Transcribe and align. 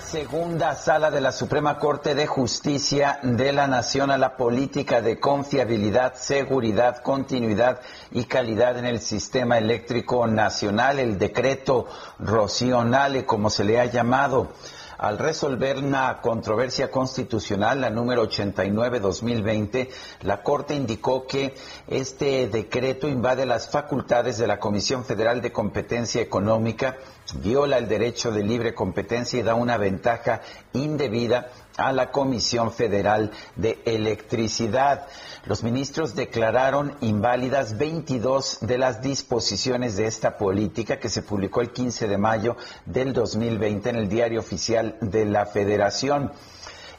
Segunda 0.00 0.74
sala 0.74 1.10
de 1.10 1.20
la 1.20 1.30
Suprema 1.30 1.78
Corte 1.78 2.14
de 2.14 2.26
Justicia 2.26 3.20
de 3.22 3.52
la 3.52 3.66
Nación 3.66 4.10
a 4.10 4.18
la 4.18 4.36
política 4.36 5.00
de 5.02 5.20
confiabilidad, 5.20 6.14
seguridad, 6.14 7.02
continuidad 7.02 7.80
y 8.10 8.24
calidad 8.24 8.78
en 8.78 8.86
el 8.86 9.00
sistema 9.00 9.58
eléctrico 9.58 10.26
nacional, 10.26 10.98
el 10.98 11.18
decreto 11.18 11.86
Rocionale, 12.18 13.26
como 13.26 13.50
se 13.50 13.64
le 13.64 13.78
ha 13.80 13.84
llamado 13.84 14.52
al 15.00 15.16
resolver 15.16 15.78
una 15.78 16.20
controversia 16.20 16.90
constitucional, 16.90 17.80
la 17.80 17.88
número 17.88 18.28
89-2020, 18.28 19.88
la 20.20 20.42
Corte 20.42 20.74
indicó 20.74 21.26
que 21.26 21.54
este 21.88 22.48
decreto 22.48 23.08
invade 23.08 23.46
las 23.46 23.70
facultades 23.70 24.36
de 24.36 24.46
la 24.46 24.58
Comisión 24.58 25.06
Federal 25.06 25.40
de 25.40 25.52
Competencia 25.52 26.20
Económica, 26.20 26.98
viola 27.36 27.78
el 27.78 27.88
derecho 27.88 28.30
de 28.30 28.42
libre 28.42 28.74
competencia 28.74 29.40
y 29.40 29.42
da 29.42 29.54
una 29.54 29.78
ventaja 29.78 30.42
indebida 30.74 31.48
a 31.78 31.92
la 31.92 32.10
Comisión 32.10 32.70
Federal 32.70 33.30
de 33.56 33.80
Electricidad. 33.86 35.06
Los 35.46 35.62
ministros 35.62 36.14
declararon 36.14 36.96
inválidas 37.00 37.78
22 37.78 38.58
de 38.60 38.76
las 38.76 39.00
disposiciones 39.00 39.96
de 39.96 40.06
esta 40.06 40.36
política 40.36 40.98
que 40.98 41.08
se 41.08 41.22
publicó 41.22 41.62
el 41.62 41.72
15 41.72 42.08
de 42.08 42.18
mayo 42.18 42.56
del 42.84 43.14
2020 43.14 43.88
en 43.88 43.96
el 43.96 44.08
Diario 44.08 44.40
Oficial 44.40 44.98
de 45.00 45.24
la 45.24 45.46
Federación. 45.46 46.32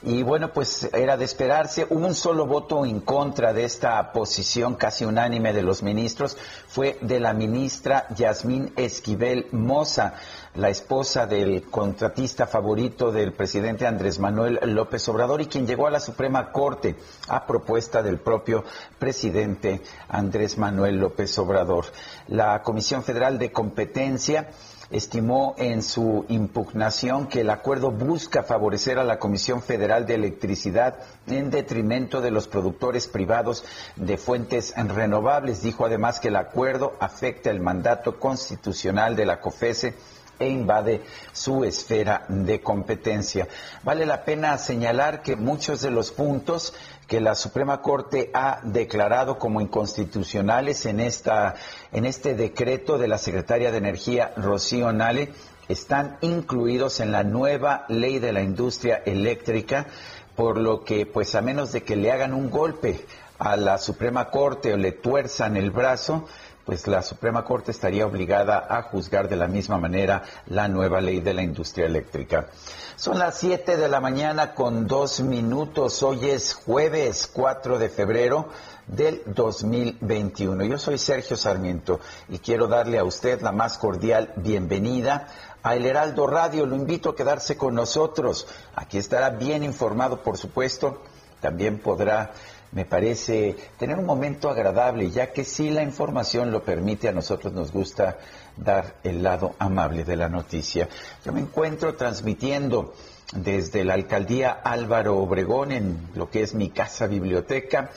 Y 0.03 0.23
bueno, 0.23 0.52
pues 0.52 0.89
era 0.94 1.16
de 1.16 1.25
esperarse. 1.25 1.86
Un 1.88 2.16
solo 2.16 2.47
voto 2.47 2.84
en 2.84 3.02
contra 3.02 3.53
de 3.53 3.66
esta 3.66 4.12
posición 4.12 4.73
casi 4.73 5.06
unánime 5.06 5.53
de 5.53 5.62
los 5.62 5.84
ministros. 5.84 6.36
Fue 6.67 6.97
de 7.02 7.19
la 7.19 7.34
ministra 7.34 8.08
Yasmín 8.16 8.73
Esquivel 8.75 9.47
Moza, 9.52 10.16
la 10.56 10.70
esposa 10.70 11.26
del 11.26 11.64
contratista 11.64 12.46
favorito 12.46 13.12
del 13.12 13.32
presidente 13.34 13.88
Andrés 13.88 14.20
Manuel 14.20 14.59
López 14.66 15.08
Obrador 15.08 15.42
y 15.42 15.46
quien 15.46 15.66
llegó 15.66 15.88
a 15.88 15.92
la 15.92 16.00
Suprema 16.00 16.52
Corte 16.52 16.96
a 17.30 17.46
propuesta 17.46 18.03
del 18.03 18.20
propio 18.20 18.64
presidente 19.00 19.81
Andrés 20.09 20.58
Manuel 20.58 21.00
López 21.00 21.38
Obrador. 21.38 21.86
La 22.28 22.62
Comisión 22.64 23.03
Federal 23.03 23.40
de 23.40 23.52
Competencia 23.52 24.50
estimó 24.90 25.56
en 25.58 25.81
su 25.81 26.25
impugnación 26.28 27.28
que 27.28 27.42
el 27.42 27.50
acuerdo 27.50 27.92
busca 27.92 28.44
favorecer 28.44 29.00
a 29.00 29.06
la 29.06 29.20
Comisión 29.20 29.62
Federal 29.62 30.06
de 30.06 30.16
Electricidad 30.16 30.98
en 31.28 31.50
detrimento 31.50 32.20
de 32.20 32.31
los 32.31 32.50
productores 32.50 33.08
privados 33.08 33.64
de 33.96 34.18
fuentes 34.18 34.74
renovables. 34.75 35.64
Dijo 35.64 35.86
además 35.86 36.20
que 36.20 36.28
el 36.28 36.36
acuerdo 36.36 36.94
afecta 37.00 37.50
el 37.50 37.62
mandato 37.62 38.20
constitucional 38.20 39.16
de 39.16 39.25
la 39.25 39.40
COFESE 39.40 39.96
e 40.41 40.50
invade 40.50 41.02
su 41.31 41.63
esfera 41.63 42.25
de 42.28 42.62
competencia. 42.62 43.47
Vale 43.84 44.06
la 44.06 44.25
pena 44.25 44.57
señalar 44.57 45.22
que 45.22 45.35
muchos 45.35 45.81
de 45.81 45.91
los 45.91 46.12
puntos 46.12 46.74
que 47.07 47.22
la 47.22 47.35
Suprema 47.35 47.81
Corte 47.81 48.31
ha 48.34 48.59
declarado 48.63 49.38
como 49.38 49.62
inconstitucionales 49.62 50.85
en 50.85 51.00
esta 51.00 51.56
en 51.91 52.06
este 52.06 52.35
decreto 52.35 52.97
de 52.97 53.07
la 53.07 53.18
secretaria 53.18 53.72
de 53.72 53.78
Energía 53.78 54.34
Rocío 54.38 54.91
Nale 54.91 55.34
están 55.68 56.18
incluidos 56.22 57.00
en 57.00 57.12
la 57.12 57.24
nueva 57.24 57.85
ley 57.88 58.19
de 58.19 58.34
la 58.34 58.41
industria 58.41 59.01
eléctrica, 59.06 59.88
por 60.35 60.57
lo 60.57 60.84
que 60.84 61.06
pues 61.06 61.35
a 61.35 61.41
menos 61.41 61.72
de 61.72 61.84
que 61.84 61.96
le 61.96 62.12
hagan 62.12 62.34
un 62.34 62.50
golpe 62.50 63.06
a 63.40 63.56
la 63.56 63.78
Suprema 63.78 64.30
Corte 64.30 64.74
o 64.74 64.78
le 64.78 64.91
tuerzan 64.91 65.57
el 65.57 65.72
brazo, 65.72 66.28
pues 66.72 66.88
la 66.88 67.02
Suprema 67.02 67.44
Corte 67.44 67.72
estaría 67.72 68.06
obligada 68.06 68.66
a 68.70 68.84
juzgar 68.84 69.28
de 69.28 69.36
la 69.36 69.50
misma 69.50 69.78
manera 69.78 70.24
la 70.46 70.70
nueva 70.70 71.02
ley 71.02 71.20
de 71.20 71.34
la 71.34 71.42
industria 71.42 71.86
eléctrica. 71.86 72.48
Son 72.96 73.20
las 73.20 73.38
7 73.40 73.76
de 73.76 73.90
la 73.90 74.00
mañana 74.00 74.54
con 74.54 74.88
dos 74.88 75.20
minutos. 75.20 76.02
Hoy 76.02 76.30
es 76.30 76.54
jueves 76.54 77.30
4 77.34 77.78
de 77.78 77.90
febrero 77.90 78.48
del 78.88 79.22
2021. 79.26 80.64
Yo 80.64 80.78
soy 80.78 80.98
Sergio 80.98 81.36
Sarmiento 81.36 82.00
y 82.30 82.38
quiero 82.38 82.68
darle 82.68 83.00
a 83.00 83.04
usted 83.04 83.42
la 83.42 83.52
más 83.52 83.78
cordial 83.78 84.31
bienvenida 84.38 85.28
a 85.64 85.76
El 85.76 85.86
Heraldo 85.86 86.26
Radio. 86.26 86.66
Lo 86.66 86.78
invito 86.78 87.10
a 87.10 87.16
quedarse 87.18 87.58
con 87.58 87.76
nosotros. 87.76 88.48
Aquí 88.78 88.98
estará 88.98 89.31
bien 89.31 89.66
informado, 89.66 90.24
por 90.24 90.38
supuesto. 90.38 91.02
También 91.42 91.80
podrá 91.80 92.31
me 92.72 92.86
parece 92.86 93.56
tener 93.78 93.98
un 93.98 94.06
momento 94.06 94.50
agradable, 94.50 95.09
ya 95.09 95.34
que 95.34 95.44
si 95.44 95.70
la 95.70 95.84
información 95.84 96.52
lo 96.52 96.64
permite, 96.64 97.09
a 97.09 97.12
nosotros 97.12 97.54
nos 97.54 97.72
gusta 97.72 98.18
dar 98.56 98.96
el 99.04 99.24
lado 99.24 99.56
amable 99.59 100.04
de 100.04 100.16
la 100.16 100.30
noticia. 100.30 100.88
Yo 101.26 101.34
me 101.34 101.42
encuentro 101.42 101.96
transmitiendo 101.96 102.94
desde 103.34 103.84
la 103.84 103.94
alcaldía 103.94 104.52
Álvaro 104.52 105.18
Obregón 105.18 105.72
en 105.72 106.10
lo 106.16 106.30
que 106.30 106.44
es 106.44 106.54
mi 106.54 106.70
casa 106.70 107.08
biblioteca. 107.08 107.90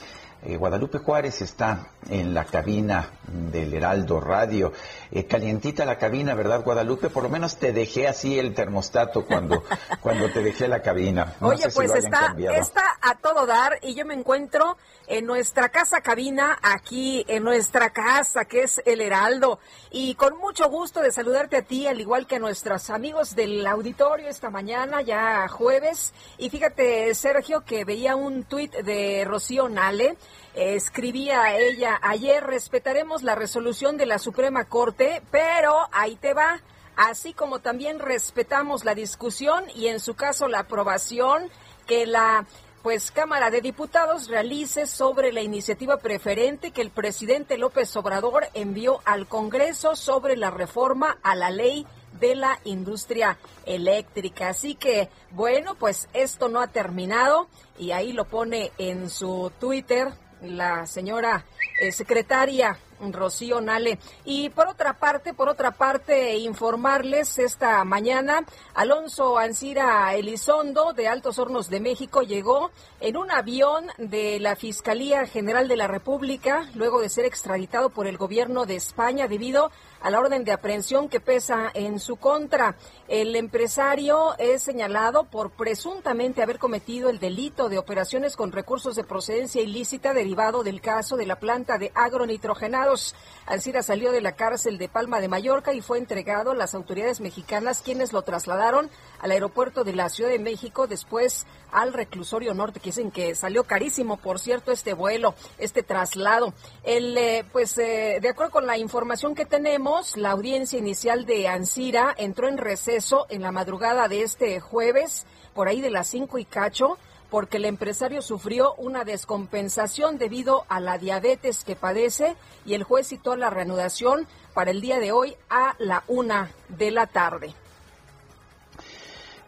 Eh, 0.43 0.57
Guadalupe 0.57 0.99
Juárez 0.99 1.41
está 1.41 1.87
en 2.09 2.33
la 2.33 2.45
cabina 2.45 3.09
del 3.51 3.73
Heraldo 3.73 4.19
Radio. 4.19 4.73
Eh, 5.15 5.27
calientita 5.27 5.85
la 5.85 5.97
cabina, 5.97 6.35
¿verdad, 6.35 6.61
Guadalupe? 6.61 7.09
Por 7.09 7.23
lo 7.23 7.29
menos 7.29 7.55
te 7.55 7.71
dejé 7.71 8.05
así 8.05 8.37
el 8.37 8.53
termostato 8.53 9.25
cuando, 9.25 9.63
cuando 10.01 10.29
te 10.29 10.43
dejé 10.43 10.67
la 10.67 10.81
cabina. 10.81 11.35
No 11.39 11.47
Oye, 11.47 11.69
pues 11.73 11.95
está, 11.95 12.35
está 12.53 12.97
a 13.01 13.15
todo 13.15 13.45
dar 13.45 13.79
y 13.81 13.95
yo 13.95 14.05
me 14.05 14.13
encuentro 14.13 14.75
en 15.07 15.25
nuestra 15.25 15.69
casa 15.69 16.01
cabina, 16.01 16.59
aquí 16.61 17.23
en 17.29 17.45
nuestra 17.45 17.91
casa, 17.91 18.43
que 18.43 18.63
es 18.63 18.81
el 18.85 18.99
Heraldo. 18.99 19.59
Y 19.89 20.15
con 20.15 20.37
mucho 20.37 20.69
gusto 20.69 20.99
de 20.99 21.13
saludarte 21.13 21.55
a 21.55 21.61
ti, 21.61 21.87
al 21.87 22.01
igual 22.01 22.27
que 22.27 22.35
a 22.35 22.39
nuestros 22.39 22.89
amigos 22.89 23.35
del 23.37 23.65
auditorio 23.65 24.27
esta 24.27 24.49
mañana, 24.49 25.01
ya 25.01 25.47
jueves. 25.47 26.13
Y 26.37 26.49
fíjate, 26.49 27.15
Sergio, 27.15 27.63
que 27.63 27.85
veía 27.85 28.17
un 28.17 28.43
tuit 28.43 28.73
de 28.73 29.23
Rocío 29.23 29.69
Nale 29.69 30.17
escribía 30.55 31.57
ella 31.57 31.99
ayer, 32.01 32.43
respetaremos 32.43 33.23
la 33.23 33.35
resolución 33.35 33.97
de 33.97 34.05
la 34.05 34.19
Suprema 34.19 34.65
Corte, 34.65 35.21
pero 35.29 35.75
ahí 35.91 36.15
te 36.15 36.33
va, 36.33 36.61
así 36.95 37.33
como 37.33 37.59
también 37.59 37.99
respetamos 37.99 38.85
la 38.85 38.95
discusión 38.95 39.65
y 39.75 39.87
en 39.87 39.99
su 39.99 40.15
caso 40.15 40.47
la 40.47 40.59
aprobación 40.59 41.49
que 41.87 42.05
la 42.05 42.45
pues 42.83 43.09
Cámara 43.09 43.49
de 43.49 43.61
Diputados 43.61 44.27
realice 44.27 44.85
sobre 44.85 45.33
la 45.33 45.41
iniciativa 45.41 45.97
preferente 45.97 46.69
que 46.69 46.83
el 46.83 46.91
presidente 46.91 47.57
López 47.57 47.95
Obrador 47.95 48.45
envió 48.53 49.01
al 49.05 49.27
Congreso 49.27 49.95
sobre 49.95 50.37
la 50.37 50.51
reforma 50.51 51.17
a 51.23 51.33
la 51.33 51.49
ley 51.49 51.87
de 52.19 52.35
la 52.35 52.59
industria 52.63 53.39
eléctrica. 53.65 54.49
Así 54.49 54.75
que, 54.75 55.09
bueno, 55.31 55.73
pues 55.73 56.07
esto 56.13 56.47
no 56.47 56.61
ha 56.61 56.67
terminado 56.67 57.47
y 57.79 57.89
ahí 57.89 58.13
lo 58.13 58.25
pone 58.25 58.71
en 58.77 59.09
su 59.09 59.51
Twitter 59.59 60.13
la 60.45 60.85
señora 60.85 61.45
eh, 61.79 61.91
secretaria 61.91 62.77
Rocío 63.11 63.61
Nale. 63.61 63.99
Y 64.23 64.49
por 64.49 64.67
otra 64.67 64.93
parte, 64.93 65.33
por 65.33 65.49
otra 65.49 65.71
parte, 65.71 66.37
informarles 66.37 67.37
esta 67.39 67.83
mañana, 67.83 68.45
Alonso 68.73 69.37
Ancira 69.37 70.13
Elizondo 70.15 70.93
de 70.93 71.07
Altos 71.07 71.39
Hornos 71.39 71.69
de 71.69 71.79
México 71.79 72.21
llegó 72.21 72.71
en 72.99 73.17
un 73.17 73.31
avión 73.31 73.87
de 73.97 74.39
la 74.39 74.55
Fiscalía 74.55 75.25
General 75.25 75.67
de 75.67 75.77
la 75.77 75.87
República 75.87 76.69
luego 76.73 77.01
de 77.01 77.09
ser 77.09 77.25
extraditado 77.25 77.89
por 77.89 78.07
el 78.07 78.17
gobierno 78.17 78.65
de 78.65 78.75
España 78.75 79.27
debido 79.27 79.71
a 79.94 79.94
la 80.09 80.19
orden 80.19 80.43
de 80.43 80.51
aprehensión 80.51 81.09
que 81.09 81.19
pesa 81.19 81.71
en 81.73 81.99
su 81.99 82.17
contra. 82.17 82.75
El 83.07 83.35
empresario 83.35 84.35
es 84.37 84.63
señalado 84.63 85.25
por 85.25 85.51
presuntamente 85.51 86.41
haber 86.41 86.59
cometido 86.59 87.09
el 87.09 87.19
delito 87.19 87.69
de 87.69 87.77
operaciones 87.77 88.35
con 88.35 88.51
recursos 88.51 88.95
de 88.95 89.03
procedencia 89.03 89.61
ilícita 89.61 90.13
derivado 90.13 90.63
del 90.63 90.81
caso 90.81 91.17
de 91.17 91.25
la 91.25 91.39
planta 91.39 91.77
de 91.77 91.91
agronitrogenados. 91.95 93.15
Alcira 93.45 93.83
salió 93.83 94.11
de 94.11 94.21
la 94.21 94.35
cárcel 94.35 94.77
de 94.77 94.89
Palma 94.89 95.19
de 95.19 95.27
Mallorca 95.27 95.73
y 95.73 95.81
fue 95.81 95.97
entregado 95.97 96.51
a 96.51 96.55
las 96.55 96.75
autoridades 96.75 97.21
mexicanas 97.21 97.81
quienes 97.83 98.13
lo 98.13 98.21
trasladaron 98.23 98.89
al 99.19 99.31
aeropuerto 99.31 99.83
de 99.83 99.93
la 99.93 100.09
Ciudad 100.09 100.29
de 100.29 100.39
México, 100.39 100.87
después 100.87 101.45
al 101.71 101.93
reclusorio 101.93 102.53
norte, 102.53 102.79
que 102.79 102.89
dicen 102.89 103.11
que 103.11 103.35
salió 103.35 103.63
carísimo, 103.63 104.17
por 104.17 104.39
cierto, 104.39 104.71
este 104.71 104.93
vuelo, 104.93 105.35
este 105.57 105.83
traslado. 105.83 106.53
El, 106.83 107.17
eh, 107.17 107.45
pues, 107.51 107.77
eh, 107.77 108.19
de 108.21 108.29
acuerdo 108.29 108.51
con 108.51 108.65
la 108.65 108.77
información 108.77 109.35
que 109.35 109.45
tenemos, 109.45 109.94
la 110.17 110.31
audiencia 110.31 110.77
inicial 110.77 111.25
de 111.25 111.47
Ansira 111.47 112.13
entró 112.17 112.49
en 112.49 112.57
receso 112.57 113.27
en 113.29 113.41
la 113.41 113.53
madrugada 113.53 114.09
de 114.09 114.23
este 114.23 114.59
jueves, 114.59 115.25
por 115.53 115.69
ahí 115.69 115.79
de 115.79 115.89
las 115.89 116.07
cinco 116.07 116.37
y 116.37 116.43
cacho, 116.43 116.97
porque 117.29 117.57
el 117.57 117.65
empresario 117.65 118.21
sufrió 118.21 118.73
una 118.75 119.05
descompensación 119.05 120.17
debido 120.17 120.65
a 120.67 120.81
la 120.81 120.97
diabetes 120.97 121.63
que 121.63 121.77
padece 121.77 122.35
y 122.65 122.73
el 122.73 122.83
juez 122.83 123.07
citó 123.07 123.37
la 123.37 123.49
reanudación 123.49 124.27
para 124.53 124.71
el 124.71 124.81
día 124.81 124.99
de 124.99 125.13
hoy 125.13 125.37
a 125.49 125.75
la 125.79 126.03
una 126.07 126.51
de 126.67 126.91
la 126.91 127.07
tarde. 127.07 127.55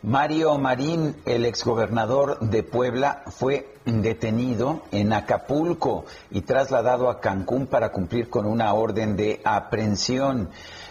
Mario 0.04 0.58
Marín, 0.60 1.16
el 1.26 1.44
exgobernador 1.44 2.40
de 2.40 2.62
Puebla, 2.62 3.24
fue 3.28 3.74
detenido 3.84 4.84
en 4.92 5.12
Acapulco 5.12 6.06
y 6.30 6.42
trasladado 6.42 7.10
a 7.10 7.20
Cancún 7.20 7.66
para 7.66 7.92
cumplir 7.92 8.30
con 8.30 8.46
una 8.46 8.74
orden 8.74 9.16
de 9.16 9.42
aprehensión. 9.44 10.50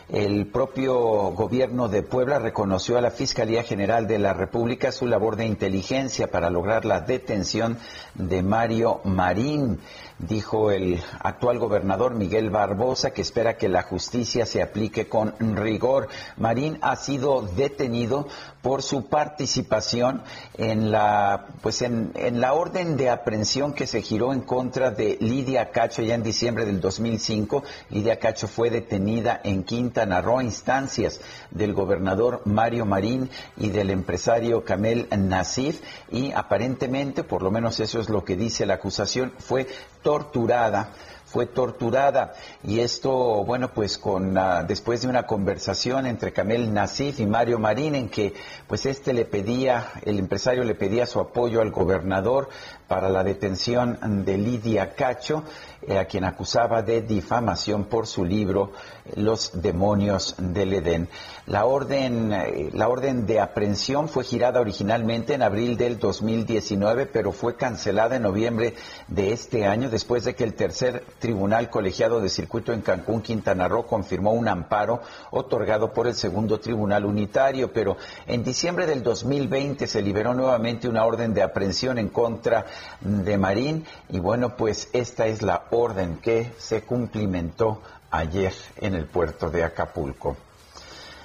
El 0.08 0.46
propio 0.46 0.96
gobierno 1.32 1.88
de 1.88 2.02
Puebla 2.02 2.38
reconoció 2.38 2.98
a 2.98 3.00
la 3.00 3.10
Fiscalía 3.10 3.62
General 3.62 4.06
de 4.06 4.18
la 4.18 4.32
República 4.32 4.92
su 4.92 5.06
labor 5.06 5.36
de 5.36 5.46
inteligencia 5.46 6.28
para 6.30 6.50
lograr 6.50 6.84
la 6.84 7.00
detención 7.00 7.78
de 8.14 8.42
Mario 8.42 9.00
Marín 9.04 9.80
dijo 10.18 10.70
el 10.70 11.02
actual 11.20 11.58
gobernador 11.58 12.14
Miguel 12.14 12.50
Barbosa, 12.50 13.10
que 13.10 13.22
espera 13.22 13.56
que 13.56 13.68
la 13.68 13.82
justicia 13.82 14.46
se 14.46 14.62
aplique 14.62 15.08
con 15.08 15.34
rigor. 15.56 16.08
Marín 16.36 16.78
ha 16.80 16.96
sido 16.96 17.42
detenido 17.42 18.26
por 18.66 18.82
su 18.82 19.06
participación 19.06 20.24
en 20.58 20.90
la, 20.90 21.46
pues 21.62 21.82
en, 21.82 22.10
en 22.16 22.40
la 22.40 22.52
orden 22.52 22.96
de 22.96 23.10
aprehensión 23.10 23.72
que 23.72 23.86
se 23.86 24.02
giró 24.02 24.32
en 24.32 24.40
contra 24.40 24.90
de 24.90 25.16
Lidia 25.20 25.70
Cacho 25.70 26.02
ya 26.02 26.16
en 26.16 26.24
diciembre 26.24 26.64
del 26.64 26.80
2005. 26.80 27.62
Lidia 27.90 28.18
Cacho 28.18 28.48
fue 28.48 28.70
detenida 28.70 29.40
en 29.44 29.62
Quintana 29.62 30.20
Roo 30.20 30.42
instancias 30.42 31.20
del 31.52 31.74
gobernador 31.74 32.42
Mario 32.44 32.86
Marín 32.86 33.30
y 33.56 33.68
del 33.68 33.90
empresario 33.90 34.64
Kamel 34.64 35.06
Nasif 35.16 35.80
y 36.10 36.32
aparentemente, 36.32 37.22
por 37.22 37.42
lo 37.42 37.52
menos 37.52 37.78
eso 37.78 38.00
es 38.00 38.08
lo 38.08 38.24
que 38.24 38.34
dice 38.34 38.66
la 38.66 38.74
acusación, 38.74 39.32
fue 39.38 39.68
torturada 40.02 40.90
fue 41.36 41.44
torturada. 41.44 42.32
Y 42.64 42.80
esto 42.80 43.44
bueno 43.44 43.74
pues 43.74 43.98
con 43.98 44.38
ah, 44.38 44.62
después 44.62 45.02
de 45.02 45.08
una 45.08 45.26
conversación 45.26 46.06
entre 46.06 46.32
Camel 46.32 46.72
Nasif 46.72 47.20
y 47.20 47.26
Mario 47.26 47.58
Marín 47.58 47.94
en 47.94 48.08
que 48.08 48.32
pues 48.66 48.86
este 48.86 49.12
le 49.12 49.26
pedía 49.26 49.92
el 50.06 50.18
empresario 50.18 50.64
le 50.64 50.74
pedía 50.74 51.04
su 51.04 51.20
apoyo 51.20 51.60
al 51.60 51.72
gobernador 51.72 52.48
para 52.88 53.10
la 53.10 53.22
detención 53.22 54.24
de 54.24 54.38
Lidia 54.38 54.94
Cacho 54.94 55.44
eh, 55.88 55.98
a 55.98 56.06
quien 56.06 56.24
acusaba 56.24 56.82
de 56.82 57.02
difamación 57.02 57.84
por 57.84 58.06
su 58.06 58.24
libro 58.24 58.72
Los 59.14 59.62
demonios 59.62 60.34
del 60.38 60.72
Edén. 60.74 61.08
La 61.46 61.64
orden, 61.64 62.32
eh, 62.32 62.70
la 62.72 62.88
orden 62.88 63.24
de 63.24 63.38
aprehensión 63.38 64.08
fue 64.08 64.24
girada 64.24 64.60
originalmente 64.60 65.34
en 65.34 65.42
abril 65.42 65.76
del 65.76 65.98
2019, 65.98 67.06
pero 67.06 67.30
fue 67.30 67.56
cancelada 67.56 68.16
en 68.16 68.22
noviembre 68.22 68.74
de 69.06 69.32
este 69.32 69.66
año 69.66 69.88
después 69.88 70.24
de 70.24 70.34
que 70.34 70.42
el 70.42 70.54
tercer 70.54 71.04
tribunal 71.20 71.70
colegiado 71.70 72.20
de 72.20 72.30
circuito 72.30 72.72
en 72.72 72.80
Cancún, 72.80 73.22
Quintana 73.22 73.68
Roo, 73.68 73.86
confirmó 73.86 74.32
un 74.32 74.48
amparo 74.48 75.02
otorgado 75.30 75.92
por 75.92 76.08
el 76.08 76.14
segundo 76.14 76.58
tribunal 76.58 77.04
unitario. 77.04 77.72
Pero 77.72 77.96
en 78.26 78.42
diciembre 78.42 78.86
del 78.86 79.02
2020 79.02 79.86
se 79.86 80.02
liberó 80.02 80.34
nuevamente 80.34 80.88
una 80.88 81.04
orden 81.04 81.32
de 81.32 81.42
aprehensión 81.42 81.98
en 81.98 82.08
contra 82.08 82.66
de 83.00 83.38
Marín 83.38 83.84
y 84.08 84.18
bueno, 84.18 84.56
pues 84.56 84.88
esta 84.92 85.26
es 85.26 85.42
la 85.42 85.66
orden 85.76 86.18
que 86.18 86.52
se 86.58 86.82
cumplimentó 86.82 87.82
ayer 88.10 88.52
en 88.76 88.94
el 88.94 89.06
puerto 89.06 89.50
de 89.50 89.64
Acapulco. 89.64 90.36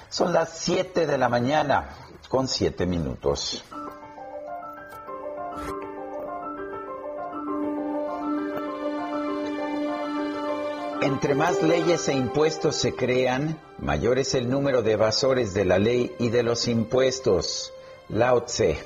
Son 0.08 0.32
las 0.32 0.58
7 0.58 1.06
de 1.06 1.18
la 1.18 1.28
mañana 1.28 1.88
con 2.28 2.48
7 2.48 2.86
minutos. 2.86 3.64
Entre 11.02 11.34
más 11.34 11.62
leyes 11.62 12.08
e 12.08 12.14
impuestos 12.14 12.76
se 12.76 12.94
crean, 12.94 13.58
mayor 13.78 14.18
es 14.18 14.34
el 14.34 14.48
número 14.48 14.82
de 14.82 14.92
evasores 14.92 15.52
de 15.52 15.64
la 15.64 15.78
ley 15.78 16.14
y 16.20 16.28
de 16.28 16.44
los 16.44 16.68
impuestos. 16.68 17.72
Lao 18.08 18.44
Tse. 18.44 18.78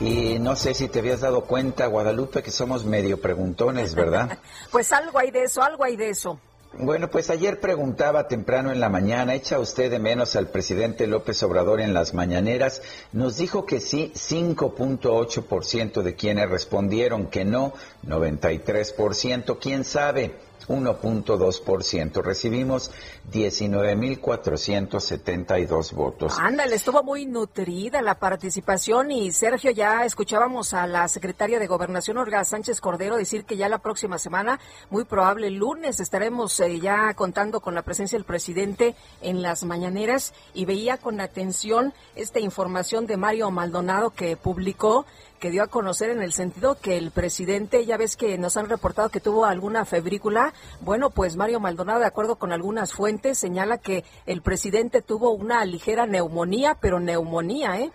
Y 0.00 0.38
no 0.38 0.56
sé 0.56 0.74
si 0.74 0.88
te 0.88 0.98
habías 0.98 1.20
dado 1.20 1.44
cuenta, 1.44 1.86
Guadalupe, 1.86 2.42
que 2.42 2.50
somos 2.50 2.84
medio 2.84 3.20
preguntones, 3.20 3.94
¿verdad? 3.94 4.38
pues 4.72 4.92
algo 4.92 5.18
hay 5.18 5.30
de 5.30 5.44
eso, 5.44 5.62
algo 5.62 5.84
hay 5.84 5.96
de 5.96 6.10
eso. 6.10 6.38
Bueno, 6.76 7.08
pues 7.08 7.30
ayer 7.30 7.60
preguntaba 7.60 8.26
temprano 8.26 8.72
en 8.72 8.80
la 8.80 8.88
mañana, 8.88 9.34
¿echa 9.34 9.60
usted 9.60 9.92
de 9.92 10.00
menos 10.00 10.34
al 10.34 10.48
presidente 10.48 11.06
López 11.06 11.40
Obrador 11.44 11.80
en 11.80 11.94
las 11.94 12.14
mañaneras? 12.14 12.82
Nos 13.12 13.36
dijo 13.36 13.64
que 13.64 13.78
sí, 13.78 14.12
5.8% 14.12 16.02
de 16.02 16.16
quienes 16.16 16.50
respondieron 16.50 17.28
que 17.28 17.44
no, 17.44 17.74
93%, 18.04 19.58
quién 19.60 19.84
sabe. 19.84 20.34
1.2%. 20.68 22.22
Recibimos 22.22 22.90
19.472 23.32 25.92
votos. 25.92 26.38
Ándale, 26.38 26.76
estuvo 26.76 27.02
muy 27.02 27.26
nutrida 27.26 28.02
la 28.02 28.16
participación 28.16 29.10
y 29.10 29.32
Sergio, 29.32 29.70
ya 29.70 30.04
escuchábamos 30.04 30.74
a 30.74 30.86
la 30.86 31.08
secretaria 31.08 31.58
de 31.58 31.66
Gobernación, 31.66 32.18
Olga 32.18 32.44
Sánchez 32.44 32.80
Cordero, 32.80 33.16
decir 33.16 33.44
que 33.44 33.56
ya 33.56 33.68
la 33.68 33.78
próxima 33.78 34.18
semana, 34.18 34.60
muy 34.90 35.04
probable 35.04 35.50
lunes, 35.50 36.00
estaremos 36.00 36.60
eh, 36.60 36.80
ya 36.80 37.14
contando 37.14 37.60
con 37.60 37.74
la 37.74 37.82
presencia 37.82 38.18
del 38.18 38.24
presidente 38.24 38.94
en 39.20 39.42
las 39.42 39.64
mañaneras 39.64 40.34
y 40.52 40.64
veía 40.64 40.98
con 40.98 41.20
atención 41.20 41.94
esta 42.14 42.40
información 42.40 43.06
de 43.06 43.16
Mario 43.16 43.50
Maldonado 43.50 44.10
que 44.10 44.36
publicó 44.36 45.06
que 45.44 45.50
dio 45.50 45.62
a 45.62 45.66
conocer 45.66 46.08
en 46.08 46.22
el 46.22 46.32
sentido 46.32 46.78
que 46.80 46.96
el 46.96 47.10
presidente, 47.10 47.84
ya 47.84 47.98
ves 47.98 48.16
que 48.16 48.38
nos 48.38 48.56
han 48.56 48.70
reportado 48.70 49.10
que 49.10 49.20
tuvo 49.20 49.44
alguna 49.44 49.84
febrícula, 49.84 50.54
bueno, 50.80 51.10
pues 51.10 51.36
Mario 51.36 51.60
Maldonado, 51.60 52.00
de 52.00 52.06
acuerdo 52.06 52.36
con 52.36 52.50
algunas 52.50 52.94
fuentes, 52.94 53.13
señala 53.34 53.78
que 53.78 54.04
el 54.26 54.42
presidente 54.42 55.02
tuvo 55.02 55.30
una 55.30 55.64
ligera 55.64 56.06
neumonía, 56.06 56.78
pero 56.80 57.00
neumonía, 57.00 57.80
¿eh? 57.80 57.92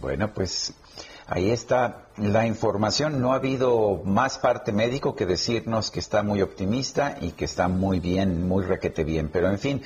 Bueno, 0.00 0.32
pues 0.32 0.74
ahí 1.26 1.50
está 1.50 2.06
la 2.16 2.46
información. 2.46 3.20
No 3.20 3.32
ha 3.32 3.36
habido 3.36 4.02
más 4.04 4.38
parte 4.38 4.72
médico 4.72 5.14
que 5.14 5.26
decirnos 5.26 5.90
que 5.90 6.00
está 6.00 6.22
muy 6.22 6.42
optimista 6.42 7.16
y 7.20 7.32
que 7.32 7.44
está 7.44 7.68
muy 7.68 8.00
bien, 8.00 8.46
muy 8.46 8.64
requete 8.64 9.04
bien. 9.04 9.28
Pero 9.32 9.50
en 9.50 9.58
fin, 9.58 9.82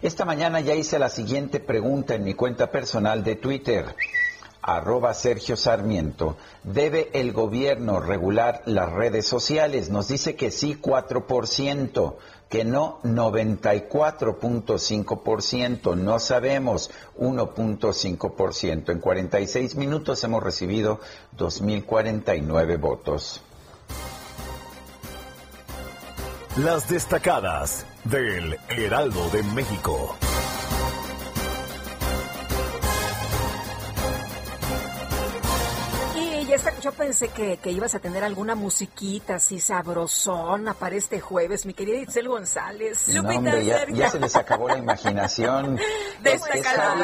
esta 0.00 0.24
mañana 0.24 0.60
ya 0.60 0.74
hice 0.74 0.98
la 0.98 1.08
siguiente 1.08 1.60
pregunta 1.60 2.14
en 2.14 2.24
mi 2.24 2.34
cuenta 2.34 2.70
personal 2.70 3.22
de 3.24 3.36
Twitter 3.36 3.94
arroba 4.62 5.12
Sergio 5.12 5.56
Sarmiento, 5.56 6.36
¿debe 6.62 7.10
el 7.14 7.32
gobierno 7.32 8.00
regular 8.00 8.62
las 8.64 8.92
redes 8.92 9.26
sociales? 9.26 9.90
Nos 9.90 10.08
dice 10.08 10.36
que 10.36 10.52
sí 10.52 10.78
4%, 10.80 12.14
que 12.52 12.64
no 12.66 13.00
94.5%, 13.02 15.96
no 15.96 16.18
sabemos 16.18 16.90
1.5%. 17.16 18.90
En 18.90 19.00
46 19.00 19.76
minutos 19.76 20.22
hemos 20.22 20.42
recibido 20.42 21.00
2.049 21.38 22.78
votos. 22.78 23.40
Las 26.58 26.90
destacadas 26.90 27.86
del 28.04 28.58
Heraldo 28.68 29.30
de 29.30 29.42
México. 29.44 30.14
Pensé 37.02 37.28
que, 37.28 37.56
que, 37.56 37.72
ibas 37.72 37.96
a 37.96 37.98
tener 37.98 38.22
alguna 38.22 38.54
musiquita 38.54 39.34
así 39.34 39.58
sabrosona 39.58 40.72
para 40.72 40.94
este 40.94 41.20
jueves, 41.20 41.66
mi 41.66 41.74
querida 41.74 41.98
Itzel 41.98 42.28
González. 42.28 43.08
No, 43.08 43.28
hombre, 43.28 43.64
ya, 43.64 43.84
ya, 43.88 44.08
se 44.08 44.20
les 44.20 44.36
acabó 44.36 44.68
la 44.68 44.78
imaginación. 44.78 45.76
De 46.22 46.32
es, 46.34 46.42
es, 46.54 46.64
Javi, 46.64 47.02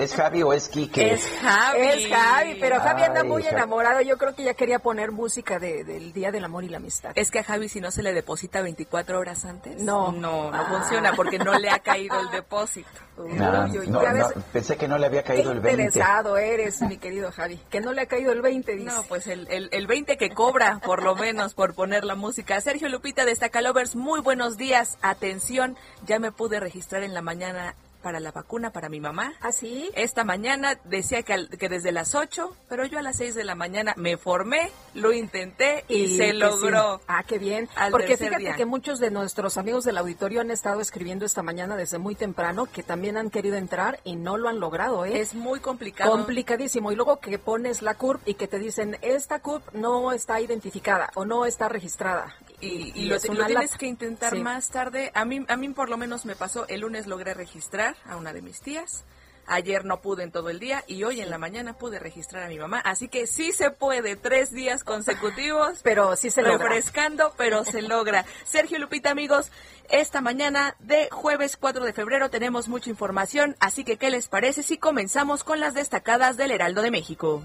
¿Es 0.00 0.14
Javi 0.14 0.42
o 0.42 0.52
es 0.52 0.68
Quique? 0.68 1.12
Es 1.12 1.24
Javi. 1.40 1.80
Es 1.80 2.08
Javi, 2.08 2.56
pero 2.58 2.80
Javi 2.80 3.02
anda 3.02 3.22
muy 3.22 3.46
enamorado. 3.46 4.00
Yo 4.00 4.18
creo 4.18 4.34
que 4.34 4.42
ya 4.42 4.54
quería 4.54 4.80
poner 4.80 5.12
música 5.12 5.60
de, 5.60 5.84
del 5.84 6.12
Día 6.12 6.32
del 6.32 6.44
Amor 6.44 6.64
y 6.64 6.68
la 6.68 6.78
Amistad. 6.78 7.12
Es 7.14 7.30
que 7.30 7.38
a 7.38 7.44
Javi 7.44 7.68
si 7.68 7.80
no 7.80 7.92
se 7.92 8.02
le 8.02 8.12
deposita 8.12 8.60
24 8.60 9.20
horas 9.20 9.44
antes. 9.44 9.80
No. 9.80 10.10
No, 10.10 10.50
no 10.50 10.66
funciona 10.66 11.12
porque 11.14 11.38
no 11.38 11.56
le 11.56 11.70
ha 11.70 11.78
caído 11.78 12.18
el 12.18 12.30
depósito. 12.32 12.90
No, 13.16 13.66
no, 13.66 14.28
pensé 14.52 14.76
que 14.76 14.88
no 14.88 14.96
le 14.96 15.06
había 15.06 15.22
caído 15.22 15.52
el 15.52 15.60
20. 15.60 15.82
interesado 15.82 16.38
eres, 16.38 16.80
mi 16.82 16.96
querido 16.96 17.30
Javi. 17.30 17.58
Que 17.70 17.80
no 17.80 17.92
le 17.92 18.02
ha 18.02 18.06
caído 18.06 18.32
el 18.32 18.40
20, 18.40 18.72
dice. 18.76 18.84
No, 18.84 19.02
pues 19.04 19.26
el, 19.26 19.46
el, 19.50 19.68
el 19.72 19.86
20 19.86 20.16
que 20.16 20.30
cobra, 20.30 20.80
por 20.84 21.02
lo 21.02 21.14
menos, 21.14 21.54
por 21.54 21.74
poner 21.74 22.04
la 22.04 22.14
música. 22.14 22.60
Sergio 22.60 22.88
Lupita 22.88 23.24
de 23.24 23.34
Stacalovers, 23.34 23.96
muy 23.96 24.20
buenos 24.20 24.56
días. 24.56 24.96
Atención, 25.02 25.76
ya 26.06 26.18
me 26.18 26.32
pude 26.32 26.58
registrar 26.58 27.02
en 27.02 27.12
la 27.12 27.20
mañana 27.22 27.74
para 28.02 28.20
la 28.20 28.32
vacuna 28.32 28.70
para 28.72 28.88
mi 28.88 29.00
mamá. 29.00 29.34
¿Ah, 29.40 29.52
sí? 29.52 29.90
Esta 29.94 30.24
mañana 30.24 30.78
decía 30.84 31.22
que, 31.22 31.48
que 31.48 31.68
desde 31.68 31.92
las 31.92 32.14
8, 32.14 32.54
pero 32.68 32.84
yo 32.84 32.98
a 32.98 33.02
las 33.02 33.16
6 33.16 33.34
de 33.34 33.44
la 33.44 33.54
mañana 33.54 33.94
me 33.96 34.16
formé, 34.16 34.70
lo 34.94 35.12
intenté 35.12 35.84
y, 35.88 36.16
se 36.16 36.32
logró. 36.32 37.00
Ah, 37.06 37.24
qué 37.26 37.38
bien. 37.38 37.68
Porque 37.90 38.16
fíjate 38.16 38.54
que 38.54 38.66
muchos 38.66 38.98
de 38.98 39.10
nuestros 39.10 39.56
amigos 39.56 39.84
del 39.84 39.98
auditorio 39.98 40.40
han 40.40 40.50
estado 40.50 40.80
escribiendo 40.80 41.24
esta 41.24 41.42
mañana 41.42 41.76
desde 41.76 41.98
muy 41.98 42.14
temprano 42.14 42.66
que 42.66 42.82
también 42.82 43.16
han 43.16 43.30
querido 43.30 43.56
entrar 43.56 44.00
y 44.04 44.16
no 44.16 44.36
lo 44.36 44.48
han 44.48 44.60
logrado, 44.60 45.04
¿eh? 45.04 45.20
Es 45.20 45.34
muy 45.34 45.60
complicado. 45.60 46.10
Complicadísimo. 46.10 46.92
Y 46.92 46.96
luego 46.96 47.20
que 47.20 47.38
pones 47.38 47.82
la 47.82 47.94
CURP 47.94 48.26
y 48.26 48.34
que 48.34 48.48
te 48.48 48.58
dicen, 48.58 48.98
esta 49.02 49.38
CURP 49.40 49.72
no 49.72 50.12
está 50.12 50.40
identificada 50.40 51.10
o 51.14 51.24
no 51.24 51.46
está 51.46 51.68
registrada 51.68 52.34
y, 52.62 53.06
lo, 53.06 53.18
tienes 53.18 53.76
que 53.76 53.86
intentar 53.86 54.36
más 54.36 54.68
tarde. 54.68 55.10
A 55.14 55.24
mí, 55.24 55.44
a 55.48 55.56
mí 55.56 55.68
por 55.70 55.88
lo 55.88 55.96
menos 55.96 56.24
me 56.24 56.36
pasó, 56.36 56.66
el 56.68 56.80
lunes 56.80 57.06
logré 57.06 57.34
registrar 57.34 57.91
a 58.06 58.16
una 58.16 58.32
de 58.32 58.42
mis 58.42 58.60
tías. 58.60 59.04
Ayer 59.46 59.84
no 59.84 60.00
pude 60.00 60.22
en 60.22 60.30
todo 60.30 60.50
el 60.50 60.60
día 60.60 60.84
y 60.86 61.02
hoy 61.02 61.20
en 61.20 61.28
la 61.28 61.38
mañana 61.38 61.76
pude 61.76 61.98
registrar 61.98 62.44
a 62.44 62.48
mi 62.48 62.58
mamá. 62.58 62.78
Así 62.78 63.08
que 63.08 63.26
sí 63.26 63.52
se 63.52 63.70
puede, 63.70 64.14
tres 64.16 64.52
días 64.52 64.84
consecutivos. 64.84 65.80
Pero 65.82 66.16
sí 66.16 66.30
se 66.30 66.42
logra. 66.42 66.68
Refrescando, 66.68 67.34
pero 67.36 67.64
se 67.64 67.82
logra. 67.82 68.24
Sergio 68.44 68.78
Lupita, 68.78 69.10
amigos, 69.10 69.50
esta 69.90 70.20
mañana 70.20 70.76
de 70.78 71.08
jueves 71.10 71.56
4 71.56 71.84
de 71.84 71.92
febrero 71.92 72.30
tenemos 72.30 72.68
mucha 72.68 72.88
información. 72.88 73.56
Así 73.58 73.84
que, 73.84 73.96
¿qué 73.96 74.10
les 74.10 74.28
parece 74.28 74.62
si 74.62 74.78
comenzamos 74.78 75.44
con 75.44 75.60
las 75.60 75.74
destacadas 75.74 76.36
del 76.36 76.52
Heraldo 76.52 76.82
de 76.82 76.90
México? 76.90 77.42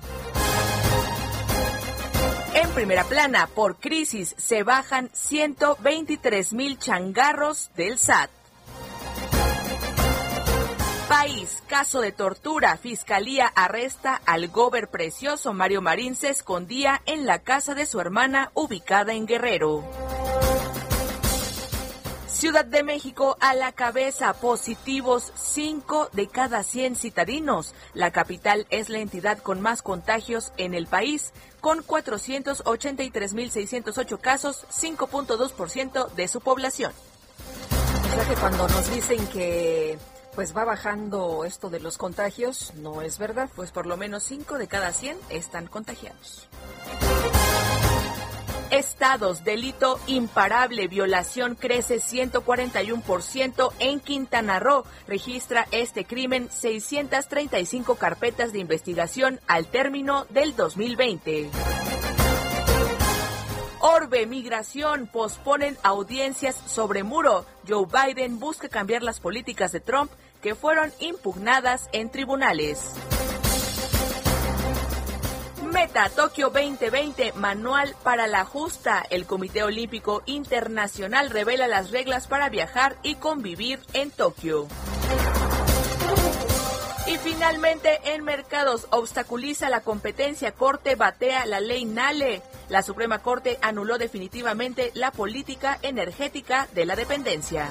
En 2.53 2.69
primera 2.71 3.03
plana, 3.03 3.47
por 3.47 3.79
crisis, 3.79 4.35
se 4.37 4.63
bajan 4.63 5.09
123 5.13 6.53
mil 6.53 6.77
changarros 6.77 7.71
del 7.75 7.97
SAT. 7.97 8.29
País, 11.07 11.63
caso 11.67 12.01
de 12.01 12.11
tortura. 12.11 12.75
Fiscalía 12.75 13.47
arresta 13.55 14.21
al 14.25 14.49
gober 14.49 14.89
precioso 14.89 15.53
Mario 15.53 15.81
Marín 15.81 16.15
se 16.15 16.27
escondía 16.29 17.01
en 17.05 17.25
la 17.25 17.39
casa 17.39 17.73
de 17.75 17.85
su 17.85 18.01
hermana 18.01 18.51
ubicada 18.53 19.13
en 19.13 19.25
Guerrero. 19.25 19.85
Ciudad 22.27 22.65
de 22.65 22.83
México 22.83 23.37
a 23.39 23.53
la 23.53 23.71
cabeza, 23.71 24.33
positivos 24.33 25.31
5 25.37 26.09
de 26.11 26.27
cada 26.27 26.63
100 26.63 26.97
citadinos. 26.97 27.73
La 27.93 28.11
capital 28.11 28.67
es 28.69 28.89
la 28.89 28.99
entidad 28.99 29.37
con 29.37 29.61
más 29.61 29.81
contagios 29.81 30.51
en 30.57 30.73
el 30.73 30.87
país, 30.87 31.31
con 31.61 31.85
483.608 31.85 34.19
casos, 34.19 34.65
5.2% 34.69 36.11
de 36.11 36.27
su 36.27 36.41
población. 36.41 36.91
Que 38.27 38.35
cuando 38.35 38.67
nos 38.67 38.91
dicen 38.91 39.25
que 39.27 39.97
pues 40.37 40.55
va 40.55 40.65
bajando 40.65 41.45
esto 41.45 41.71
de 41.71 41.79
los 41.79 41.97
contagios, 41.97 42.71
no 42.75 43.01
es 43.01 43.17
verdad. 43.17 43.49
Pues 43.55 43.71
por 43.71 43.87
lo 43.87 43.97
menos 43.97 44.21
5 44.21 44.59
de 44.59 44.67
cada 44.67 44.91
100 44.91 45.17
están 45.31 45.65
contagiados. 45.65 46.47
Estados, 48.69 49.43
delito 49.43 49.99
imparable, 50.05 50.87
violación 50.87 51.55
crece 51.55 51.95
141% 51.99 53.71
en 53.79 53.99
Quintana 53.99 54.59
Roo. 54.59 54.83
Registra 55.07 55.67
este 55.71 56.05
crimen 56.05 56.49
635 56.51 57.95
carpetas 57.95 58.53
de 58.53 58.59
investigación 58.59 59.39
al 59.47 59.65
término 59.65 60.25
del 60.29 60.55
2020. 60.55 61.49
Orbe, 63.79 64.27
migración, 64.27 65.07
posponen 65.07 65.77
audiencias 65.81 66.55
sobre 66.67 67.01
muro. 67.01 67.45
Joe 67.67 67.85
Biden 67.85 68.39
busca 68.39 68.69
cambiar 68.69 69.01
las 69.01 69.19
políticas 69.19 69.71
de 69.71 69.79
Trump 69.79 70.11
que 70.41 70.55
fueron 70.55 70.91
impugnadas 70.99 71.89
en 71.91 72.09
tribunales. 72.09 72.93
Meta 75.71 76.09
Tokio 76.09 76.49
2020, 76.49 77.33
manual 77.33 77.95
para 78.03 78.25
la 78.25 78.45
justa. 78.45 79.03
El 79.09 79.25
Comité 79.25 79.63
Olímpico 79.63 80.23
Internacional 80.25 81.29
revela 81.29 81.67
las 81.67 81.91
reglas 81.91 82.27
para 82.27 82.49
viajar 82.49 82.97
y 83.03 83.15
convivir 83.15 83.79
en 83.93 84.09
Tokio. 84.11 84.67
Y 87.07 87.17
finalmente, 87.19 87.99
en 88.13 88.23
mercados, 88.23 88.87
obstaculiza 88.89 89.69
la 89.69 89.81
competencia. 89.81 90.51
Corte 90.51 90.95
batea 90.95 91.45
la 91.45 91.59
ley 91.59 91.85
Nale. 91.85 92.41
La 92.69 92.81
Suprema 92.81 93.19
Corte 93.19 93.59
anuló 93.61 93.97
definitivamente 93.97 94.91
la 94.93 95.11
política 95.11 95.79
energética 95.83 96.67
de 96.73 96.85
la 96.85 96.95
dependencia. 96.95 97.69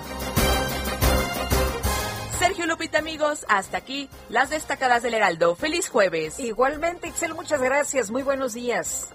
Sergio 2.38 2.66
Lupita, 2.66 2.98
amigos, 2.98 3.46
hasta 3.48 3.78
aquí 3.78 4.10
las 4.28 4.50
destacadas 4.50 5.02
del 5.02 5.14
Heraldo. 5.14 5.56
Feliz 5.56 5.88
jueves. 5.88 6.38
Igualmente, 6.38 7.08
Excel, 7.08 7.34
muchas 7.34 7.62
gracias. 7.62 8.10
Muy 8.10 8.22
buenos 8.22 8.52
días. 8.52 9.08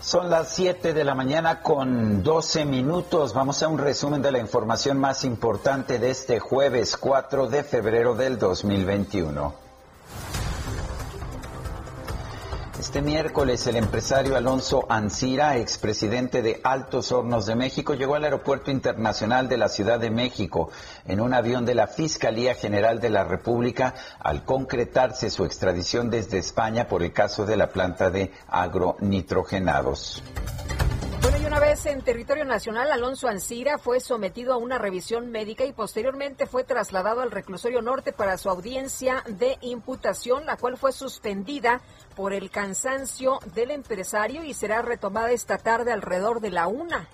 Son 0.00 0.30
las 0.30 0.48
7 0.54 0.94
de 0.94 1.04
la 1.04 1.14
mañana 1.14 1.60
con 1.60 2.22
12 2.22 2.64
minutos. 2.64 3.34
Vamos 3.34 3.62
a 3.62 3.68
un 3.68 3.76
resumen 3.76 4.22
de 4.22 4.32
la 4.32 4.38
información 4.38 4.98
más 4.98 5.24
importante 5.24 5.98
de 5.98 6.10
este 6.10 6.40
jueves 6.40 6.96
4 6.96 7.46
de 7.48 7.62
febrero 7.62 8.14
del 8.14 8.38
2021. 8.38 9.54
Este 12.90 13.02
miércoles 13.02 13.64
el 13.68 13.76
empresario 13.76 14.34
Alonso 14.34 14.84
Ancira, 14.88 15.56
expresidente 15.58 16.42
de 16.42 16.60
Altos 16.64 17.12
Hornos 17.12 17.46
de 17.46 17.54
México, 17.54 17.94
llegó 17.94 18.16
al 18.16 18.24
Aeropuerto 18.24 18.72
Internacional 18.72 19.48
de 19.48 19.58
la 19.58 19.68
Ciudad 19.68 20.00
de 20.00 20.10
México 20.10 20.70
en 21.06 21.20
un 21.20 21.32
avión 21.32 21.64
de 21.64 21.76
la 21.76 21.86
Fiscalía 21.86 22.56
General 22.56 22.98
de 22.98 23.10
la 23.10 23.22
República 23.22 23.94
al 24.18 24.44
concretarse 24.44 25.30
su 25.30 25.44
extradición 25.44 26.10
desde 26.10 26.38
España 26.38 26.88
por 26.88 27.04
el 27.04 27.12
caso 27.12 27.46
de 27.46 27.56
la 27.56 27.68
planta 27.68 28.10
de 28.10 28.32
agronitrogenados. 28.48 30.20
Bueno, 31.22 31.36
y 31.38 31.44
una 31.44 31.60
vez 31.60 31.84
en 31.86 32.00
territorio 32.00 32.44
nacional, 32.44 32.90
Alonso 32.90 33.28
Ancira 33.28 33.78
fue 33.78 34.00
sometido 34.00 34.54
a 34.54 34.56
una 34.56 34.78
revisión 34.78 35.30
médica 35.30 35.64
y 35.64 35.72
posteriormente 35.72 36.46
fue 36.46 36.64
trasladado 36.64 37.20
al 37.20 37.30
reclusorio 37.30 37.82
norte 37.82 38.12
para 38.12 38.36
su 38.36 38.48
audiencia 38.48 39.22
de 39.28 39.58
imputación, 39.60 40.46
la 40.46 40.56
cual 40.56 40.76
fue 40.76 40.92
suspendida 40.92 41.82
por 42.14 42.32
el 42.32 42.50
cansancio 42.50 43.38
del 43.54 43.70
empresario 43.70 44.44
y 44.44 44.54
será 44.54 44.82
retomada 44.82 45.30
esta 45.30 45.58
tarde 45.58 45.92
alrededor 45.92 46.40
de 46.40 46.50
la 46.50 46.66
una. 46.66 47.08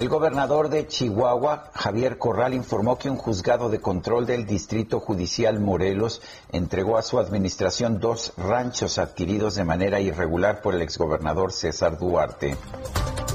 El 0.00 0.08
gobernador 0.08 0.70
de 0.70 0.86
Chihuahua, 0.86 1.70
Javier 1.74 2.16
Corral, 2.16 2.54
informó 2.54 2.96
que 2.96 3.10
un 3.10 3.18
juzgado 3.18 3.68
de 3.68 3.82
control 3.82 4.24
del 4.24 4.46
Distrito 4.46 4.98
Judicial 4.98 5.60
Morelos 5.60 6.22
entregó 6.52 6.96
a 6.96 7.02
su 7.02 7.18
administración 7.18 8.00
dos 8.00 8.32
ranchos 8.38 8.96
adquiridos 8.96 9.56
de 9.56 9.64
manera 9.64 10.00
irregular 10.00 10.62
por 10.62 10.74
el 10.74 10.80
exgobernador 10.80 11.52
César 11.52 11.98
Duarte. 11.98 12.56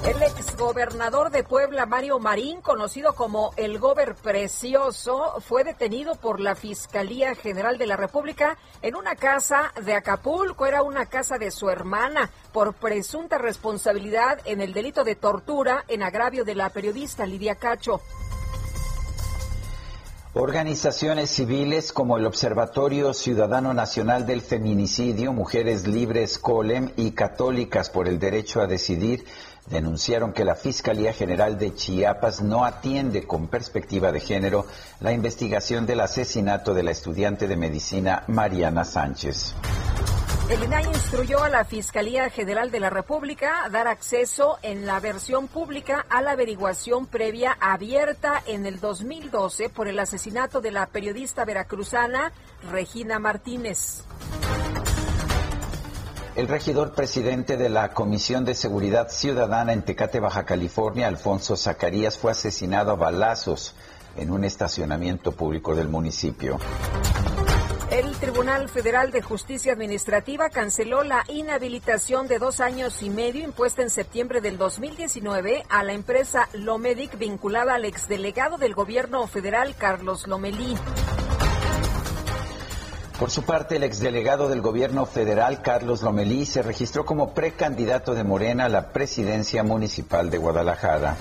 El 0.08 0.22
exgobernador 0.22 1.32
de 1.32 1.44
Puebla, 1.44 1.86
Mario 1.86 2.20
Marín, 2.20 2.62
conocido 2.62 3.14
como 3.14 3.52
el 3.58 3.80
Gober 3.80 4.14
Precioso, 4.14 5.42
fue 5.42 5.64
detenido 5.64 6.16
por 6.16 6.40
la 6.40 6.56
Fiscalía 6.56 7.34
General 7.34 7.78
de 7.78 7.88
la 7.88 7.98
República 7.98 8.58
en 8.84 8.96
una 8.96 9.16
casa 9.16 9.72
de 9.84 9.94
Acapulco. 9.94 10.66
Era 10.68 10.84
una 10.84 11.08
casa 11.08 11.38
de 11.40 11.50
su 11.50 11.70
hermana 11.70 12.30
por 12.56 12.74
presunta 12.74 13.38
responsabilidad 13.38 14.40
en 14.46 14.62
el 14.62 14.72
delito 14.72 15.04
de 15.04 15.16
tortura 15.16 15.84
en 15.90 16.02
agravio 16.02 16.46
de 16.46 16.56
la 16.56 16.70
periodista 16.70 17.26
Lidia 17.26 17.56
Cacho. 17.56 18.00
Organizaciones 20.34 21.32
civiles 21.32 21.92
como 21.92 22.18
el 22.18 22.26
Observatorio 22.26 23.14
Ciudadano 23.14 23.74
Nacional 23.74 24.26
del 24.26 24.40
Feminicidio, 24.40 25.34
Mujeres 25.34 25.86
Libres 25.86 26.40
Colem 26.40 26.94
y 26.96 27.12
Católicas 27.12 27.90
por 27.90 28.08
el 28.08 28.20
Derecho 28.20 28.62
a 28.62 28.68
Decidir 28.68 29.26
denunciaron 29.66 30.32
que 30.32 30.46
la 30.46 30.56
Fiscalía 30.56 31.12
General 31.12 31.60
de 31.60 31.76
Chiapas 31.76 32.42
no 32.42 32.64
atiende 32.64 33.28
con 33.28 33.48
perspectiva 33.50 34.14
de 34.14 34.22
género 34.22 34.66
la 35.02 35.12
investigación 35.12 35.86
del 35.86 36.00
asesinato 36.00 36.74
de 36.74 36.84
la 36.84 36.92
estudiante 36.92 37.50
de 37.50 37.58
medicina 37.58 38.24
Mariana 38.28 38.86
Sánchez. 38.86 39.56
El 40.48 40.64
INAI 40.64 40.86
instruyó 40.86 41.44
a 41.44 41.50
la 41.50 41.66
Fiscalía 41.66 42.30
General 42.30 42.70
de 42.70 42.80
la 42.80 42.92
República 42.92 43.68
dar 43.72 43.88
acceso 43.88 44.60
en 44.62 44.86
la 44.86 45.00
versión 45.00 45.48
pública 45.48 46.06
a 46.08 46.22
la 46.22 46.32
averiguación 46.32 47.08
previa 47.08 47.58
abierta 47.60 48.44
en 48.46 48.68
el 48.68 48.80
2012 48.80 49.70
por 49.70 49.88
el 49.88 49.98
asesinato 49.98 50.62
de 50.62 50.70
la 50.70 50.86
periodista 50.86 51.46
veracruzana 51.46 52.32
Regina 52.72 53.18
Martínez. 53.18 54.04
El 56.36 56.48
regidor 56.48 56.94
presidente 56.94 57.58
de 57.58 57.70
la 57.70 57.94
Comisión 57.94 58.46
de 58.46 58.54
Seguridad 58.54 59.10
Ciudadana 59.10 59.74
en 59.74 59.82
Tecate, 59.82 60.20
Baja 60.20 60.46
California, 60.46 61.08
Alfonso 61.08 61.58
Zacarías, 61.58 62.20
fue 62.20 62.34
asesinado 62.34 62.92
a 62.92 62.96
balazos 62.96 63.74
en 64.16 64.30
un 64.30 64.44
estacionamiento 64.44 65.32
público 65.32 65.76
del 65.76 65.88
municipio. 65.88 66.60
El 67.92 68.16
Tribunal 68.16 68.68
Federal 68.68 69.12
de 69.12 69.22
Justicia 69.22 69.72
Administrativa 69.72 70.50
canceló 70.50 71.04
la 71.04 71.24
inhabilitación 71.28 72.28
de 72.28 72.40
dos 72.40 72.60
años 72.60 73.04
y 73.04 73.12
medio 73.12 73.44
impuesta 73.44 73.84
en 73.84 73.92
septiembre 73.92 74.42
del 74.42 74.58
2019 74.58 75.64
a 75.70 75.84
la 75.84 75.94
empresa 75.94 76.50
Lomedic 76.54 77.18
vinculada 77.18 77.76
al 77.76 77.86
exdelegado 77.86 78.58
del 78.58 78.74
gobierno 78.74 79.28
federal 79.28 79.76
Carlos 79.78 80.26
Lomelí. 80.26 80.76
Por 83.20 83.30
su 83.30 83.44
parte, 83.44 83.78
el 83.78 83.84
exdelegado 83.84 84.50
del 84.50 84.62
gobierno 84.62 85.06
federal, 85.06 85.62
Carlos 85.62 86.02
Lomelí, 86.02 86.46
se 86.46 86.64
registró 86.64 87.06
como 87.06 87.34
precandidato 87.34 88.14
de 88.14 88.26
Morena 88.26 88.66
a 88.66 88.70
la 88.70 88.90
presidencia 88.90 89.64
municipal 89.64 90.30
de 90.30 90.38
Guadalajara. 90.38 91.16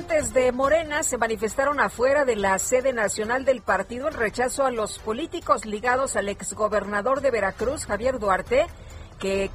De 0.00 0.50
Morena 0.50 1.02
se 1.02 1.18
manifestaron 1.18 1.78
afuera 1.78 2.24
de 2.24 2.34
la 2.34 2.58
sede 2.58 2.94
nacional 2.94 3.44
del 3.44 3.60
partido 3.60 4.08
en 4.08 4.14
rechazo 4.14 4.64
a 4.64 4.70
los 4.70 4.98
políticos 4.98 5.66
ligados 5.66 6.16
al 6.16 6.30
exgobernador 6.30 7.20
de 7.20 7.30
Veracruz, 7.30 7.84
Javier 7.84 8.18
Duarte. 8.18 8.66
¿Qué, 9.18 9.50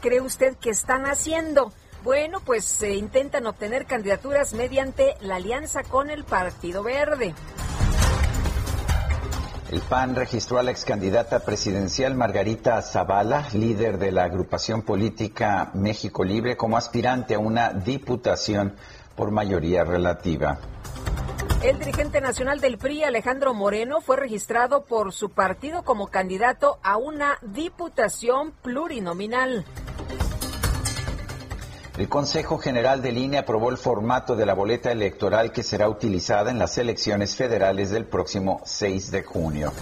cree 0.00 0.20
usted 0.20 0.56
que 0.56 0.70
están 0.70 1.04
haciendo? 1.04 1.72
Bueno, 2.04 2.38
pues 2.44 2.64
se 2.64 2.94
intentan 2.94 3.46
obtener 3.46 3.86
candidaturas 3.86 4.54
mediante 4.54 5.16
la 5.20 5.36
alianza 5.36 5.82
con 5.82 6.10
el 6.10 6.22
Partido 6.22 6.84
Verde. 6.84 7.34
El 9.72 9.80
PAN 9.80 10.14
registró 10.14 10.58
a 10.58 10.62
la 10.62 10.70
ex 10.70 10.84
candidata 10.84 11.40
presidencial 11.40 12.14
Margarita 12.14 12.80
Zavala, 12.82 13.48
líder 13.52 13.98
de 13.98 14.12
la 14.12 14.24
agrupación 14.24 14.82
política 14.82 15.72
México 15.74 16.24
Libre, 16.24 16.56
como 16.56 16.76
aspirante 16.76 17.34
a 17.34 17.38
una 17.38 17.74
diputación 17.74 18.76
por 19.18 19.32
mayoría 19.32 19.82
relativa. 19.82 20.60
El 21.60 21.76
dirigente 21.80 22.20
nacional 22.20 22.60
del 22.60 22.78
PRI, 22.78 23.02
Alejandro 23.02 23.52
Moreno, 23.52 24.00
fue 24.00 24.16
registrado 24.16 24.84
por 24.84 25.12
su 25.12 25.30
partido 25.30 25.82
como 25.82 26.06
candidato 26.06 26.78
a 26.84 26.96
una 26.96 27.36
diputación 27.42 28.52
plurinominal. 28.62 29.64
El 31.98 32.08
Consejo 32.08 32.58
General 32.58 33.02
de 33.02 33.10
Línea 33.10 33.40
aprobó 33.40 33.70
el 33.70 33.76
formato 33.76 34.36
de 34.36 34.46
la 34.46 34.54
boleta 34.54 34.92
electoral 34.92 35.50
que 35.50 35.64
será 35.64 35.88
utilizada 35.88 36.52
en 36.52 36.60
las 36.60 36.78
elecciones 36.78 37.34
federales 37.34 37.90
del 37.90 38.06
próximo 38.06 38.60
6 38.64 39.10
de 39.10 39.24
junio. 39.24 39.72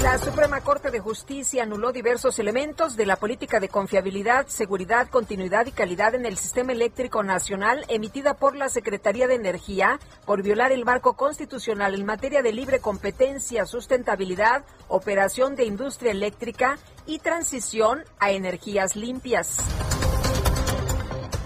La 0.00 0.18
Suprema 0.18 0.60
Corte 0.60 0.90
de 0.90 0.98
Justicia 0.98 1.62
anuló 1.62 1.92
diversos 1.92 2.38
elementos 2.38 2.96
de 2.96 3.06
la 3.06 3.16
política 3.16 3.60
de 3.60 3.68
confiabilidad, 3.68 4.46
seguridad, 4.48 5.08
continuidad 5.08 5.66
y 5.66 5.72
calidad 5.72 6.14
en 6.14 6.26
el 6.26 6.36
sistema 6.36 6.72
eléctrico 6.72 7.22
nacional 7.22 7.84
emitida 7.88 8.34
por 8.34 8.56
la 8.56 8.68
Secretaría 8.68 9.26
de 9.26 9.34
Energía 9.34 10.00
por 10.26 10.42
violar 10.42 10.72
el 10.72 10.84
marco 10.84 11.14
constitucional 11.14 11.94
en 11.94 12.04
materia 12.04 12.42
de 12.42 12.52
libre 12.52 12.80
competencia, 12.80 13.66
sustentabilidad, 13.66 14.64
operación 14.88 15.56
de 15.56 15.64
industria 15.64 16.10
eléctrica 16.10 16.78
y 17.06 17.20
transición 17.20 18.04
a 18.18 18.32
energías 18.32 18.96
limpias. 18.96 19.58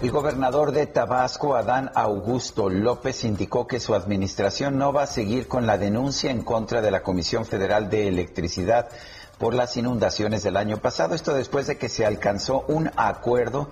El 0.00 0.12
gobernador 0.12 0.70
de 0.70 0.86
Tabasco, 0.86 1.56
Adán 1.56 1.90
Augusto 1.92 2.70
López, 2.70 3.24
indicó 3.24 3.66
que 3.66 3.80
su 3.80 3.96
administración 3.96 4.78
no 4.78 4.92
va 4.92 5.02
a 5.02 5.06
seguir 5.08 5.48
con 5.48 5.66
la 5.66 5.76
denuncia 5.76 6.30
en 6.30 6.44
contra 6.44 6.80
de 6.80 6.92
la 6.92 7.02
Comisión 7.02 7.44
Federal 7.44 7.90
de 7.90 8.06
Electricidad 8.06 8.90
por 9.38 9.54
las 9.54 9.76
inundaciones 9.76 10.44
del 10.44 10.56
año 10.56 10.76
pasado. 10.76 11.16
Esto 11.16 11.34
después 11.34 11.66
de 11.66 11.78
que 11.78 11.88
se 11.88 12.06
alcanzó 12.06 12.64
un 12.68 12.92
acuerdo 12.94 13.70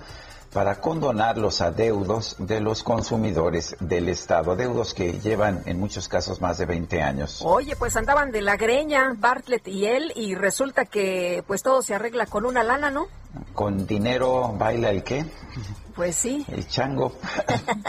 para 0.51 0.81
condonar 0.81 1.37
los 1.37 1.61
adeudos 1.61 2.35
de 2.39 2.59
los 2.59 2.83
consumidores 2.83 3.77
del 3.79 4.09
Estado, 4.09 4.51
adeudos 4.51 4.93
que 4.93 5.21
llevan 5.21 5.63
en 5.65 5.79
muchos 5.79 6.09
casos 6.09 6.41
más 6.41 6.57
de 6.57 6.65
20 6.65 7.01
años. 7.01 7.41
Oye, 7.45 7.77
pues 7.77 7.95
andaban 7.95 8.31
de 8.31 8.41
la 8.41 8.57
greña 8.57 9.13
Bartlett 9.17 9.65
y 9.69 9.85
él 9.85 10.11
y 10.13 10.35
resulta 10.35 10.83
que 10.83 11.41
pues 11.47 11.63
todo 11.63 11.81
se 11.81 11.95
arregla 11.95 12.25
con 12.25 12.45
una 12.45 12.63
lana, 12.63 12.91
¿no? 12.91 13.07
Con 13.53 13.87
dinero 13.87 14.53
baila 14.57 14.89
el 14.89 15.03
qué? 15.03 15.25
Pues 15.97 16.15
sí. 16.15 16.45
El 16.51 16.67
chango. 16.67 17.11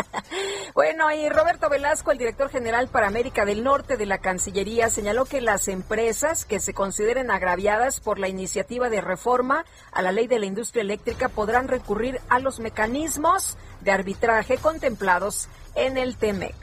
bueno, 0.74 1.12
y 1.12 1.28
Roberto 1.28 1.68
Velasco, 1.68 2.10
el 2.10 2.16
director 2.16 2.48
general 2.48 2.88
para 2.88 3.06
América 3.06 3.44
del 3.44 3.62
Norte 3.62 3.98
de 3.98 4.06
la 4.06 4.16
Cancillería, 4.16 4.88
señaló 4.88 5.26
que 5.26 5.42
las 5.42 5.68
empresas 5.68 6.46
que 6.46 6.58
se 6.58 6.72
consideren 6.72 7.30
agraviadas 7.30 8.00
por 8.00 8.18
la 8.18 8.28
iniciativa 8.28 8.88
de 8.88 9.02
reforma 9.02 9.66
a 9.92 10.00
la 10.00 10.10
ley 10.10 10.26
de 10.26 10.38
la 10.38 10.46
industria 10.46 10.80
eléctrica 10.80 11.28
podrán 11.28 11.68
recurrir 11.68 12.18
a 12.30 12.38
los 12.38 12.60
mecanismos 12.60 13.58
de 13.82 13.90
arbitraje 13.90 14.56
contemplados 14.56 15.50
en 15.74 15.98
el 15.98 16.16
TEMEC. 16.16 16.56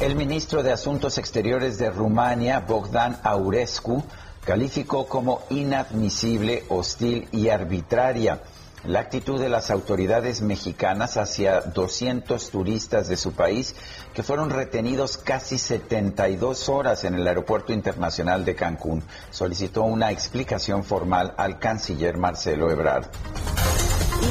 El 0.00 0.16
ministro 0.16 0.62
de 0.62 0.70
Asuntos 0.72 1.16
Exteriores 1.16 1.78
de 1.78 1.88
Rumania, 1.88 2.60
Bogdan 2.60 3.18
Aurescu, 3.22 4.04
calificó 4.44 5.06
como 5.06 5.44
inadmisible, 5.48 6.64
hostil 6.68 7.26
y 7.32 7.48
arbitraria 7.48 8.42
la 8.86 9.00
actitud 9.00 9.40
de 9.40 9.48
las 9.48 9.70
autoridades 9.70 10.42
mexicanas 10.42 11.16
hacia 11.16 11.60
200 11.60 12.50
turistas 12.50 13.08
de 13.08 13.16
su 13.16 13.32
país 13.32 13.74
que 14.14 14.22
fueron 14.22 14.50
retenidos 14.50 15.18
casi 15.18 15.58
72 15.58 16.68
horas 16.68 17.04
en 17.04 17.14
el 17.14 17.26
Aeropuerto 17.26 17.72
Internacional 17.72 18.44
de 18.44 18.54
Cancún. 18.54 19.02
Solicitó 19.30 19.82
una 19.82 20.12
explicación 20.12 20.84
formal 20.84 21.34
al 21.36 21.58
canciller 21.58 22.16
Marcelo 22.16 22.70
Ebrard. 22.70 23.06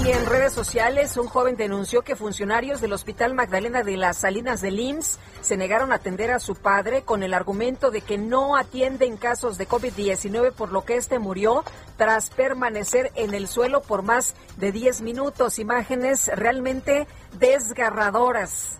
Y 0.01 0.09
en 0.09 0.25
redes 0.25 0.53
sociales, 0.53 1.17
un 1.17 1.27
joven 1.27 1.55
denunció 1.55 2.01
que 2.01 2.15
funcionarios 2.15 2.81
del 2.81 2.93
Hospital 2.93 3.35
Magdalena 3.35 3.83
de 3.83 3.95
las 3.95 4.17
Salinas 4.17 4.59
de 4.61 4.69
IMSS 4.69 5.19
se 5.41 5.55
negaron 5.55 5.91
a 5.91 5.95
atender 5.95 6.31
a 6.31 6.39
su 6.39 6.55
padre 6.55 7.03
con 7.03 7.21
el 7.21 7.33
argumento 7.33 7.91
de 7.91 8.01
que 8.01 8.17
no 8.17 8.57
atienden 8.57 9.17
casos 9.17 9.57
de 9.57 9.67
COVID-19, 9.67 10.51
por 10.51 10.71
lo 10.71 10.83
que 10.83 10.95
este 10.95 11.19
murió 11.19 11.63
tras 11.95 12.31
permanecer 12.31 13.11
en 13.15 13.33
el 13.33 13.47
suelo 13.47 13.81
por 13.81 14.01
más 14.01 14.33
de 14.57 14.71
10 14.71 15.01
minutos. 15.01 15.59
Imágenes 15.59 16.29
realmente 16.33 17.07
desgarradoras. 17.39 18.79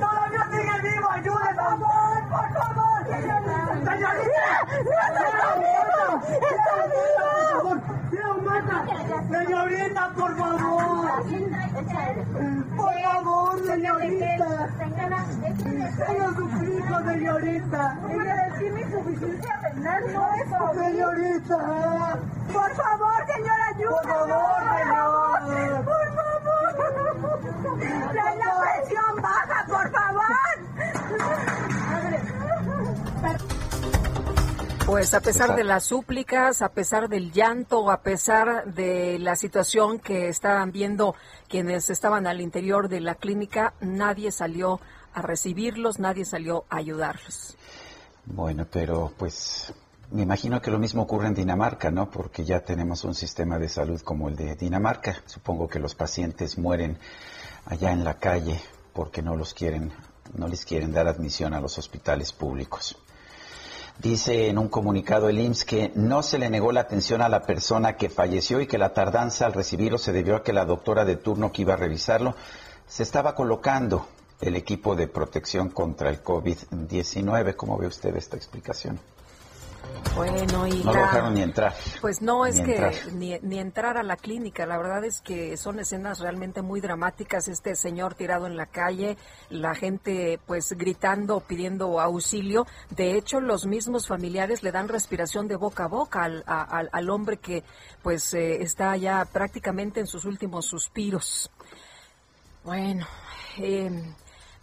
¡Todavía 0.00 0.42
sigue 0.50 0.76
vivo! 0.82 1.08
¡Ayúdenos! 1.10 1.72
¡Por 2.28 2.48
favor! 2.52 3.00
¡Señorita! 9.30 10.04
Por 10.16 10.32
favor. 10.36 11.22
Por 12.76 12.94
favor, 13.02 13.54
señorita. 13.66 14.48
Tengo 16.06 16.28
suplico, 16.34 16.96
señorita. 17.04 17.82
Señorita. 20.74 21.58
Por 22.52 22.70
favor, 22.76 23.20
señora, 23.26 23.66
ayúdame. 23.68 24.06
Por 24.06 24.30
favor, 24.36 25.40
señor. 25.48 25.84
Por 25.84 26.08
favor. 26.14 26.55
La 27.78 28.60
presión 28.60 29.22
baja, 29.22 29.66
por 29.68 29.90
favor. 29.90 30.24
Pues 34.86 35.14
a 35.14 35.20
pesar 35.20 35.56
de 35.56 35.64
las 35.64 35.84
súplicas, 35.84 36.62
a 36.62 36.68
pesar 36.68 37.08
del 37.08 37.32
llanto, 37.32 37.90
a 37.90 38.02
pesar 38.02 38.72
de 38.72 39.18
la 39.18 39.34
situación 39.34 39.98
que 39.98 40.28
estaban 40.28 40.70
viendo 40.70 41.16
quienes 41.48 41.90
estaban 41.90 42.26
al 42.28 42.40
interior 42.40 42.88
de 42.88 43.00
la 43.00 43.16
clínica, 43.16 43.74
nadie 43.80 44.30
salió 44.30 44.80
a 45.12 45.22
recibirlos, 45.22 45.98
nadie 45.98 46.24
salió 46.24 46.64
a 46.70 46.76
ayudarlos. 46.76 47.56
Bueno, 48.26 48.66
pero 48.70 49.12
pues 49.18 49.74
Me 50.12 50.22
imagino 50.22 50.62
que 50.62 50.70
lo 50.70 50.78
mismo 50.78 51.02
ocurre 51.02 51.26
en 51.26 51.34
Dinamarca, 51.34 51.90
¿no? 51.90 52.08
Porque 52.10 52.44
ya 52.44 52.60
tenemos 52.60 53.02
un 53.04 53.14
sistema 53.14 53.58
de 53.58 53.68
salud 53.68 54.00
como 54.02 54.28
el 54.28 54.36
de 54.36 54.54
Dinamarca. 54.54 55.16
Supongo 55.26 55.66
que 55.68 55.80
los 55.80 55.96
pacientes 55.96 56.58
mueren 56.58 56.98
allá 57.66 57.92
en 57.92 58.04
la 58.04 58.14
calle 58.14 58.60
porque 58.92 59.22
no 59.22 59.36
los 59.36 59.52
quieren, 59.52 59.92
no 60.34 60.48
les 60.48 60.64
quieren 60.64 60.92
dar 60.92 61.06
admisión 61.06 61.52
a 61.52 61.60
los 61.60 61.78
hospitales 61.78 62.32
públicos. 62.32 62.96
Dice 63.98 64.48
en 64.48 64.58
un 64.58 64.68
comunicado 64.68 65.28
el 65.28 65.38
IMSS 65.40 65.64
que 65.64 65.92
no 65.94 66.22
se 66.22 66.38
le 66.38 66.50
negó 66.50 66.70
la 66.70 66.82
atención 66.82 67.22
a 67.22 67.30
la 67.30 67.42
persona 67.42 67.96
que 67.96 68.10
falleció 68.10 68.60
y 68.60 68.66
que 68.66 68.78
la 68.78 68.92
tardanza 68.92 69.46
al 69.46 69.54
recibirlo 69.54 69.96
se 69.98 70.12
debió 70.12 70.36
a 70.36 70.42
que 70.42 70.52
la 70.52 70.66
doctora 70.66 71.04
de 71.04 71.16
turno 71.16 71.50
que 71.50 71.62
iba 71.62 71.74
a 71.74 71.78
revisarlo 71.78 72.34
se 72.86 73.02
estaba 73.02 73.34
colocando 73.34 74.06
el 74.40 74.54
equipo 74.54 74.94
de 74.96 75.08
protección 75.08 75.70
contra 75.70 76.10
el 76.10 76.22
COVID-19. 76.22 77.56
¿Cómo 77.56 77.78
ve 77.78 77.86
usted 77.86 78.14
esta 78.16 78.36
explicación? 78.36 79.00
Bueno, 80.16 80.66
y 80.66 80.82
no 80.82 80.94
dejaron 80.94 81.34
ni 81.34 81.42
entrar. 81.42 81.74
Pues 82.00 82.22
no, 82.22 82.46
es 82.46 82.62
que 82.62 82.90
Ni, 83.12 83.38
ni, 83.42 83.58
entrar 83.58 83.98
a 83.98 84.02
la 84.02 84.16
clínica. 84.16 84.64
La 84.64 84.78
verdad 84.78 85.04
es 85.04 85.20
que 85.20 85.58
son 85.58 85.78
escenas 85.78 86.20
realmente 86.20 86.62
muy 86.62 86.80
dramáticas. 86.80 87.48
Este 87.48 87.76
señor 87.76 88.14
tirado 88.14 88.46
en 88.46 88.56
la 88.56 88.64
calle, 88.64 89.18
la 89.50 89.74
gente 89.74 90.40
pues 90.46 90.72
gritando, 90.72 91.40
pidiendo 91.40 92.00
auxilio. 92.00 92.66
De 92.88 93.14
hecho, 93.14 93.40
los 93.40 93.66
mismos 93.66 94.08
familiares 94.08 94.62
le 94.62 94.72
dan 94.72 94.88
respiración 94.88 95.48
de 95.48 95.56
boca 95.56 95.84
a 95.84 95.88
boca 95.88 96.24
al, 96.24 96.42
al, 96.46 97.10
hombre 97.10 97.36
que 97.36 97.62
pues 98.02 98.32
eh, 98.32 98.62
está 98.62 98.96
ya 98.96 99.22
prácticamente 99.30 100.00
en 100.00 100.06
sus 100.06 100.24
últimos 100.24 100.64
suspiros. 100.64 101.50
Bueno, 102.64 103.06
eh, 103.58 104.14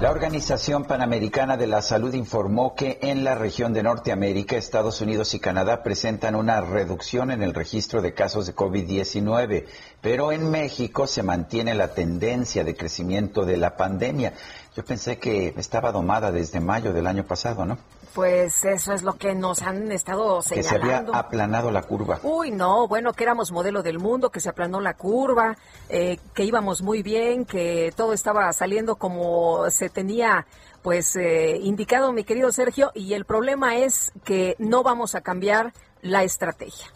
La 0.00 0.10
Organización 0.10 0.84
Panamericana 0.84 1.58
de 1.58 1.66
la 1.66 1.82
Salud 1.82 2.14
informó 2.14 2.74
que 2.74 2.98
en 3.02 3.22
la 3.22 3.34
región 3.34 3.74
de 3.74 3.82
Norteamérica, 3.82 4.56
Estados 4.56 5.02
Unidos 5.02 5.34
y 5.34 5.40
Canadá 5.40 5.82
presentan 5.82 6.36
una 6.36 6.62
reducción 6.62 7.30
en 7.30 7.42
el 7.42 7.52
registro 7.52 8.00
de 8.00 8.14
casos 8.14 8.46
de 8.46 8.54
COVID-19, 8.54 9.66
pero 10.00 10.32
en 10.32 10.50
México 10.50 11.06
se 11.06 11.22
mantiene 11.22 11.74
la 11.74 11.92
tendencia 11.92 12.64
de 12.64 12.74
crecimiento 12.74 13.44
de 13.44 13.58
la 13.58 13.76
pandemia. 13.76 14.32
Yo 14.74 14.86
pensé 14.86 15.18
que 15.18 15.52
estaba 15.58 15.92
domada 15.92 16.32
desde 16.32 16.60
mayo 16.60 16.94
del 16.94 17.06
año 17.06 17.26
pasado, 17.26 17.66
¿no? 17.66 17.76
Pues 18.14 18.64
eso 18.64 18.92
es 18.92 19.02
lo 19.02 19.14
que 19.14 19.34
nos 19.34 19.62
han 19.62 19.92
estado 19.92 20.42
señalando. 20.42 20.80
Que 20.80 20.86
se 20.86 20.94
había 20.94 21.18
aplanado 21.18 21.70
la 21.70 21.82
curva. 21.82 22.18
Uy, 22.22 22.50
no, 22.50 22.88
bueno, 22.88 23.12
que 23.12 23.22
éramos 23.22 23.52
modelo 23.52 23.82
del 23.82 23.98
mundo, 23.98 24.30
que 24.30 24.40
se 24.40 24.48
aplanó 24.48 24.80
la 24.80 24.94
curva, 24.94 25.56
eh, 25.88 26.18
que 26.34 26.44
íbamos 26.44 26.82
muy 26.82 27.02
bien, 27.02 27.44
que 27.44 27.92
todo 27.96 28.12
estaba 28.12 28.52
saliendo 28.52 28.96
como 28.96 29.70
se 29.70 29.88
tenía 29.88 30.46
pues 30.82 31.14
eh, 31.16 31.58
indicado, 31.62 32.12
mi 32.12 32.24
querido 32.24 32.50
Sergio, 32.52 32.90
y 32.94 33.14
el 33.14 33.24
problema 33.24 33.76
es 33.76 34.12
que 34.24 34.56
no 34.58 34.82
vamos 34.82 35.14
a 35.14 35.20
cambiar 35.20 35.72
la 36.00 36.24
estrategia. 36.24 36.86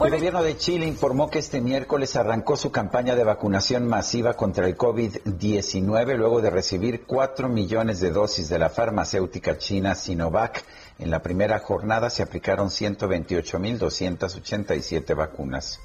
El 0.00 0.12
gobierno 0.12 0.44
de 0.44 0.56
Chile 0.56 0.86
informó 0.86 1.28
que 1.28 1.40
este 1.40 1.60
miércoles 1.60 2.14
arrancó 2.14 2.56
su 2.56 2.70
campaña 2.70 3.16
de 3.16 3.24
vacunación 3.24 3.88
masiva 3.88 4.34
contra 4.34 4.68
el 4.68 4.76
COVID-19 4.76 6.16
luego 6.16 6.40
de 6.40 6.50
recibir 6.50 7.04
4 7.04 7.48
millones 7.48 7.98
de 7.98 8.12
dosis 8.12 8.48
de 8.48 8.60
la 8.60 8.70
farmacéutica 8.70 9.58
china 9.58 9.96
Sinovac. 9.96 10.64
En 11.00 11.10
la 11.10 11.20
primera 11.20 11.58
jornada 11.58 12.10
se 12.10 12.22
aplicaron 12.22 12.68
128.287 12.68 15.16
vacunas. 15.16 15.80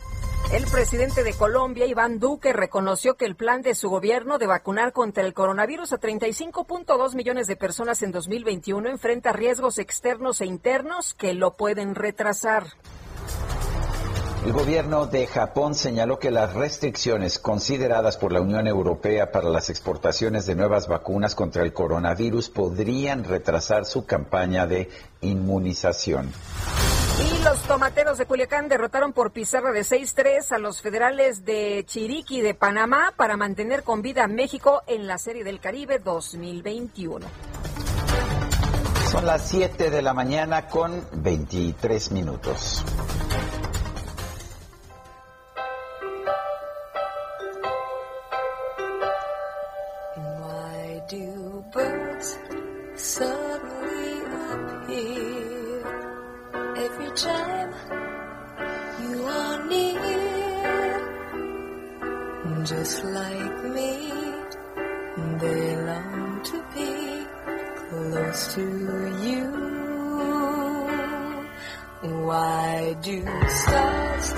El 0.54 0.66
presidente 0.66 1.24
de 1.24 1.34
Colombia, 1.34 1.88
Iván 1.88 2.20
Duque, 2.20 2.54
reconoció 2.54 3.16
que 3.16 3.26
el 3.26 3.36
plan 3.36 3.64
de 3.64 3.74
su 3.74 3.90
gobierno 3.90 4.38
de 4.38 4.46
vacunar 4.46 4.94
contra 4.94 5.26
el 5.26 5.34
coronavirus 5.34 5.92
a 5.92 6.00
35.2 6.00 7.16
millones 7.16 7.48
de 7.48 7.56
personas 7.56 8.04
en 8.04 8.12
2021 8.12 8.90
enfrenta 8.90 9.34
riesgos 9.34 9.80
externos 9.80 10.40
e 10.42 10.46
internos 10.46 11.16
que 11.16 11.34
lo 11.34 11.58
pueden 11.58 11.96
retrasar. 11.96 12.68
El 14.46 14.52
gobierno 14.52 15.06
de 15.06 15.26
Japón 15.26 15.74
señaló 15.74 16.20
que 16.20 16.30
las 16.30 16.54
restricciones 16.54 17.40
consideradas 17.40 18.18
por 18.18 18.34
la 18.34 18.42
Unión 18.42 18.68
Europea 18.68 19.32
para 19.32 19.48
las 19.48 19.70
exportaciones 19.70 20.46
de 20.46 20.54
nuevas 20.54 20.90
vacunas 20.90 21.34
contra 21.34 21.64
el 21.64 21.72
coronavirus 21.72 22.50
podrían 22.50 23.24
retrasar 23.24 23.86
su 23.86 24.06
campaña 24.06 24.68
de 24.68 24.90
inmunización. 25.22 26.30
Y 27.20 27.42
los 27.42 27.62
tomateros 27.62 28.18
de 28.18 28.26
Culiacán 28.26 28.68
derrotaron 28.68 29.14
por 29.14 29.32
pizarra 29.32 29.72
de 29.72 29.82
6-3 29.82 30.52
a 30.52 30.58
los 30.58 30.82
federales 30.82 31.46
de 31.46 31.86
Chiriquí 31.88 32.42
de 32.42 32.54
Panamá 32.54 33.14
para 33.16 33.38
mantener 33.38 33.84
con 33.84 34.02
vida 34.02 34.26
a 34.26 34.28
México 34.28 34.82
en 34.88 35.08
la 35.08 35.20
Serie 35.20 35.46
del 35.46 35.62
Caribe 35.62 36.00
2021. 36.00 37.26
Son 39.10 39.26
las 39.26 39.48
7 39.48 39.90
de 39.90 40.02
la 40.02 40.14
mañana 40.14 40.68
con 40.68 41.08
23 41.14 42.12
minutos. 42.12 42.84
Suddenly 52.96 54.22
appear 54.54 55.82
every 56.78 57.12
time 57.16 57.74
you 59.02 59.26
are 59.26 59.66
near. 59.66 61.04
Just 62.64 63.04
like 63.06 63.64
me, 63.74 64.12
they 65.40 65.76
long 65.78 66.44
to 66.44 66.64
be 66.76 67.26
close 67.90 68.54
to 68.54 68.62
you. 69.26 69.46
Why 72.28 72.96
do 73.02 73.26
stars 73.50 74.34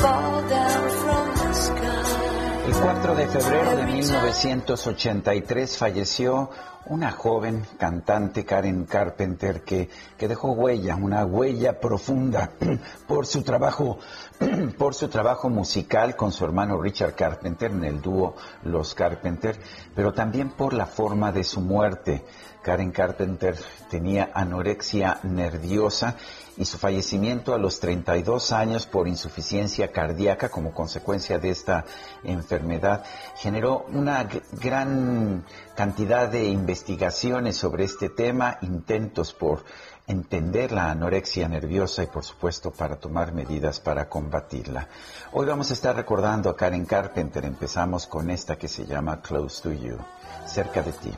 fall 0.00 0.48
down 0.48 0.90
from 1.00 1.26
the 1.34 1.52
sky? 1.54 2.47
El 2.68 2.74
4 2.74 3.14
de 3.14 3.28
febrero 3.28 3.76
de 3.76 3.86
1983 3.86 5.78
falleció 5.78 6.50
una 6.84 7.12
joven 7.12 7.66
cantante, 7.78 8.44
Karen 8.44 8.84
Carpenter, 8.84 9.62
que, 9.62 9.88
que 10.18 10.28
dejó 10.28 10.52
huella, 10.52 10.94
una 10.96 11.24
huella 11.24 11.80
profunda 11.80 12.50
por 13.08 13.24
su 13.24 13.42
trabajo, 13.42 13.98
por 14.78 14.94
su 14.94 15.08
trabajo 15.08 15.48
musical 15.48 16.14
con 16.14 16.30
su 16.30 16.44
hermano 16.44 16.78
Richard 16.78 17.14
Carpenter 17.14 17.70
en 17.70 17.84
el 17.84 18.02
dúo 18.02 18.36
Los 18.64 18.94
Carpenter, 18.94 19.58
pero 19.94 20.12
también 20.12 20.50
por 20.50 20.74
la 20.74 20.84
forma 20.84 21.32
de 21.32 21.44
su 21.44 21.62
muerte. 21.62 22.22
Karen 22.62 22.90
Carpenter 22.90 23.56
tenía 23.88 24.30
anorexia 24.34 25.20
nerviosa 25.22 26.16
y 26.56 26.64
su 26.64 26.76
fallecimiento 26.76 27.54
a 27.54 27.58
los 27.58 27.78
32 27.80 28.52
años 28.52 28.86
por 28.86 29.06
insuficiencia 29.06 29.92
cardíaca 29.92 30.48
como 30.48 30.72
consecuencia 30.72 31.38
de 31.38 31.50
esta 31.50 31.84
enfermedad 32.24 33.04
generó 33.36 33.86
una 33.92 34.28
gran 34.52 35.44
cantidad 35.76 36.28
de 36.28 36.46
investigaciones 36.48 37.56
sobre 37.56 37.84
este 37.84 38.08
tema, 38.08 38.58
intentos 38.62 39.32
por 39.32 39.64
entender 40.08 40.72
la 40.72 40.90
anorexia 40.90 41.48
nerviosa 41.48 42.02
y 42.02 42.06
por 42.06 42.24
supuesto 42.24 42.72
para 42.72 42.96
tomar 42.96 43.32
medidas 43.32 43.78
para 43.78 44.08
combatirla. 44.08 44.88
Hoy 45.32 45.46
vamos 45.46 45.70
a 45.70 45.74
estar 45.74 45.94
recordando 45.94 46.50
a 46.50 46.56
Karen 46.56 46.86
Carpenter. 46.86 47.44
Empezamos 47.44 48.06
con 48.06 48.30
esta 48.30 48.56
que 48.56 48.68
se 48.68 48.86
llama 48.86 49.20
Close 49.20 49.62
to 49.62 49.72
You, 49.72 49.98
cerca 50.46 50.82
de 50.82 50.92
ti. 50.92 51.12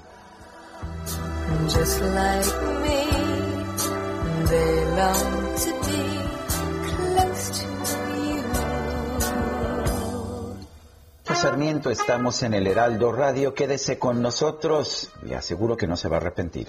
Just 1.69 2.01
like 2.01 2.53
me, 2.83 3.03
they 4.47 4.73
long 4.97 5.55
to 5.57 5.71
be 5.87 6.03
close 6.88 7.45
to 7.61 7.71
Sarmiento, 11.40 11.90
estamos 11.90 12.43
en 12.43 12.53
el 12.53 12.66
Heraldo 12.66 13.12
Radio. 13.12 13.55
Quédese 13.55 13.99
con 13.99 14.21
nosotros. 14.21 15.11
Le 15.23 15.37
aseguro 15.37 15.75
que 15.75 15.87
no 15.87 15.97
se 15.97 16.09
va 16.09 16.16
a 16.16 16.21
arrepentir. 16.21 16.69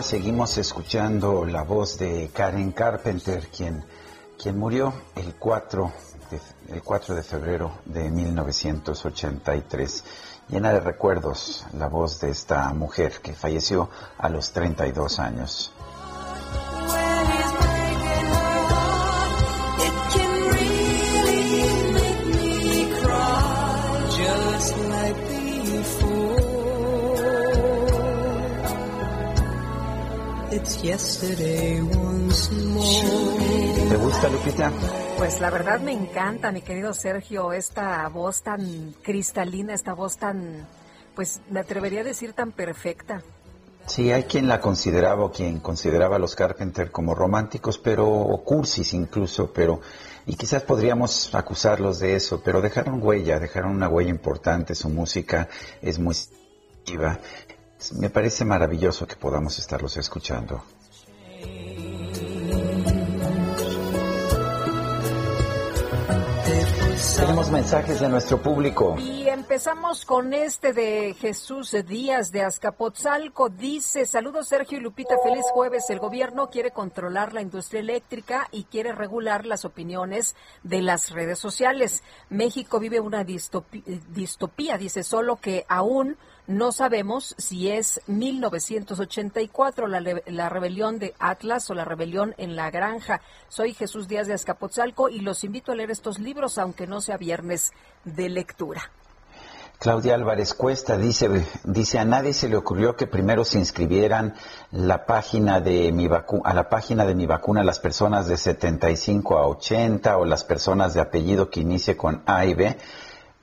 Seguimos 0.00 0.58
escuchando 0.58 1.44
la 1.44 1.64
voz 1.64 1.98
de 1.98 2.30
Karen 2.32 2.70
Carpenter, 2.70 3.48
quien, 3.48 3.84
quien 4.40 4.56
murió 4.56 4.94
el 5.16 5.34
4, 5.34 5.92
de, 6.30 6.74
el 6.74 6.82
4 6.82 7.16
de 7.16 7.22
febrero 7.24 7.72
de 7.84 8.08
1983. 8.08 10.04
Llena 10.48 10.72
de 10.72 10.78
recuerdos 10.78 11.66
la 11.72 11.88
voz 11.88 12.20
de 12.20 12.30
esta 12.30 12.72
mujer 12.72 13.20
que 13.22 13.32
falleció 13.32 13.90
a 14.18 14.28
los 14.28 14.52
32 14.52 15.18
años. 15.18 15.72
¿Te 30.82 31.80
gusta, 33.96 34.28
Lupita? 34.28 34.72
Pues 35.16 35.40
la 35.40 35.48
verdad 35.50 35.80
me 35.80 35.92
encanta, 35.92 36.50
mi 36.50 36.60
querido 36.60 36.92
Sergio, 36.92 37.52
esta 37.52 38.08
voz 38.08 38.42
tan 38.42 38.92
cristalina, 39.00 39.74
esta 39.74 39.92
voz 39.94 40.16
tan, 40.16 40.66
pues 41.14 41.40
me 41.50 41.60
atrevería 41.60 42.00
a 42.00 42.04
decir 42.04 42.32
tan 42.32 42.50
perfecta. 42.50 43.22
Sí, 43.86 44.10
hay 44.10 44.24
quien 44.24 44.48
la 44.48 44.60
consideraba 44.60 45.26
o 45.26 45.30
quien 45.30 45.60
consideraba 45.60 46.16
a 46.16 46.18
los 46.18 46.34
Carpenter 46.34 46.90
como 46.90 47.14
románticos, 47.14 47.78
pero 47.78 48.08
o 48.08 48.42
cursis 48.42 48.92
incluso, 48.92 49.52
pero 49.52 49.80
y 50.26 50.34
quizás 50.34 50.64
podríamos 50.64 51.32
acusarlos 51.32 52.00
de 52.00 52.16
eso, 52.16 52.42
pero 52.42 52.60
dejaron 52.60 53.00
huella, 53.00 53.38
dejaron 53.38 53.70
una 53.70 53.88
huella 53.88 54.10
importante. 54.10 54.74
Su 54.74 54.88
música 54.88 55.48
es 55.80 56.00
muy 56.00 56.16
viva. 56.84 57.20
Me 57.98 58.10
parece 58.10 58.44
maravilloso 58.44 59.06
que 59.06 59.16
podamos 59.16 59.58
estarlos 59.58 59.96
escuchando. 59.96 60.62
Tenemos 67.16 67.50
mensajes 67.50 68.00
de 68.00 68.08
nuestro 68.08 68.42
público. 68.42 68.96
Y 68.98 69.28
empezamos 69.28 70.04
con 70.04 70.32
este 70.32 70.72
de 70.72 71.14
Jesús 71.14 71.74
Díaz 71.86 72.32
de 72.32 72.42
Azcapotzalco. 72.42 73.48
Dice, 73.48 74.06
saludos 74.06 74.48
Sergio 74.48 74.78
y 74.78 74.80
Lupita, 74.80 75.14
feliz 75.22 75.44
jueves. 75.52 75.88
El 75.90 76.00
gobierno 76.00 76.48
quiere 76.48 76.72
controlar 76.72 77.32
la 77.32 77.40
industria 77.40 77.80
eléctrica 77.80 78.48
y 78.50 78.64
quiere 78.64 78.92
regular 78.92 79.46
las 79.46 79.64
opiniones 79.64 80.34
de 80.64 80.82
las 80.82 81.10
redes 81.10 81.38
sociales. 81.38 82.02
México 82.28 82.80
vive 82.80 82.98
una 82.98 83.24
distopi- 83.24 83.84
distopía, 84.08 84.76
dice, 84.76 85.04
solo 85.04 85.36
que 85.36 85.64
aún 85.68 86.16
no 86.46 86.72
sabemos 86.72 87.34
si 87.38 87.70
es 87.70 88.00
1984 88.06 89.86
la, 89.86 90.02
la 90.26 90.48
rebelión 90.48 90.98
de 90.98 91.14
Atlas 91.18 91.70
o 91.70 91.74
la 91.74 91.84
rebelión 91.84 92.34
en 92.38 92.56
la 92.56 92.70
granja. 92.70 93.20
Soy 93.48 93.74
Jesús 93.74 94.08
Díaz 94.08 94.26
de 94.26 94.34
Azcapotzalco 94.34 95.08
y 95.08 95.20
los 95.20 95.44
invito 95.44 95.72
a 95.72 95.74
leer 95.76 95.90
estos 95.90 96.18
libros, 96.18 96.58
aunque 96.58 96.86
no 96.86 97.00
sea 97.00 97.16
viernes 97.16 97.72
de 98.04 98.28
lectura. 98.28 98.90
Claudia 99.78 100.14
Álvarez 100.14 100.54
Cuesta 100.54 100.96
dice, 100.96 101.28
dice 101.64 101.98
a 101.98 102.04
nadie 102.04 102.34
se 102.34 102.48
le 102.48 102.56
ocurrió 102.56 102.94
que 102.94 103.08
primero 103.08 103.44
se 103.44 103.58
inscribieran 103.58 104.34
la 104.70 105.06
página 105.06 105.60
de 105.60 105.90
mi 105.90 106.06
vacu- 106.06 106.42
a 106.44 106.54
la 106.54 106.68
página 106.68 107.04
de 107.04 107.16
mi 107.16 107.26
vacuna 107.26 107.64
las 107.64 107.80
personas 107.80 108.28
de 108.28 108.36
75 108.36 109.38
a 109.38 109.48
80 109.48 110.18
o 110.18 110.24
las 110.24 110.44
personas 110.44 110.94
de 110.94 111.00
apellido 111.00 111.50
que 111.50 111.60
inicie 111.60 111.96
con 111.96 112.22
A 112.26 112.44
y 112.46 112.54
B. 112.54 112.76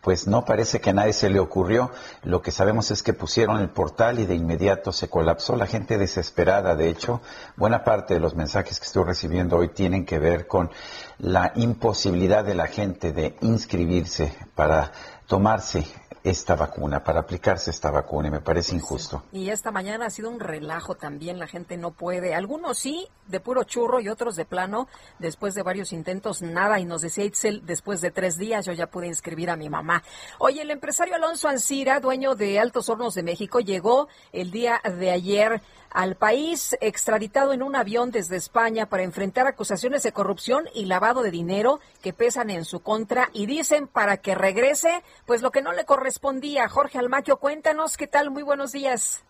pues 0.10 0.26
no 0.26 0.43
parece 0.43 0.82
que 0.82 0.89
a 0.89 0.93
nadie 0.93 1.13
se 1.13 1.30
le 1.30 1.39
ocurrió. 1.39 1.91
Lo 2.24 2.41
que 2.41 2.50
sabemos 2.50 2.89
es 2.89 3.04
que 3.04 3.13
pusieron 3.13 3.60
el 3.60 3.69
portal 3.69 4.17
y 4.17 4.26
de 4.26 4.34
inmediato 4.34 4.91
se 4.91 5.08
colapsó. 5.08 5.56
La 5.56 5.67
gente 5.67 6.00
desesperada, 6.00 6.76
de 6.76 6.89
hecho, 6.89 7.22
buena 7.56 7.84
parte 7.84 8.15
de 8.15 8.19
los 8.19 8.34
mensajes 8.34 8.80
que 8.80 8.88
estoy 8.88 9.04
recibiendo 9.04 9.58
hoy 9.58 9.67
tienen 9.67 10.08
que 10.08 10.17
ver 10.17 10.48
con 10.48 10.72
la 11.19 11.52
imposibilidad 11.58 12.43
de 12.43 12.56
la 12.56 12.65
gente 12.65 13.12
de 13.12 13.38
inscribirse 13.41 14.34
para 14.56 14.93
tomarse 15.28 15.86
esta 16.23 16.55
vacuna, 16.55 17.03
para 17.03 17.21
aplicarse 17.21 17.71
esta 17.71 17.91
vacuna, 17.91 18.27
y 18.27 18.32
me 18.32 18.41
parece 18.41 18.75
injusto. 18.75 19.23
Y 19.32 19.49
esta 19.49 19.71
mañana 19.71 20.08
ha 20.08 20.10
sido 20.10 20.29
un 20.29 20.39
relajo 20.39 20.95
también, 20.95 21.39
la 21.39 21.47
gente 21.47 21.77
no 21.77 21.91
puede, 21.91 22.36
algunos 22.36 22.77
sí, 22.77 23.08
de 23.27 23.39
puro 23.39 23.63
churro 23.63 23.99
y 23.99 24.10
otros 24.10 24.36
de 24.36 24.45
plano, 24.45 24.88
después 25.19 25.55
de 25.55 25.63
varios 25.63 25.93
intentos, 25.93 26.41
nada, 26.41 26.79
y 26.79 26.86
nos 26.86 27.01
decía 27.01 27.25
Itzel, 27.25 27.65
después 27.65 28.01
de 28.01 28.12
tres 28.12 28.38
días 28.38 28.65
yo 28.65 28.73
ya 28.73 28.88
pude 28.88 29.08
inscribir 29.08 29.49
a 29.49 29.55
mi 29.55 29.69
mamá. 29.69 30.03
Oye, 30.39 30.62
el 30.62 30.71
empresario 30.71 31.15
Alonso 31.15 31.47
Ancira, 31.47 31.99
dueño 31.99 32.36
de 32.36 32.60
Altos 32.60 32.89
Hornos 32.89 33.13
de 33.15 33.23
México, 33.23 33.60
llegó 33.60 34.08
el 34.32 34.51
día 34.51 34.82
de 34.84 35.12
ayer 35.12 35.62
al 35.89 36.15
país, 36.15 36.78
extraditado 36.82 37.54
en 37.54 37.63
un 37.63 37.75
avión 37.75 38.12
desde 38.12 38.36
España 38.36 38.88
para 38.88 39.04
enfrentar 39.04 39.47
acusaciones 39.47 40.04
de 40.04 40.12
corrupción 40.12 40.65
y 40.73 40.86
lavado 40.86 41.23
de 41.23 41.32
dinero 41.32 41.80
que 42.02 42.13
pesan 42.13 42.49
en 42.49 42.65
su 42.65 42.82
contra 42.82 43.30
y 43.34 43.45
dicen 43.45 43.88
para 43.88 44.17
que 44.17 44.36
regrese, 44.36 45.04
pues 45.25 45.41
lo 45.41 45.52
que 45.52 45.62
no 45.62 45.71
le 45.71 45.86
correspondía. 45.86 46.69
Jorge 46.69 46.99
Almaquio, 46.99 47.38
cuéntanos 47.38 47.97
qué 47.97 48.08
tal, 48.08 48.30
muy 48.30 48.43
buenos 48.43 48.71
días. 48.71 49.23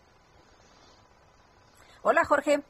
Hola 2.02 2.24
Jorge 2.24 2.62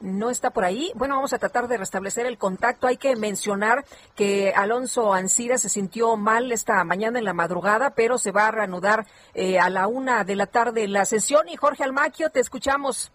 no 0.00 0.30
está 0.30 0.50
por 0.50 0.64
ahí. 0.64 0.92
Bueno, 0.94 1.16
vamos 1.16 1.32
a 1.32 1.38
tratar 1.38 1.68
de 1.68 1.76
restablecer 1.76 2.26
el 2.26 2.38
contacto. 2.38 2.86
Hay 2.86 2.96
que 2.96 3.16
mencionar 3.16 3.84
que 4.14 4.52
Alonso 4.54 5.12
Ancira 5.12 5.58
se 5.58 5.68
sintió 5.68 6.16
mal 6.16 6.52
esta 6.52 6.82
mañana 6.84 7.18
en 7.18 7.24
la 7.24 7.34
madrugada, 7.34 7.94
pero 7.94 8.18
se 8.18 8.32
va 8.32 8.48
a 8.48 8.52
reanudar 8.52 9.06
eh, 9.34 9.58
a 9.58 9.70
la 9.70 9.86
una 9.86 10.24
de 10.24 10.36
la 10.36 10.46
tarde 10.46 10.88
la 10.88 11.04
sesión. 11.04 11.48
Y 11.48 11.56
Jorge 11.56 11.84
Almaquio, 11.84 12.30
te 12.30 12.40
escuchamos. 12.40 13.12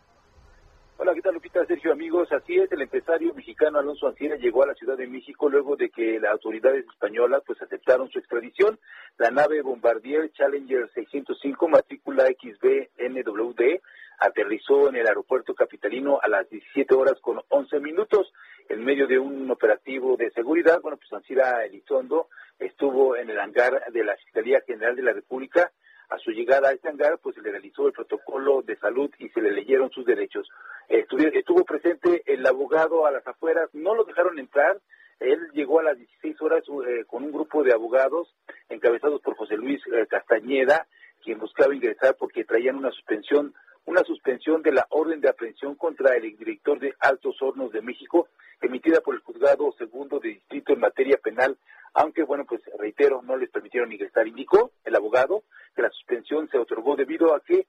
Hola, 0.98 1.16
¿qué 1.16 1.22
tal 1.22 1.34
Lupita? 1.34 1.66
Sergio, 1.66 1.92
amigos. 1.92 2.32
Así 2.32 2.56
es, 2.56 2.72
el 2.72 2.82
empresario 2.82 3.34
mexicano 3.34 3.80
Alonso 3.80 4.08
Ancira 4.08 4.38
llegó 4.38 4.64
a 4.64 4.68
la 4.68 4.76
Ciudad 4.76 4.96
de 4.96 5.08
México 5.08 5.50
luego 5.50 5.76
de 5.76 5.90
que 5.90 6.20
las 6.20 6.32
autoridades 6.32 6.86
españolas 6.86 7.42
pues 7.46 7.62
aceptaron 7.62 8.10
su 8.10 8.20
extradición. 8.20 8.80
La 9.18 9.32
nave 9.32 9.62
Bombardier 9.62 10.32
Challenger 10.32 10.90
605 10.94 11.68
matrícula 11.68 12.26
XB-NWD 12.28 13.82
aterrizó 14.20 14.90
en 14.90 14.96
el 14.96 15.08
aeropuerto 15.08 15.54
capitalino 15.54 16.20
a 16.22 16.28
las 16.28 16.50
17 16.50 16.94
horas 16.96 17.20
con 17.22 17.42
11 17.50 17.80
minutos 17.80 18.32
en 18.70 18.84
medio 18.84 19.08
de 19.08 19.20
un 19.20 19.50
operativo 19.52 20.16
de 20.18 20.32
seguridad. 20.32 20.82
Bueno, 20.82 20.98
pues 20.98 21.12
Ancira 21.14 21.66
Elizondo 21.66 22.30
estuvo 22.60 23.16
en 23.16 23.30
el 23.30 23.40
hangar 23.40 23.92
de 23.92 24.04
la 24.04 24.16
Fiscalía 24.18 24.62
General 24.66 24.96
de 24.96 25.04
la 25.04 25.14
República. 25.14 25.72
A 26.10 26.18
su 26.20 26.32
llegada 26.32 26.70
a 26.70 26.74
este 26.74 26.90
hangar, 26.90 27.18
pues 27.20 27.36
se 27.36 27.42
le 27.42 27.52
realizó 27.52 27.88
el 27.88 27.94
protocolo 27.94 28.62
de 28.62 28.78
salud 28.78 29.10
y 29.18 29.30
se 29.30 29.42
le 29.42 29.52
leyeron 29.52 29.90
sus 29.90 30.06
derechos. 30.06 30.48
Estuvo, 30.88 31.66
presente 31.66 32.22
el 32.26 32.46
abogado 32.46 33.08
a 33.08 33.12
las 33.12 33.26
afueras, 33.26 33.70
no 33.74 33.96
lo 33.96 34.04
dejaron 34.04 34.38
entrar. 34.38 34.80
Él 35.20 35.40
llegó 35.54 35.80
a 35.80 35.84
las 35.84 35.98
16 35.98 36.42
horas 36.42 36.64
eh, 36.88 37.06
con 37.08 37.24
un 37.24 37.32
grupo 37.32 37.64
de 37.64 37.74
abogados 37.74 38.36
encabezados 38.70 39.22
por 39.22 39.36
José 39.36 39.56
Luis 39.56 39.82
eh, 39.88 40.06
Castañeda, 40.08 40.86
quien 41.24 41.40
buscaba 41.40 41.74
ingresar 41.74 42.16
porque 42.20 42.44
traían 42.44 42.76
una 42.76 42.92
suspensión 42.92 43.54
una 43.86 44.04
suspensión 44.04 44.62
de 44.62 44.72
la 44.72 44.88
orden 44.90 45.20
de 45.20 45.30
aprehensión 45.30 45.76
contra 45.76 46.16
el 46.16 46.26
exdirector 46.26 46.80
de 46.80 46.94
Altos 47.00 47.42
Hornos 47.42 47.72
de 47.72 47.82
México, 47.82 48.30
emitida 48.62 49.02
por 49.02 49.16
el 49.16 49.22
juzgado 49.22 49.72
segundo 49.78 50.20
de 50.20 50.30
distrito 50.30 50.74
en 50.74 50.80
materia 50.80 51.18
penal, 51.18 51.58
aunque, 51.94 52.24
bueno, 52.24 52.46
pues 52.46 52.62
reitero, 52.80 53.22
no 53.22 53.38
les 53.38 53.50
permitieron 53.52 53.92
ingresar. 53.92 54.28
Indicó 54.28 54.72
el 54.84 54.96
abogado 54.96 55.44
que 55.76 55.82
la 55.82 55.90
suspensión 55.90 56.50
se 56.50 56.58
otorgó 56.58 56.96
debido 56.96 57.36
a 57.36 57.42
que, 57.42 57.68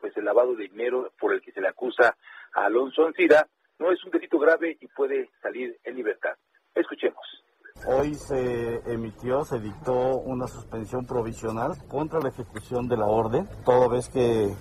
pues, 0.00 0.16
el 0.16 0.24
lavado 0.24 0.54
de 0.54 0.68
dinero 0.68 1.12
por 1.18 1.34
el 1.34 1.42
que 1.42 1.52
se 1.52 1.60
le 1.60 1.68
acusa 1.68 2.16
a 2.54 2.64
Alonso 2.64 3.06
Ancira 3.06 3.46
no 3.78 3.92
es 3.92 4.02
un 4.04 4.10
delito 4.10 4.38
grave 4.38 4.76
y 4.80 4.86
puede 4.88 5.30
salir 5.42 5.76
en 5.84 5.96
libertad. 5.96 6.36
Escuchemos. 6.74 7.40
Hoy 7.86 8.14
se 8.14 8.92
emitió, 8.92 9.44
se 9.44 9.58
dictó 9.58 10.18
una 10.18 10.46
suspensión 10.46 11.06
provisional 11.06 11.76
contra 11.88 12.20
la 12.20 12.28
ejecución 12.28 12.88
de 12.88 12.96
la 12.96 13.06
orden, 13.06 13.48
toda 13.64 13.88
vez 13.88 14.08
que 14.10 14.44
eh, 14.44 14.56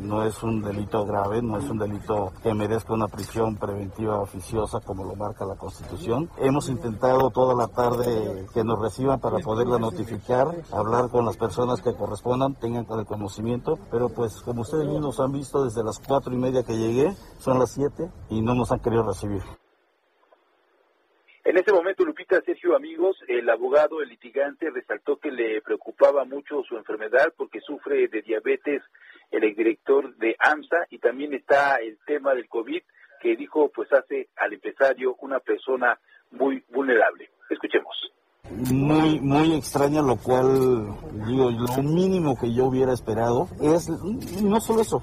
no 0.00 0.24
es 0.24 0.42
un 0.42 0.62
delito 0.62 1.04
grave, 1.06 1.40
no 1.40 1.58
es 1.58 1.68
un 1.70 1.78
delito 1.78 2.32
que 2.42 2.52
merezca 2.52 2.92
una 2.92 3.08
prisión 3.08 3.56
preventiva 3.56 4.20
oficiosa 4.20 4.80
como 4.80 5.04
lo 5.04 5.16
marca 5.16 5.46
la 5.46 5.56
Constitución. 5.56 6.30
Hemos 6.38 6.68
intentado 6.68 7.30
toda 7.30 7.54
la 7.54 7.68
tarde 7.68 8.46
que 8.52 8.64
nos 8.64 8.78
reciban 8.80 9.18
para 9.18 9.38
poderla 9.38 9.78
notificar, 9.78 10.54
hablar 10.70 11.08
con 11.08 11.24
las 11.24 11.36
personas 11.36 11.80
que 11.80 11.94
correspondan, 11.94 12.54
tengan 12.54 12.86
el 12.90 13.06
conocimiento, 13.06 13.78
pero 13.90 14.08
pues 14.10 14.42
como 14.42 14.62
ustedes 14.62 14.86
mismos 14.86 15.20
han 15.20 15.32
visto 15.32 15.64
desde 15.64 15.82
las 15.82 15.98
cuatro 15.98 16.34
y 16.34 16.36
media 16.36 16.62
que 16.62 16.76
llegué, 16.76 17.14
son 17.38 17.58
las 17.58 17.70
siete 17.70 18.10
y 18.28 18.42
no 18.42 18.54
nos 18.54 18.72
han 18.72 18.80
querido 18.80 19.04
recibir. 19.04 19.42
En 21.48 21.56
ese 21.56 21.72
momento, 21.72 22.04
Lupita, 22.04 22.42
Sergio, 22.42 22.76
amigos, 22.76 23.16
el 23.26 23.48
abogado, 23.48 24.02
el 24.02 24.10
litigante, 24.10 24.68
resaltó 24.68 25.16
que 25.16 25.30
le 25.30 25.62
preocupaba 25.62 26.26
mucho 26.26 26.62
su 26.68 26.76
enfermedad 26.76 27.32
porque 27.38 27.60
sufre 27.62 28.06
de 28.08 28.20
diabetes 28.20 28.82
el 29.30 29.44
exdirector 29.44 30.14
de 30.16 30.36
AMSA 30.38 30.88
y 30.90 30.98
también 30.98 31.32
está 31.32 31.76
el 31.76 31.96
tema 32.06 32.34
del 32.34 32.50
COVID 32.50 32.82
que 33.22 33.34
dijo 33.34 33.70
pues 33.74 33.90
hace 33.94 34.28
al 34.36 34.52
empresario 34.52 35.16
una 35.20 35.40
persona 35.40 35.98
muy 36.32 36.62
vulnerable. 36.68 37.30
Escuchemos. 37.48 37.96
Muy, 38.70 39.18
muy 39.18 39.54
extraña, 39.54 40.02
lo 40.02 40.16
cual, 40.16 40.98
digo, 41.26 41.50
lo 41.50 41.82
mínimo 41.82 42.36
que 42.38 42.52
yo 42.52 42.66
hubiera 42.66 42.92
esperado 42.92 43.48
es, 43.62 43.88
no 43.88 44.60
solo 44.60 44.82
eso, 44.82 45.02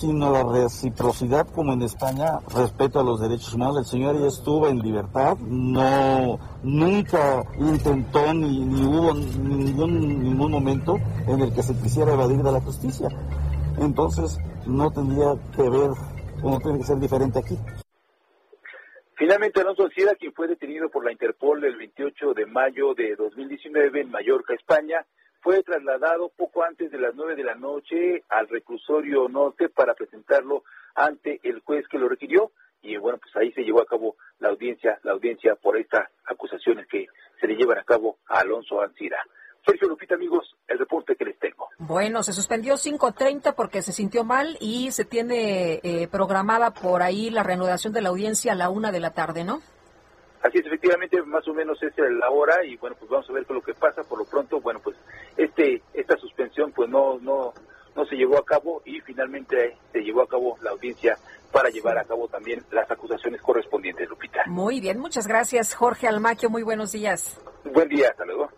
sino 0.00 0.32
la 0.32 0.42
reciprocidad 0.42 1.46
como 1.48 1.74
en 1.74 1.82
España, 1.82 2.40
respeto 2.54 3.00
a 3.00 3.04
los 3.04 3.20
derechos 3.20 3.52
humanos. 3.52 3.78
El 3.78 3.84
señor 3.84 4.18
ya 4.18 4.28
estuvo 4.28 4.66
en 4.66 4.78
libertad, 4.78 5.36
no, 5.38 6.38
nunca 6.62 7.44
intentó 7.58 8.32
ni, 8.32 8.60
ni 8.60 8.82
hubo 8.82 9.12
ningún, 9.12 10.22
ningún 10.22 10.50
momento 10.50 10.96
en 11.26 11.40
el 11.40 11.54
que 11.54 11.62
se 11.62 11.74
quisiera 11.74 12.14
evadir 12.14 12.42
de 12.42 12.50
la 12.50 12.60
justicia. 12.62 13.08
Entonces, 13.78 14.38
no 14.66 14.90
tendría 14.90 15.34
que 15.54 15.68
ver, 15.68 15.90
no 16.42 16.58
tiene 16.60 16.78
que 16.78 16.84
ser 16.84 16.98
diferente 16.98 17.38
aquí. 17.38 17.58
Finalmente, 19.16 19.60
Alonso 19.60 19.86
Sierra, 19.90 20.14
quien 20.18 20.32
fue 20.32 20.48
detenido 20.48 20.88
por 20.88 21.04
la 21.04 21.12
Interpol 21.12 21.62
el 21.62 21.76
28 21.76 22.32
de 22.32 22.46
mayo 22.46 22.94
de 22.94 23.16
2019 23.16 24.00
en 24.00 24.10
Mallorca, 24.10 24.54
España, 24.54 25.04
fue 25.42 25.62
trasladado 25.62 26.30
poco 26.36 26.62
antes 26.62 26.90
de 26.90 26.98
las 26.98 27.14
nueve 27.14 27.34
de 27.34 27.44
la 27.44 27.54
noche 27.54 28.24
al 28.28 28.48
reclusorio 28.48 29.28
norte 29.28 29.68
para 29.68 29.94
presentarlo 29.94 30.64
ante 30.94 31.40
el 31.42 31.60
juez 31.60 31.86
que 31.88 31.98
lo 31.98 32.08
requirió 32.08 32.52
y 32.82 32.96
bueno 32.96 33.18
pues 33.18 33.34
ahí 33.36 33.52
se 33.52 33.62
llevó 33.62 33.82
a 33.82 33.86
cabo 33.86 34.16
la 34.38 34.48
audiencia 34.48 34.98
la 35.02 35.12
audiencia 35.12 35.54
por 35.56 35.76
estas 35.76 36.08
acusaciones 36.24 36.86
que 36.86 37.06
se 37.40 37.46
le 37.46 37.54
llevan 37.56 37.78
a 37.78 37.84
cabo 37.84 38.18
a 38.28 38.40
Alonso 38.40 38.80
Ancira. 38.82 39.18
Sergio 39.66 39.88
Lupita, 39.88 40.14
amigos, 40.14 40.56
el 40.68 40.78
reporte 40.78 41.16
que 41.16 41.24
les 41.24 41.38
tengo. 41.38 41.68
Bueno, 41.78 42.22
se 42.22 42.32
suspendió 42.32 42.74
5.30 42.74 43.54
porque 43.54 43.82
se 43.82 43.92
sintió 43.92 44.24
mal 44.24 44.56
y 44.60 44.90
se 44.90 45.04
tiene 45.04 45.80
eh, 45.82 46.08
programada 46.08 46.72
por 46.72 47.02
ahí 47.02 47.30
la 47.30 47.42
reanudación 47.42 47.92
de 47.92 48.00
la 48.00 48.08
audiencia 48.08 48.52
a 48.52 48.54
la 48.54 48.70
una 48.70 48.90
de 48.90 49.00
la 49.00 49.12
tarde, 49.12 49.44
¿no? 49.44 49.60
Así 50.42 50.58
es, 50.58 50.66
efectivamente, 50.66 51.22
más 51.22 51.46
o 51.48 51.54
menos 51.54 51.82
es 51.82 51.92
la 51.98 52.30
hora 52.30 52.64
y 52.64 52.76
bueno, 52.76 52.96
pues 52.98 53.10
vamos 53.10 53.28
a 53.28 53.32
ver 53.32 53.44
qué 53.44 53.52
es 53.52 53.56
lo 53.56 53.62
que 53.62 53.74
pasa. 53.74 54.02
Por 54.02 54.18
lo 54.18 54.24
pronto, 54.24 54.60
bueno, 54.60 54.80
pues 54.82 54.96
este 55.36 55.82
esta 55.92 56.16
suspensión 56.16 56.72
pues 56.72 56.88
no 56.88 57.18
no 57.18 57.52
no 57.94 58.04
se 58.06 58.16
llevó 58.16 58.38
a 58.38 58.44
cabo 58.44 58.82
y 58.84 59.00
finalmente 59.00 59.76
se 59.92 60.00
llevó 60.00 60.22
a 60.22 60.28
cabo 60.28 60.56
la 60.62 60.70
audiencia 60.70 61.18
para 61.52 61.68
llevar 61.68 61.98
a 61.98 62.04
cabo 62.04 62.28
también 62.28 62.64
las 62.70 62.90
acusaciones 62.90 63.42
correspondientes, 63.42 64.08
Lupita. 64.08 64.44
Muy 64.46 64.80
bien, 64.80 64.98
muchas 64.98 65.26
gracias, 65.26 65.74
Jorge 65.74 66.06
Almaquio. 66.06 66.48
Muy 66.48 66.62
buenos 66.62 66.92
días. 66.92 67.40
Buen 67.64 67.88
día, 67.88 68.08
hasta 68.10 68.24
luego. 68.24 68.48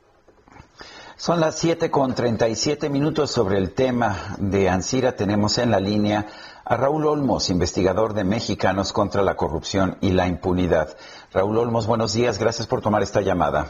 Son 1.23 1.39
las 1.39 1.55
siete 1.55 1.89
con 1.89 2.17
siete 2.57 2.91
minutos 2.91 3.31
sobre 3.31 3.57
el 3.57 3.75
tema 3.75 4.35
de 4.39 4.69
Ansira. 4.69 5.15
Tenemos 5.15 5.57
en 5.59 5.71
la 5.71 5.79
línea 5.79 6.27
a 6.65 6.77
Raúl 6.77 7.07
Olmos, 7.07 7.49
investigador 7.49 8.13
de 8.13 8.25
Mexicanos 8.25 8.93
contra 8.93 9.23
la 9.23 9.37
Corrupción 9.37 9.99
y 10.01 10.11
la 10.11 10.27
Impunidad. 10.27 10.97
Raúl 11.33 11.59
Olmos, 11.59 11.87
buenos 11.87 12.13
días. 12.13 12.41
Gracias 12.41 12.67
por 12.67 12.81
tomar 12.81 13.05
esta 13.05 13.21
llamada. 13.21 13.69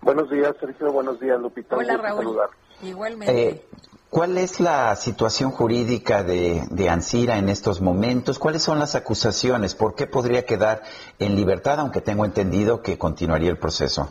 Buenos 0.00 0.30
días, 0.30 0.54
Sergio. 0.58 0.90
Buenos 0.90 1.20
días, 1.20 1.38
Lupita. 1.38 1.76
Hola, 1.76 1.98
Raúl. 1.98 2.38
Igualmente. 2.82 3.48
Eh, 3.48 3.66
¿Cuál 4.08 4.38
es 4.38 4.58
la 4.58 4.96
situación 4.96 5.50
jurídica 5.50 6.22
de, 6.22 6.66
de 6.70 6.88
Ansira 6.88 7.36
en 7.36 7.50
estos 7.50 7.82
momentos? 7.82 8.38
¿Cuáles 8.38 8.62
son 8.62 8.78
las 8.78 8.94
acusaciones? 8.94 9.74
¿Por 9.74 9.94
qué 9.94 10.06
podría 10.06 10.46
quedar 10.46 10.82
en 11.18 11.36
libertad, 11.36 11.78
aunque 11.78 12.00
tengo 12.00 12.24
entendido 12.24 12.80
que 12.80 12.96
continuaría 12.96 13.50
el 13.50 13.58
proceso? 13.58 14.08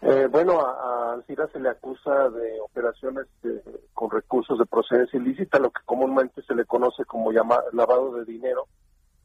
Eh, 0.00 0.28
bueno, 0.30 0.60
a, 0.60 1.14
Alcira 1.14 1.48
se 1.48 1.58
le 1.58 1.70
acusa 1.70 2.30
de 2.30 2.60
operaciones 2.60 3.26
con 3.94 4.10
recursos 4.10 4.58
de 4.58 4.66
procedencia 4.66 5.18
ilícita, 5.18 5.58
lo 5.58 5.70
que 5.70 5.80
comúnmente 5.84 6.42
se 6.42 6.54
le 6.54 6.64
conoce 6.64 7.04
como 7.04 7.32
lavado 7.32 8.14
de 8.14 8.24
dinero, 8.24 8.68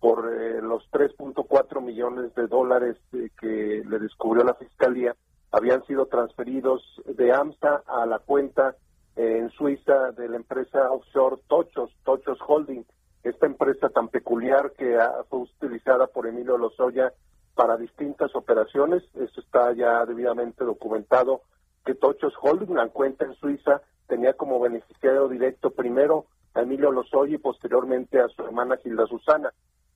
por 0.03 0.29
eh, 0.33 0.61
los 0.61 0.83
3.4 0.91 1.81
millones 1.81 2.35
de 2.35 2.47
dólares 2.47 2.97
eh, 3.13 3.29
que 3.39 3.83
le 3.87 3.99
descubrió 3.99 4.43
la 4.43 4.53
Fiscalía 4.55 5.15
habían 5.49 5.81
sido 5.85 6.07
transferidos 6.07 6.83
de 7.05 7.31
AMSA 7.31 7.83
a 7.87 8.05
la 8.05 8.19
cuenta 8.19 8.75
eh, 9.15 9.37
en 9.39 9.49
Suiza 9.51 10.11
de 10.11 10.27
la 10.27 10.35
empresa 10.35 10.91
offshore 10.91 11.37
Tochos, 11.47 11.89
Tochos 12.03 12.37
Holding, 12.45 12.83
esta 13.23 13.45
empresa 13.45 13.87
tan 13.87 14.09
peculiar 14.09 14.73
que 14.73 14.97
fue 15.29 15.39
utilizada 15.39 16.07
por 16.07 16.27
Emilio 16.27 16.57
Lozoya 16.57 17.13
para 17.55 17.77
distintas 17.77 18.35
operaciones. 18.35 19.03
Esto 19.15 19.41
está 19.41 19.73
ya 19.73 20.05
debidamente 20.05 20.63
documentado 20.63 21.41
que 21.85 21.95
Tochos 21.95 22.33
Holding, 22.41 22.75
la 22.75 22.89
cuenta 22.89 23.25
en 23.25 23.33
Suiza, 23.35 23.81
tenía 24.07 24.33
como 24.33 24.59
beneficiario 24.59 25.27
directo 25.27 25.71
primero 25.71 26.25
a 26.53 26.61
Emilio 26.61 26.91
Lozoya 26.91 27.35
y 27.35 27.39
posteriormente 27.39 28.19
a 28.19 28.27
su 28.29 28.43
hermana 28.43 28.77
Gilda 28.77 29.05
Susana. 29.07 29.53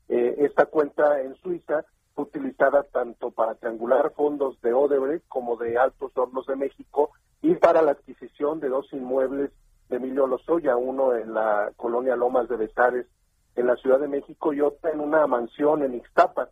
Eh, 0.10 0.36
esta 0.40 0.66
cuenta 0.66 1.22
en 1.22 1.36
Suiza 1.36 1.86
fue 2.16 2.26
utilizada 2.26 2.84
tanto 2.84 3.32
para 3.32 3.56
triangular 3.56 4.12
fondos 4.16 4.60
de 4.62 4.74
Odebrecht 4.74 5.28
como 5.28 5.56
de 5.58 5.78
Altos 5.78 6.12
Hornos 6.16 6.48
de 6.48 6.56
México 6.56 7.12
y 7.42 7.56
para 7.56 7.82
la 7.82 7.92
adquisición 7.92 8.60
de 8.60 8.70
dos 8.70 8.92
inmuebles 8.92 9.52
de 9.90 9.98
Emilio 9.98 10.28
Lozoya, 10.28 10.76
uno 10.76 11.16
en 11.16 11.34
la 11.34 11.72
colonia 11.78 12.16
Lomas 12.16 12.50
de 12.50 12.58
Besares 12.58 13.06
en 13.56 13.68
la 13.68 13.76
Ciudad 13.76 14.00
de 14.00 14.08
México 14.08 14.54
y 14.54 14.62
otra 14.62 14.92
en 14.92 15.00
una 15.00 15.26
mansión 15.28 15.84
en 15.84 15.96
Ixtapa. 15.96 16.50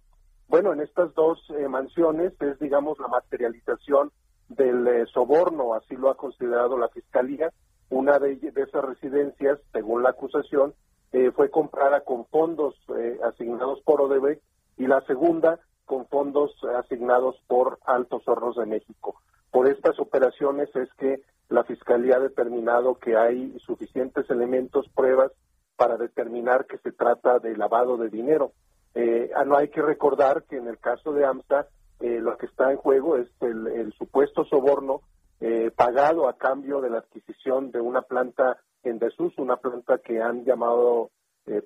Bueno, 0.47 0.73
en 0.73 0.81
estas 0.81 1.13
dos 1.15 1.39
eh, 1.49 1.67
mansiones 1.67 2.33
es, 2.39 2.59
digamos, 2.59 2.99
la 2.99 3.07
materialización 3.07 4.11
del 4.47 4.87
eh, 4.87 5.05
soborno, 5.11 5.73
así 5.73 5.95
lo 5.95 6.09
ha 6.09 6.17
considerado 6.17 6.77
la 6.77 6.89
Fiscalía. 6.89 7.51
Una 7.89 8.19
de, 8.19 8.39
esas 8.55 8.83
residencias, 8.83 9.59
según 9.73 10.03
la 10.03 10.09
acusación, 10.09 10.73
eh, 11.11 11.31
fue 11.31 11.49
comprada 11.49 12.01
con 12.01 12.25
fondos 12.25 12.75
asignados 13.23 13.81
por 13.81 14.01
Odebrecht 14.01 14.41
y 14.77 14.87
la 14.87 15.01
segunda 15.01 15.59
con 15.85 16.07
fondos 16.07 16.51
asignados 16.77 17.35
por 17.47 17.79
Altos 17.85 18.27
Hornos 18.27 18.55
de 18.55 18.65
México. 18.65 19.15
Por 19.51 19.67
estas 19.67 19.99
operaciones 19.99 20.69
es 20.75 20.89
que 20.95 21.21
la 21.49 21.63
Fiscalía 21.63 22.17
ha 22.17 22.19
determinado 22.19 22.95
que 22.95 23.15
hay 23.15 23.57
suficientes 23.59 24.29
elementos, 24.29 24.89
pruebas 24.95 25.31
para 25.75 25.97
determinar 25.97 26.65
que 26.65 26.77
se 26.79 26.91
trata 26.91 27.39
de 27.39 27.55
lavado 27.55 27.97
de 27.97 28.09
dinero. 28.09 28.51
Eh, 28.95 29.29
ah, 29.35 29.43
no 29.43 29.57
hay 29.57 29.69
que 29.69 29.81
recordar 29.81 30.43
que 30.43 30.57
en 30.57 30.67
el 30.67 30.79
caso 30.79 31.13
de 31.13 31.25
AMSA 31.25 31.67
eh, 31.99 32.19
lo 32.19 32.37
que 32.37 32.45
está 32.45 32.71
en 32.71 32.77
juego 32.77 33.17
es 33.17 33.27
el, 33.41 33.93
supuesto 33.97 34.45
soborno 34.45 35.01
eh, 35.39 35.71
pagado 35.75 36.27
a 36.27 36.37
cambio 36.37 36.81
de 36.81 36.89
la 36.89 36.99
adquisición 36.99 37.71
de 37.71 37.81
una 37.81 38.01
planta 38.01 38.57
en 38.83 38.99
desuso, 38.99 39.41
una 39.41 39.57
planta 39.57 39.99
que 39.99 40.21
han 40.21 40.43
llamado 40.45 41.11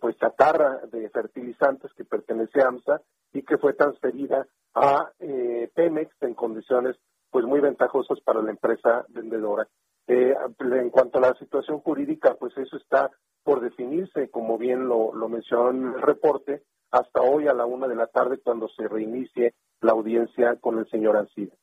pues 0.01 0.17
chatarra 0.17 0.81
de 0.91 1.09
fertilizantes 1.09 1.93
que 1.93 2.03
pertenece 2.03 2.61
a 2.61 2.67
AMSA 2.67 3.01
y 3.31 3.43
que 3.43 3.57
fue 3.57 3.71
transferida 3.71 4.45
a 4.75 5.09
Pemex 5.73 6.11
en 6.21 6.33
condiciones 6.33 6.97
pues 7.31 7.45
muy 7.45 7.61
ventajosas 7.61 8.19
para 8.21 8.41
la 8.41 8.51
empresa 8.51 9.05
vendedora. 9.07 9.67
Eh, 10.07 10.33
en 10.59 10.89
cuanto 10.89 11.19
a 11.19 11.21
la 11.21 11.35
situación 11.35 11.81
jurídica, 11.81 12.33
pues 12.33 12.57
eso 12.57 12.77
está 12.77 13.11
por 13.43 13.61
definirse, 13.61 14.29
como 14.29 14.57
bien 14.57 14.87
lo, 14.87 15.11
mencionó 15.29 15.69
en 15.69 15.93
el 15.93 16.01
reporte, 16.01 16.63
hasta 16.91 17.21
hoy 17.21 17.47
a 17.47 17.53
la 17.53 17.65
una 17.65 17.87
de 17.87 17.95
la 17.95 18.07
tarde 18.07 18.39
cuando 18.43 18.67
se 18.69 18.87
reinicie 18.87 19.53
la 19.81 19.91
audiencia 19.93 20.55
con 20.59 20.79
el 20.79 20.89
señor 20.89 21.17
Ancira. 21.17 21.53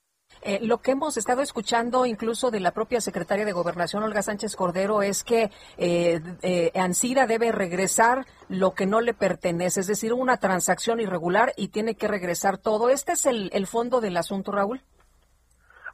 Eh, 0.43 0.59
lo 0.62 0.79
que 0.79 0.91
hemos 0.91 1.16
estado 1.16 1.41
escuchando 1.41 2.05
incluso 2.05 2.51
de 2.51 2.61
la 2.61 2.72
propia 2.72 3.01
secretaria 3.01 3.45
de 3.45 3.53
Gobernación, 3.53 4.03
Olga 4.03 4.22
Sánchez 4.22 4.57
Cordero, 4.57 5.03
es 5.03 5.22
que 5.22 5.51
eh, 5.77 6.20
eh, 6.43 6.72
Ancira 6.74 7.27
debe 7.27 7.53
regresar 7.53 8.27
lo 8.49 8.74
que 8.74 8.87
no 8.87 9.01
le 9.01 9.14
pertenece, 9.14 9.81
es 9.81 9.87
decir, 9.87 10.12
una 10.12 10.39
transacción 10.39 11.01
irregular 11.01 11.53
y 11.57 11.68
tiene 11.68 11.95
que 11.95 12.09
regresar 12.09 12.59
todo. 12.59 12.89
¿Este 12.89 13.12
es 13.12 13.27
el 13.27 13.66
fondo 13.66 14.01
del 14.01 14.16
asunto, 14.16 14.53
Raúl? 14.53 14.83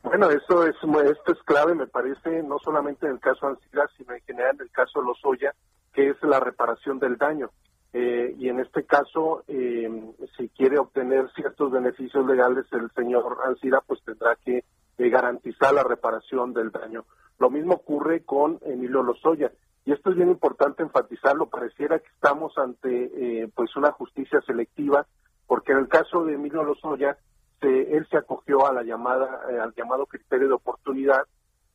Bueno, 0.03 0.31
eso 0.31 0.67
es, 0.67 0.75
esto 0.75 1.33
es 1.33 1.43
clave, 1.45 1.75
me 1.75 1.87
parece, 1.87 2.43
no 2.43 2.59
solamente 2.59 3.07
en 3.07 3.13
el 3.13 3.21
caso 3.21 3.47
Ancira, 3.47 3.89
sino 3.97 4.15
en 4.15 4.21
general 4.23 4.57
en 4.57 4.63
el 4.63 4.71
caso 4.71 5.01
Lozoya, 5.01 5.55
que 5.93 6.11
es 6.11 6.17
la 6.23 6.41
reparación 6.41 6.99
del 6.99 7.17
daño. 7.17 7.51
Eh, 7.93 8.35
y 8.39 8.49
en 8.49 8.61
este 8.61 8.85
caso, 8.85 9.45
eh, 9.49 9.91
si 10.37 10.49
quiere 10.49 10.79
obtener 10.79 11.31
ciertos 11.35 11.71
beneficios 11.71 12.27
legales, 12.27 12.65
el 12.73 12.91
señor 12.93 13.39
Ancira 13.45 13.83
pues 13.87 14.03
tendrá 14.05 14.37
que 14.37 14.65
eh, 14.99 15.09
garantizar 15.11 15.75
la 15.75 15.85
reparación 15.85 16.53
del 16.53 16.71
daño. 16.71 17.05
Lo 17.39 17.51
mismo 17.51 17.75
ocurre 17.75 18.25
con 18.25 18.59
Emilio 18.63 19.03
Lozoya. 19.03 19.53
Y 19.85 19.93
esto 19.93 20.11
es 20.11 20.17
bien 20.17 20.29
importante 20.29 20.83
enfatizarlo, 20.83 21.47
pareciera 21.47 21.99
que 21.99 22.09
estamos 22.09 22.57
ante 22.57 23.51
pues 23.53 23.75
una 23.75 23.91
justicia 23.91 24.41
selectiva, 24.47 25.07
porque 25.49 25.73
en 25.73 25.79
el 25.79 25.89
caso 25.89 26.25
de 26.25 26.35
Emilio 26.35 26.63
Lozoya, 26.63 27.19
él 27.63 28.07
se 28.11 28.17
acogió 28.17 28.67
a 28.67 28.73
la 28.73 28.83
llamada, 28.83 29.43
eh, 29.51 29.59
al 29.59 29.75
llamado 29.75 30.07
criterio 30.07 30.49
de 30.49 30.55
oportunidad. 30.55 31.27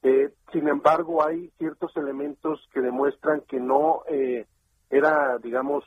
Eh, 0.04 0.32
sin 0.52 0.68
embargo, 0.68 1.26
hay 1.26 1.50
ciertos 1.58 1.96
elementos 1.98 2.68
que 2.74 2.82
demuestran 2.82 3.42
que 3.42 3.60
no 3.60 4.04
eh, 4.10 4.46
era, 4.90 5.38
digamos, 5.40 5.84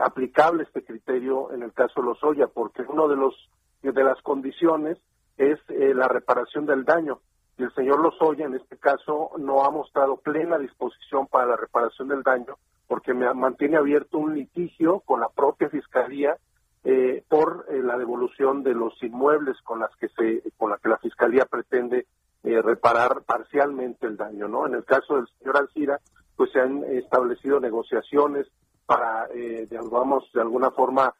aplicable 0.00 0.64
este 0.64 0.84
criterio 0.84 1.52
en 1.52 1.62
el 1.62 1.72
caso 1.72 2.02
Lozoya, 2.02 2.46
porque 2.46 2.82
uno 2.82 3.08
de 3.08 3.16
los 3.16 3.34
de 3.82 4.04
las 4.04 4.20
condiciones 4.22 4.98
es 5.36 5.58
la 5.68 6.06
reparación 6.08 6.66
del 6.66 6.84
daño. 6.84 7.20
Y 7.58 7.64
el 7.64 7.74
señor 7.74 8.00
Lozoya, 8.00 8.46
en 8.46 8.54
este 8.54 8.76
caso, 8.76 9.32
no 9.38 9.64
ha 9.64 9.70
mostrado 9.70 10.16
plena 10.16 10.58
disposición 10.58 11.26
para 11.26 11.46
la 11.46 11.56
reparación 11.56 12.08
del 12.08 12.22
daño, 12.22 12.56
porque 12.86 13.14
mantiene 13.14 13.76
abierto 13.76 14.18
un 14.18 14.34
litigio 14.34 15.00
con 15.00 15.20
la 15.20 15.28
propia 15.28 15.68
fiscalía 15.68 16.36
eh, 16.84 17.22
por 17.28 17.66
eh, 17.70 17.80
la 17.80 17.96
devolución 17.96 18.64
de 18.64 18.74
los 18.74 19.00
inmuebles 19.04 19.56
con 19.62 19.78
las 19.78 19.94
que 19.96 20.08
se 20.08 20.42
con 20.56 20.70
la 20.70 20.78
que 20.78 20.88
la 20.88 20.98
fiscalía 20.98 21.46
pretende 21.46 22.06
eh, 22.42 22.60
reparar 22.60 23.22
parcialmente 23.22 24.08
el 24.08 24.16
daño 24.16 24.48
no 24.48 24.66
en 24.66 24.74
el 24.74 24.84
caso 24.84 25.14
del 25.14 25.28
señor 25.38 25.58
Alcira 25.58 26.00
pues 26.42 26.50
se 26.50 26.60
han 26.60 26.82
establecido 26.82 27.60
negociaciones 27.60 28.48
para 28.84 29.28
eh, 29.32 29.64
digamos 29.70 30.28
de 30.34 30.40
alguna 30.40 30.72
forma 30.72 31.14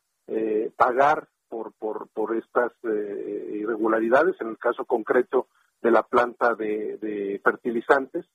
pagar 0.76 1.28
por 1.48 1.72
por 1.74 2.08
por 2.08 2.36
estas 2.36 2.72
irregularidades 2.82 4.34
en 4.40 4.48
el 4.48 4.58
caso 4.58 4.84
concreto 4.84 5.46
de 5.80 5.92
la 5.92 6.02
planta 6.02 6.56
de, 6.56 6.96
de 6.96 7.40
fertilizantes 7.44 8.26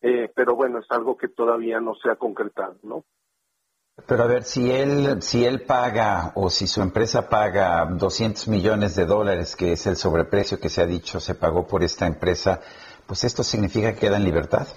pero 0.00 0.54
bueno 0.54 0.78
es 0.78 0.86
algo 0.90 1.16
que 1.16 1.26
todavía 1.26 1.80
no 1.80 1.96
se 1.96 2.10
ha 2.10 2.14
concretado 2.14 2.76
no 2.84 3.02
pero 4.06 4.22
a 4.22 4.26
ver, 4.26 4.44
si 4.44 4.70
él, 4.70 5.22
si 5.22 5.44
él 5.44 5.62
paga 5.62 6.32
o 6.36 6.48
si 6.48 6.66
su 6.68 6.80
empresa 6.80 7.28
paga 7.28 7.86
200 7.86 8.46
millones 8.48 8.94
de 8.94 9.06
dólares, 9.06 9.56
que 9.56 9.72
es 9.72 9.86
el 9.86 9.96
sobreprecio 9.96 10.60
que 10.60 10.68
se 10.68 10.82
ha 10.82 10.86
dicho 10.86 11.18
se 11.18 11.34
pagó 11.34 11.66
por 11.66 11.82
esta 11.82 12.06
empresa, 12.06 12.60
pues 13.06 13.24
esto 13.24 13.42
significa 13.42 13.94
que 13.94 14.00
queda 14.00 14.18
en 14.18 14.24
libertad. 14.24 14.68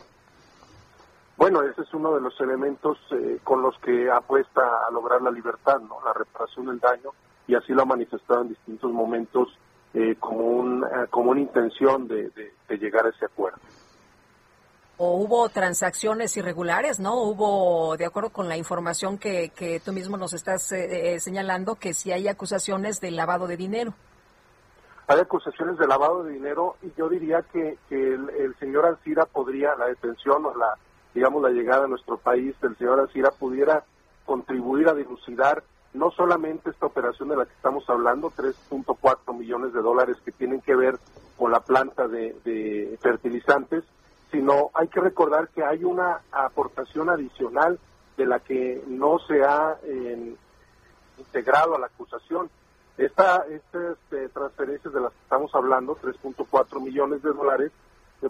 Bueno, 1.40 1.64
ese 1.64 1.82
es 1.82 1.94
uno 1.94 2.14
de 2.14 2.22
los 2.22 2.40
elementos 2.40 3.00
eh, 3.12 3.40
con 3.44 3.64
los 3.64 3.76
que 3.80 4.12
apuesta 4.12 4.62
a 4.88 4.92
lograr 4.92 5.22
la 5.22 5.32
libertad, 5.32 5.80
¿no? 5.80 5.98
La 6.06 6.14
reparación 6.14 6.68
del 6.68 6.80
daño, 6.80 7.12
y 7.48 7.56
así 7.56 7.74
lo 7.74 7.82
ha 7.82 7.86
manifestado 7.86 8.42
en 8.42 8.50
distintos 8.50 8.92
momentos 8.92 9.48
eh, 9.96 10.16
como, 10.20 10.46
un, 10.46 10.84
eh, 10.84 11.08
como 11.10 11.32
una 11.32 11.40
intención 11.40 12.08
de 12.08 12.32
llegar 12.70 13.08
a 13.08 13.10
ese 13.10 13.26
acuerdo 13.26 13.60
o 15.02 15.16
hubo 15.16 15.48
transacciones 15.48 16.36
irregulares, 16.36 17.00
¿no? 17.00 17.24
Hubo, 17.24 17.96
de 17.96 18.06
acuerdo 18.06 18.32
con 18.32 18.50
la 18.50 18.58
información 18.58 19.18
que, 19.18 19.50
que 19.56 19.80
tú 19.80 19.94
mismo 19.94 20.18
nos 20.18 20.34
estás 20.34 20.74
eh, 20.74 21.14
eh, 21.16 21.20
señalando, 21.22 21.76
que 21.76 21.94
si 21.94 22.12
hay 22.12 22.28
acusaciones 22.28 23.00
de 23.00 23.12
lavado 23.12 23.48
de 23.48 23.56
dinero. 23.56 23.94
Hay 25.08 25.18
acusaciones 25.22 25.78
de 25.78 25.88
lavado 25.88 26.24
de 26.24 26.34
dinero 26.34 26.76
y 26.82 26.92
yo 26.98 27.08
diría 27.08 27.42
que, 27.44 27.78
el, 27.90 28.56
señor 28.60 28.86
Alcira 28.86 29.26
podría, 29.26 29.74
la 29.76 29.88
detención 29.88 30.46
o 30.46 30.54
la, 30.58 30.78
digamos, 31.14 31.42
la 31.42 31.50
llegada 31.50 31.86
a 31.86 31.88
nuestro 31.88 32.18
país 32.18 32.60
del 32.62 32.78
señor 32.78 33.00
Alcira 33.00 33.32
pudiera 33.32 33.84
contribuir 34.26 34.88
a 34.90 34.94
dilucidar 34.94 35.64
no 35.94 36.12
solamente 36.12 36.70
esta 36.70 36.86
operación 36.86 37.30
de 37.30 37.38
la 37.38 37.46
que 37.46 37.54
estamos 37.54 37.90
hablando, 37.90 38.30
3.4 38.30 39.36
millones 39.36 39.74
de 39.74 39.82
dólares 39.82 40.18
que 40.24 40.32
tienen 40.32 40.62
que 40.62 40.76
ver 40.76 41.00
con 41.38 41.52
la 41.52 41.62
planta 41.62 42.08
de 42.08 42.98
fertilizantes, 43.02 43.84
sino 44.32 44.70
hay 44.74 44.88
que 44.88 45.00
recordar 45.00 45.50
que 45.50 45.64
hay 45.64 45.84
una 45.84 46.22
aportación 46.32 47.10
adicional 47.10 47.80
de 48.18 48.26
la 48.26 48.40
que 48.40 48.84
no 48.88 49.18
se 49.20 49.44
ha 49.44 49.78
integrado 51.18 51.76
a 51.76 51.80
la 51.80 51.88
acusación. 51.88 52.50
Esta, 52.98 53.46
estas 53.50 53.98
eh, 54.12 54.30
transferencias 54.34 54.94
de 54.94 55.00
las 55.00 55.14
que 55.14 55.22
estamos 55.24 55.56
hablando, 55.56 55.96
3.4 55.96 56.82
millones 56.82 57.24
de 57.24 57.32
dólares, 57.32 57.72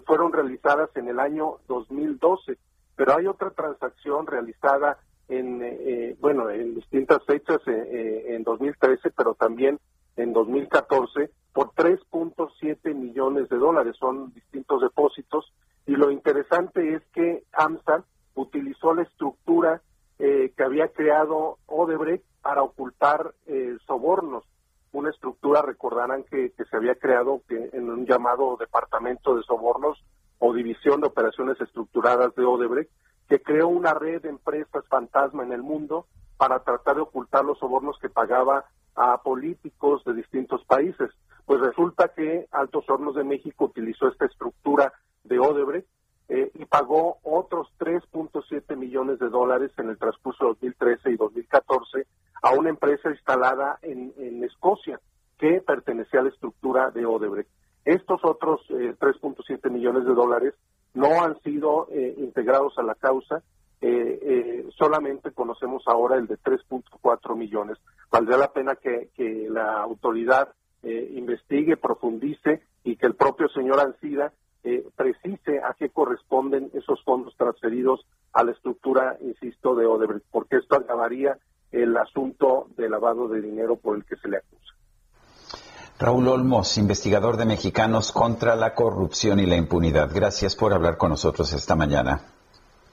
fueron 0.06 0.32
realizadas 0.32 0.90
en 0.94 1.08
el 1.08 1.18
año 1.18 1.56
2012, 1.66 2.56
pero 3.00 3.16
hay 3.16 3.26
otra 3.26 3.48
transacción 3.48 4.26
realizada 4.26 4.98
en, 5.26 6.18
bueno, 6.20 6.50
en 6.50 6.74
distintas 6.74 7.24
fechas, 7.24 7.56
en 7.66 8.42
2013, 8.42 9.10
pero 9.16 9.32
también 9.32 9.80
en 10.16 10.34
2014, 10.34 11.30
por 11.54 11.70
3.7 11.70 12.94
millones 12.94 13.48
de 13.48 13.56
dólares. 13.56 13.96
Son 13.98 14.34
distintos 14.34 14.82
depósitos 14.82 15.50
y 15.86 15.92
lo 15.92 16.10
interesante 16.10 16.92
es 16.92 17.02
que 17.14 17.44
AMSA 17.54 18.04
utilizó 18.34 18.92
la 18.92 19.04
estructura 19.04 19.80
eh, 20.18 20.52
que 20.54 20.62
había 20.62 20.88
creado 20.88 21.56
Odebrecht 21.68 22.26
para 22.42 22.62
ocultar 22.62 23.32
eh, 23.46 23.78
sobornos, 23.86 24.44
una 24.92 25.08
estructura, 25.08 25.62
recordarán 25.62 26.22
que, 26.24 26.52
se 26.54 26.76
había 26.76 26.96
creado 26.96 27.40
en 27.48 27.88
un 27.88 28.04
llamado 28.04 28.58
Departamento 28.60 29.36
de 29.36 29.42
Sobornos 29.44 30.04
o 30.40 30.52
División 30.52 31.00
de 31.00 31.06
Operaciones 31.06 31.60
Estructuradas 31.60 32.34
de 32.34 32.44
Odebrecht, 32.44 32.90
que 33.28 33.40
creó 33.40 33.68
una 33.68 33.94
red 33.94 34.22
de 34.22 34.28
empresas 34.28 34.84
fantasma 34.88 35.44
en 35.44 35.52
el 35.52 35.62
mundo 35.62 36.06
para 36.36 36.58
tratar 36.64 36.96
de 36.96 37.02
ocultar 37.02 37.44
los 37.44 37.58
sobornos 37.58 37.96
que 38.00 38.08
pagaba 38.08 38.64
a 38.96 39.22
políticos 39.22 40.02
de 40.04 40.14
distintos 40.14 40.64
países. 40.64 41.10
Pues 41.46 41.60
resulta 41.60 42.08
que 42.08 42.46
Altos 42.50 42.88
Hornos 42.88 43.14
de 43.14 43.24
México 43.24 43.66
utilizó 43.66 44.08
esta 44.08 44.26
estructura 44.26 44.92
de 45.24 45.38
Odebrecht 45.38 45.88
eh, 46.28 46.50
y 46.54 46.64
pagó 46.64 47.18
otros 47.22 47.68
3.7 47.78 48.76
millones 48.76 49.18
de 49.18 49.28
dólares 49.28 49.72
en 49.78 49.90
el 49.90 49.98
transcurso 49.98 50.44
de 50.44 50.50
2013 50.50 51.10
y 51.10 51.16
2014 51.16 52.06
a 52.42 52.52
una 52.52 52.70
empresa 52.70 53.10
instalada 53.10 53.78
en, 53.82 54.10
Escocia 54.44 55.00
que 55.38 55.60
pertenecía 55.60 56.20
a 56.20 56.22
la 56.24 56.30
estructura 56.30 56.90
de 56.90 57.04
Odebrecht. 57.04 57.50
Estos 57.84 58.20
otros 58.24 58.60
3.7 58.68 59.60
eh, 59.64 59.70
millones 59.70 60.04
de 60.04 60.14
dólares 60.14 60.54
no 60.94 61.22
han 61.22 61.40
sido 61.42 61.88
eh, 61.90 62.14
integrados 62.18 62.78
a 62.78 62.82
la 62.82 62.94
causa, 62.94 63.42
solamente 64.76 65.32
conocemos 65.32 65.82
ahora 65.86 66.16
el 66.16 66.26
de 66.26 66.36
3.4 66.38 67.34
millones. 67.34 67.78
Valdría 68.10 68.36
la 68.36 68.52
pena 68.52 68.76
que, 68.76 69.08
la 69.50 69.80
autoridad 69.80 70.52
investigue, 70.82 71.78
profundice 71.78 72.62
y 72.84 72.96
que 72.96 73.06
el 73.06 73.14
propio 73.14 73.48
señor 73.48 73.80
Ancida 73.80 74.32
eh, 74.62 74.86
precise 74.94 75.60
a 75.60 75.74
qué 75.78 75.88
corresponden 75.88 76.70
esos 76.74 77.02
fondos 77.04 77.34
transferidos 77.38 78.04
a 78.34 78.44
la 78.44 78.52
estructura, 78.52 79.16
insisto, 79.22 79.74
de 79.74 79.86
Odebrecht, 79.86 80.26
porque 80.30 80.56
esto 80.56 80.76
agravaría 80.76 81.38
el 81.72 81.96
asunto 81.96 82.68
de 82.76 82.90
lavado 82.90 83.26
de 83.28 83.40
dinero 83.40 83.76
por 83.76 83.96
el 83.96 84.04
que 84.04 84.16
se 84.16 84.28
le 84.28 84.36
acusa. 84.36 84.74
Raúl 86.00 86.28
Olmos, 86.28 86.78
investigador 86.78 87.36
de 87.36 87.44
Mexicanos 87.44 88.10
contra 88.10 88.56
la 88.56 88.74
Corrupción 88.74 89.38
y 89.38 89.44
la 89.44 89.56
Impunidad. 89.56 90.08
Gracias 90.10 90.56
por 90.56 90.72
hablar 90.72 90.96
con 90.96 91.10
nosotros 91.10 91.52
esta 91.52 91.76
mañana. 91.76 92.22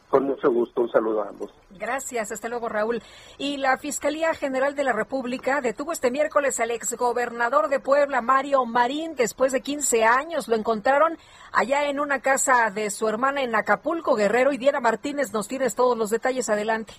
Con 0.10 0.26
mucho 0.26 0.51
gusto, 0.51 0.82
un 0.82 0.91
saludo 0.91 1.22
a 1.22 1.30
ambos. 1.30 1.53
Gracias, 1.70 2.34
hasta 2.34 2.49
luego 2.49 2.68
Raúl. 2.68 3.01
Y 3.38 3.55
la 3.58 3.78
Fiscalía 3.78 4.34
General 4.34 4.76
de 4.76 4.84
la 4.84 4.91
República 4.91 5.62
detuvo 5.62 5.93
este 5.93 6.12
miércoles 6.12 6.60
al 6.60 6.72
exgobernador 6.72 7.70
de 7.70 7.80
Puebla, 7.80 8.20
Mario 8.22 8.66
Marín, 8.66 9.16
después 9.16 9.53
de 9.53 9.62
15 9.62 10.03
años. 10.03 10.49
Lo 10.49 10.58
encontraron 10.58 11.18
allá 11.53 11.89
en 11.89 12.01
una 12.01 12.20
casa 12.20 12.72
de 12.72 12.89
su 12.89 13.08
hermana 13.08 13.41
en 13.41 13.55
Acapulco, 13.55 14.16
Guerrero, 14.16 14.51
y 14.51 14.58
Diana 14.58 14.82
Martínez 14.82 15.32
nos 15.32 15.47
tienes 15.47 15.76
todos 15.76 15.97
los 15.97 16.10
detalles. 16.10 16.49
Adelante. 16.49 16.93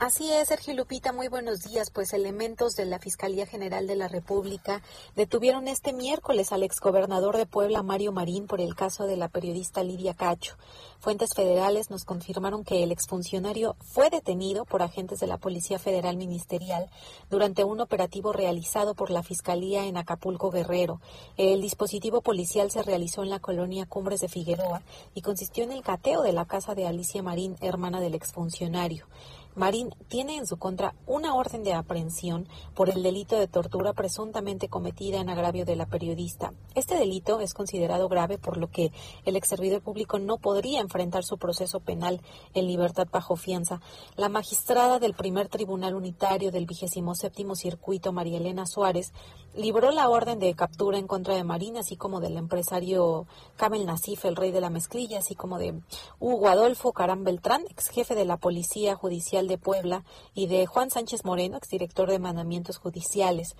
Así 0.00 0.30
es, 0.30 0.48
Sergio 0.48 0.74
Lupita, 0.74 1.12
muy 1.12 1.28
buenos 1.28 1.60
días. 1.60 1.90
Pues 1.90 2.12
elementos 2.12 2.74
de 2.74 2.84
la 2.84 2.98
Fiscalía 2.98 3.46
General 3.46 3.86
de 3.86 3.94
la 3.94 4.08
República 4.08 4.82
detuvieron 5.14 5.68
este 5.68 5.92
miércoles 5.92 6.50
al 6.50 6.64
exgobernador 6.64 7.36
de 7.36 7.46
Puebla, 7.46 7.84
Mario 7.84 8.10
Marín, 8.10 8.48
por 8.48 8.60
el 8.60 8.74
caso 8.74 9.06
de 9.06 9.16
la 9.16 9.28
periodista 9.28 9.84
Lidia 9.84 10.12
Cacho. 10.12 10.56
Fuentes 10.98 11.30
federales 11.34 11.90
nos 11.90 12.04
confirmaron 12.04 12.64
que 12.64 12.82
el 12.82 12.90
exfuncionario 12.90 13.76
fue 13.78 14.10
detenido 14.10 14.64
por 14.64 14.82
agentes 14.82 15.20
de 15.20 15.28
la 15.28 15.38
Policía 15.38 15.78
Federal 15.78 16.16
Ministerial 16.16 16.90
durante 17.30 17.62
un 17.62 17.80
operativo 17.80 18.32
realizado 18.32 18.94
por 18.94 19.10
la 19.10 19.22
Fiscalía 19.22 19.86
en 19.86 19.96
Acapulco 19.96 20.50
Guerrero. 20.50 21.00
El 21.36 21.62
dispositivo 21.62 22.20
policial 22.20 22.70
se 22.72 22.82
realizó 22.82 23.22
en 23.22 23.30
la 23.30 23.38
colonia 23.38 23.86
Cumbres 23.86 24.20
de 24.20 24.28
Figueroa 24.28 24.82
y 25.14 25.22
consistió 25.22 25.62
en 25.62 25.72
el 25.72 25.82
cateo 25.82 26.22
de 26.22 26.32
la 26.32 26.46
casa 26.46 26.74
de 26.74 26.86
Alicia 26.86 27.22
Marín, 27.22 27.56
hermana 27.60 28.00
del 28.00 28.16
exfuncionario. 28.16 29.06
Marín 29.54 29.94
tiene 30.08 30.36
en 30.36 30.46
su 30.46 30.56
contra 30.56 30.94
una 31.06 31.34
orden 31.34 31.62
de 31.62 31.74
aprehensión 31.74 32.48
por 32.74 32.90
el 32.90 33.02
delito 33.02 33.38
de 33.38 33.46
tortura 33.46 33.92
presuntamente 33.92 34.68
cometida 34.68 35.20
en 35.20 35.28
agravio 35.28 35.64
de 35.64 35.76
la 35.76 35.86
periodista. 35.86 36.52
Este 36.74 36.96
delito 36.96 37.40
es 37.40 37.54
considerado 37.54 38.08
grave 38.08 38.38
por 38.38 38.56
lo 38.56 38.68
que 38.68 38.92
el 39.24 39.36
ex 39.36 39.48
servidor 39.48 39.82
público 39.82 40.18
no 40.18 40.38
podría 40.38 40.80
enfrentar 40.80 41.24
su 41.24 41.38
proceso 41.38 41.80
penal 41.80 42.20
en 42.52 42.66
libertad 42.66 43.06
bajo 43.10 43.36
fianza. 43.36 43.80
La 44.16 44.28
magistrada 44.28 44.98
del 44.98 45.14
primer 45.14 45.48
tribunal 45.48 45.94
unitario 45.94 46.50
del 46.50 46.66
vigésimo 46.66 47.14
séptimo 47.14 47.54
circuito, 47.54 48.12
María 48.12 48.38
Elena 48.38 48.66
Suárez, 48.66 49.12
libró 49.56 49.90
la 49.90 50.08
orden 50.08 50.38
de 50.38 50.54
captura 50.54 50.98
en 50.98 51.06
contra 51.06 51.34
de 51.34 51.44
Marín, 51.44 51.76
así 51.76 51.96
como 51.96 52.20
del 52.20 52.36
empresario 52.36 53.26
Camel 53.56 53.86
Nasif, 53.86 54.24
el 54.24 54.36
rey 54.36 54.50
de 54.50 54.60
la 54.60 54.70
mezclilla, 54.70 55.18
así 55.18 55.34
como 55.34 55.58
de 55.58 55.74
Hugo 56.18 56.48
Adolfo 56.48 56.92
Carán 56.92 57.24
Beltrán, 57.24 57.64
ex 57.68 57.88
jefe 57.88 58.14
de 58.14 58.24
la 58.24 58.36
Policía 58.36 58.96
Judicial 58.96 59.48
de 59.48 59.58
Puebla, 59.58 60.04
y 60.34 60.46
de 60.46 60.66
Juan 60.66 60.90
Sánchez 60.90 61.24
Moreno, 61.24 61.56
exdirector 61.56 62.10
de 62.10 62.18
mandamientos 62.18 62.78
judiciales. 62.78 63.56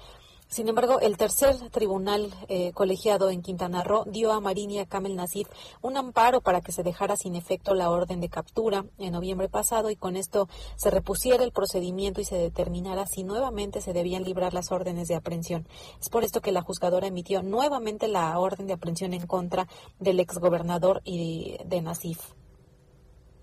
Sin 0.54 0.68
embargo, 0.68 1.00
el 1.00 1.16
tercer 1.16 1.56
tribunal 1.70 2.32
eh, 2.46 2.70
colegiado 2.74 3.28
en 3.28 3.42
Quintana 3.42 3.82
Roo 3.82 4.04
dio 4.04 4.30
a 4.30 4.38
Marín 4.38 4.70
y 4.70 4.78
a 4.78 4.86
Kamel 4.86 5.16
Nasif 5.16 5.48
un 5.82 5.96
amparo 5.96 6.42
para 6.42 6.60
que 6.60 6.70
se 6.70 6.84
dejara 6.84 7.16
sin 7.16 7.34
efecto 7.34 7.74
la 7.74 7.90
orden 7.90 8.20
de 8.20 8.28
captura 8.28 8.84
en 8.98 9.14
noviembre 9.14 9.48
pasado 9.48 9.90
y 9.90 9.96
con 9.96 10.14
esto 10.14 10.48
se 10.76 10.92
repusiera 10.92 11.42
el 11.42 11.50
procedimiento 11.50 12.20
y 12.20 12.24
se 12.24 12.36
determinara 12.36 13.04
si 13.04 13.24
nuevamente 13.24 13.80
se 13.80 13.92
debían 13.92 14.22
librar 14.22 14.54
las 14.54 14.70
órdenes 14.70 15.08
de 15.08 15.16
aprehensión. 15.16 15.66
Es 16.00 16.08
por 16.08 16.22
esto 16.22 16.40
que 16.40 16.52
la 16.52 16.62
juzgadora 16.62 17.08
emitió 17.08 17.42
nuevamente 17.42 18.06
la 18.06 18.38
orden 18.38 18.68
de 18.68 18.74
aprehensión 18.74 19.12
en 19.12 19.26
contra 19.26 19.66
del 19.98 20.20
exgobernador 20.20 21.02
y 21.04 21.56
de 21.64 21.82
Nasif. 21.82 22.32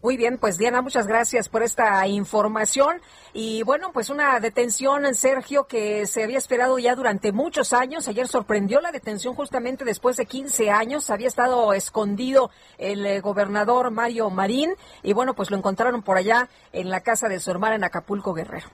Muy 0.04 0.18
bien, 0.18 0.40
pues 0.40 0.58
Diana, 0.58 0.82
muchas 0.82 1.06
gracias 1.06 1.48
por 1.48 1.62
esta 1.62 2.08
información. 2.08 3.02
Y 3.34 3.62
bueno, 3.62 3.92
pues 3.94 4.10
una 4.10 4.40
detención, 4.40 5.14
Sergio, 5.14 5.68
que 5.68 6.08
se 6.08 6.24
había 6.24 6.40
esperado 6.40 6.80
ya 6.80 6.96
durante 6.96 7.32
muchos 7.32 7.72
años. 7.72 8.08
Ayer 8.08 8.28
sorprendió 8.28 8.82
la 8.82 8.92
detención 8.92 9.36
justamente 9.36 9.86
después 9.86 10.18
de 10.18 10.26
15 10.26 10.72
años. 10.72 11.12
Había 11.12 11.28
estado 11.28 11.72
escondido 11.74 12.50
el 12.80 13.06
eh, 13.06 13.20
gobernador 13.20 13.92
Mario 13.92 14.32
Marín 14.32 14.74
y 15.04 15.14
bueno, 15.14 15.36
pues 15.36 15.52
lo 15.52 15.58
encontraron 15.58 16.02
por 16.02 16.18
allá 16.18 16.50
en 16.74 16.90
la 16.90 17.02
casa 17.02 17.30
de 17.30 17.40
su 17.40 17.52
hermana 17.52 17.76
en 17.76 17.84
Acapulco 17.84 18.34
Guerrero. 18.34 18.70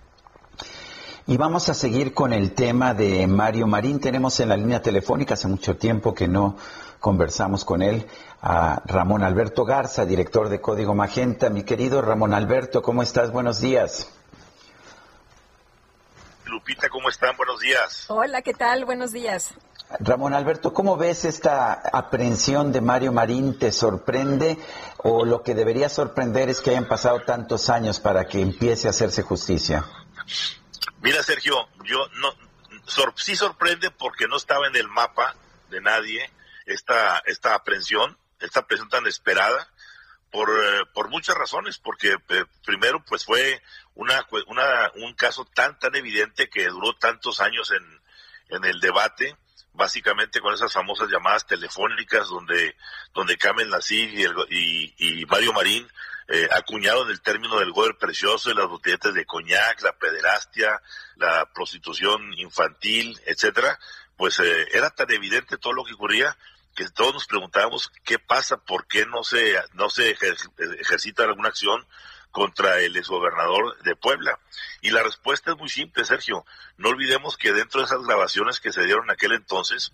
Y 1.29 1.35
vamos 1.35 1.67
a 1.67 1.73
seguir 1.73 2.13
con 2.13 2.31
el 2.31 2.53
tema 2.53 2.93
de 2.93 3.27
Mario 3.27 3.67
Marín. 3.67 3.99
Tenemos 3.99 4.39
en 4.39 4.47
la 4.47 4.55
línea 4.55 4.81
telefónica 4.81 5.33
hace 5.33 5.49
mucho 5.49 5.75
tiempo 5.75 6.13
que 6.13 6.29
no 6.29 6.55
conversamos 7.01 7.65
con 7.65 7.81
él 7.81 8.07
a 8.41 8.81
Ramón 8.85 9.23
Alberto 9.23 9.65
Garza, 9.65 10.05
director 10.05 10.49
de 10.49 10.61
Código 10.61 10.93
Magenta. 10.93 11.49
Mi 11.49 11.63
querido 11.63 12.01
Ramón 12.01 12.33
Alberto, 12.33 12.81
¿cómo 12.81 13.01
estás? 13.01 13.31
Buenos 13.31 13.59
días. 13.59 14.11
Lupita, 16.45 16.89
¿cómo 16.89 17.09
están? 17.09 17.35
Buenos 17.35 17.59
días. 17.59 18.05
Hola, 18.09 18.41
¿qué 18.41 18.53
tal? 18.53 18.85
Buenos 18.85 19.11
días. 19.11 19.53
Ramón 19.99 20.33
Alberto, 20.33 20.73
¿cómo 20.73 20.97
ves 20.97 21.23
esta 21.23 21.73
aprehensión 21.73 22.71
de 22.73 22.81
Mario 22.81 23.13
Marín? 23.13 23.57
¿Te 23.57 23.71
sorprende 23.71 24.57
o 24.97 25.23
lo 25.25 25.43
que 25.43 25.55
debería 25.55 25.87
sorprender 25.87 26.49
es 26.49 26.59
que 26.59 26.71
hayan 26.71 26.87
pasado 26.87 27.21
tantos 27.23 27.69
años 27.69 27.99
para 27.99 28.25
que 28.25 28.41
empiece 28.41 28.87
a 28.87 28.91
hacerse 28.91 29.23
justicia? 29.23 29.85
Mira, 31.01 31.23
Sergio, 31.23 31.55
yo 31.85 32.05
no 32.19 32.33
sí 33.15 33.35
sorprende 33.35 33.91
porque 33.91 34.27
no 34.27 34.37
estaba 34.37 34.67
en 34.67 34.75
el 34.75 34.87
mapa 34.87 35.35
de 35.69 35.81
nadie 35.81 36.29
esta 36.65 37.21
esta 37.25 37.55
aprehensión 37.55 38.17
esta 38.39 38.65
presión 38.65 38.89
tan 38.89 39.07
esperada 39.07 39.67
por, 40.31 40.49
eh, 40.49 40.85
por 40.93 41.09
muchas 41.09 41.35
razones, 41.35 41.77
porque 41.77 42.15
eh, 42.29 42.45
primero 42.65 43.03
pues 43.05 43.25
fue 43.25 43.61
una, 43.95 44.25
una, 44.47 44.91
un 44.95 45.13
caso 45.13 45.45
tan 45.45 45.77
tan 45.79 45.95
evidente 45.95 46.49
que 46.49 46.67
duró 46.67 46.93
tantos 46.95 47.39
años 47.39 47.71
en, 47.71 48.01
en 48.49 48.65
el 48.65 48.79
debate, 48.79 49.35
básicamente 49.73 50.41
con 50.41 50.53
esas 50.53 50.73
famosas 50.73 51.09
llamadas 51.09 51.45
telefónicas 51.45 52.27
donde, 52.27 52.75
donde 53.13 53.37
Carmen 53.37 53.69
Nasif 53.69 54.11
y, 54.49 54.93
y, 54.97 55.25
Mario 55.25 55.53
Marín 55.53 55.87
eh, 56.27 56.47
acuñaron 56.51 57.09
el 57.09 57.21
término 57.21 57.59
del 57.59 57.71
gober 57.71 57.95
precioso 57.97 58.49
y 58.51 58.55
las 58.55 58.67
botelletas 58.67 59.13
de 59.13 59.25
coñac, 59.25 59.81
la 59.81 59.93
pederastia, 59.93 60.81
la 61.15 61.45
prostitución 61.53 62.33
infantil, 62.37 63.19
etcétera, 63.25 63.79
pues 64.17 64.39
era 64.39 64.89
tan 64.89 65.11
evidente 65.11 65.57
todo 65.57 65.73
lo 65.73 65.85
que 65.85 65.93
ocurría 65.93 66.35
que 66.77 66.87
todos 66.89 67.11
nos 67.11 67.25
preguntábamos 67.25 67.91
qué 68.03 68.19
pasa, 68.19 68.57
por 68.57 68.85
qué 68.85 69.07
no 69.07 69.23
se, 69.23 69.59
no 69.73 69.89
se 69.89 70.11
ejercita 70.11 71.23
alguna 71.23 71.49
acción 71.49 71.83
contra 72.29 72.79
el 72.81 72.95
exgobernador 72.95 73.81
de 73.81 73.95
Puebla. 73.95 74.39
Y 74.81 74.91
la 74.91 75.01
respuesta 75.01 75.51
es 75.51 75.57
muy 75.57 75.69
simple, 75.69 76.05
Sergio. 76.05 76.45
No 76.77 76.89
olvidemos 76.89 77.35
que 77.35 77.51
dentro 77.51 77.81
de 77.81 77.87
esas 77.87 78.03
grabaciones 78.03 78.59
que 78.59 78.71
se 78.71 78.83
dieron 78.83 79.05
en 79.05 79.09
aquel 79.09 79.31
entonces, 79.31 79.91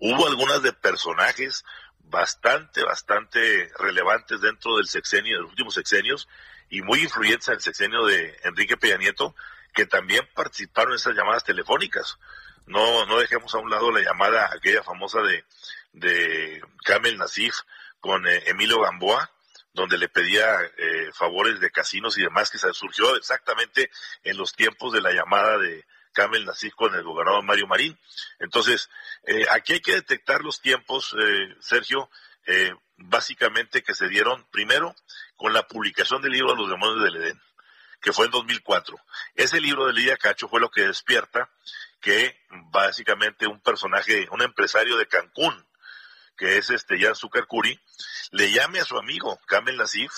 hubo 0.00 0.26
algunas 0.26 0.60
de 0.60 0.72
personajes 0.72 1.64
bastante, 2.00 2.82
bastante 2.82 3.70
relevantes 3.78 4.40
dentro 4.40 4.76
del 4.78 4.88
sexenio, 4.88 5.36
de 5.36 5.42
los 5.42 5.50
últimos 5.50 5.74
sexenios, 5.74 6.28
y 6.68 6.82
muy 6.82 7.00
influyentes 7.02 7.46
en 7.46 7.54
el 7.54 7.60
sexenio 7.60 8.04
de 8.06 8.36
Enrique 8.42 8.76
Peña 8.76 8.96
Nieto, 8.96 9.36
que 9.72 9.86
también 9.86 10.28
participaron 10.34 10.94
en 10.94 10.96
esas 10.96 11.14
llamadas 11.14 11.44
telefónicas 11.44 12.18
no, 12.66 13.06
no 13.06 13.18
dejemos 13.18 13.54
a 13.54 13.58
un 13.58 13.70
lado 13.70 13.90
la 13.90 14.00
llamada 14.00 14.50
aquella 14.52 14.82
famosa 14.82 15.20
de, 15.22 15.44
de 15.92 16.62
Kamel 16.84 17.18
Nasif 17.18 17.56
con 18.00 18.26
eh, 18.26 18.42
Emilio 18.46 18.80
Gamboa, 18.80 19.30
donde 19.72 19.98
le 19.98 20.08
pedía 20.08 20.60
eh, 20.76 21.10
favores 21.12 21.60
de 21.60 21.70
casinos 21.70 22.16
y 22.16 22.22
demás, 22.22 22.50
que 22.50 22.58
se 22.58 22.72
surgió 22.72 23.16
exactamente 23.16 23.90
en 24.22 24.36
los 24.36 24.54
tiempos 24.54 24.92
de 24.92 25.00
la 25.00 25.12
llamada 25.12 25.58
de 25.58 25.84
Camel 26.14 26.46
Nasif 26.46 26.74
con 26.74 26.94
el 26.94 27.02
gobernador 27.02 27.42
Mario 27.42 27.66
Marín. 27.66 27.98
Entonces, 28.38 28.88
eh, 29.26 29.44
aquí 29.50 29.74
hay 29.74 29.80
que 29.80 29.94
detectar 29.94 30.42
los 30.42 30.62
tiempos, 30.62 31.14
eh, 31.18 31.54
Sergio, 31.60 32.08
eh, 32.46 32.72
básicamente 32.96 33.82
que 33.82 33.94
se 33.94 34.08
dieron 34.08 34.46
primero 34.50 34.94
con 35.36 35.52
la 35.52 35.66
publicación 35.66 36.22
del 36.22 36.32
libro 36.32 36.52
de 36.52 36.58
Los 36.58 36.70
demonios 36.70 37.04
del 37.04 37.16
Edén, 37.16 37.42
que 38.04 38.12
fue 38.12 38.26
en 38.26 38.32
2004. 38.32 39.00
Ese 39.34 39.62
libro 39.62 39.86
de 39.86 39.94
Lidia 39.94 40.18
Cacho 40.18 40.46
fue 40.46 40.60
lo 40.60 40.70
que 40.70 40.82
despierta 40.82 41.50
que 42.02 42.38
básicamente 42.70 43.46
un 43.46 43.62
personaje, 43.62 44.28
un 44.30 44.42
empresario 44.42 44.98
de 44.98 45.08
Cancún, 45.08 45.66
que 46.36 46.58
es 46.58 46.68
este 46.68 47.00
Jan 47.00 47.16
Zuckercuri, 47.16 47.80
le 48.30 48.52
llame 48.52 48.80
a 48.80 48.84
su 48.84 48.98
amigo 48.98 49.40
Kamel 49.46 49.78
Nasif, 49.78 50.12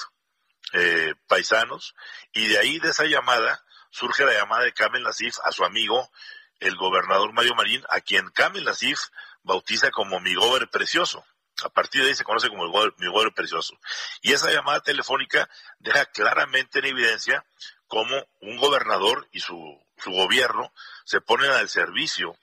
eh, 0.73 1.15
paisanos, 1.29 1.95
y 2.33 2.49
de 2.49 2.59
ahí 2.59 2.81
de 2.81 2.89
esa 2.89 3.05
llamada 3.05 3.65
surge 3.91 4.25
la 4.25 4.33
llamada 4.33 4.65
de 4.65 4.73
Kamel 4.73 5.05
Nasif 5.05 5.37
a 5.45 5.53
su 5.53 5.65
amigo, 5.65 6.11
el 6.59 6.75
gobernador 6.75 7.33
Mario 7.33 7.55
Marín, 7.55 7.85
a 7.89 8.01
quien 8.01 8.29
Kamel 8.31 8.65
Nasif 8.65 8.99
bautiza 9.45 9.93
como 9.93 10.19
mi 10.19 10.35
gober 10.35 10.69
precioso. 10.71 11.25
A 11.65 11.71
partir 11.71 12.03
de 12.03 12.09
ahí 12.09 12.15
se 12.15 12.25
conoce 12.25 12.49
como 12.51 12.65
mi 12.99 13.09
gober 13.09 13.33
precioso. 13.33 13.79
Y 14.21 14.33
esa 14.33 14.51
llamada 14.51 14.81
telefónica 14.81 15.49
deja 15.79 16.05
claramente 16.07 16.81
en 16.81 16.87
evidencia 16.87 17.47
cómo 17.89 18.27
un 18.41 18.57
gobernador 18.57 19.29
y 19.33 19.41
su, 19.41 19.83
su 19.99 20.11
gobierno 20.11 20.73
se 21.05 21.21
ponen 21.21 21.51
al 21.51 21.69
servicio 21.69 22.37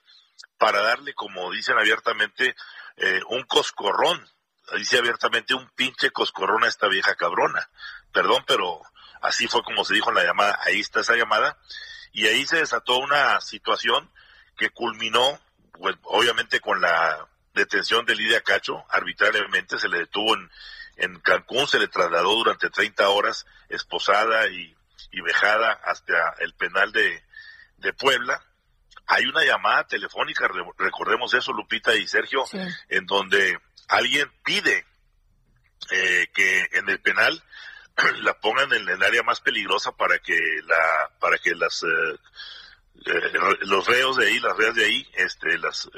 para 0.58 0.82
darle, 0.82 1.14
como 1.14 1.50
dicen 1.50 1.78
abiertamente, 1.78 2.54
eh, 2.96 3.20
un 3.28 3.42
coscorrón, 3.44 4.28
dice 4.76 4.98
abiertamente 4.98 5.54
un 5.54 5.68
pinche 5.70 6.10
coscorrón 6.10 6.64
a 6.64 6.68
esta 6.68 6.88
vieja 6.88 7.14
cabrona. 7.16 7.68
Perdón, 8.12 8.44
pero 8.46 8.80
así 9.20 9.48
fue 9.48 9.62
como 9.62 9.84
se 9.84 9.94
dijo 9.94 10.10
en 10.10 10.16
la 10.16 10.24
llamada, 10.24 10.58
ahí 10.62 10.80
está 10.80 11.00
esa 11.00 11.16
llamada, 11.16 11.58
y 12.12 12.26
ahí 12.26 12.46
se 12.46 12.58
desató 12.58 12.98
una 12.98 13.40
situación 13.40 14.10
que 14.56 14.70
culminó, 14.70 15.40
pues, 15.72 15.96
obviamente 16.02 16.60
con 16.60 16.80
la 16.80 17.28
detención 17.54 18.06
de 18.06 18.14
Lidia 18.14 18.42
Cacho, 18.42 18.84
arbitrariamente 18.88 19.78
se 19.78 19.88
le 19.88 19.98
detuvo 19.98 20.34
en, 20.36 20.50
en 20.96 21.20
Cancún, 21.20 21.66
se 21.66 21.78
le 21.78 21.88
trasladó 21.88 22.34
durante 22.34 22.70
30 22.70 23.08
horas 23.08 23.46
esposada 23.68 24.46
y, 24.48 24.76
y 25.14 25.20
vejada 25.20 25.80
hasta 25.84 26.34
el 26.40 26.54
penal 26.54 26.90
de, 26.92 27.22
de 27.78 27.92
Puebla, 27.92 28.42
hay 29.06 29.26
una 29.26 29.44
llamada 29.44 29.86
telefónica, 29.86 30.48
recordemos 30.78 31.34
eso, 31.34 31.52
Lupita 31.52 31.94
y 31.94 32.06
Sergio, 32.06 32.44
en 32.88 33.06
donde 33.06 33.58
alguien 33.88 34.30
pide 34.44 34.84
eh, 35.90 36.26
que 36.34 36.68
en 36.72 36.88
el 36.88 37.00
penal 37.00 37.42
la 38.22 38.34
pongan 38.40 38.72
en 38.72 38.88
el 38.88 39.02
área 39.02 39.22
más 39.22 39.40
peligrosa 39.40 39.92
para 39.92 40.18
que 40.18 40.38
la 40.66 41.10
para 41.20 41.36
que 41.38 41.54
las 41.54 41.82
eh, 41.82 42.18
eh, 43.06 43.32
los 43.60 43.86
reos 43.86 44.16
de 44.16 44.28
ahí, 44.28 44.40
las 44.40 44.56
reas 44.56 44.74
de 44.74 44.84
ahí, 44.84 45.06
este, 45.14 45.58
las 45.58 45.88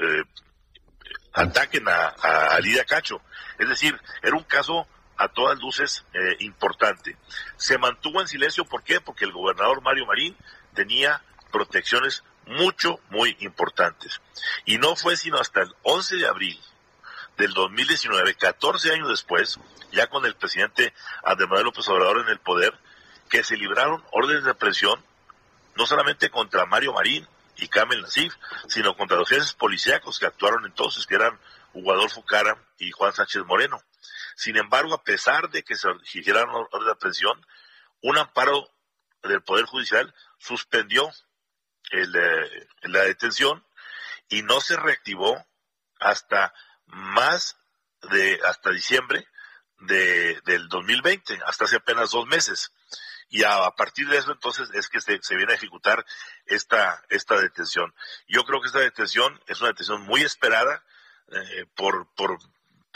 ataquen 1.33 1.87
a, 1.87 2.07
a, 2.07 2.59
Lidia 2.59 2.83
Cacho. 2.83 3.21
Es 3.57 3.69
decir, 3.69 3.97
era 4.21 4.35
un 4.35 4.43
caso 4.43 4.87
a 5.17 5.27
todas 5.29 5.59
luces 5.59 6.05
importante. 6.39 7.17
Se 7.57 7.77
mantuvo 7.77 8.21
en 8.21 8.27
silencio, 8.27 8.65
¿por 8.65 8.83
qué? 8.83 9.01
Porque 9.01 9.25
el 9.25 9.31
gobernador 9.31 9.81
Mario 9.81 10.05
Marín 10.05 10.35
tenía 10.73 11.21
protecciones 11.51 12.23
mucho, 12.45 12.99
muy 13.09 13.35
importantes. 13.39 14.21
Y 14.65 14.77
no 14.77 14.95
fue 14.95 15.17
sino 15.17 15.37
hasta 15.37 15.61
el 15.61 15.75
11 15.83 16.17
de 16.17 16.27
abril 16.27 16.59
del 17.37 17.53
2019, 17.53 18.35
14 18.35 18.93
años 18.93 19.09
después, 19.09 19.59
ya 19.91 20.07
con 20.07 20.25
el 20.25 20.35
presidente 20.35 20.93
Andrés 21.23 21.47
Manuel 21.47 21.65
López 21.65 21.87
Obrador 21.87 22.21
en 22.21 22.29
el 22.29 22.39
poder, 22.39 22.73
que 23.29 23.43
se 23.43 23.57
libraron 23.57 24.03
órdenes 24.11 24.43
de 24.43 24.55
presión 24.55 25.03
no 25.75 25.85
solamente 25.85 26.29
contra 26.29 26.65
Mario 26.65 26.93
Marín 26.93 27.27
y 27.57 27.67
Kamel 27.67 28.01
Nasif, 28.01 28.33
sino 28.67 28.95
contra 28.95 29.17
los 29.17 29.29
jefes 29.29 29.53
policíacos 29.53 30.19
que 30.19 30.25
actuaron 30.25 30.65
entonces, 30.65 31.05
que 31.05 31.15
eran 31.15 31.39
Hugo 31.73 32.25
Cara 32.25 32.57
y 32.79 32.91
Juan 32.91 33.13
Sánchez 33.13 33.43
Moreno. 33.45 33.81
Sin 34.35 34.57
embargo, 34.57 34.93
a 34.93 35.03
pesar 35.03 35.49
de 35.49 35.63
que 35.63 35.75
se 35.75 35.89
hicieran 36.13 36.49
órdenes 36.49 36.87
de 36.87 36.95
presión, 36.95 37.45
un 38.01 38.17
amparo 38.17 38.69
del 39.23 39.41
Poder 39.41 39.65
Judicial 39.65 40.13
suspendió 40.37 41.11
el, 41.91 42.15
eh, 42.15 42.67
la 42.83 43.01
detención 43.01 43.65
y 44.29 44.43
no 44.43 44.61
se 44.61 44.77
reactivó 44.77 45.45
hasta 45.99 46.53
más 46.85 47.57
de, 48.11 48.39
hasta 48.45 48.71
diciembre 48.71 49.27
de, 49.79 50.39
del 50.45 50.67
2020, 50.69 51.39
hasta 51.45 51.65
hace 51.65 51.77
apenas 51.77 52.11
dos 52.11 52.27
meses. 52.27 52.71
Y 53.29 53.43
a, 53.43 53.69
partir 53.71 54.07
de 54.07 54.17
eso 54.17 54.31
entonces 54.31 54.69
es 54.73 54.87
que 54.87 55.01
se, 55.01 55.19
se, 55.21 55.35
viene 55.35 55.51
a 55.51 55.55
ejecutar 55.55 56.05
esta, 56.45 57.03
esta 57.09 57.39
detención. 57.39 57.93
Yo 58.27 58.45
creo 58.45 58.61
que 58.61 58.67
esta 58.67 58.79
detención 58.79 59.41
es 59.47 59.59
una 59.59 59.69
detención 59.69 60.01
muy 60.03 60.21
esperada 60.21 60.83
eh, 61.29 61.65
por, 61.75 62.07
por, 62.15 62.39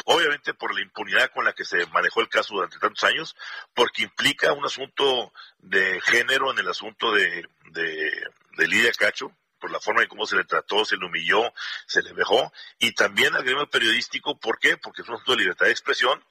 obviamente 0.06 0.54
por 0.54 0.74
la 0.74 0.82
impunidad 0.82 1.32
con 1.32 1.46
la 1.46 1.54
que 1.54 1.66
se 1.66 1.86
manejó 1.88 2.22
el 2.22 2.30
caso 2.30 2.56
durante 2.56 2.80
tantos 2.80 3.04
años, 3.04 3.36
porque 3.74 4.04
implica 4.04 4.54
un 4.54 4.66
asunto 4.66 5.32
de 5.60 6.02
género 6.02 6.52
en 6.52 6.60
el 6.60 6.70
asunto 6.70 7.14
de, 7.14 7.48
de, 7.72 8.12
de 8.58 8.68
Lidia 8.68 8.92
Cacho, 8.94 9.36
por 9.60 9.72
la 9.72 9.80
forma 9.80 10.02
en 10.02 10.10
cómo 10.10 10.26
se 10.26 10.36
le 10.36 10.44
trató, 10.44 10.84
se 10.86 10.98
le 10.98 11.06
humilló, 11.06 11.54
se 11.86 12.02
le 12.02 12.14
dejó, 12.14 12.52
y 12.80 12.94
también 12.94 13.36
al 13.36 13.44
gremio 13.44 13.70
periodístico, 13.70 14.38
¿por 14.40 14.60
qué? 14.60 14.76
Porque 14.78 15.04
es 15.04 15.08
un 15.08 15.16
asunto 15.16 15.34
de 15.34 15.38
libertad 15.40 15.68
de 15.68 15.72
expresión, 15.72 16.24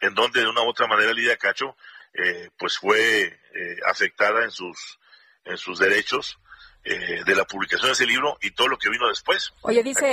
en 0.00 0.14
donde 0.14 0.40
de 0.40 0.48
una 0.48 0.62
u 0.62 0.68
otra 0.68 0.86
manera 0.86 1.12
Lidia 1.12 1.36
Cacho, 1.36 1.76
eh, 2.14 2.50
pues 2.58 2.78
fue 2.78 3.24
eh, 3.24 3.76
afectada 3.86 4.42
en 4.42 4.50
sus, 4.50 4.98
en 5.44 5.56
sus 5.58 5.78
derechos 5.78 6.38
eh, 6.84 7.22
de 7.24 7.34
la 7.34 7.44
publicación 7.44 7.88
de 7.88 7.92
ese 7.92 8.06
libro 8.06 8.36
y 8.40 8.50
todo 8.50 8.68
lo 8.68 8.78
que 8.78 8.90
vino 8.90 9.06
después. 9.08 9.52
Oye, 9.60 9.82
dice... 9.82 10.10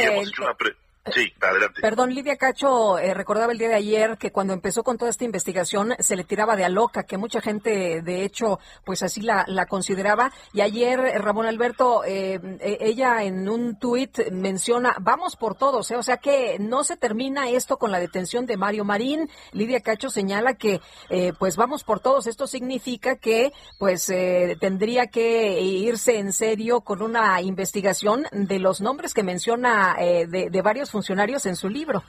Sí, 1.06 1.34
adelante. 1.41 1.82
Perdón, 1.82 2.14
Lidia 2.14 2.36
Cacho 2.36 3.00
eh, 3.00 3.14
recordaba 3.14 3.52
el 3.52 3.58
día 3.58 3.70
de 3.70 3.76
ayer 3.76 4.18
que 4.18 4.32
cuando 4.32 4.54
empezó 4.54 4.84
con 4.84 4.97
toda 4.97 5.10
esta 5.10 5.24
investigación 5.24 5.95
se 6.00 6.16
le 6.16 6.24
tiraba 6.24 6.56
de 6.56 6.66
a 6.66 6.70
loca, 6.70 7.04
que 7.04 7.18
mucha 7.18 7.41
gente 7.41 8.02
de 8.02 8.24
hecho 8.24 8.60
pues 8.86 9.02
así 9.02 9.22
la, 9.22 9.45
la 9.47 9.66
consideraba. 9.66 10.32
Y 10.54 10.62
ayer 10.62 11.00
eh, 11.00 11.18
Ramón 11.18 11.45
Alberto, 11.45 12.04
eh, 12.06 12.39
ella 12.62 13.24
en 13.24 13.47
un 13.50 13.80
tuit 13.80 14.30
menciona, 14.32 14.95
vamos 15.00 15.36
por 15.36 15.56
todos, 15.56 15.89
o 15.89 16.04
sea 16.04 16.18
que 16.18 16.58
no 16.60 16.84
se 16.84 16.97
termina 16.97 17.50
esto 17.50 17.78
con 17.78 17.91
la 17.91 18.00
detención 18.00 18.45
de 18.45 18.58
Mario 18.58 18.84
Marín. 18.84 19.30
Lidia 19.54 19.80
Cacho 19.80 20.10
señala 20.10 20.56
que 20.56 20.82
pues 21.39 21.56
vamos 21.56 21.84
por 21.84 22.00
todos. 22.00 22.28
Esto 22.28 22.45
significa 22.45 23.16
que 23.16 23.52
pues 23.78 24.12
tendría 24.60 25.08
que 25.08 25.62
irse 25.62 26.20
en 26.20 26.34
serio 26.34 26.82
con 26.82 27.02
una 27.02 27.41
investigación 27.41 28.26
de 28.32 28.60
los 28.60 28.82
nombres 28.82 29.14
que 29.14 29.24
menciona 29.24 29.95
de, 29.97 30.50
de 30.52 30.62
varios 30.62 30.88
funcionarios 30.91 31.45
en 31.45 31.55
su 31.55 31.69
libro. 31.69 32.03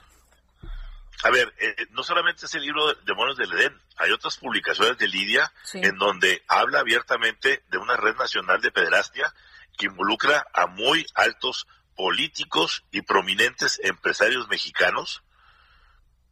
A 1.23 1.29
ver, 1.29 1.53
eh, 1.59 1.75
no 1.91 2.03
solamente 2.03 2.47
ese 2.47 2.59
libro 2.59 2.87
de 2.87 2.95
Demonios 3.05 3.37
del 3.37 3.51
Edén, 3.53 3.79
hay 3.97 4.11
otras 4.11 4.37
publicaciones 4.37 4.97
de 4.97 5.07
Lidia 5.07 5.51
en 5.73 5.97
donde 5.97 6.43
habla 6.47 6.79
abiertamente 6.79 7.63
de 7.69 7.77
una 7.77 7.95
red 7.95 8.15
nacional 8.15 8.59
de 8.61 8.71
pederastia 8.71 9.31
que 9.77 9.85
involucra 9.85 10.47
a 10.53 10.65
muy 10.65 11.05
altos 11.13 11.67
políticos 11.95 12.83
y 12.91 13.03
prominentes 13.03 13.79
empresarios 13.83 14.47
mexicanos, 14.49 15.21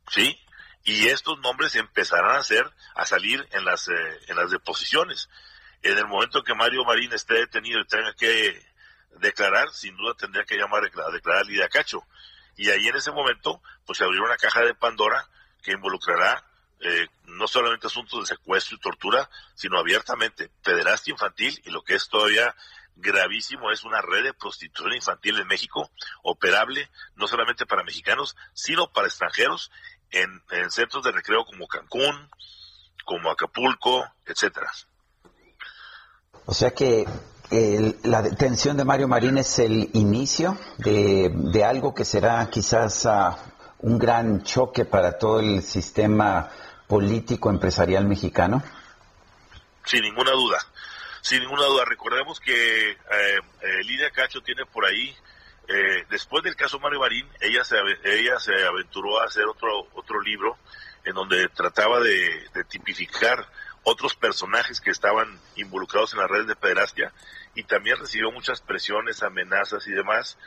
¿sí? 0.09 0.39
Y 0.83 1.07
estos 1.09 1.39
nombres 1.39 1.75
empezarán 1.75 2.37
a 2.37 2.43
ser, 2.43 2.65
a 2.95 3.05
salir 3.05 3.47
en 3.51 3.65
las, 3.65 3.87
eh, 3.89 4.19
en 4.27 4.37
las 4.37 4.49
deposiciones. 4.49 5.29
En 5.83 5.97
el 5.97 6.07
momento 6.07 6.43
que 6.43 6.55
Mario 6.55 6.83
Marín 6.83 7.13
esté 7.13 7.35
detenido 7.35 7.79
y 7.79 7.85
tenga 7.85 8.13
que 8.13 8.59
declarar, 9.19 9.69
sin 9.69 9.95
duda 9.97 10.15
tendría 10.15 10.45
que 10.45 10.57
llamar 10.57 10.83
a 10.83 11.11
declarar 11.11 11.43
a 11.43 11.43
Lidia 11.43 11.69
Cacho. 11.69 12.03
Y 12.59 12.69
ahí 12.71 12.89
en 12.89 12.97
ese 12.97 13.13
momento, 13.13 13.61
pues 13.85 13.97
se 13.97 14.03
abrió 14.03 14.21
una 14.21 14.35
caja 14.35 14.59
de 14.59 14.75
Pandora 14.75 15.25
que 15.63 15.71
involucrará 15.71 16.43
eh, 16.81 17.07
no 17.23 17.47
solamente 17.47 17.87
asuntos 17.87 18.19
de 18.19 18.35
secuestro 18.35 18.75
y 18.75 18.81
tortura, 18.81 19.29
sino 19.55 19.79
abiertamente 19.79 20.51
pederastia 20.61 21.13
infantil 21.13 21.61
y 21.63 21.69
lo 21.69 21.83
que 21.83 21.95
es 21.95 22.09
todavía 22.09 22.53
gravísimo 22.97 23.71
es 23.71 23.85
una 23.85 24.01
red 24.01 24.25
de 24.25 24.33
prostitución 24.33 24.93
infantil 24.93 25.39
en 25.39 25.47
México, 25.47 25.89
operable 26.21 26.89
no 27.15 27.29
solamente 27.29 27.65
para 27.65 27.85
mexicanos, 27.85 28.35
sino 28.53 28.91
para 28.91 29.07
extranjeros 29.07 29.71
en, 30.11 30.43
en 30.51 30.69
centros 30.69 31.05
de 31.05 31.13
recreo 31.13 31.45
como 31.45 31.65
Cancún, 31.65 32.29
como 33.05 33.31
Acapulco, 33.31 34.05
etcétera. 34.25 34.69
O 36.45 36.53
sea 36.53 36.71
que 36.71 37.05
la 37.51 38.21
detención 38.21 38.77
de 38.77 38.85
Mario 38.85 39.07
Marín 39.07 39.37
es 39.37 39.59
el 39.59 39.89
inicio 39.93 40.57
de, 40.77 41.63
algo 41.63 41.95
que 41.95 42.05
será 42.05 42.47
quizás 42.49 43.05
ah, 43.07 43.37
un 43.79 43.97
gran 43.97 44.43
choque 44.43 44.85
para 44.85 45.17
todo 45.17 45.39
el 45.39 45.63
sistema 45.63 46.49
político 46.87 47.49
empresarial 47.49 48.05
mexicano? 48.05 48.61
Sin 49.85 50.01
ninguna 50.03 50.31
duda, 50.31 50.59
sin 51.21 51.39
ninguna 51.39 51.65
duda. 51.65 51.85
Recordemos 51.85 52.39
que 52.39 52.91
eh, 52.91 52.95
eh, 53.61 53.83
Lidia 53.83 54.11
Cacho 54.11 54.41
tiene 54.41 54.65
por 54.65 54.85
ahí, 54.85 55.15
eh, 55.67 56.05
después 56.09 56.43
del 56.43 56.55
caso 56.55 56.79
Mario 56.79 56.99
Marín, 56.99 57.27
ella 57.41 57.63
se, 57.63 57.77
ella 58.03 58.39
se 58.39 58.53
aventuró 58.63 59.19
a 59.19 59.25
hacer 59.25 59.45
otro, 59.45 59.87
otro 59.93 60.21
libro 60.21 60.57
en 61.03 61.15
donde 61.15 61.47
trataba 61.49 61.99
de 61.99 62.43
tipificar 62.67 63.47
otros 63.83 64.15
personajes 64.15 64.81
que 64.81 64.91
estaban 64.91 65.39
involucrados 65.55 66.13
en 66.13 66.19
las 66.19 66.29
redes 66.29 66.47
de 66.47 66.55
pederastia 66.55 67.13
y 67.55 67.63
también 67.63 67.97
recibió 67.97 68.31
muchas 68.31 68.61
presiones, 68.61 69.23
amenazas 69.23 69.87
y 69.87 69.91
demás 69.91 70.37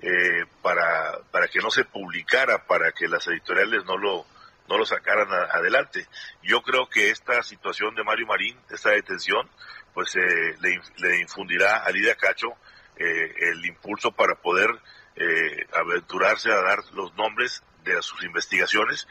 eh, 0.00 0.44
para, 0.62 1.20
para 1.30 1.48
que 1.48 1.60
no 1.60 1.70
se 1.70 1.84
publicara, 1.84 2.66
para 2.66 2.92
que 2.92 3.08
las 3.08 3.26
editoriales 3.26 3.84
no 3.84 3.96
lo, 3.96 4.26
no 4.68 4.78
lo 4.78 4.86
sacaran 4.86 5.28
adelante. 5.52 6.06
Yo 6.42 6.62
creo 6.62 6.88
que 6.88 7.10
esta 7.10 7.42
situación 7.42 7.94
de 7.94 8.04
Mario 8.04 8.26
Marín, 8.26 8.58
esta 8.70 8.90
detención, 8.90 9.48
pues 9.94 10.14
eh, 10.16 10.56
le, 10.60 11.20
infundirá 11.20 11.78
a 11.84 11.90
Lidia 11.90 12.14
Cacho 12.14 12.54
eh, 12.96 13.34
el 13.50 13.64
impulso 13.66 14.12
para 14.12 14.34
poder 14.36 14.70
eh, 15.16 15.66
aventurarse 15.74 16.50
a 16.50 16.62
dar 16.62 16.78
los 16.94 17.14
nombres 17.14 17.62
de 17.84 18.00
sus 18.02 18.22
investigaciones 18.24 19.06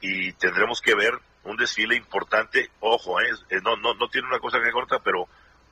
y 0.00 0.32
tendremos 0.34 0.80
que 0.80 0.94
ver 0.94 1.20
un 1.44 1.56
desfile 1.56 1.96
importante. 1.96 2.70
Ojo, 2.80 3.20
eh, 3.20 3.32
no, 3.62 3.76
no, 3.76 3.94
no 3.94 4.08
tiene 4.08 4.28
una 4.28 4.38
cosa 4.38 4.60
que 4.62 4.72
corta, 4.72 4.98
pero 5.00 5.28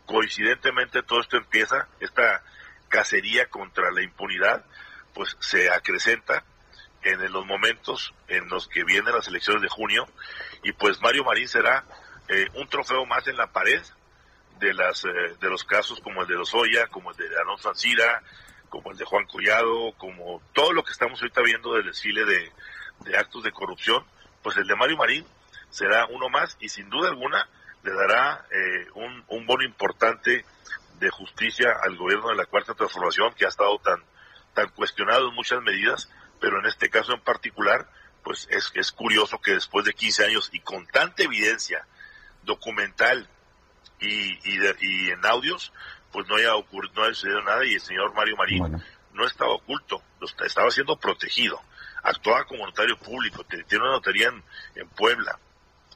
coincidentemente 0.06 1.02
todo 1.02 1.20
esto 1.20 1.36
empieza, 1.36 1.88
esta 2.00 2.42
cacería 2.88 3.48
contra 3.48 3.90
la 3.90 4.02
impunidad, 4.02 4.64
pues 5.14 5.36
se 5.40 5.70
acrecenta 5.70 6.44
en 7.02 7.32
los 7.32 7.44
momentos 7.46 8.14
en 8.28 8.48
los 8.48 8.68
que 8.68 8.84
vienen 8.84 9.14
las 9.14 9.26
elecciones 9.28 9.62
de 9.62 9.68
junio 9.68 10.06
y 10.62 10.72
pues 10.72 11.00
Mario 11.00 11.24
Marín 11.24 11.48
será 11.48 11.84
eh, 12.28 12.48
un 12.54 12.68
trofeo 12.68 13.04
más 13.06 13.26
en 13.26 13.36
la 13.36 13.48
pared 13.48 13.82
de 14.60 14.72
las 14.72 15.04
eh, 15.04 15.36
de 15.40 15.50
los 15.50 15.64
casos 15.64 16.00
como 16.00 16.22
el 16.22 16.28
de 16.28 16.34
Lozoya, 16.34 16.86
como 16.86 17.10
el 17.10 17.16
de 17.16 17.26
Alonso 17.40 17.70
Ancira, 17.70 18.22
como 18.68 18.92
el 18.92 18.96
de 18.96 19.04
Juan 19.04 19.26
Collado, 19.26 19.92
como 19.98 20.40
todo 20.52 20.72
lo 20.72 20.84
que 20.84 20.92
estamos 20.92 21.20
ahorita 21.20 21.42
viendo 21.42 21.74
del 21.74 21.86
desfile 21.86 22.24
de, 22.24 23.16
actos 23.16 23.42
de 23.42 23.50
corrupción, 23.50 24.04
pues 24.42 24.56
el 24.56 24.66
de 24.66 24.76
Mario 24.76 24.96
Marín 24.96 25.26
será 25.72 26.06
uno 26.06 26.28
más 26.28 26.56
y 26.60 26.68
sin 26.68 26.88
duda 26.88 27.08
alguna 27.08 27.48
le 27.82 27.92
dará 27.92 28.46
eh, 28.52 28.86
un, 28.94 29.24
un 29.26 29.46
bono 29.46 29.64
importante 29.64 30.44
de 31.00 31.10
justicia 31.10 31.72
al 31.82 31.96
gobierno 31.96 32.28
de 32.28 32.36
la 32.36 32.46
Cuarta 32.46 32.74
Transformación 32.74 33.34
que 33.34 33.44
ha 33.44 33.48
estado 33.48 33.76
tan, 33.80 34.00
tan 34.54 34.68
cuestionado 34.68 35.28
en 35.28 35.34
muchas 35.34 35.60
medidas 35.62 36.08
pero 36.42 36.58
en 36.58 36.66
este 36.66 36.90
caso 36.90 37.14
en 37.14 37.20
particular, 37.20 37.88
pues 38.24 38.48
es, 38.50 38.72
es 38.74 38.90
curioso 38.90 39.40
que 39.40 39.52
después 39.52 39.86
de 39.86 39.94
15 39.94 40.24
años 40.26 40.50
y 40.52 40.58
con 40.58 40.84
tanta 40.88 41.22
evidencia 41.22 41.86
documental 42.42 43.28
y, 44.00 44.32
y, 44.50 45.10
en 45.10 45.24
audios, 45.24 45.72
pues 46.10 46.26
no 46.26 46.34
haya 46.34 46.56
ocurrido, 46.56 46.94
no 46.96 47.04
haya 47.04 47.14
sucedido 47.14 47.42
nada 47.42 47.64
y 47.64 47.74
el 47.74 47.80
señor 47.80 48.12
Mario 48.14 48.36
Marín 48.36 48.82
no 49.12 49.24
estaba 49.24 49.52
oculto, 49.52 50.02
estaba 50.44 50.68
siendo 50.72 50.96
protegido, 50.96 51.62
actuaba 52.02 52.44
como 52.44 52.66
notario 52.66 52.98
público, 52.98 53.44
tiene 53.44 53.84
una 53.84 53.92
notaría 53.92 54.26
en, 54.26 54.42
en 54.74 54.88
Puebla, 54.88 55.38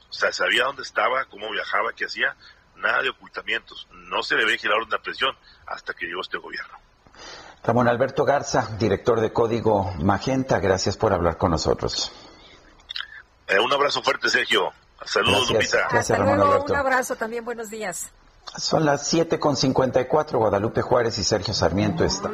o 0.09 0.13
sea, 0.13 0.31
sabía 0.31 0.63
dónde 0.65 0.83
estaba, 0.83 1.25
cómo 1.25 1.49
viajaba, 1.51 1.93
qué 1.93 2.05
hacía, 2.05 2.35
nada 2.75 3.01
de 3.01 3.09
ocultamientos, 3.09 3.87
no 3.91 4.23
se 4.23 4.35
le 4.35 4.45
ve 4.45 4.57
girar 4.57 4.79
una 4.79 4.99
presión 4.99 5.35
hasta 5.65 5.93
que 5.93 6.05
llegó 6.05 6.21
este 6.21 6.37
gobierno. 6.37 6.77
Ramón 7.63 7.87
Alberto 7.87 8.23
Garza, 8.23 8.75
director 8.77 9.19
de 9.19 9.33
Código 9.33 9.91
Magenta, 9.99 10.59
gracias 10.59 10.95
por 10.95 11.11
hablar 11.11 11.37
con 11.37 11.51
nosotros. 11.51 12.11
Eh, 13.47 13.59
un 13.59 13.71
abrazo 13.73 14.01
fuerte, 14.01 14.29
Sergio. 14.29 14.71
Saludos, 15.05 15.51
Lupita. 15.51 15.87
Gracias, 15.89 16.17
Ramón 16.17 16.39
Alberto. 16.41 16.73
Un 16.73 16.79
abrazo 16.79 17.15
también, 17.15 17.45
buenos 17.45 17.69
días. 17.69 18.11
Son 18.55 18.85
las 18.85 19.07
7 19.07 19.39
con 19.39 19.55
54, 19.55 20.39
Guadalupe 20.39 20.81
Juárez 20.81 21.17
y 21.17 21.23
Sergio 21.23 21.53
Sarmiento 21.53 22.03
están. 22.03 22.33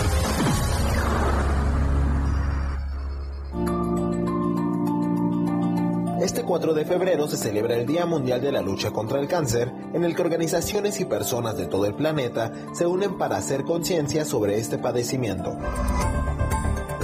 Este 6.31 6.43
4 6.43 6.73
de 6.73 6.85
febrero 6.85 7.27
se 7.27 7.35
celebra 7.35 7.75
el 7.75 7.85
Día 7.85 8.05
Mundial 8.05 8.39
de 8.39 8.53
la 8.53 8.61
Lucha 8.61 8.91
contra 8.91 9.19
el 9.19 9.27
Cáncer, 9.27 9.69
en 9.93 10.05
el 10.05 10.15
que 10.15 10.21
organizaciones 10.21 10.97
y 11.01 11.03
personas 11.03 11.57
de 11.57 11.65
todo 11.65 11.85
el 11.85 11.93
planeta 11.93 12.53
se 12.71 12.87
unen 12.87 13.17
para 13.17 13.35
hacer 13.35 13.65
conciencia 13.65 14.23
sobre 14.23 14.57
este 14.57 14.77
padecimiento. 14.77 15.57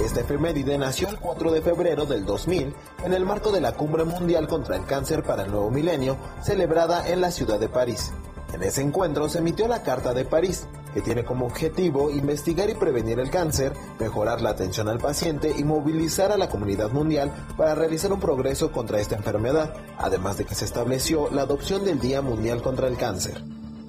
Esta 0.02 0.20
efeméride 0.20 0.78
nació 0.78 1.10
el 1.10 1.18
4 1.18 1.52
de 1.52 1.60
febrero 1.60 2.06
del 2.06 2.24
2000 2.24 2.74
en 3.04 3.12
el 3.12 3.26
marco 3.26 3.52
de 3.52 3.60
la 3.60 3.72
Cumbre 3.72 4.04
Mundial 4.04 4.48
contra 4.48 4.76
el 4.76 4.86
Cáncer 4.86 5.22
para 5.22 5.42
el 5.42 5.50
Nuevo 5.50 5.70
Milenio, 5.70 6.16
celebrada 6.40 7.06
en 7.06 7.20
la 7.20 7.30
ciudad 7.30 7.60
de 7.60 7.68
París. 7.68 8.12
En 8.54 8.62
ese 8.62 8.80
encuentro 8.80 9.28
se 9.28 9.40
emitió 9.40 9.68
la 9.68 9.82
Carta 9.82 10.14
de 10.14 10.24
París, 10.24 10.66
que 10.92 11.02
tiene 11.02 11.24
como 11.24 11.46
objetivo 11.46 12.10
investigar 12.10 12.70
y 12.70 12.74
prevenir 12.74 13.18
el 13.18 13.30
cáncer, 13.30 13.72
mejorar 13.98 14.40
la 14.40 14.50
atención 14.50 14.88
al 14.88 14.98
paciente 14.98 15.54
y 15.56 15.64
movilizar 15.64 16.32
a 16.32 16.36
la 16.36 16.48
comunidad 16.48 16.90
mundial 16.90 17.32
para 17.56 17.74
realizar 17.74 18.12
un 18.12 18.20
progreso 18.20 18.72
contra 18.72 19.00
esta 19.00 19.16
enfermedad, 19.16 19.74
además 19.98 20.38
de 20.38 20.44
que 20.44 20.54
se 20.54 20.64
estableció 20.64 21.30
la 21.30 21.42
adopción 21.42 21.84
del 21.84 22.00
Día 22.00 22.22
Mundial 22.22 22.62
contra 22.62 22.88
el 22.88 22.96
Cáncer. 22.96 23.42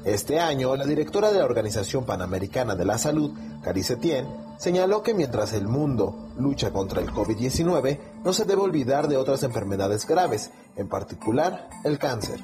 Este 0.06 0.39
año, 0.39 0.76
la 0.76 0.86
directora 0.86 1.32
de 1.32 1.39
la 1.39 1.45
Organización 1.45 2.06
Panamericana 2.06 2.76
de 2.76 2.86
la 2.86 2.97
Salud, 2.97 3.32
Cari 3.62 3.84
Setien, 3.84 4.28
señaló 4.58 5.04
que 5.04 5.14
mientras 5.14 5.54
el 5.54 5.68
mundo 5.68 6.30
lucha 6.38 6.72
contra 6.72 7.02
el 7.02 7.12
COVID-19, 7.12 8.00
no 8.24 8.34
se 8.34 8.45
debe 8.45 8.62
olvidar 8.62 9.08
de 9.08 9.18
otras 9.18 9.43
enfermedades 9.43 10.08
graves, 10.08 10.52
en 10.78 10.88
particular 10.88 11.70
el 11.84 12.00
cáncer. 12.00 12.39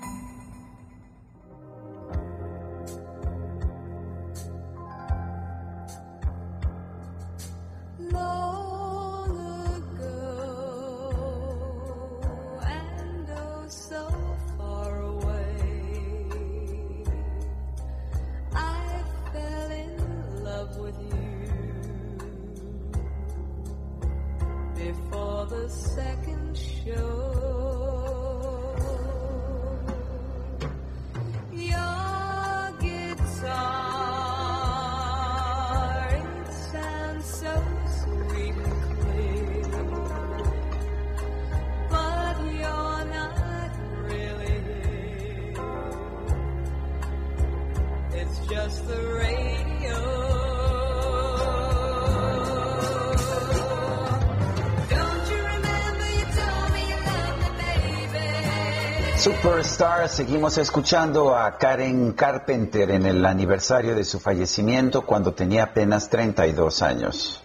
Superstar, 59.25 60.07
seguimos 60.07 60.55
escuchando 60.59 61.35
a 61.35 61.57
Karen 61.57 62.11
Carpenter 62.11 62.91
en 62.91 63.07
el 63.07 63.25
aniversario 63.25 63.95
de 63.95 64.03
su 64.03 64.19
fallecimiento 64.19 65.01
cuando 65.01 65.33
tenía 65.33 65.63
apenas 65.63 66.07
32 66.11 66.83
años. 66.83 67.43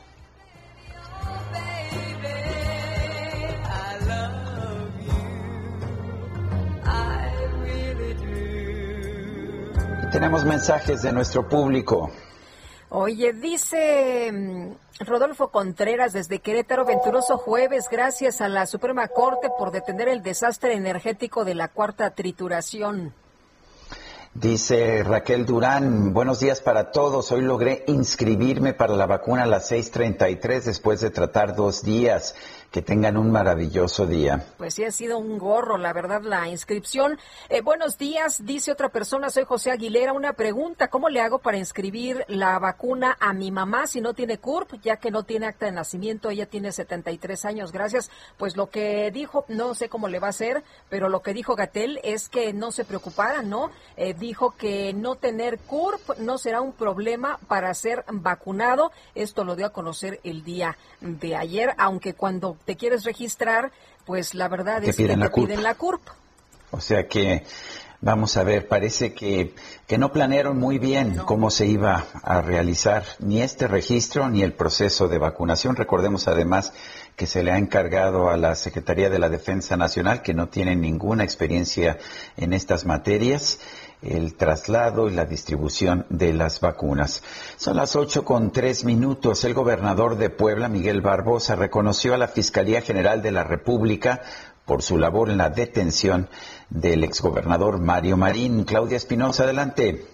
Tenemos 10.12 10.44
mensajes 10.44 11.00
de 11.00 11.12
nuestro 11.14 11.48
público. 11.48 12.10
Oye, 12.90 13.32
dice 13.32 14.30
mm, 14.30 14.89
Rodolfo 15.00 15.48
Contreras 15.48 16.12
desde 16.12 16.40
Querétaro, 16.40 16.84
venturoso 16.84 17.38
jueves, 17.38 17.88
gracias 17.90 18.42
a 18.42 18.48
la 18.48 18.66
Suprema 18.66 19.08
Corte 19.08 19.48
por 19.58 19.70
detener 19.70 20.08
el 20.08 20.22
desastre 20.22 20.74
energético 20.74 21.46
de 21.46 21.54
la 21.54 21.68
cuarta 21.68 22.10
trituración. 22.10 23.14
Dice 24.34 25.02
Raquel 25.02 25.46
Durán, 25.46 26.12
buenos 26.12 26.38
días 26.38 26.60
para 26.60 26.92
todos. 26.92 27.32
Hoy 27.32 27.40
logré 27.40 27.82
inscribirme 27.88 28.74
para 28.74 28.94
la 28.94 29.06
vacuna 29.06 29.44
a 29.44 29.46
las 29.46 29.72
6.33 29.72 30.64
después 30.64 31.00
de 31.00 31.10
tratar 31.10 31.56
dos 31.56 31.82
días. 31.82 32.36
Que 32.70 32.82
tengan 32.82 33.16
un 33.16 33.32
maravilloso 33.32 34.06
día. 34.06 34.46
Pues 34.56 34.74
sí, 34.74 34.84
ha 34.84 34.92
sido 34.92 35.18
un 35.18 35.38
gorro, 35.38 35.76
la 35.76 35.92
verdad, 35.92 36.22
la 36.22 36.46
inscripción. 36.46 37.18
Eh, 37.48 37.62
buenos 37.62 37.98
días, 37.98 38.44
dice 38.44 38.70
otra 38.70 38.90
persona, 38.90 39.28
soy 39.28 39.42
José 39.42 39.72
Aguilera. 39.72 40.12
Una 40.12 40.34
pregunta, 40.34 40.86
¿cómo 40.86 41.08
le 41.08 41.20
hago 41.20 41.40
para 41.40 41.58
inscribir 41.58 42.24
la 42.28 42.60
vacuna 42.60 43.16
a 43.18 43.32
mi 43.32 43.50
mamá 43.50 43.88
si 43.88 44.00
no 44.00 44.14
tiene 44.14 44.38
CURP, 44.38 44.80
ya 44.82 44.98
que 44.98 45.10
no 45.10 45.24
tiene 45.24 45.46
acta 45.46 45.66
de 45.66 45.72
nacimiento? 45.72 46.30
Ella 46.30 46.46
tiene 46.46 46.70
73 46.70 47.44
años, 47.44 47.72
gracias. 47.72 48.08
Pues 48.38 48.56
lo 48.56 48.70
que 48.70 49.10
dijo, 49.10 49.44
no 49.48 49.74
sé 49.74 49.88
cómo 49.88 50.06
le 50.06 50.20
va 50.20 50.28
a 50.28 50.30
hacer, 50.30 50.62
pero 50.88 51.08
lo 51.08 51.22
que 51.22 51.34
dijo 51.34 51.56
Gatel 51.56 51.98
es 52.04 52.28
que 52.28 52.52
no 52.52 52.70
se 52.70 52.84
preocupara, 52.84 53.42
¿no? 53.42 53.72
Eh, 53.96 54.14
dijo 54.14 54.54
que 54.56 54.92
no 54.92 55.16
tener 55.16 55.58
CURP 55.58 56.18
no 56.18 56.38
será 56.38 56.60
un 56.60 56.72
problema 56.72 57.40
para 57.48 57.74
ser 57.74 58.04
vacunado. 58.12 58.92
Esto 59.16 59.42
lo 59.42 59.56
dio 59.56 59.66
a 59.66 59.72
conocer 59.72 60.20
el 60.22 60.44
día 60.44 60.78
de 61.00 61.34
ayer, 61.34 61.74
aunque 61.76 62.14
cuando 62.14 62.59
te 62.64 62.76
quieres 62.76 63.04
registrar, 63.04 63.72
pues 64.04 64.34
la 64.34 64.48
verdad 64.48 64.82
es 64.84 64.96
que 64.96 65.06
te 65.06 65.30
piden 65.30 65.62
la 65.62 65.74
CURP. 65.74 66.02
O 66.72 66.80
sea 66.80 67.08
que 67.08 67.44
Vamos 68.02 68.38
a 68.38 68.44
ver, 68.44 68.66
parece 68.66 69.12
que, 69.12 69.54
que 69.86 69.98
no 69.98 70.10
planearon 70.10 70.58
muy 70.58 70.78
bien 70.78 71.18
cómo 71.26 71.50
se 71.50 71.66
iba 71.66 72.06
a 72.22 72.40
realizar 72.40 73.04
ni 73.18 73.42
este 73.42 73.68
registro 73.68 74.30
ni 74.30 74.42
el 74.42 74.54
proceso 74.54 75.06
de 75.06 75.18
vacunación. 75.18 75.76
Recordemos 75.76 76.26
además 76.26 76.72
que 77.14 77.26
se 77.26 77.42
le 77.42 77.52
ha 77.52 77.58
encargado 77.58 78.30
a 78.30 78.38
la 78.38 78.54
Secretaría 78.54 79.10
de 79.10 79.18
la 79.18 79.28
Defensa 79.28 79.76
Nacional, 79.76 80.22
que 80.22 80.32
no 80.32 80.48
tiene 80.48 80.76
ninguna 80.76 81.24
experiencia 81.24 81.98
en 82.38 82.54
estas 82.54 82.86
materias, 82.86 83.60
el 84.02 84.36
traslado 84.36 85.08
y 85.08 85.14
la 85.14 85.24
distribución 85.24 86.06
de 86.08 86.32
las 86.32 86.60
vacunas. 86.60 87.22
Son 87.56 87.76
las 87.76 87.96
ocho 87.96 88.24
con 88.24 88.52
tres 88.52 88.84
minutos. 88.84 89.44
El 89.44 89.54
gobernador 89.54 90.16
de 90.16 90.30
Puebla, 90.30 90.68
Miguel 90.68 91.00
Barbosa, 91.00 91.56
reconoció 91.56 92.14
a 92.14 92.18
la 92.18 92.28
Fiscalía 92.28 92.80
General 92.80 93.22
de 93.22 93.32
la 93.32 93.44
República 93.44 94.22
por 94.64 94.82
su 94.82 94.98
labor 94.98 95.30
en 95.30 95.38
la 95.38 95.50
detención 95.50 96.28
del 96.68 97.04
exgobernador 97.04 97.80
Mario 97.80 98.16
Marín. 98.16 98.64
Claudia 98.64 98.96
Espinosa, 98.96 99.44
adelante. 99.44 100.04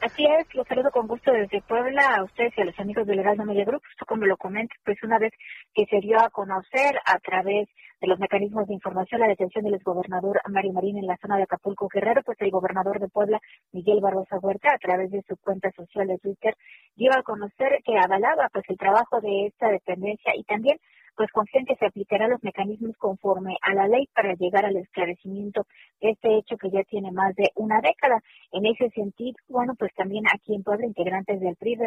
Así 0.00 0.24
es, 0.26 0.54
los 0.54 0.66
saludo 0.66 0.90
con 0.90 1.06
gusto 1.06 1.32
desde 1.32 1.62
Puebla 1.62 2.16
a 2.16 2.24
ustedes 2.24 2.52
y 2.58 2.60
a 2.60 2.64
los 2.66 2.78
amigos 2.78 3.06
del 3.06 3.20
Heraldo 3.20 3.44
Media 3.44 3.64
Group. 3.64 3.82
Justo 3.86 4.04
como 4.04 4.26
lo 4.26 4.36
comento, 4.36 4.74
pues 4.84 5.02
una 5.02 5.18
vez 5.18 5.32
que 5.74 5.86
se 5.86 6.00
dio 6.00 6.20
a 6.20 6.28
conocer 6.28 6.98
a 7.06 7.18
través 7.20 7.68
los 8.00 8.18
mecanismos 8.18 8.66
de 8.66 8.74
información 8.74 9.20
la 9.20 9.28
detención 9.28 9.64
del 9.64 9.74
exgobernador 9.74 10.40
Mario 10.50 10.72
Marín 10.72 10.98
en 10.98 11.06
la 11.06 11.16
zona 11.16 11.36
de 11.36 11.44
Acapulco 11.44 11.88
Guerrero, 11.92 12.22
pues 12.24 12.38
el 12.40 12.50
gobernador 12.50 13.00
de 13.00 13.08
Puebla, 13.08 13.40
Miguel 13.72 14.00
Barbosa 14.00 14.38
Huerta, 14.38 14.70
a 14.74 14.78
través 14.78 15.10
de 15.10 15.22
su 15.28 15.36
cuenta 15.36 15.70
social 15.72 16.06
de 16.06 16.18
Twitter, 16.18 16.54
dio 16.96 17.12
a 17.12 17.22
conocer 17.22 17.80
que 17.84 17.98
avalaba 17.98 18.48
pues 18.52 18.64
el 18.68 18.76
trabajo 18.76 19.20
de 19.20 19.46
esta 19.46 19.68
dependencia 19.68 20.32
y 20.36 20.44
también 20.44 20.78
pues 21.16 21.30
confía 21.32 21.62
que 21.66 21.76
se 21.76 21.86
aplicarán 21.86 22.30
los 22.30 22.42
mecanismos 22.42 22.96
conforme 22.96 23.56
a 23.62 23.74
la 23.74 23.88
ley 23.88 24.08
para 24.14 24.34
llegar 24.34 24.64
al 24.64 24.76
esclarecimiento 24.76 25.66
de 26.00 26.10
este 26.10 26.36
hecho 26.36 26.56
que 26.56 26.70
ya 26.70 26.82
tiene 26.84 27.12
más 27.12 27.34
de 27.36 27.50
una 27.54 27.80
década. 27.80 28.20
En 28.52 28.66
ese 28.66 28.90
sentido, 28.90 29.36
bueno, 29.48 29.74
pues 29.78 29.92
también 29.94 30.24
aquí 30.32 30.54
en 30.54 30.62
Puebla, 30.62 30.86
integrantes 30.86 31.40
del 31.40 31.56
PRI 31.56 31.78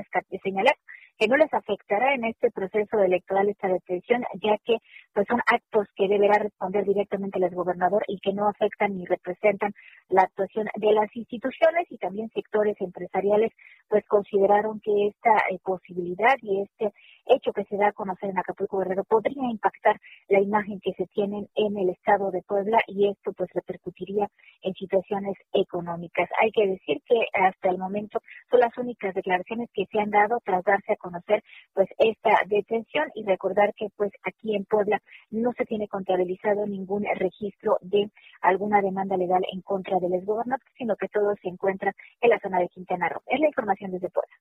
señalar 0.43 0.75
que 1.17 1.27
no 1.27 1.35
les 1.35 1.51
afectará 1.53 2.13
en 2.13 2.25
este 2.25 2.51
proceso 2.51 2.99
electoral 2.99 3.49
esta 3.49 3.67
detención, 3.67 4.23
ya 4.41 4.57
que 4.63 4.77
pues 5.13 5.25
son 5.27 5.39
actos 5.47 5.87
que 5.95 6.07
deberá 6.07 6.37
responder 6.37 6.85
directamente 6.85 7.39
el 7.39 7.55
gobernador 7.55 8.03
y 8.07 8.19
que 8.19 8.33
no 8.33 8.47
afectan 8.47 8.95
ni 8.95 9.05
representan 9.05 9.73
la 10.09 10.23
actuación 10.23 10.67
de 10.75 10.91
las 10.91 11.13
instituciones 11.15 11.87
y 11.89 11.97
también 11.97 12.29
sectores 12.29 12.75
empresariales, 12.79 13.51
pues 13.89 14.05
consideraron 14.05 14.79
que 14.79 15.07
esta 15.07 15.37
eh, 15.49 15.57
posibilidad 15.63 16.35
y 16.41 16.61
este 16.61 16.93
hecho 17.29 17.53
que 17.53 17.63
se 17.65 17.77
da 17.77 17.89
a 17.89 17.93
conocer 17.93 18.29
en 18.29 18.37
Acapulco 18.37 18.79
Guerrero 18.79 19.03
podría 19.03 19.49
impactar 19.49 19.99
la 20.29 20.41
imagen 20.41 20.79
que 20.79 20.93
se 20.93 21.07
tienen 21.07 21.47
en 21.55 21.77
el 21.77 21.89
estado 21.89 22.31
de 22.31 22.41
Puebla 22.41 22.79
y 22.87 23.09
esto 23.09 23.33
pues 23.33 23.49
repercutiría 23.53 24.27
en 24.61 24.73
situaciones 24.73 25.35
económicas. 25.53 26.29
Hay 26.41 26.51
que 26.51 26.67
decir 26.67 27.01
que 27.05 27.25
hasta 27.33 27.69
el 27.69 27.77
momento 27.77 28.21
son 28.49 28.59
las 28.59 28.77
únicas 28.77 29.13
declaraciones 29.13 29.69
que 29.73 29.85
se 29.91 29.99
han 29.99 30.09
dado 30.09 30.39
tras 30.43 30.63
darse 30.63 30.93
a 30.93 30.97
conocer 30.97 31.43
pues 31.73 31.87
esta 31.97 32.41
detención 32.47 33.09
y 33.15 33.23
recordar 33.25 33.73
que 33.75 33.87
pues 33.95 34.11
aquí 34.23 34.55
en 34.55 34.65
Puebla 34.65 35.01
no 35.31 35.51
se 35.53 35.65
tiene 35.65 35.87
contabilizado 35.87 36.65
ningún 36.65 37.05
registro 37.15 37.77
de 37.81 38.09
alguna 38.41 38.81
demanda 38.81 39.17
legal 39.17 39.43
en 39.51 39.61
contra 39.61 39.99
del 39.99 40.13
exgobernador, 40.13 40.61
sino 40.77 40.95
que 40.95 41.07
todo 41.07 41.33
se 41.41 41.49
encuentra 41.49 41.93
en 42.21 42.29
la 42.29 42.39
zona 42.39 42.59
de 42.59 42.69
Quintana 42.69 43.09
Roo. 43.09 43.21
Es 43.27 43.39
la 43.39 43.47
información 43.47 43.91
desde 43.91 44.09
Puebla. 44.09 44.35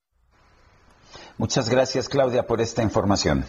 Muchas 1.38 1.68
gracias, 1.68 2.08
Claudia, 2.08 2.46
por 2.46 2.60
esta 2.60 2.82
información. 2.82 3.44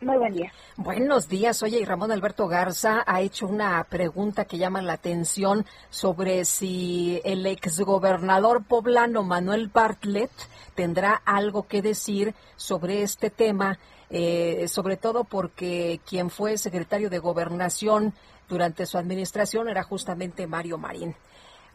Muy 0.00 0.18
buen 0.18 0.34
día. 0.34 0.52
Buenos 0.76 1.26
días. 1.26 1.62
Oye, 1.62 1.80
y 1.80 1.84
Ramón 1.86 2.12
Alberto 2.12 2.48
Garza 2.48 3.02
ha 3.06 3.22
hecho 3.22 3.46
una 3.46 3.82
pregunta 3.84 4.44
que 4.44 4.58
llama 4.58 4.82
la 4.82 4.92
atención 4.92 5.64
sobre 5.88 6.44
si 6.44 7.22
el 7.24 7.46
exgobernador 7.46 8.62
poblano 8.64 9.22
Manuel 9.22 9.68
Bartlett 9.68 10.30
tendrá 10.74 11.14
algo 11.24 11.66
que 11.66 11.80
decir 11.80 12.34
sobre 12.56 13.02
este 13.02 13.30
tema, 13.30 13.78
eh, 14.10 14.66
sobre 14.68 14.98
todo 14.98 15.24
porque 15.24 15.98
quien 16.06 16.28
fue 16.28 16.58
secretario 16.58 17.08
de 17.08 17.18
gobernación 17.18 18.12
durante 18.50 18.84
su 18.84 18.98
administración 18.98 19.68
era 19.68 19.82
justamente 19.82 20.46
Mario 20.46 20.76
Marín. 20.76 21.16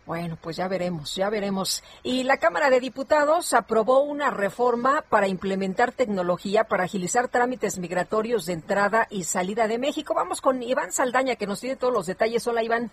Bueno, 0.06 0.38
pues 0.42 0.58
ya 0.58 0.68
veremos, 0.68 1.16
ya 1.16 1.30
veremos. 1.30 1.84
Y 2.02 2.24
la 2.24 2.38
Cámara 2.38 2.70
de 2.70 2.80
Diputados 2.80 3.54
aprobó 3.54 4.02
una 4.02 4.32
reforma 4.32 5.04
para 5.08 5.28
implementar 5.28 5.92
tecnología 5.92 6.64
para 6.64 6.86
agilizar 6.86 7.28
trámites 7.28 7.78
migratorios 7.78 8.46
de 8.48 8.54
entrada 8.54 9.08
y 9.12 9.26
salida 9.26 9.68
de 9.68 9.78
México. 9.78 10.16
Vamos 10.16 10.42
con 10.42 10.64
Iván 10.64 10.92
Saldaña, 10.92 11.36
que 11.36 11.46
nos 11.46 11.62
tiene 11.62 11.76
todos 11.76 11.94
los 11.94 12.08
detalles. 12.08 12.46
Hola, 12.48 12.64
Iván. 12.64 12.90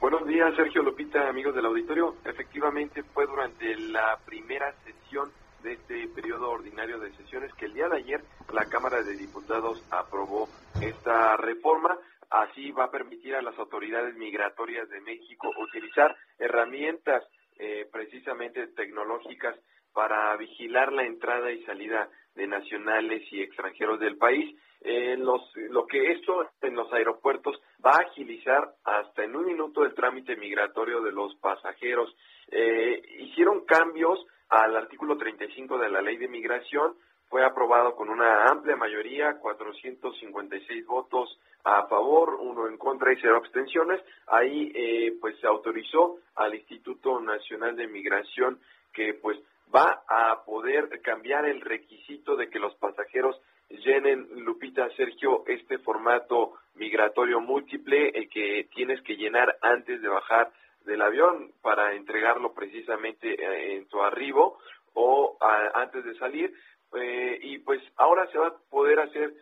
Buenos 0.00 0.26
días, 0.26 0.54
Sergio 0.56 0.82
Lupita, 0.82 1.28
amigos 1.28 1.54
del 1.54 1.66
auditorio. 1.66 2.16
Efectivamente, 2.24 3.02
fue 3.02 3.26
durante 3.26 3.76
la 3.76 4.18
primera 4.24 4.74
sesión 4.84 5.30
de 5.62 5.74
este 5.74 6.08
periodo 6.08 6.50
ordinario 6.50 6.98
de 6.98 7.10
sesiones 7.16 7.52
que 7.54 7.66
el 7.66 7.74
día 7.74 7.88
de 7.88 7.96
ayer 7.96 8.24
la 8.52 8.66
Cámara 8.66 9.02
de 9.02 9.16
Diputados 9.16 9.82
aprobó 9.90 10.48
esta 10.80 11.36
reforma 11.36 11.96
Así 12.34 12.72
va 12.72 12.86
a 12.86 12.90
permitir 12.90 13.36
a 13.36 13.42
las 13.42 13.56
autoridades 13.60 14.16
migratorias 14.16 14.88
de 14.88 15.00
México 15.02 15.52
utilizar 15.56 16.16
herramientas 16.36 17.22
eh, 17.60 17.88
precisamente 17.92 18.66
tecnológicas 18.74 19.56
para 19.92 20.36
vigilar 20.36 20.92
la 20.92 21.04
entrada 21.04 21.52
y 21.52 21.62
salida 21.62 22.08
de 22.34 22.48
nacionales 22.48 23.22
y 23.30 23.40
extranjeros 23.40 24.00
del 24.00 24.16
país. 24.16 24.52
Eh, 24.80 25.16
lo 25.16 25.86
que 25.86 26.10
esto 26.10 26.50
en 26.60 26.74
los 26.74 26.92
aeropuertos 26.92 27.54
va 27.86 27.92
a 27.92 28.02
agilizar 28.10 28.68
hasta 28.82 29.22
en 29.22 29.36
un 29.36 29.46
minuto 29.46 29.84
el 29.84 29.94
trámite 29.94 30.34
migratorio 30.34 31.02
de 31.02 31.12
los 31.12 31.36
pasajeros. 31.36 32.12
Eh, 32.50 33.00
hicieron 33.20 33.64
cambios 33.64 34.18
al 34.48 34.74
artículo 34.74 35.16
35 35.16 35.78
de 35.78 35.88
la 35.88 36.02
ley 36.02 36.16
de 36.16 36.26
migración 36.26 36.96
fue 37.28 37.44
aprobado 37.44 37.94
con 37.96 38.10
una 38.10 38.46
amplia 38.46 38.76
mayoría, 38.76 39.38
456 39.40 40.86
votos 40.86 41.38
a 41.64 41.86
favor, 41.86 42.34
uno 42.40 42.68
en 42.68 42.76
contra 42.76 43.12
y 43.12 43.16
cero 43.20 43.36
abstenciones. 43.36 44.00
Ahí 44.26 44.70
eh, 44.74 45.16
pues 45.20 45.38
se 45.40 45.46
autorizó 45.46 46.18
al 46.36 46.54
Instituto 46.54 47.20
Nacional 47.20 47.74
de 47.76 47.88
Migración 47.88 48.60
que 48.92 49.14
pues 49.14 49.38
va 49.74 50.04
a 50.08 50.44
poder 50.44 51.00
cambiar 51.02 51.46
el 51.46 51.60
requisito 51.60 52.36
de 52.36 52.48
que 52.48 52.58
los 52.58 52.74
pasajeros 52.76 53.40
llenen, 53.70 54.28
Lupita, 54.44 54.88
Sergio, 54.90 55.42
este 55.46 55.78
formato 55.78 56.52
migratorio 56.74 57.40
múltiple, 57.40 58.10
el 58.10 58.28
que 58.28 58.68
tienes 58.74 59.00
que 59.02 59.16
llenar 59.16 59.56
antes 59.62 60.00
de 60.00 60.08
bajar 60.08 60.52
del 60.84 61.00
avión 61.00 61.52
para 61.62 61.94
entregarlo 61.94 62.52
precisamente 62.52 63.32
eh, 63.32 63.76
en 63.76 63.88
tu 63.88 64.02
arribo 64.02 64.58
o 64.94 65.36
antes 65.74 66.04
de 66.04 66.14
salir 66.18 66.54
eh, 66.96 67.38
y 67.42 67.58
pues 67.58 67.82
ahora 67.96 68.26
se 68.30 68.38
va 68.38 68.48
a 68.48 68.58
poder 68.70 69.00
hacer 69.00 69.34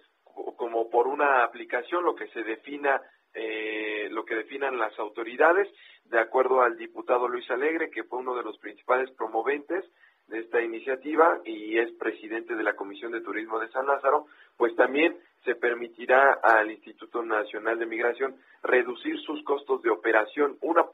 como 0.57 0.89
por 0.91 1.07
una 1.07 1.45
aplicación 1.45 2.05
lo 2.05 2.15
que 2.15 2.29
se 2.29 2.43
defina 2.43 3.01
eh, 3.35 4.09
lo 4.11 4.25
que 4.25 4.35
definan 4.35 4.79
las 4.79 4.99
autoridades. 4.99 5.69
De 6.05 6.19
acuerdo 6.19 6.61
al 6.61 6.77
diputado 6.77 7.29
Luis 7.29 7.51
Alegre 7.51 7.91
que 7.91 8.05
fue 8.05 8.19
uno 8.19 8.35
de 8.35 8.43
los 8.43 8.59
principales 8.59 9.11
promoventes 9.13 9.85
de 10.29 10.41
esta 10.41 10.61
iniciativa 10.61 11.41
y 11.45 11.79
es 11.79 11.93
presidente 11.93 12.55
de 12.55 12.63
la 12.63 12.75
Comisión 12.75 13.13
de 13.13 13.21
Turismo 13.21 13.59
de 13.59 13.69
San 13.69 13.87
Lázaro, 13.87 14.27
pues 14.57 14.75
también 14.77 15.17
se 15.45 15.55
permitirá 15.55 16.39
al 16.43 16.71
Instituto 16.71 17.23
Nacional 17.23 17.79
de 17.79 17.87
Migración 17.87 18.37
reducir 18.63 19.19
sus 19.21 19.43
costos 19.45 19.83
de 19.83 19.91
operación, 19.91 20.57
una 20.61 20.85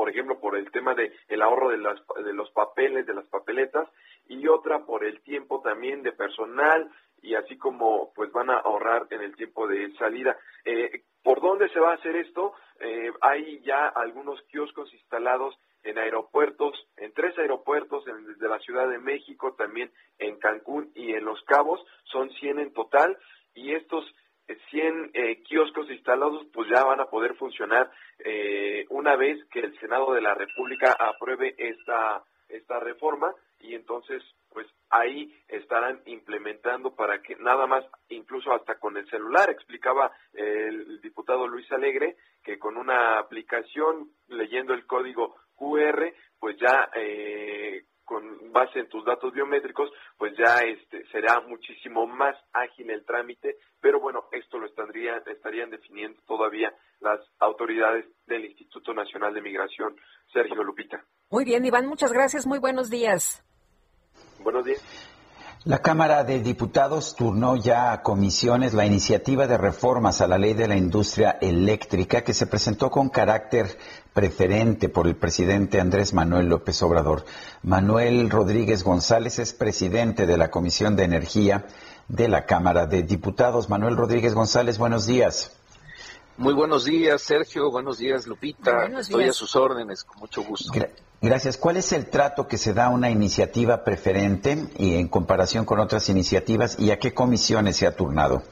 por, 0.00 0.08
ejemplo 0.08 0.40
por 0.40 0.56
el 0.56 0.70
tema 0.70 0.94
de 0.94 1.12
el 1.28 1.42
ahorro 1.42 1.68
de, 1.68 1.76
las, 1.76 2.00
de 2.24 2.32
los 2.32 2.50
papeles, 2.52 3.04
de 3.04 3.12
las 3.12 3.26
papeletas 3.26 3.86
y 4.28 4.48
otra 4.48 4.86
por 4.86 5.04
el 5.04 5.20
tiempo 5.20 5.60
también 5.60 6.02
de 6.02 6.12
personal 6.12 6.90
y 7.20 7.34
así 7.34 7.58
como 7.58 8.10
pues 8.14 8.32
van 8.32 8.48
a 8.48 8.60
ahorrar 8.60 9.08
en 9.10 9.20
el 9.20 9.36
tiempo 9.36 9.68
de 9.68 9.92
salida. 9.98 10.38
Eh, 10.64 11.02
¿Por 11.22 11.42
dónde 11.42 11.68
se 11.68 11.80
va 11.80 11.90
a 11.90 11.96
hacer 11.96 12.16
esto? 12.16 12.54
Eh, 12.78 13.12
hay 13.20 13.60
ya 13.60 13.88
algunos 13.88 14.40
kioscos 14.44 14.90
instalados 14.94 15.54
en 15.82 15.98
aeropuertos, 15.98 16.72
en 16.96 17.12
tres 17.12 17.36
aeropuertos 17.36 18.02
en, 18.08 18.24
desde 18.24 18.48
la 18.48 18.58
Ciudad 18.60 18.88
de 18.88 19.00
México, 19.00 19.52
también 19.52 19.92
en 20.18 20.38
Cancún 20.38 20.90
y 20.94 21.12
en 21.12 21.26
Los 21.26 21.42
Cabos, 21.42 21.78
son 22.04 22.30
100 22.30 22.58
en 22.58 22.72
total 22.72 23.18
y 23.54 23.74
estos 23.74 24.02
100 24.70 25.10
eh, 25.14 25.42
kioscos 25.42 25.90
instalados 25.90 26.46
pues 26.52 26.68
ya 26.68 26.84
van 26.84 27.00
a 27.00 27.06
poder 27.06 27.34
funcionar 27.36 27.90
eh, 28.18 28.86
una 28.90 29.16
vez 29.16 29.38
que 29.50 29.60
el 29.60 29.78
Senado 29.78 30.12
de 30.12 30.20
la 30.20 30.34
República 30.34 30.96
apruebe 30.98 31.54
esta 31.58 32.24
esta 32.48 32.80
reforma 32.80 33.32
y 33.60 33.74
entonces 33.74 34.22
pues 34.50 34.66
ahí 34.90 35.32
estarán 35.48 36.00
implementando 36.06 36.94
para 36.94 37.22
que 37.22 37.36
nada 37.36 37.66
más, 37.66 37.84
incluso 38.08 38.52
hasta 38.52 38.78
con 38.78 38.96
el 38.96 39.08
celular, 39.08 39.48
explicaba 39.48 40.10
el 40.32 41.00
diputado 41.00 41.46
Luis 41.46 41.70
Alegre, 41.70 42.16
que 42.42 42.58
con 42.58 42.76
una 42.76 43.18
aplicación 43.18 44.10
leyendo 44.28 44.74
el 44.74 44.86
código 44.86 45.36
QR, 45.54 46.12
pues 46.38 46.56
ya 46.58 46.90
eh, 46.96 47.84
con 48.10 48.50
base 48.50 48.80
en 48.80 48.88
tus 48.88 49.04
datos 49.04 49.32
biométricos, 49.32 49.88
pues 50.18 50.36
ya 50.36 50.58
este 50.66 51.06
será 51.12 51.40
muchísimo 51.46 52.08
más 52.08 52.34
ágil 52.52 52.90
el 52.90 53.04
trámite, 53.04 53.54
pero 53.80 54.00
bueno, 54.00 54.24
esto 54.32 54.58
lo 54.58 54.66
estarían, 54.66 55.22
estarían 55.26 55.70
definiendo 55.70 56.20
todavía 56.26 56.74
las 56.98 57.20
autoridades 57.38 58.06
del 58.26 58.46
Instituto 58.46 58.92
Nacional 58.92 59.32
de 59.32 59.42
Migración. 59.42 59.94
Sergio 60.32 60.64
Lupita. 60.64 61.04
Muy 61.30 61.44
bien, 61.44 61.64
Iván, 61.64 61.86
muchas 61.86 62.12
gracias, 62.12 62.48
muy 62.48 62.58
buenos 62.58 62.90
días. 62.90 63.44
Buenos 64.40 64.64
días. 64.64 65.19
La 65.64 65.80
Cámara 65.80 66.24
de 66.24 66.40
Diputados 66.40 67.14
turnó 67.14 67.54
ya 67.54 67.92
a 67.92 68.00
comisiones 68.02 68.72
la 68.72 68.86
iniciativa 68.86 69.46
de 69.46 69.58
reformas 69.58 70.22
a 70.22 70.26
la 70.26 70.38
ley 70.38 70.54
de 70.54 70.66
la 70.66 70.74
industria 70.74 71.36
eléctrica 71.38 72.22
que 72.22 72.32
se 72.32 72.46
presentó 72.46 72.90
con 72.90 73.10
carácter 73.10 73.76
preferente 74.14 74.88
por 74.88 75.06
el 75.06 75.16
presidente 75.16 75.78
Andrés 75.78 76.14
Manuel 76.14 76.48
López 76.48 76.82
Obrador. 76.82 77.26
Manuel 77.62 78.30
Rodríguez 78.30 78.84
González 78.84 79.38
es 79.38 79.52
presidente 79.52 80.24
de 80.24 80.38
la 80.38 80.50
Comisión 80.50 80.96
de 80.96 81.04
Energía 81.04 81.66
de 82.08 82.28
la 82.28 82.46
Cámara 82.46 82.86
de 82.86 83.02
Diputados. 83.02 83.68
Manuel 83.68 83.98
Rodríguez 83.98 84.32
González, 84.32 84.78
buenos 84.78 85.04
días. 85.04 85.59
Muy 86.40 86.54
buenos 86.54 86.86
días, 86.86 87.20
Sergio. 87.20 87.70
Buenos 87.70 87.98
días, 87.98 88.26
Lupita. 88.26 88.86
Estoy 88.98 89.24
a 89.24 89.32
sus 89.34 89.54
órdenes, 89.56 90.04
con 90.04 90.20
mucho 90.20 90.42
gusto. 90.42 90.72
Gracias. 91.20 91.58
¿Cuál 91.58 91.76
es 91.76 91.92
el 91.92 92.08
trato 92.08 92.48
que 92.48 92.56
se 92.56 92.72
da 92.72 92.86
a 92.86 92.88
una 92.88 93.10
iniciativa 93.10 93.84
preferente 93.84 94.70
y 94.78 94.94
en 94.94 95.08
comparación 95.08 95.66
con 95.66 95.80
otras 95.80 96.08
iniciativas 96.08 96.78
y 96.80 96.92
a 96.92 96.98
qué 96.98 97.12
comisiones 97.12 97.76
se 97.76 97.86
ha 97.86 97.94
turnado? 97.94 98.42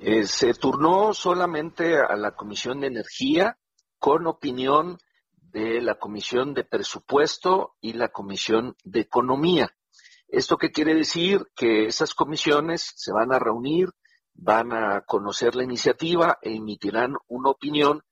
Eh, 0.00 0.28
se 0.28 0.54
turnó 0.54 1.12
solamente 1.12 1.98
a 1.98 2.14
la 2.14 2.36
Comisión 2.36 2.82
de 2.82 2.86
Energía 2.86 3.58
con 3.98 4.28
opinión 4.28 4.98
de 5.50 5.80
la 5.80 5.96
Comisión 5.96 6.54
de 6.54 6.62
Presupuesto 6.62 7.74
y 7.80 7.94
la 7.94 8.10
Comisión 8.10 8.76
de 8.84 9.00
Economía. 9.00 9.74
¿Esto 10.28 10.56
qué 10.56 10.70
quiere 10.70 10.94
decir? 10.94 11.48
Que 11.56 11.86
esas 11.86 12.14
comisiones 12.14 12.92
se 12.94 13.10
van 13.10 13.32
a 13.32 13.40
reunir, 13.40 13.88
van 14.42 14.72
a 14.72 15.02
conocer 15.02 15.54
la 15.54 15.64
iniciativa 15.64 16.38
e 16.40 16.54
emitirán 16.54 17.14
una 17.28 17.50
opinión 17.50 18.02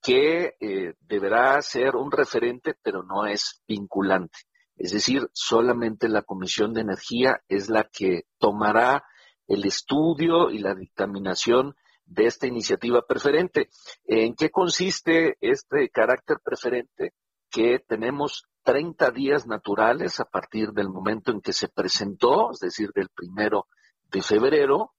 que 0.00 0.54
eh, 0.60 0.94
deberá 1.00 1.60
ser 1.60 1.96
un 1.96 2.10
referente, 2.10 2.74
pero 2.82 3.02
no 3.02 3.26
es 3.26 3.62
vinculante. 3.66 4.38
Es 4.76 4.92
decir, 4.92 5.28
solamente 5.32 6.08
la 6.08 6.22
Comisión 6.22 6.72
de 6.72 6.80
Energía 6.82 7.42
es 7.48 7.68
la 7.68 7.84
que 7.84 8.22
tomará 8.38 9.04
el 9.46 9.64
estudio 9.64 10.50
y 10.50 10.58
la 10.58 10.74
dictaminación 10.74 11.74
de 12.04 12.26
esta 12.26 12.46
iniciativa 12.46 13.02
preferente. 13.06 13.68
¿En 14.04 14.34
qué 14.34 14.50
consiste 14.50 15.36
este 15.40 15.88
carácter 15.90 16.38
preferente? 16.42 17.14
Que 17.50 17.80
tenemos 17.80 18.44
30 18.62 19.10
días 19.10 19.46
naturales 19.46 20.20
a 20.20 20.24
partir 20.24 20.70
del 20.70 20.88
momento 20.88 21.32
en 21.32 21.40
que 21.40 21.52
se 21.52 21.68
presentó, 21.68 22.52
es 22.52 22.60
decir, 22.60 22.90
del 22.94 23.08
primero 23.08 23.66
de 24.10 24.22
febrero, 24.22 24.92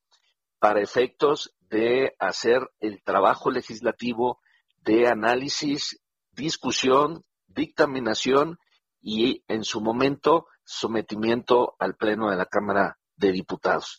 para 0.63 0.81
efectos 0.81 1.53
de 1.69 2.15
hacer 2.19 2.71
el 2.79 3.03
trabajo 3.03 3.51
legislativo 3.51 4.39
de 4.77 5.09
análisis, 5.09 6.01
discusión, 6.31 7.25
dictaminación 7.47 8.57
y 9.01 9.43
en 9.49 9.65
su 9.65 9.81
momento 9.81 10.47
sometimiento 10.63 11.75
al 11.79 11.97
Pleno 11.97 12.29
de 12.29 12.37
la 12.37 12.45
Cámara 12.45 12.97
de 13.17 13.33
Diputados. 13.33 13.97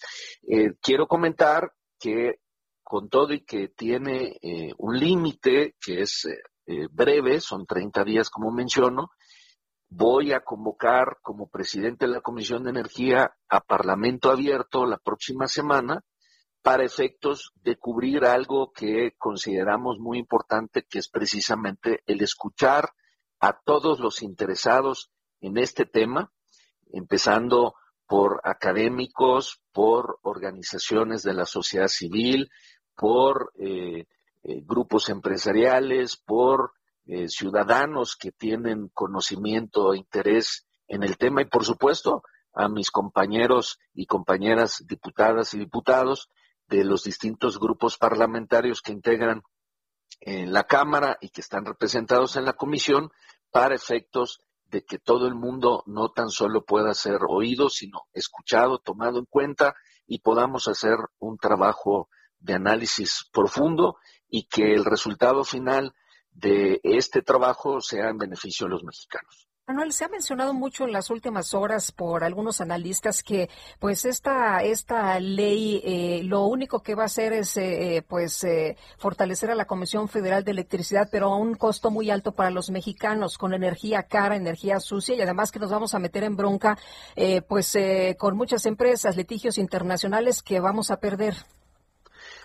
Eh, 0.48 0.72
quiero 0.80 1.06
comentar 1.06 1.74
que 2.00 2.40
con 2.82 3.10
todo 3.10 3.34
y 3.34 3.44
que 3.44 3.68
tiene 3.68 4.38
eh, 4.40 4.72
un 4.78 4.98
límite 4.98 5.76
que 5.78 6.00
es 6.00 6.24
eh, 6.24 6.88
breve, 6.90 7.42
son 7.42 7.66
30 7.66 8.04
días 8.04 8.30
como 8.30 8.50
menciono, 8.50 9.10
voy 9.90 10.32
a 10.32 10.40
convocar 10.40 11.18
como 11.20 11.46
presidente 11.50 12.06
de 12.06 12.12
la 12.12 12.22
Comisión 12.22 12.64
de 12.64 12.70
Energía 12.70 13.34
a 13.50 13.60
Parlamento 13.60 14.30
Abierto 14.30 14.86
la 14.86 14.96
próxima 14.96 15.46
semana 15.46 16.02
para 16.64 16.82
efectos 16.82 17.52
de 17.62 17.76
cubrir 17.76 18.24
algo 18.24 18.72
que 18.72 19.12
consideramos 19.18 19.98
muy 19.98 20.18
importante, 20.18 20.86
que 20.88 20.98
es 20.98 21.10
precisamente 21.10 22.02
el 22.06 22.22
escuchar 22.22 22.94
a 23.38 23.52
todos 23.52 24.00
los 24.00 24.22
interesados 24.22 25.10
en 25.42 25.58
este 25.58 25.84
tema, 25.84 26.32
empezando 26.90 27.74
por 28.06 28.40
académicos, 28.44 29.60
por 29.72 30.18
organizaciones 30.22 31.22
de 31.22 31.34
la 31.34 31.44
sociedad 31.44 31.88
civil, 31.88 32.50
por 32.96 33.52
eh, 33.58 34.06
eh, 34.42 34.62
grupos 34.64 35.10
empresariales, 35.10 36.16
por 36.16 36.72
eh, 37.04 37.28
ciudadanos 37.28 38.16
que 38.16 38.32
tienen 38.32 38.88
conocimiento 38.94 39.92
e 39.92 39.98
interés 39.98 40.66
en 40.88 41.02
el 41.02 41.18
tema 41.18 41.42
y, 41.42 41.44
por 41.44 41.66
supuesto, 41.66 42.22
a 42.54 42.70
mis 42.70 42.90
compañeros 42.90 43.78
y 43.92 44.06
compañeras 44.06 44.82
diputadas 44.86 45.52
y 45.52 45.58
diputados 45.58 46.30
de 46.74 46.84
los 46.84 47.04
distintos 47.04 47.58
grupos 47.58 47.96
parlamentarios 47.96 48.82
que 48.82 48.92
integran 48.92 49.42
en 50.20 50.52
la 50.52 50.64
Cámara 50.64 51.18
y 51.20 51.28
que 51.28 51.40
están 51.40 51.64
representados 51.64 52.36
en 52.36 52.44
la 52.44 52.54
Comisión 52.54 53.10
para 53.50 53.74
efectos 53.74 54.40
de 54.64 54.84
que 54.84 54.98
todo 54.98 55.28
el 55.28 55.34
mundo 55.34 55.84
no 55.86 56.10
tan 56.10 56.30
solo 56.30 56.64
pueda 56.64 56.92
ser 56.94 57.20
oído, 57.28 57.68
sino 57.70 58.08
escuchado, 58.12 58.78
tomado 58.78 59.18
en 59.18 59.26
cuenta 59.26 59.74
y 60.06 60.18
podamos 60.18 60.66
hacer 60.66 60.96
un 61.18 61.38
trabajo 61.38 62.08
de 62.40 62.54
análisis 62.54 63.28
profundo 63.32 63.98
y 64.28 64.48
que 64.48 64.74
el 64.74 64.84
resultado 64.84 65.44
final 65.44 65.94
de 66.32 66.80
este 66.82 67.22
trabajo 67.22 67.80
sea 67.80 68.08
en 68.08 68.18
beneficio 68.18 68.66
de 68.66 68.70
los 68.72 68.82
mexicanos. 68.82 69.48
Manuel, 69.66 69.94
se 69.94 70.04
ha 70.04 70.08
mencionado 70.08 70.52
mucho 70.52 70.84
en 70.84 70.92
las 70.92 71.08
últimas 71.08 71.54
horas 71.54 71.90
por 71.90 72.22
algunos 72.22 72.60
analistas 72.60 73.22
que, 73.22 73.48
pues, 73.78 74.04
esta 74.04 74.62
esta 74.62 75.18
ley 75.18 75.80
eh, 75.82 76.20
lo 76.22 76.42
único 76.42 76.82
que 76.82 76.94
va 76.94 77.04
a 77.04 77.06
hacer 77.06 77.32
es, 77.32 77.56
eh, 77.56 77.96
eh, 77.96 78.02
pues, 78.02 78.46
fortalecer 78.98 79.50
a 79.50 79.54
la 79.54 79.64
Comisión 79.64 80.06
Federal 80.10 80.44
de 80.44 80.50
Electricidad, 80.50 81.08
pero 81.10 81.32
a 81.32 81.36
un 81.38 81.54
costo 81.54 81.90
muy 81.90 82.10
alto 82.10 82.32
para 82.32 82.50
los 82.50 82.68
mexicanos, 82.68 83.38
con 83.38 83.54
energía 83.54 84.02
cara, 84.02 84.36
energía 84.36 84.80
sucia 84.80 85.14
y 85.14 85.22
además 85.22 85.50
que 85.50 85.60
nos 85.60 85.70
vamos 85.70 85.94
a 85.94 85.98
meter 85.98 86.24
en 86.24 86.36
bronca, 86.36 86.76
pues, 87.48 87.74
con 88.18 88.36
muchas 88.36 88.66
empresas, 88.66 89.16
litigios 89.16 89.56
internacionales 89.56 90.42
que 90.42 90.60
vamos 90.60 90.90
a 90.90 91.00
perder. 91.00 91.36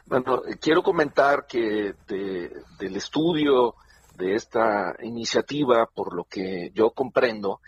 Bueno, 0.05 0.41
quiero 0.61 0.82
comentar 0.84 1.45
que 1.47 1.95
del 2.07 2.95
estudio 2.95 3.76
de 4.20 4.36
esta 4.36 4.95
iniciativa, 5.01 5.88
por 5.88 6.13
lo 6.13 6.26
que 6.26 6.72
yo 6.76 6.91
comprendo, 6.91 7.61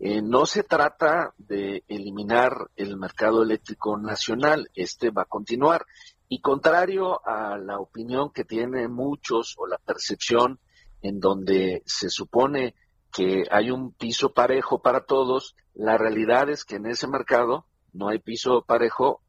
eh, 0.00 0.22
no 0.22 0.46
se 0.46 0.62
trata 0.62 1.34
de 1.36 1.84
eliminar 1.88 2.70
el 2.76 2.96
mercado 2.96 3.42
eléctrico 3.42 3.98
nacional, 3.98 4.70
este 4.74 5.10
va 5.10 5.22
a 5.22 5.26
continuar. 5.26 5.84
Y 6.28 6.40
contrario 6.40 7.20
a 7.26 7.58
la 7.58 7.78
opinión 7.78 8.30
que 8.30 8.44
tienen 8.44 8.92
muchos 8.92 9.54
o 9.58 9.66
la 9.66 9.78
percepción 9.78 10.60
en 11.02 11.20
donde 11.20 11.82
se 11.86 12.08
supone 12.08 12.74
que 13.12 13.44
hay 13.50 13.70
un 13.70 13.92
piso 13.92 14.32
parejo 14.32 14.80
para 14.80 15.04
todos, 15.04 15.56
la 15.74 15.98
realidad 15.98 16.48
es 16.50 16.64
que 16.64 16.76
en 16.76 16.86
ese 16.86 17.08
mercado 17.08 17.66
no 17.92 18.08
hay 18.08 18.18
piso 18.18 18.62
parejo 18.62 19.20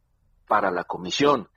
para 0.47 0.71
la 0.71 0.84
comisión 0.84 1.49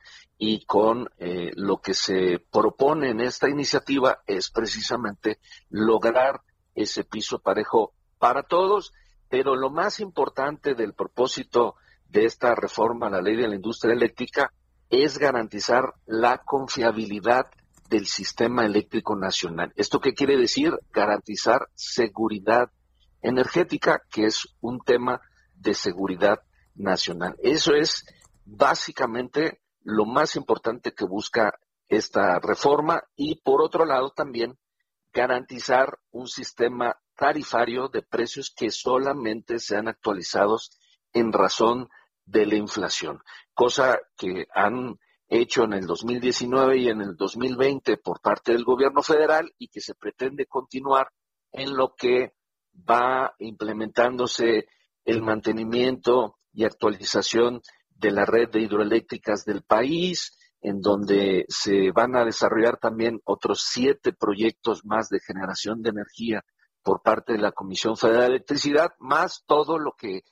y 0.42 0.64
con 0.64 1.10
eh, 1.18 1.52
lo 1.54 1.82
que 1.82 1.92
se 1.92 2.42
propone 2.50 3.10
en 3.10 3.20
esta 3.20 3.50
iniciativa 3.50 4.22
es 4.26 4.50
precisamente 4.50 5.38
lograr 5.68 6.40
ese 6.74 7.04
piso 7.04 7.40
parejo 7.40 7.92
para 8.18 8.42
todos, 8.42 8.94
pero 9.28 9.54
lo 9.54 9.68
más 9.68 10.00
importante 10.00 10.74
del 10.74 10.94
propósito 10.94 11.74
de 12.08 12.24
esta 12.24 12.54
reforma 12.54 13.08
a 13.08 13.10
la 13.10 13.20
ley 13.20 13.36
de 13.36 13.48
la 13.48 13.54
industria 13.54 13.92
eléctrica 13.92 14.50
es 14.88 15.18
garantizar 15.18 15.92
la 16.06 16.38
confiabilidad 16.38 17.44
del 17.90 18.06
sistema 18.06 18.64
eléctrico 18.64 19.16
nacional. 19.16 19.74
¿Esto 19.76 20.00
qué 20.00 20.14
quiere 20.14 20.38
decir? 20.38 20.72
Garantizar 20.90 21.68
seguridad 21.74 22.70
energética, 23.20 24.00
que 24.10 24.24
es 24.24 24.48
un 24.62 24.80
tema 24.80 25.20
de 25.54 25.74
seguridad 25.74 26.40
nacional. 26.74 27.36
Eso 27.42 27.74
es 27.74 28.06
básicamente 28.46 29.60
lo 29.82 30.04
más 30.04 30.36
importante 30.36 30.92
que 30.92 31.04
busca 31.04 31.58
esta 31.88 32.38
reforma 32.38 33.02
y 33.16 33.40
por 33.40 33.62
otro 33.62 33.84
lado 33.84 34.10
también 34.10 34.58
garantizar 35.12 35.98
un 36.10 36.28
sistema 36.28 36.96
tarifario 37.16 37.88
de 37.88 38.02
precios 38.02 38.52
que 38.56 38.70
solamente 38.70 39.58
sean 39.58 39.88
actualizados 39.88 40.78
en 41.12 41.32
razón 41.32 41.88
de 42.24 42.46
la 42.46 42.54
inflación. 42.54 43.22
cosa 43.54 43.98
que 44.16 44.46
han 44.54 44.98
hecho 45.28 45.64
en 45.64 45.74
el 45.74 45.86
2019 45.86 46.78
y 46.78 46.88
en 46.88 47.00
el 47.00 47.16
2020 47.16 47.96
por 47.98 48.20
parte 48.20 48.52
del 48.52 48.64
gobierno 48.64 49.02
federal 49.02 49.52
y 49.58 49.68
que 49.68 49.80
se 49.80 49.94
pretende 49.94 50.46
continuar 50.46 51.12
en 51.52 51.76
lo 51.76 51.94
que 51.94 52.32
va 52.88 53.34
implementándose 53.38 54.66
el 55.04 55.22
mantenimiento 55.22 56.38
y 56.52 56.64
actualización 56.64 57.62
de 58.00 58.10
la 58.10 58.24
red 58.24 58.48
de 58.48 58.62
hidroeléctricas 58.62 59.44
del 59.44 59.62
país, 59.62 60.36
en 60.62 60.80
donde 60.80 61.44
se 61.48 61.90
van 61.92 62.16
a 62.16 62.24
desarrollar 62.24 62.78
también 62.78 63.20
otros 63.24 63.62
siete 63.66 64.12
proyectos 64.12 64.84
más 64.84 65.08
de 65.08 65.20
generación 65.20 65.82
de 65.82 65.90
energía 65.90 66.44
por 66.82 67.02
parte 67.02 67.34
de 67.34 67.38
la 67.38 67.52
Comisión 67.52 67.96
Federal 67.96 68.22
de 68.22 68.36
Electricidad, 68.36 68.92
más 68.98 69.44
todo 69.46 69.78
lo 69.78 69.92
que 69.92 70.16
eh, 70.16 70.22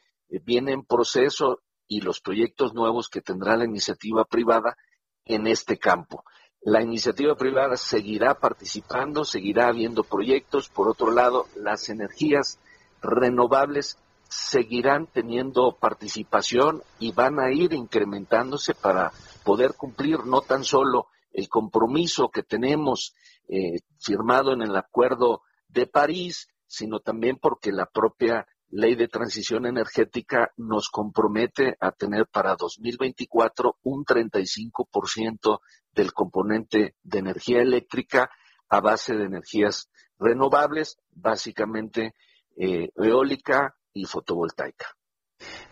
viene 0.45 0.73
en 0.73 0.85
proceso 0.85 1.61
y 1.87 2.01
los 2.01 2.21
proyectos 2.21 2.75
nuevos 2.75 3.09
que 3.09 3.21
tendrá 3.21 3.57
la 3.57 3.65
iniciativa 3.65 4.25
privada 4.25 4.77
en 5.25 5.47
este 5.47 5.79
campo. 5.79 6.25
La 6.61 6.83
iniciativa 6.83 7.37
privada 7.37 7.77
seguirá 7.77 8.39
participando, 8.41 9.25
seguirá 9.25 9.69
habiendo 9.69 10.05
proyectos. 10.05 10.69
Por 10.69 10.89
otro 10.89 11.11
lado, 11.11 11.47
las 11.55 11.89
energías 11.89 12.59
renovables 13.01 13.99
seguirán 14.29 15.07
teniendo 15.07 15.79
participación 15.79 16.83
y 16.99 17.13
van 17.13 17.41
a 17.41 17.51
ir 17.51 17.73
incrementándose 17.73 18.75
para 18.75 19.13
poder 19.45 19.75
cumplir 19.75 20.25
no 20.27 20.43
tan 20.43 20.65
solo 20.65 21.09
el 21.33 21.49
compromiso 21.49 22.31
que 22.31 22.43
tenemos 22.43 23.15
eh, 23.49 23.81
firmado 23.99 24.53
en 24.53 24.63
el 24.63 24.77
Acuerdo 24.77 25.43
de 25.69 25.87
París, 25.87 26.49
sino 26.67 27.01
también 27.01 27.39
porque 27.41 27.73
la 27.73 27.87
propia 27.87 28.47
ley 28.71 28.95
de 28.95 29.09
transición 29.09 29.65
energética 29.65 30.53
nos 30.57 30.91
compromete 30.91 31.77
a 31.81 31.93
tener 31.93 32.27
para 32.27 32.55
2024 32.57 33.79
un 33.83 34.05
35% 34.05 35.61
del 35.93 36.13
componente 36.13 36.95
de 37.03 37.19
energía 37.19 37.63
eléctrica 37.63 38.31
a 38.69 38.81
base 38.81 39.17
de 39.17 39.25
energías 39.25 39.89
renovables, 40.19 40.99
básicamente 41.13 42.15
eh, 42.57 42.91
eólica 42.97 43.78
y 43.95 44.05
fotovoltaica. 44.05 44.95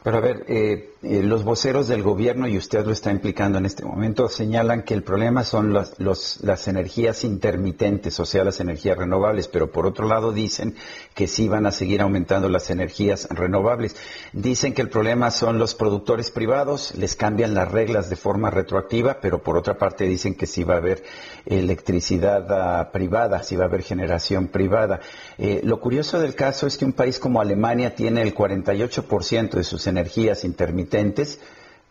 Pero 0.07 0.19
a 0.19 0.21
ver, 0.21 0.45
eh, 0.47 0.95
eh, 1.03 1.21
los 1.21 1.43
voceros 1.43 1.89
del 1.89 2.05
gobierno, 2.05 2.47
y 2.47 2.57
usted 2.57 2.87
lo 2.87 2.93
está 2.93 3.11
implicando 3.11 3.59
en 3.59 3.67
este 3.67 3.85
momento, 3.85 4.29
señalan 4.29 4.83
que 4.83 4.95
el 4.95 5.03
problema 5.03 5.43
son 5.43 5.73
las, 5.73 6.69
energías 6.69 7.25
intermitentes, 7.25 8.21
o 8.21 8.25
sea, 8.25 8.45
las 8.45 8.61
energías 8.61 8.97
renovables, 8.97 9.49
pero 9.49 9.73
por 9.73 9.85
otro 9.85 10.07
lado 10.07 10.31
dicen 10.31 10.77
que 11.13 11.27
sí 11.27 11.49
van 11.49 11.67
a 11.67 11.73
seguir 11.73 12.03
aumentando 12.03 12.49
las 12.49 12.71
energías 12.71 13.27
renovables. 13.31 13.97
Dicen 14.33 14.75
que 14.75 14.83
el 14.83 14.91
problema 14.91 15.33
son 15.33 15.59
los 15.59 15.75
productores 15.75 16.31
privados, 16.31 16.95
les 16.95 17.17
cambian 17.17 17.53
las 17.53 17.73
reglas 17.73 18.09
de 18.09 18.15
forma 18.15 18.49
retroactiva, 18.51 19.19
pero 19.21 19.43
por 19.43 19.57
otra 19.57 19.77
parte 19.77 20.05
dicen 20.05 20.37
que 20.37 20.47
sí 20.47 20.63
va 20.63 20.75
a 20.75 20.79
haber 20.79 21.03
electricidad 21.47 22.47
ah, 22.53 22.93
privada, 22.93 23.43
sí 23.43 23.57
va 23.57 23.65
a 23.65 23.67
haber 23.69 23.83
generación 23.83 24.47
privada. 24.47 25.01
Eh, 25.37 25.63
lo 25.65 25.81
curioso 25.81 26.21
del 26.21 26.37
caso 26.37 26.69
es 26.69 26.77
que 26.77 26.85
un 26.85 26.93
país 26.93 27.19
como 27.19 27.41
Alemania 27.41 27.97
tiene 27.97 28.23
el 28.23 28.33
48% 28.33 29.51
de 29.51 29.65
sus 29.65 29.85
energías 29.87 29.96
intermitentes 30.45 31.41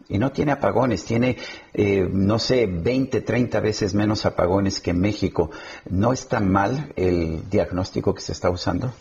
y 0.07 0.17
no 0.17 0.31
tiene 0.31 0.51
apagones, 0.51 1.05
tiene, 1.05 1.37
eh, 1.73 2.07
no 2.11 2.37
sé, 2.37 2.67
20, 2.67 3.21
30 3.21 3.59
veces 3.59 3.93
menos 3.93 4.25
apagones 4.25 4.79
que 4.79 4.93
México. 4.93 5.51
¿No 5.89 6.13
está 6.13 6.39
mal 6.39 6.93
el 6.95 7.49
diagnóstico 7.49 8.13
que 8.13 8.21
se 8.21 8.33
está 8.33 8.49
usando? 8.49 8.93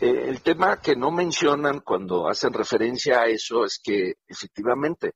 Eh, 0.00 0.24
el 0.28 0.42
tema 0.42 0.80
que 0.80 0.96
no 0.96 1.10
mencionan 1.10 1.80
cuando 1.80 2.28
hacen 2.28 2.52
referencia 2.52 3.22
a 3.22 3.26
eso 3.26 3.64
es 3.64 3.80
que 3.82 4.14
efectivamente 4.26 5.14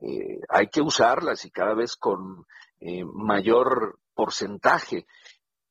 eh, 0.00 0.40
hay 0.48 0.68
que 0.68 0.80
usarlas 0.80 1.44
y 1.44 1.50
cada 1.50 1.74
vez 1.74 1.96
con 1.96 2.44
mayor 3.12 3.98
porcentaje. 4.14 5.08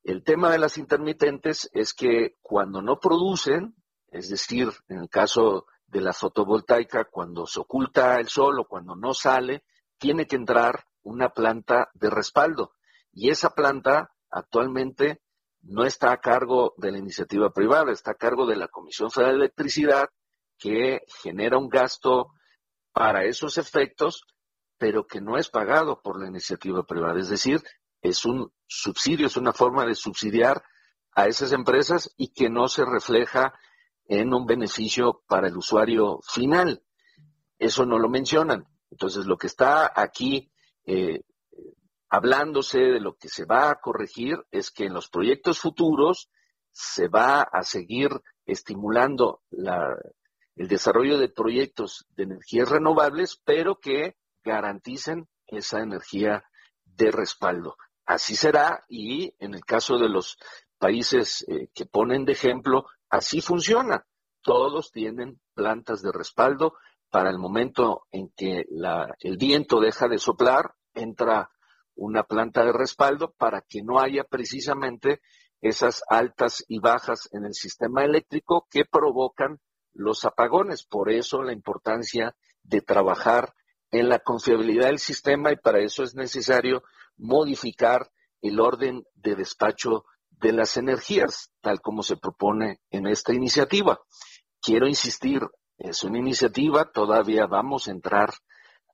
El 0.04 0.26
tema 0.26 0.52
de 0.52 0.58
las 0.58 0.78
intermitentes 0.78 1.70
es 1.72 1.94
que 1.94 2.36
cuando 2.42 2.82
no 2.82 3.00
producen, 3.00 3.76
es 4.10 4.28
decir, 4.28 4.70
en 4.90 5.00
el 5.00 5.10
caso 5.10 5.68
de 5.98 6.04
la 6.04 6.14
fotovoltaica, 6.14 7.06
cuando 7.06 7.48
se 7.48 7.60
oculta 7.60 8.20
el 8.20 8.30
sol 8.30 8.60
o 8.60 8.68
cuando 8.68 8.96
no 8.96 9.14
sale, 9.14 9.66
tiene 9.98 10.28
que 10.28 10.36
entrar 10.36 10.86
una 11.02 11.30
planta 11.30 11.90
de 11.96 12.10
respaldo. 12.10 12.74
Y 13.12 13.30
esa 13.30 13.50
planta 13.50 14.14
actualmente 14.30 15.22
no 15.62 15.86
está 15.86 16.12
a 16.12 16.22
cargo 16.22 16.76
de 16.78 16.92
la 16.92 17.00
iniciativa 17.00 17.50
privada, 17.52 17.92
está 17.92 18.12
a 18.12 18.16
cargo 18.16 18.46
de 18.46 18.58
la 18.58 18.68
Comisión 18.68 19.10
Federal 19.10 19.40
de 19.40 19.46
Electricidad, 19.46 20.10
que 20.60 21.02
genera 21.24 21.58
un 21.58 21.68
gasto 21.68 22.32
para 22.92 23.26
esos 23.26 23.58
efectos, 23.58 24.24
pero 24.78 25.08
que 25.08 25.20
no 25.20 25.38
es 25.38 25.50
pagado 25.50 26.02
por 26.02 26.22
la 26.22 26.28
iniciativa 26.28 26.84
privada. 26.84 27.20
Es 27.20 27.30
decir, 27.30 27.64
es 28.02 28.24
un 28.24 28.52
subsidio, 28.68 29.26
es 29.26 29.38
una 29.38 29.54
forma 29.54 29.86
de 29.86 29.96
subsidiar 29.96 30.64
a 31.14 31.26
esas 31.26 31.54
empresas 31.54 32.14
y 32.18 32.34
que 32.34 32.50
no 32.50 32.68
se 32.68 32.86
refleja 32.86 33.56
en 34.08 34.34
un 34.34 34.46
beneficio 34.46 35.24
para 35.28 35.48
el 35.48 35.58
usuario 35.58 36.20
final. 36.24 36.84
Eso 37.60 37.86
no 37.86 38.00
lo 38.00 38.10
mencionan. 38.10 38.68
Entonces, 38.92 39.26
lo 39.26 39.38
que 39.38 39.48
está 39.48 39.92
aquí 39.96 40.52
eh, 40.86 41.22
hablándose 42.10 42.80
de 42.80 43.00
lo 43.00 43.16
que 43.16 43.30
se 43.30 43.46
va 43.46 43.70
a 43.70 43.80
corregir 43.80 44.38
es 44.52 44.72
que 44.72 44.86
en 44.86 44.94
los 44.94 45.10
proyectos 45.10 45.60
futuros 45.60 46.30
se 46.72 47.08
va 47.08 47.42
a 47.42 47.64
seguir 47.64 48.10
estimulando 48.46 49.42
el 49.52 50.68
desarrollo 50.68 51.18
de 51.18 51.30
proyectos 51.30 52.06
de 52.16 52.24
energías 52.24 52.70
renovables, 52.70 53.42
pero 53.44 53.80
que 53.80 54.16
garanticen 54.44 55.28
esa 55.48 55.82
energía 55.82 56.44
de 56.86 57.12
respaldo. 57.12 57.78
Así 58.06 58.36
será 58.36 58.86
y 58.88 59.34
en 59.40 59.54
el 59.54 59.66
caso 59.66 59.98
de 59.98 60.08
los 60.08 60.38
países 60.78 61.44
eh, 61.48 61.70
que 61.74 61.86
ponen 61.86 62.26
de 62.26 62.34
ejemplo, 62.34 62.86
Así 63.10 63.42
funciona. 63.42 64.06
Todos 64.42 64.92
tienen 64.92 65.40
plantas 65.54 66.02
de 66.02 66.12
respaldo. 66.12 66.74
Para 67.10 67.30
el 67.30 67.38
momento 67.38 68.06
en 68.12 68.30
que 68.36 68.66
el 69.20 69.38
viento 69.38 69.80
deja 69.80 70.08
de 70.08 70.18
soplar, 70.18 70.74
entra 70.94 71.50
una 71.96 72.24
planta 72.24 72.66
de 72.66 72.74
respaldo 72.74 73.34
para 73.38 73.62
que 73.62 73.82
no 73.82 74.00
haya 74.00 74.24
precisamente 74.24 75.22
esas 75.62 76.04
altas 76.10 76.64
y 76.68 76.80
bajas 76.80 77.30
en 77.32 77.46
el 77.46 77.54
sistema 77.54 78.04
eléctrico 78.04 78.68
que 78.70 78.86
provocan 78.86 79.60
los 79.94 80.26
apagones. 80.26 80.86
Por 80.86 81.10
eso 81.10 81.42
la 81.42 81.54
importancia 81.54 82.36
de 82.62 82.82
trabajar 82.82 83.54
en 83.90 84.10
la 84.10 84.20
confiabilidad 84.20 84.88
del 84.88 85.00
sistema 85.00 85.52
y 85.52 85.56
para 85.56 85.80
eso 85.80 86.04
es 86.04 86.14
necesario 86.14 86.84
modificar 87.16 88.12
el 88.42 88.60
orden 88.60 89.04
de 89.16 89.36
despacho 89.36 90.06
de 90.40 90.54
las 90.54 90.78
energías, 90.78 91.52
tal 91.62 91.82
como 91.82 92.04
se 92.04 92.18
propone 92.18 92.80
en 92.92 93.08
esta 93.08 93.34
iniciativa. 93.34 94.00
Quiero 94.62 94.88
insistir, 94.88 95.42
es 95.78 96.04
una 96.04 96.20
iniciativa, 96.20 96.92
todavía 96.92 97.48
vamos 97.48 97.88
a 97.88 97.92
entrar 97.92 98.34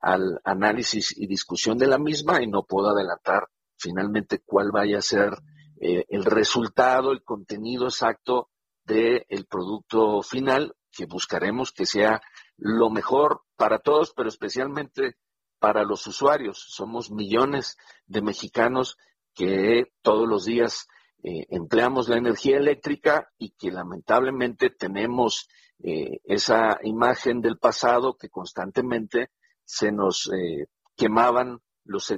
al 0.02 0.41
análisis 0.44 1.18
y 1.18 1.28
discusión 1.28 1.78
de 1.78 1.88
la 1.88 1.98
misma 1.98 2.41
y 2.41 2.48
no 2.48 2.64
puedo 2.64 2.89
adelantar 2.89 3.48
finalmente 3.78 4.41
cuál 4.46 4.72
vaya 4.72 4.98
a 4.98 5.02
ser 5.02 5.34
eh, 5.80 6.06
el 6.10 6.26
resultado, 6.26 7.12
el 7.12 7.24
contenido 7.24 7.86
exacto 7.86 8.50
del 8.86 9.46
producto 9.50 10.22
final 10.22 10.76
que 10.91 11.06
buscaremos 11.06 11.72
que 11.72 11.86
sea 11.86 12.22
lo 12.58 12.89
mejor 12.89 13.41
para 13.56 13.80
todos, 13.80 14.14
pero 14.16 14.30
especialmente 14.30 15.18
para 15.60 15.84
los 15.84 16.06
usuarios. 16.08 16.66
Somos 16.70 17.10
millones 17.10 17.78
de 18.06 18.22
mexicanos 18.22 18.98
que 19.34 19.91
todos 20.02 20.28
los 20.28 20.46
días 20.46 20.88
eh, 21.26 21.47
empleamos 21.51 22.09
la 22.09 22.17
energía 22.17 22.57
eléctrica 22.57 23.32
y 23.38 23.51
que 23.51 23.71
lamentablemente 23.71 24.69
tenemos 24.69 25.47
eh, 25.82 26.19
esa 26.26 26.80
imagen 26.84 27.39
del 27.39 27.57
pasado 27.57 28.17
que 28.17 28.30
constantemente 28.30 29.32
se 29.63 29.93
nos 29.93 30.30
eh, 30.34 30.67
quemaban 30.97 31.61
los, 31.86 32.13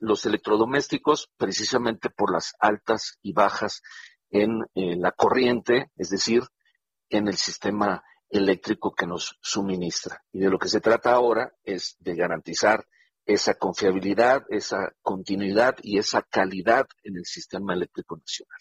los 0.00 0.26
electrodomésticos 0.26 1.30
precisamente 1.36 2.08
por 2.08 2.32
las 2.32 2.54
altas 2.58 3.18
y 3.20 3.34
bajas 3.34 3.82
en 4.30 4.64
la 4.74 5.12
corriente, 5.12 5.92
es 5.96 6.10
decir, 6.10 6.42
en 7.08 7.28
el 7.28 7.36
sistema 7.36 8.02
eléctrico 8.28 8.92
que 8.92 9.06
nos 9.06 9.38
suministra. 9.40 10.24
Y 10.32 10.40
de 10.40 10.50
lo 10.50 10.58
que 10.58 10.68
se 10.68 10.80
trata 10.80 11.12
ahora 11.12 11.54
es 11.62 11.96
de 12.00 12.16
garantizar 12.16 12.84
esa 13.26 13.54
confiabilidad, 13.54 14.44
esa 14.48 14.92
continuidad 15.02 15.76
y 15.82 15.98
esa 15.98 16.22
calidad 16.22 16.86
en 17.02 17.16
el 17.16 17.24
sistema 17.24 17.74
eléctrico 17.74 18.16
nacional. 18.16 18.58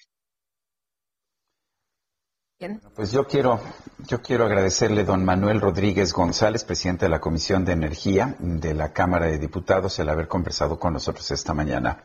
Pues 2.95 3.11
yo 3.11 3.27
quiero, 3.27 3.59
yo 4.07 4.21
quiero 4.21 4.45
agradecerle 4.45 5.03
don 5.03 5.25
Manuel 5.25 5.59
Rodríguez 5.59 6.13
González, 6.13 6.63
presidente 6.63 7.05
de 7.05 7.09
la 7.09 7.19
Comisión 7.19 7.65
de 7.65 7.73
Energía 7.73 8.37
de 8.39 8.73
la 8.73 8.93
Cámara 8.93 9.25
de 9.25 9.37
Diputados, 9.37 9.99
el 9.99 10.07
haber 10.07 10.29
conversado 10.29 10.79
con 10.79 10.93
nosotros 10.93 11.29
esta 11.31 11.53
mañana. 11.53 12.03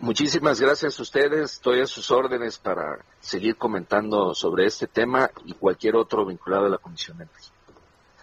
Muchísimas 0.00 0.60
gracias 0.60 0.98
a 0.98 1.02
ustedes. 1.02 1.52
Estoy 1.52 1.80
a 1.80 1.86
sus 1.86 2.10
órdenes 2.10 2.58
para 2.58 2.98
seguir 3.20 3.56
comentando 3.56 4.34
sobre 4.34 4.66
este 4.66 4.88
tema 4.88 5.30
y 5.44 5.54
cualquier 5.54 5.94
otro 5.94 6.26
vinculado 6.26 6.66
a 6.66 6.70
la 6.70 6.78
Comisión 6.78 7.16
de 7.18 7.24
Energía. 7.24 7.53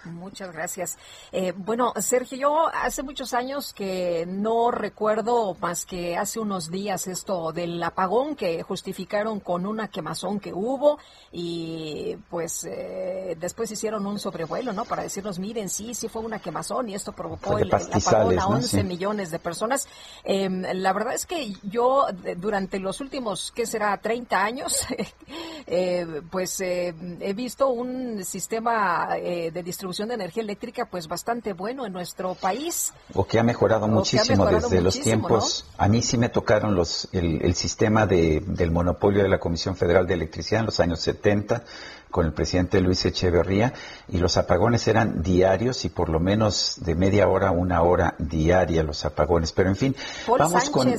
Muchas 0.06 0.52
gracias. 0.52 0.98
Eh, 1.32 1.54
bueno, 1.56 1.94
Sergio, 2.00 2.38
yo 2.38 2.68
hace 2.68 3.04
muchos 3.04 3.34
años 3.34 3.72
que 3.72 4.26
no 4.28 4.72
recuerdo 4.72 5.56
más 5.60 5.86
que 5.86 6.18
hace 6.18 6.40
unos 6.40 6.72
días 6.72 7.06
esto 7.08 7.52
del 7.52 7.82
apagón 7.84 8.36
que 8.36 8.64
justificaron 8.64 9.40
con 9.40 9.68
una 9.68 9.90
quemazón 9.90 10.40
que 10.40 10.54
hubo 10.54 10.98
y 11.32 12.18
pues 12.30 12.64
eh, 12.64 13.38
después 13.40 13.70
hicieron 13.70 14.08
un 14.08 14.18
sobrevuelo, 14.18 14.74
¿no? 14.74 14.86
Para 14.86 15.04
decirnos, 15.04 15.38
miren, 15.38 15.70
sí, 15.70 15.94
sí 15.94 16.08
fue 16.08 16.24
una 16.24 16.40
quemazón 16.40 16.90
y 16.90 16.96
esto 16.96 17.12
provocó 17.12 17.60
el, 17.60 17.72
apagón 17.72 18.40
a 18.40 18.48
11 18.48 18.84
millones 18.84 19.30
de 19.30 19.38
personas. 19.38 19.88
Em, 20.24 20.64
la 20.74 20.94
verdad 20.94 21.14
es 21.14 21.28
que 21.28 21.54
yo 21.64 22.08
durante 22.38 22.80
los 22.80 23.02
últimos, 23.02 23.52
¿qué 23.52 23.68
será? 23.68 23.96
30 23.98 24.44
años, 24.44 24.80
eh, 25.68 26.22
pues 26.32 26.60
he 26.62 27.34
visto 27.36 27.70
un 27.70 28.26
sistema 28.26 29.10
de 29.16 29.64
distribución 29.64 29.91
de 29.98 30.14
energía 30.14 30.44
eléctrica 30.44 30.86
pues 30.86 31.08
bastante 31.08 31.54
bueno 31.54 31.86
en 31.86 31.94
nuestro 31.94 32.36
país. 32.36 32.94
O 33.14 33.26
que 33.26 33.40
ha 33.40 33.44
mejorado 33.44 33.88
muchísimo 33.88 34.46
desde 34.46 34.82
los 34.82 35.00
tiempos. 35.00 35.66
A 35.78 35.88
mí 35.88 36.02
sí 36.02 36.18
me 36.18 36.30
tocaron 36.30 36.76
los 36.76 37.08
el, 37.12 37.54
sistema 37.56 38.06
de, 38.06 38.42
del 38.46 38.72
monopolio 38.72 39.24
de 39.24 39.30
la 39.30 39.40
Comisión 39.40 39.76
Federal 39.76 40.08
de 40.08 40.14
Electricidad 40.14 40.62
en 40.62 40.66
los 40.68 40.80
años 40.80 41.00
70 41.02 41.64
con 42.12 42.26
el 42.26 42.34
presidente 42.34 42.82
Luis 42.82 43.04
Echeverría 43.06 43.74
y 44.08 44.20
los 44.20 44.38
apagones 44.38 44.88
eran 44.88 45.24
diarios 45.24 45.86
y 45.86 45.90
por 45.90 46.10
lo 46.10 46.20
menos 46.20 46.76
de 46.84 46.94
media 46.94 47.28
hora 47.28 47.48
a 47.48 47.52
una 47.52 47.82
hora 47.82 48.16
diaria 48.20 48.84
los 48.84 49.06
apagones. 49.06 49.52
Pero 49.54 49.70
en 49.70 49.76
fin, 49.76 49.96
vamos 50.28 50.70
con, 50.70 50.94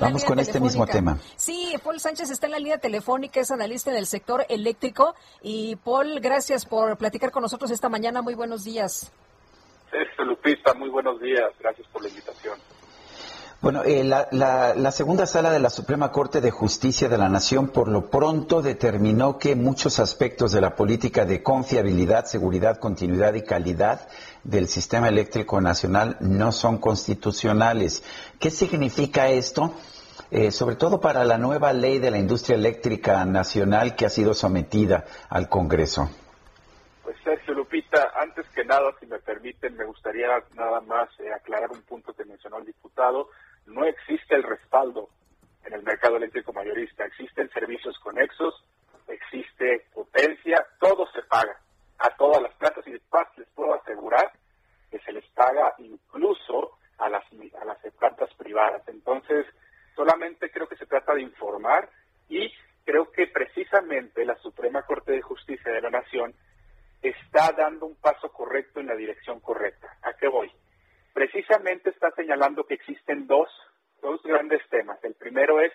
vamos 0.00 0.24
con 0.24 0.38
este 0.38 0.60
mismo 0.60 0.86
tema. 0.86 1.18
Sí, 1.36 1.74
Paul 1.82 1.98
Sánchez 1.98 2.30
está 2.30 2.46
en 2.46 2.52
la 2.52 2.58
línea 2.58 2.78
telefónica, 2.78 3.40
es 3.40 3.50
analista 3.50 3.90
en 3.90 3.96
el 3.96 4.06
sector 4.06 4.46
eléctrico. 4.48 5.14
Y 5.42 5.76
Paul, 5.76 6.20
gracias 6.20 6.66
por 6.66 6.96
platicar 6.96 7.30
con 7.30 7.42
nosotros 7.42 7.70
esta 7.70 7.88
mañana. 7.88 8.22
Muy 8.22 8.34
buenos 8.34 8.64
días. 8.64 9.10
Sergio 9.90 10.24
Lupita, 10.24 10.74
muy 10.74 10.88
buenos 10.88 11.20
días. 11.20 11.52
Gracias 11.58 11.86
por 11.88 12.02
la 12.02 12.08
invitación. 12.08 12.58
Bueno, 13.62 13.84
eh, 13.84 14.02
la, 14.02 14.90
segunda 14.90 15.24
sala 15.24 15.52
de 15.52 15.60
la 15.60 15.70
Suprema 15.70 16.10
Corte 16.10 16.40
de 16.40 16.50
Justicia 16.50 17.08
de 17.08 17.16
la 17.16 17.28
Nación 17.28 17.68
por 17.68 17.86
lo 17.86 18.10
pronto 18.10 18.60
determinó 18.60 19.38
que 19.38 19.54
muchos 19.54 20.00
aspectos 20.00 20.50
de 20.50 20.60
la 20.60 20.74
política 20.74 21.24
de 21.24 21.44
confiabilidad, 21.44 22.24
seguridad, 22.24 22.78
continuidad 22.78 23.34
y 23.34 23.44
calidad 23.44 24.08
del 24.42 24.66
sistema 24.66 25.06
eléctrico 25.06 25.60
nacional 25.60 26.16
no 26.18 26.50
son 26.50 26.78
constitucionales. 26.78 28.02
¿Qué 28.40 28.50
significa 28.50 29.28
esto? 29.28 29.72
Eh, 30.32 30.50
sobre 30.50 30.74
todo 30.74 31.00
para 31.00 31.22
la 31.22 31.38
nueva 31.38 31.72
ley 31.72 32.00
de 32.00 32.10
la 32.10 32.18
industria 32.18 32.56
eléctrica 32.56 33.24
nacional 33.24 33.94
que 33.94 34.06
ha 34.06 34.10
sido 34.10 34.34
sometida 34.34 35.04
al 35.28 35.48
Congreso. 35.48 36.10
Pues 37.04 37.16
Sergio 37.22 37.54
Lupita, 37.54 38.10
antes 38.20 38.44
que 38.56 38.64
nada, 38.64 38.90
si 38.98 39.06
me 39.06 39.20
permiten, 39.20 39.76
me 39.76 39.84
gustaría 39.84 40.26
nada 40.56 40.80
más 40.80 41.08
eh, 41.20 41.32
aclarar 41.32 41.70
un 41.70 41.82
punto 41.82 42.12
que 42.12 42.24
mencionó 42.24 42.58
el 42.58 42.66
diputado 42.66 43.28
no 43.66 43.84
existe 43.84 44.34
el 44.34 44.42
respaldo 44.42 45.08
en 45.64 45.74
el 45.74 45.82
mercado 45.82 46.16
eléctrico 46.16 46.52
mayorista. 46.52 47.04
Existen 47.04 47.50
servicios 47.50 47.98
conexos, 48.00 48.54
existe 49.08 49.86
potencia, 49.92 50.66
todo 50.80 51.06
se 51.12 51.22
paga. 51.22 51.58
A 51.98 52.16
todas 52.16 52.42
las 52.42 52.52
plantas 52.54 52.84
y 52.86 52.92
después 52.92 53.26
les 53.36 53.48
puedo 53.50 53.74
asegurar 53.74 54.32
que 54.90 54.98
se 55.00 55.12
les 55.12 55.24
paga 55.30 55.72
incluso 55.78 56.78
a 56.98 57.08
las, 57.08 57.24
a 57.60 57.64
las 57.64 57.78
plantas 57.98 58.34
privadas. 58.34 58.82
Entonces, 58.88 59.46
solamente 59.94 60.50
creo 60.50 60.66
que 60.66 60.76
se 60.76 60.86
trata 60.86 61.14
de 61.14 61.22
informar 61.22 61.88
y 62.28 62.52
creo 62.84 63.10
que 63.12 63.28
precisamente 63.28 64.24
la 64.24 64.36
Suprema 64.38 64.82
Corte 64.82 65.12
de 65.12 65.22
Justicia 65.22 65.70
de 65.72 65.80
la 65.80 65.90
Nación 65.90 66.34
está 67.00 67.52
dando 67.52 67.86
un 67.86 67.96
paso 67.96 68.32
correcto 68.32 68.80
en 68.80 68.86
la 68.86 68.96
dirección 68.96 69.40
correcta. 69.40 69.96
¿A 70.02 70.12
qué 70.14 70.28
voy? 70.28 70.50
Precisamente 71.12 71.90
está 71.90 72.10
señalando 72.12 72.64
que 72.64 72.74
existen 72.74 73.26
dos, 73.26 73.48
dos 74.00 74.22
grandes 74.22 74.62
temas. 74.68 75.02
El 75.04 75.14
primero 75.14 75.60
es 75.60 75.72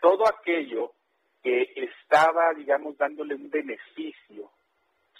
todo 0.00 0.26
aquello 0.28 0.92
que 1.42 1.72
estaba, 1.76 2.52
digamos, 2.54 2.96
dándole 2.96 3.34
un 3.34 3.50
beneficio 3.50 4.50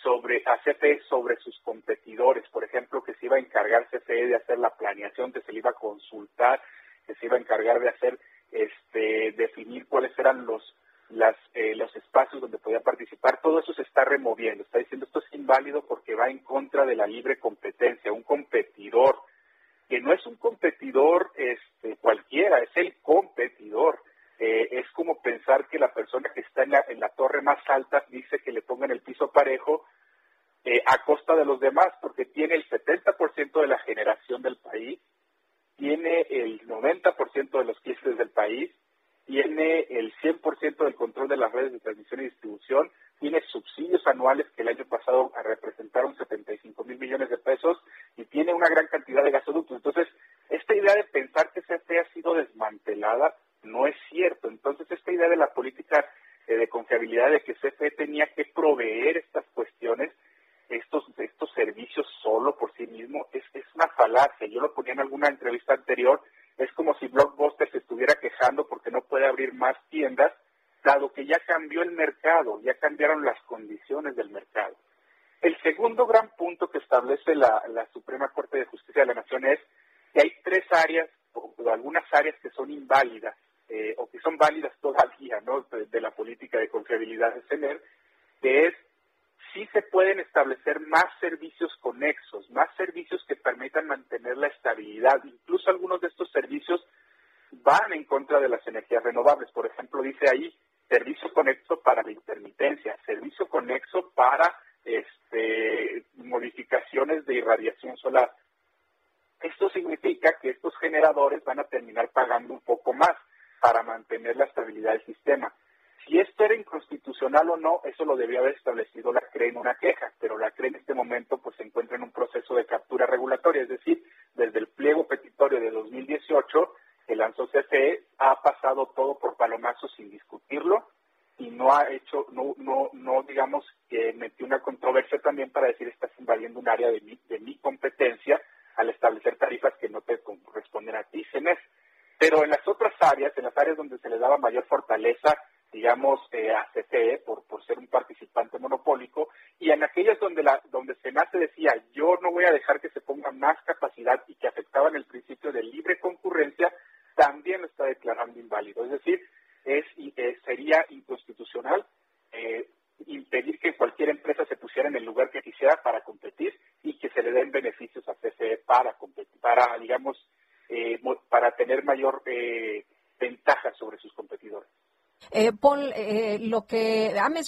sobre 0.02 0.42
a 0.46 0.58
CFE 0.58 1.00
sobre 1.08 1.36
sus 1.36 1.58
competidores, 1.60 2.48
por 2.50 2.64
ejemplo, 2.64 3.02
que 3.02 3.14
se 3.14 3.26
iba 3.26 3.36
a 3.36 3.40
encargar 3.40 3.88
CFE 3.88 4.26
de 4.26 4.36
hacer 4.36 4.58
la 4.58 4.70
planeación, 4.70 5.32
que 5.32 5.40
se 5.42 5.52
le 5.52 5.58
iba 5.58 5.70
a 5.70 5.74
consultar, 5.74 6.62
que 7.06 7.14
se 7.14 7.26
iba 7.26 7.36
a 7.36 7.40
encargar 7.40 7.80
de 7.80 7.88
hacer, 7.88 8.18
este, 8.50 9.32
definir 9.32 9.86
cuáles 9.86 10.16
eran 10.18 10.46
los 10.46 10.62
las, 11.10 11.36
eh, 11.54 11.74
los 11.74 11.94
espacios 11.96 12.40
donde 12.40 12.58
podía 12.58 12.80
participar, 12.80 13.40
todo 13.40 13.60
eso 13.60 13.72
se 13.72 13.82
está 13.82 14.04
removiendo. 14.04 14.62
Está 14.62 14.78
diciendo 14.78 15.06
esto 15.06 15.20
es 15.20 15.34
inválido 15.34 15.82
porque 15.86 16.14
va 16.14 16.28
en 16.28 16.38
contra 16.40 16.84
de 16.84 16.96
la 16.96 17.06
libre 17.06 17.38
competencia. 17.38 18.12
Un 18.12 18.22
competidor 18.22 19.16
un 20.28 20.36
competidor 20.36 21.32
este, 21.36 21.96
cualquiera, 21.96 22.58
es 22.60 22.70
el 22.76 22.96
competidor. 23.02 24.00
Eh, 24.38 24.68
es 24.70 24.90
como 24.92 25.20
pensar 25.20 25.66
que 25.68 25.78
la 25.78 25.92
persona 25.92 26.30
que 26.32 26.40
está 26.40 26.62
en 26.62 26.70
la, 26.70 26.84
en 26.88 27.00
la 27.00 27.08
torre 27.08 27.42
más 27.42 27.58
alta 27.68 28.04
dice 28.08 28.38
que 28.38 28.52
le 28.52 28.62
pongan 28.62 28.92
el 28.92 29.00
piso 29.00 29.32
parejo 29.32 29.84
eh, 30.64 30.82
a 30.86 31.04
costa 31.04 31.34
de 31.34 31.44
los 31.44 31.58
demás, 31.58 31.88
porque 32.00 32.26
tiene 32.26 32.54
el 32.54 32.67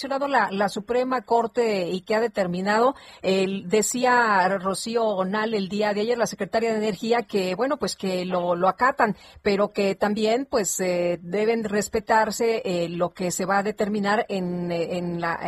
la, 0.07 0.69
Suprema 0.69 1.23
Corte 1.23 1.89
y 1.89 2.01
que 2.01 2.15
ha 2.15 2.19
determinado, 2.19 2.95
decía 3.21 4.47
Rocío 4.59 5.03
Gonal 5.03 5.53
el 5.53 5.67
día 5.69 5.93
de 5.93 6.01
ayer, 6.01 6.17
la 6.17 6.27
secretaria 6.27 6.71
de 6.71 6.77
Energía, 6.77 7.23
que 7.23 7.55
bueno, 7.55 7.77
pues 7.77 7.95
que 7.95 8.25
lo, 8.25 8.67
acatan, 8.67 9.15
pero 9.41 9.69
que 9.69 9.95
también 9.95 10.47
pues 10.49 10.79
eh, 10.79 11.19
deben 11.21 11.63
respetarse 11.63 12.61
eh, 12.63 12.89
lo 12.89 13.13
que 13.13 13.31
se 13.31 13.45
va 13.45 13.59
a 13.59 13.63
determinar 13.63 14.25
en, 14.29 14.71
en 14.71 15.19
la, 15.19 15.39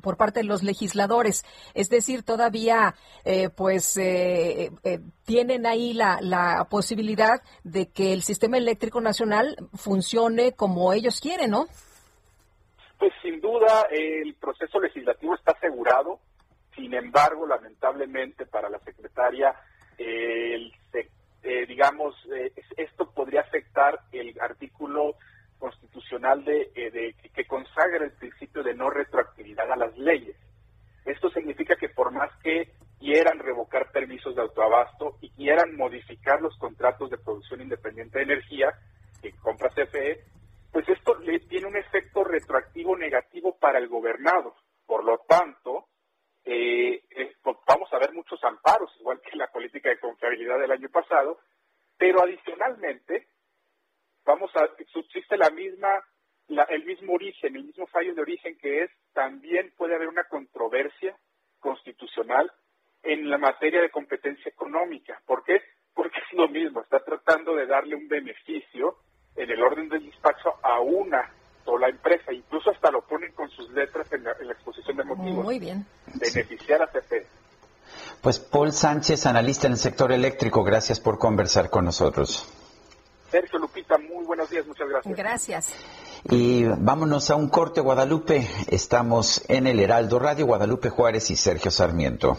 por 0.00 0.16
parte 0.16 0.40
de 0.40 0.44
los 0.44 0.62
legisladores. 0.62 1.44
Es 1.74 1.88
decir, 1.88 2.22
todavía 2.22 2.94
pues 3.54 3.98
tienen 5.24 5.66
ahí 5.66 5.94
la, 5.94 6.18
la 6.20 6.66
posibilidad 6.68 7.42
de 7.62 7.88
que 7.88 8.12
el 8.12 8.22
sistema 8.22 8.58
eléctrico 8.58 9.00
nacional 9.00 9.56
funcione 9.74 10.52
como 10.52 10.92
ellos 10.92 11.20
quieren 11.20 11.44
¿no? 11.48 11.66
Duda 13.44 13.88
el 13.90 14.36
proceso 14.36 14.80
legislativo 14.80 15.34
está 15.34 15.52
asegurado, 15.52 16.18
sin 16.74 16.94
embargo, 16.94 17.46
lamentablemente 17.46 18.46
para 18.46 18.70
la 18.70 18.78
secretaria, 18.78 19.54
eh, 19.98 21.66
digamos, 21.68 22.14
eh, 22.34 22.54
esto 22.78 23.10
podría 23.12 23.42
afectar 23.42 24.00
el 24.12 24.34
artículo 24.40 25.16
constitucional 25.58 26.42
de, 26.42 26.70
eh, 26.74 27.14
que 27.34 27.44
consagra 27.44 28.06
el 28.06 28.12
principio 28.12 28.62
de 28.62 28.72
no 28.72 28.88
retroactividad 28.88 29.70
a 29.70 29.76
las 29.76 29.94
leyes. 29.98 30.36
Esto 31.04 31.28
significa 31.28 31.76
que 31.76 31.90
por 31.90 32.12
más 32.12 32.30
que 32.42 32.72
quieran 32.98 33.40
revocar 33.40 33.92
permisos 33.92 34.34
de 34.34 34.40
autoabasto 34.40 35.18
y 35.20 35.28
quieran 35.28 35.76
modificar 35.76 36.40
los 36.40 36.56
contratos 36.56 37.10
de 37.10 37.18
producción 37.18 37.60
independiente 37.60 38.20
de 38.20 38.24
energía 38.24 38.72
que 39.20 39.32
compra 39.32 39.68
CFE, 39.68 40.24
pues 40.74 40.88
esto 40.88 41.14
le 41.20 41.38
tiene 41.38 41.68
un 41.68 41.76
efecto 41.76 42.24
retroactivo 42.24 42.96
negativo 42.96 43.56
para 43.56 43.78
el 43.78 43.86
gobernado. 43.86 44.56
Por 44.84 45.04
lo 45.04 45.18
tanto, 45.18 45.86
eh, 46.44 47.00
pues, 47.40 47.56
vamos 47.64 47.92
a 47.92 47.98
ver 48.00 48.12
muchos 48.12 48.42
amparos, 48.42 48.90
igual 48.98 49.20
que 49.20 49.36
la 49.36 49.52
política 49.52 49.90
de 49.90 50.00
confiabilidad 50.00 50.58
del 50.58 50.72
año 50.72 50.88
pasado, 50.88 51.38
pero 51.96 52.24
adicionalmente 52.24 53.28
vamos 54.24 54.50
a 54.56 54.68
subsiste 54.92 55.36
la 55.36 55.50
misma 55.50 56.02
el 56.48 56.84
mismo 56.84 57.14
origen, 57.14 57.54
el 57.54 57.66
mismo 57.66 57.86
fallo 57.86 58.12
de 58.12 58.22
origen 58.22 58.58
que 58.58 58.82
es 58.82 58.90
también 59.12 59.72
puede 59.76 59.94
haber 59.94 60.08
una 60.08 60.24
controversia 60.24 61.16
constitucional 61.60 62.50
en 63.04 63.30
la 63.30 63.38
materia 63.38 63.80
de 63.80 63.90
competencia 63.90 64.50
económica. 64.50 65.22
¿Por 65.24 65.44
qué? 65.44 65.62
Porque 65.94 66.18
es 66.18 66.36
lo 66.36 66.48
mismo, 66.48 66.80
está 66.80 66.98
tratando 66.98 67.54
de 67.54 67.66
darle 67.66 67.94
un 67.94 68.08
beneficio 68.08 68.98
en 69.36 69.50
el 69.50 69.62
orden 69.62 69.88
del 69.88 70.04
despacho 70.06 70.54
a 70.62 70.80
una 70.80 71.30
sola 71.64 71.88
empresa, 71.88 72.32
incluso 72.32 72.70
hasta 72.70 72.90
lo 72.90 73.02
ponen 73.02 73.32
con 73.32 73.48
sus 73.50 73.70
letras 73.70 74.06
en 74.12 74.24
la, 74.24 74.32
exposición 74.32 74.96
de 74.96 75.04
motivos. 75.04 75.44
Muy 75.44 75.58
bien. 75.58 75.86
Beneficiar 76.14 76.82
a 76.82 76.86
CFE. 76.86 77.26
Pues 78.20 78.38
Paul 78.38 78.72
Sánchez, 78.72 79.26
analista 79.26 79.66
en 79.66 79.74
el 79.74 79.78
sector 79.78 80.12
eléctrico, 80.12 80.62
gracias 80.62 81.00
por 81.00 81.18
conversar 81.18 81.70
con 81.70 81.84
nosotros. 81.84 82.48
Sergio 83.30 83.58
Lupita, 83.58 83.98
muy 83.98 84.24
buenos 84.24 84.48
días, 84.50 84.66
muchas 84.66 84.88
gracias. 84.88 85.16
Gracias. 85.16 85.74
Y 86.30 86.64
vámonos 86.64 87.30
a 87.30 87.36
un 87.36 87.48
corte, 87.48 87.80
Guadalupe. 87.80 88.48
Estamos 88.68 89.44
en 89.48 89.66
el 89.66 89.80
Heraldo 89.80 90.18
Radio, 90.18 90.46
Guadalupe 90.46 90.88
Juárez 90.88 91.30
y 91.30 91.36
Sergio 91.36 91.70
Sarmiento. 91.70 92.38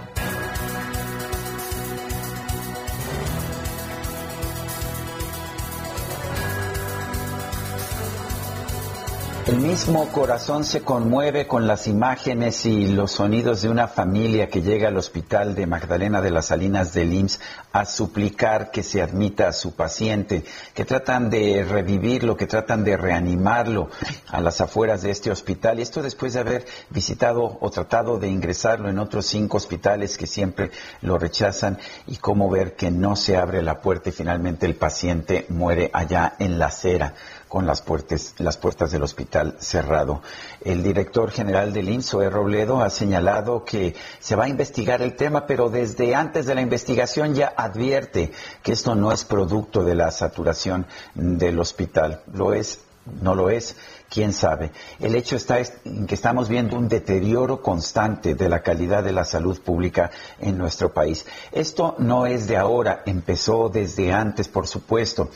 Mismo 9.61 10.07
corazón 10.11 10.63
se 10.65 10.81
conmueve 10.81 11.45
con 11.45 11.67
las 11.67 11.85
imágenes 11.85 12.65
y 12.65 12.87
los 12.87 13.11
sonidos 13.11 13.61
de 13.61 13.69
una 13.69 13.87
familia 13.87 14.49
que 14.49 14.63
llega 14.63 14.87
al 14.87 14.97
hospital 14.97 15.53
de 15.53 15.67
Magdalena 15.67 16.19
de 16.19 16.31
las 16.31 16.47
Salinas 16.47 16.93
del 16.93 17.13
IMSS 17.13 17.39
a 17.71 17.85
suplicar 17.85 18.71
que 18.71 18.81
se 18.81 19.03
admita 19.03 19.47
a 19.47 19.53
su 19.53 19.75
paciente, 19.75 20.43
que 20.73 20.83
tratan 20.83 21.29
de 21.29 21.63
revivirlo, 21.63 22.35
que 22.35 22.47
tratan 22.47 22.83
de 22.83 22.97
reanimarlo 22.97 23.89
a 24.29 24.41
las 24.41 24.61
afueras 24.61 25.03
de 25.03 25.11
este 25.11 25.29
hospital. 25.29 25.77
Y 25.77 25.83
esto 25.83 26.01
después 26.01 26.33
de 26.33 26.39
haber 26.39 26.65
visitado 26.89 27.59
o 27.61 27.69
tratado 27.69 28.17
de 28.17 28.29
ingresarlo 28.29 28.89
en 28.89 28.97
otros 28.97 29.27
cinco 29.27 29.57
hospitales 29.57 30.17
que 30.17 30.25
siempre 30.25 30.71
lo 31.01 31.19
rechazan 31.19 31.77
y 32.07 32.17
cómo 32.17 32.49
ver 32.49 32.75
que 32.75 32.89
no 32.89 33.15
se 33.15 33.37
abre 33.37 33.61
la 33.61 33.79
puerta 33.79 34.09
y 34.09 34.13
finalmente 34.13 34.65
el 34.65 34.75
paciente 34.75 35.45
muere 35.49 35.91
allá 35.93 36.33
en 36.39 36.57
la 36.57 36.65
acera 36.65 37.13
con 37.51 37.67
las 37.67 37.81
puertas, 37.81 38.33
las 38.37 38.55
puertas 38.55 38.93
del 38.93 39.03
hospital 39.03 39.57
cerrado. 39.59 40.21
El 40.61 40.83
director 40.83 41.31
general 41.31 41.73
del 41.73 41.89
INSO, 41.89 42.29
Robledo, 42.29 42.81
ha 42.81 42.89
señalado 42.89 43.65
que 43.65 43.93
se 44.21 44.37
va 44.37 44.45
a 44.45 44.47
investigar 44.47 45.01
el 45.01 45.17
tema, 45.17 45.45
pero 45.45 45.69
desde 45.69 46.15
antes 46.15 46.45
de 46.45 46.55
la 46.55 46.61
investigación 46.61 47.35
ya 47.35 47.53
advierte 47.57 48.31
que 48.63 48.71
esto 48.71 48.95
no 48.95 49.11
es 49.11 49.25
producto 49.25 49.83
de 49.83 49.95
la 49.95 50.11
saturación 50.11 50.87
del 51.13 51.59
hospital. 51.59 52.21
Lo 52.31 52.53
es, 52.53 52.79
no 53.21 53.35
lo 53.35 53.49
es, 53.49 53.75
quién 54.09 54.31
sabe. 54.33 54.71
El 54.99 55.15
hecho 55.15 55.35
está 55.35 55.59
en 55.59 56.05
que 56.05 56.15
estamos 56.15 56.47
viendo 56.47 56.77
un 56.77 56.87
deterioro 56.87 57.61
constante 57.61 58.35
de 58.35 58.49
la 58.49 58.61
calidad 58.61 59.03
de 59.03 59.13
la 59.13 59.25
salud 59.25 59.59
pública 59.61 60.11
en 60.39 60.57
nuestro 60.57 60.93
país. 60.93 61.25
Esto 61.51 61.95
no 61.97 62.25
es 62.25 62.47
de 62.47 62.57
ahora, 62.57 63.03
empezó 63.05 63.69
desde 63.69 64.13
antes, 64.13 64.47
por 64.47 64.67
supuesto. 64.67 65.29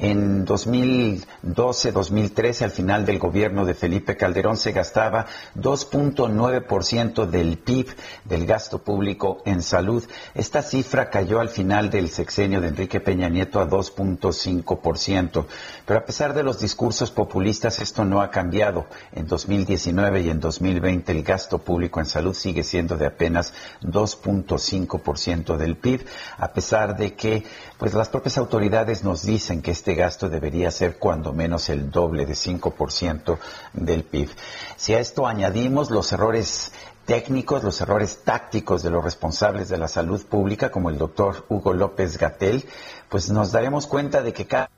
En 0.00 0.46
2012-2013, 0.46 2.62
al 2.62 2.70
final 2.70 3.04
del 3.04 3.18
gobierno 3.18 3.64
de 3.64 3.74
Felipe 3.74 4.16
Calderón, 4.16 4.56
se 4.56 4.70
gastaba 4.70 5.26
2.9% 5.56 7.26
del 7.26 7.58
PIB, 7.58 7.96
del 8.24 8.46
gasto 8.46 8.78
público 8.78 9.42
en 9.44 9.60
salud. 9.62 10.04
Esta 10.34 10.62
cifra 10.62 11.10
cayó 11.10 11.40
al 11.40 11.48
final 11.48 11.90
del 11.90 12.10
sexenio 12.10 12.60
de 12.60 12.68
Enrique 12.68 13.00
Peña 13.00 13.28
Nieto 13.28 13.58
a 13.60 13.68
2.5%. 13.68 15.46
Pero 15.88 16.00
a 16.00 16.04
pesar 16.04 16.34
de 16.34 16.42
los 16.42 16.60
discursos 16.60 17.10
populistas, 17.10 17.78
esto 17.78 18.04
no 18.04 18.20
ha 18.20 18.30
cambiado. 18.30 18.88
En 19.10 19.26
2019 19.26 20.20
y 20.20 20.28
en 20.28 20.38
2020 20.38 21.12
el 21.12 21.22
gasto 21.22 21.60
público 21.60 21.98
en 21.98 22.04
salud 22.04 22.34
sigue 22.34 22.62
siendo 22.62 22.98
de 22.98 23.06
apenas 23.06 23.54
2.5% 23.80 25.56
del 25.56 25.78
PIB, 25.78 26.06
a 26.36 26.52
pesar 26.52 26.94
de 26.94 27.14
que 27.14 27.42
pues 27.78 27.94
las 27.94 28.10
propias 28.10 28.36
autoridades 28.36 29.02
nos 29.02 29.22
dicen 29.22 29.62
que 29.62 29.70
este 29.70 29.94
gasto 29.94 30.28
debería 30.28 30.70
ser 30.70 30.98
cuando 30.98 31.32
menos 31.32 31.70
el 31.70 31.90
doble 31.90 32.26
de 32.26 32.34
5% 32.34 33.38
del 33.72 34.04
PIB. 34.04 34.28
Si 34.76 34.92
a 34.92 35.00
esto 35.00 35.26
añadimos 35.26 35.90
los 35.90 36.12
errores 36.12 36.70
técnicos, 37.06 37.64
los 37.64 37.80
errores 37.80 38.24
tácticos 38.24 38.82
de 38.82 38.90
los 38.90 39.02
responsables 39.02 39.70
de 39.70 39.78
la 39.78 39.88
salud 39.88 40.22
pública, 40.26 40.70
como 40.70 40.90
el 40.90 40.98
doctor 40.98 41.46
Hugo 41.48 41.72
López 41.72 42.18
Gatel, 42.18 42.66
pues 43.08 43.30
nos 43.30 43.52
daremos 43.52 43.86
cuenta 43.86 44.20
de 44.20 44.34
que 44.34 44.46
cada 44.46 44.68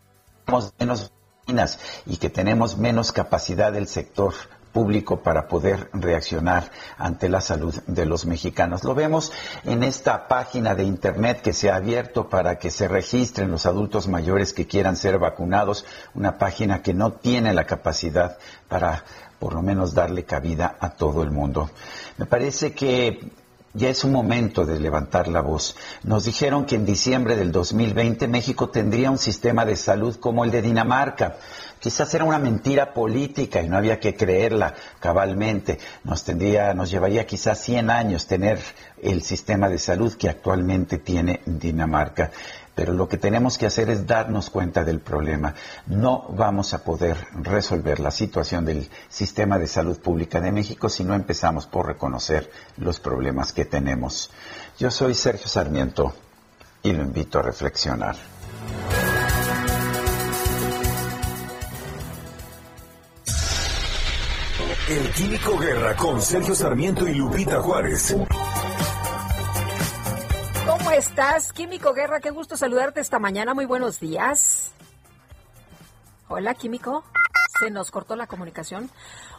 vez 0.51 0.73
menos 0.79 1.13
y 2.07 2.17
que 2.19 2.31
tenemos 2.31 2.79
menos 2.79 3.13
capacidad 3.13 3.73
del 3.73 3.89
sector 3.89 4.35
público 4.73 5.21
para 5.21 5.49
poder 5.49 5.91
reaccionar 5.93 6.71
ante 6.97 7.29
la 7.29 7.41
salud 7.41 7.75
de 7.89 8.07
los 8.07 8.25
mexicanos. 8.25 8.85
Lo 8.85 8.95
vemos 8.95 9.33
en 9.65 9.83
esta 9.83 10.29
página 10.29 10.77
de 10.77 10.85
Internet 10.85 11.43
que 11.43 11.53
se 11.53 11.71
ha 11.71 11.77
abierto 11.77 12.29
para 12.29 12.59
que 12.59 12.71
se 12.71 12.87
registren 12.87 13.51
los 13.51 13.67
adultos 13.67 14.07
mayores 14.07 14.53
que 14.53 14.69
quieran 14.69 14.97
ser 14.97 15.19
vacunados, 15.19 15.85
una 16.15 16.39
página 16.39 16.83
que 16.83 16.95
no 16.95 17.13
tiene 17.13 17.53
la 17.53 17.67
capacidad 17.67 18.39
para 18.69 19.05
por 19.41 19.55
lo 19.55 19.63
menos 19.63 19.95
darle 19.95 20.25
cabida 20.25 20.77
a 20.79 20.91
todo 20.91 21.23
el 21.23 21.31
mundo. 21.31 21.71
Me 22.19 22.27
parece 22.27 22.73
que 22.75 23.33
ya 23.73 23.89
es 23.89 24.03
un 24.05 24.13
momento 24.13 24.67
de 24.67 24.81
levantar 24.81 25.29
la 25.29 25.41
voz. 25.41 25.77
Nos 26.03 26.25
dijeron 26.25 26.67
que 26.67 26.77
en 26.77 26.85
diciembre 26.85 27.37
del 27.37 27.53
2020 27.53 28.27
México 28.27 28.71
tendría 28.71 29.11
un 29.11 29.19
sistema 29.19 29.65
de 29.65 29.77
salud 29.77 30.17
como 30.17 30.45
el 30.45 30.51
de 30.51 30.63
Dinamarca. 30.63 31.37
Quizás 31.79 32.13
era 32.13 32.25
una 32.25 32.39
mentira 32.39 32.93
política 32.93 33.63
y 33.63 33.69
no 33.69 33.77
había 33.77 34.01
que 34.01 34.15
creerla 34.15 34.75
cabalmente. 34.99 35.79
Nos 36.05 36.25
tendría, 36.25 36.75
nos 36.75 36.91
llevaría 36.91 37.27
quizás 37.27 37.61
100 37.61 37.91
años 37.91 38.27
tener 38.27 38.59
el 39.03 39.23
sistema 39.23 39.69
de 39.69 39.79
salud 39.79 40.15
que 40.15 40.29
actualmente 40.29 40.99
tiene 40.99 41.41
Dinamarca 41.47 42.31
pero 42.81 42.95
lo 42.95 43.11
que 43.11 43.19
tenemos 43.19 43.59
que 43.59 43.67
hacer 43.67 43.91
es 43.91 44.07
darnos 44.07 44.49
cuenta 44.49 44.85
del 44.85 45.01
problema. 45.01 45.55
No 45.85 46.25
vamos 46.31 46.73
a 46.73 46.83
poder 46.83 47.27
resolver 47.35 48.01
la 48.01 48.11
situación 48.11 48.65
del 48.65 48.89
sistema 49.11 49.59
de 49.59 49.67
salud 49.67 50.01
pública 50.01 50.41
de 50.41 50.51
México 50.51 50.89
si 50.89 51.05
no 51.05 51.15
empezamos 51.15 51.67
por 51.67 51.87
reconocer 51.87 52.51
los 52.79 52.99
problemas 52.99 53.53
que 53.53 53.67
tenemos. 53.67 54.31
Yo 54.79 54.91
soy 54.91 55.13
Sergio 55.13 55.47
Sarmiento 55.47 56.15
y 56.83 56.93
lo 56.93 57.03
invito 57.03 57.41
a 57.41 57.43
reflexionar. 57.43 58.17
El 64.89 65.11
Químico 65.13 65.59
Guerra 65.59 65.95
con 65.97 66.23
Sergio 66.23 66.55
Sarmiento 66.55 67.07
y 67.07 67.13
Lupita 67.13 67.61
Juárez 67.61 68.17
estás? 71.01 71.55
Químico 71.55 71.95
Guerra, 71.95 72.21
qué 72.21 72.31
gusto 72.31 72.59
saludarte 72.59 73.01
esta 73.01 73.19
mañana. 73.19 73.55
Muy 73.55 73.65
buenos 73.65 74.01
días. 74.01 74.73
Hola, 76.29 76.55
Químico. 76.55 77.05
Se 77.59 77.71
nos 77.71 77.91
cortó 77.91 78.17
la 78.17 78.27
comunicación. 78.27 78.91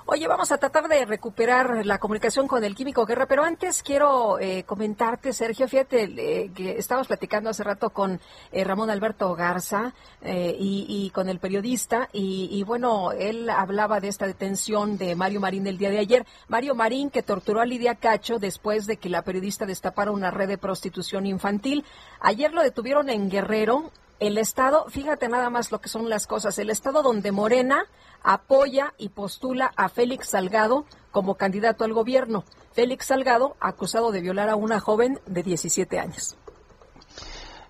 Oye, 0.08 0.28
vamos 0.28 0.52
a 0.52 0.58
tratar 0.58 0.88
de 0.88 1.06
recuperar 1.06 1.86
la 1.86 2.00
comunicación 2.00 2.48
con 2.48 2.64
el 2.64 2.74
Químico 2.74 3.06
Guerra, 3.06 3.28
pero 3.28 3.44
antes 3.44 3.84
quiero 3.84 4.40
eh, 4.40 4.64
comentarte, 4.64 5.32
Sergio, 5.32 5.68
fíjate 5.68 6.04
eh, 6.04 6.52
que 6.56 6.78
estábamos 6.78 7.08
platicando 7.08 7.52
hace 7.52 7.64
rato 7.64 7.92
con 7.92 8.20
eh, 8.52 8.64
Ramón 8.64 8.90
Alberto 8.90 9.36
Garza 9.36 9.94
y, 10.24 11.12
con 11.14 11.30
el 11.30 11.40
periodista, 11.40 12.10
y, 12.14 12.50
y, 12.52 12.64
bueno, 12.64 13.12
él 13.12 13.50
hablaba 13.50 14.00
de 14.00 14.08
esta 14.08 14.26
detención 14.26 14.98
de 14.98 15.16
Mario 15.16 15.40
Marín 15.40 15.64
del 15.64 15.78
día 15.78 15.90
de 15.90 16.00
ayer. 16.00 16.26
Mario 16.48 16.76
Marín 16.76 17.10
que 17.10 17.24
torturó 17.24 17.62
a 17.62 17.66
Lidia 17.66 17.96
Cacho 17.96 18.40
después 18.40 18.88
de 18.88 18.98
que 18.98 19.10
la 19.10 19.24
periodista 19.24 19.66
destapara 19.66 20.12
una 20.12 20.32
red 20.32 20.48
de 20.48 20.58
prostitución 20.58 21.26
infantil. 21.26 21.86
Ayer 22.20 22.54
lo 22.54 22.62
detuvieron 22.64 23.10
en 23.10 23.30
Guerrero, 23.30 23.92
el 24.22 24.38
Estado, 24.38 24.86
fíjate 24.88 25.28
nada 25.30 25.50
más 25.50 25.72
lo 25.72 25.82
que 25.82 25.90
son 25.90 26.08
las 26.08 26.28
cosas, 26.28 26.60
el 26.60 26.70
Estado 26.70 27.02
donde 27.02 27.32
Morena 27.32 27.86
apoya 28.24 28.94
y 28.98 29.10
postula 29.10 29.72
a 29.76 29.90
Félix 29.90 30.30
Salgado 30.30 30.86
como 31.12 31.36
candidato 31.36 31.84
al 31.84 31.94
gobierno. 31.94 32.44
Félix 32.74 33.08
Salgado 33.08 33.56
acusado 33.60 34.12
de 34.12 34.22
violar 34.22 34.50
a 34.50 34.56
una 34.56 34.80
joven 34.80 35.20
de 35.26 35.44
17 35.44 36.00
años. 36.00 36.38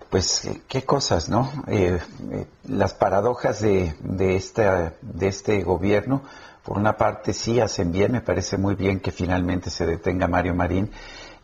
Pues 0.09 0.49
qué 0.67 0.83
cosas, 0.83 1.29
¿no? 1.29 1.49
Eh, 1.67 1.97
eh, 2.31 2.45
las 2.65 2.93
paradojas 2.93 3.61
de, 3.61 3.95
de, 4.01 4.91
de 5.01 5.27
este 5.27 5.63
gobierno, 5.63 6.23
por 6.63 6.77
una 6.77 6.97
parte 6.97 7.31
sí 7.31 7.61
hacen 7.61 7.93
bien, 7.93 8.11
me 8.11 8.21
parece 8.21 8.57
muy 8.57 8.75
bien 8.75 8.99
que 8.99 9.11
finalmente 9.11 9.69
se 9.69 9.85
detenga 9.85 10.27
Mario 10.27 10.53
Marín, 10.53 10.91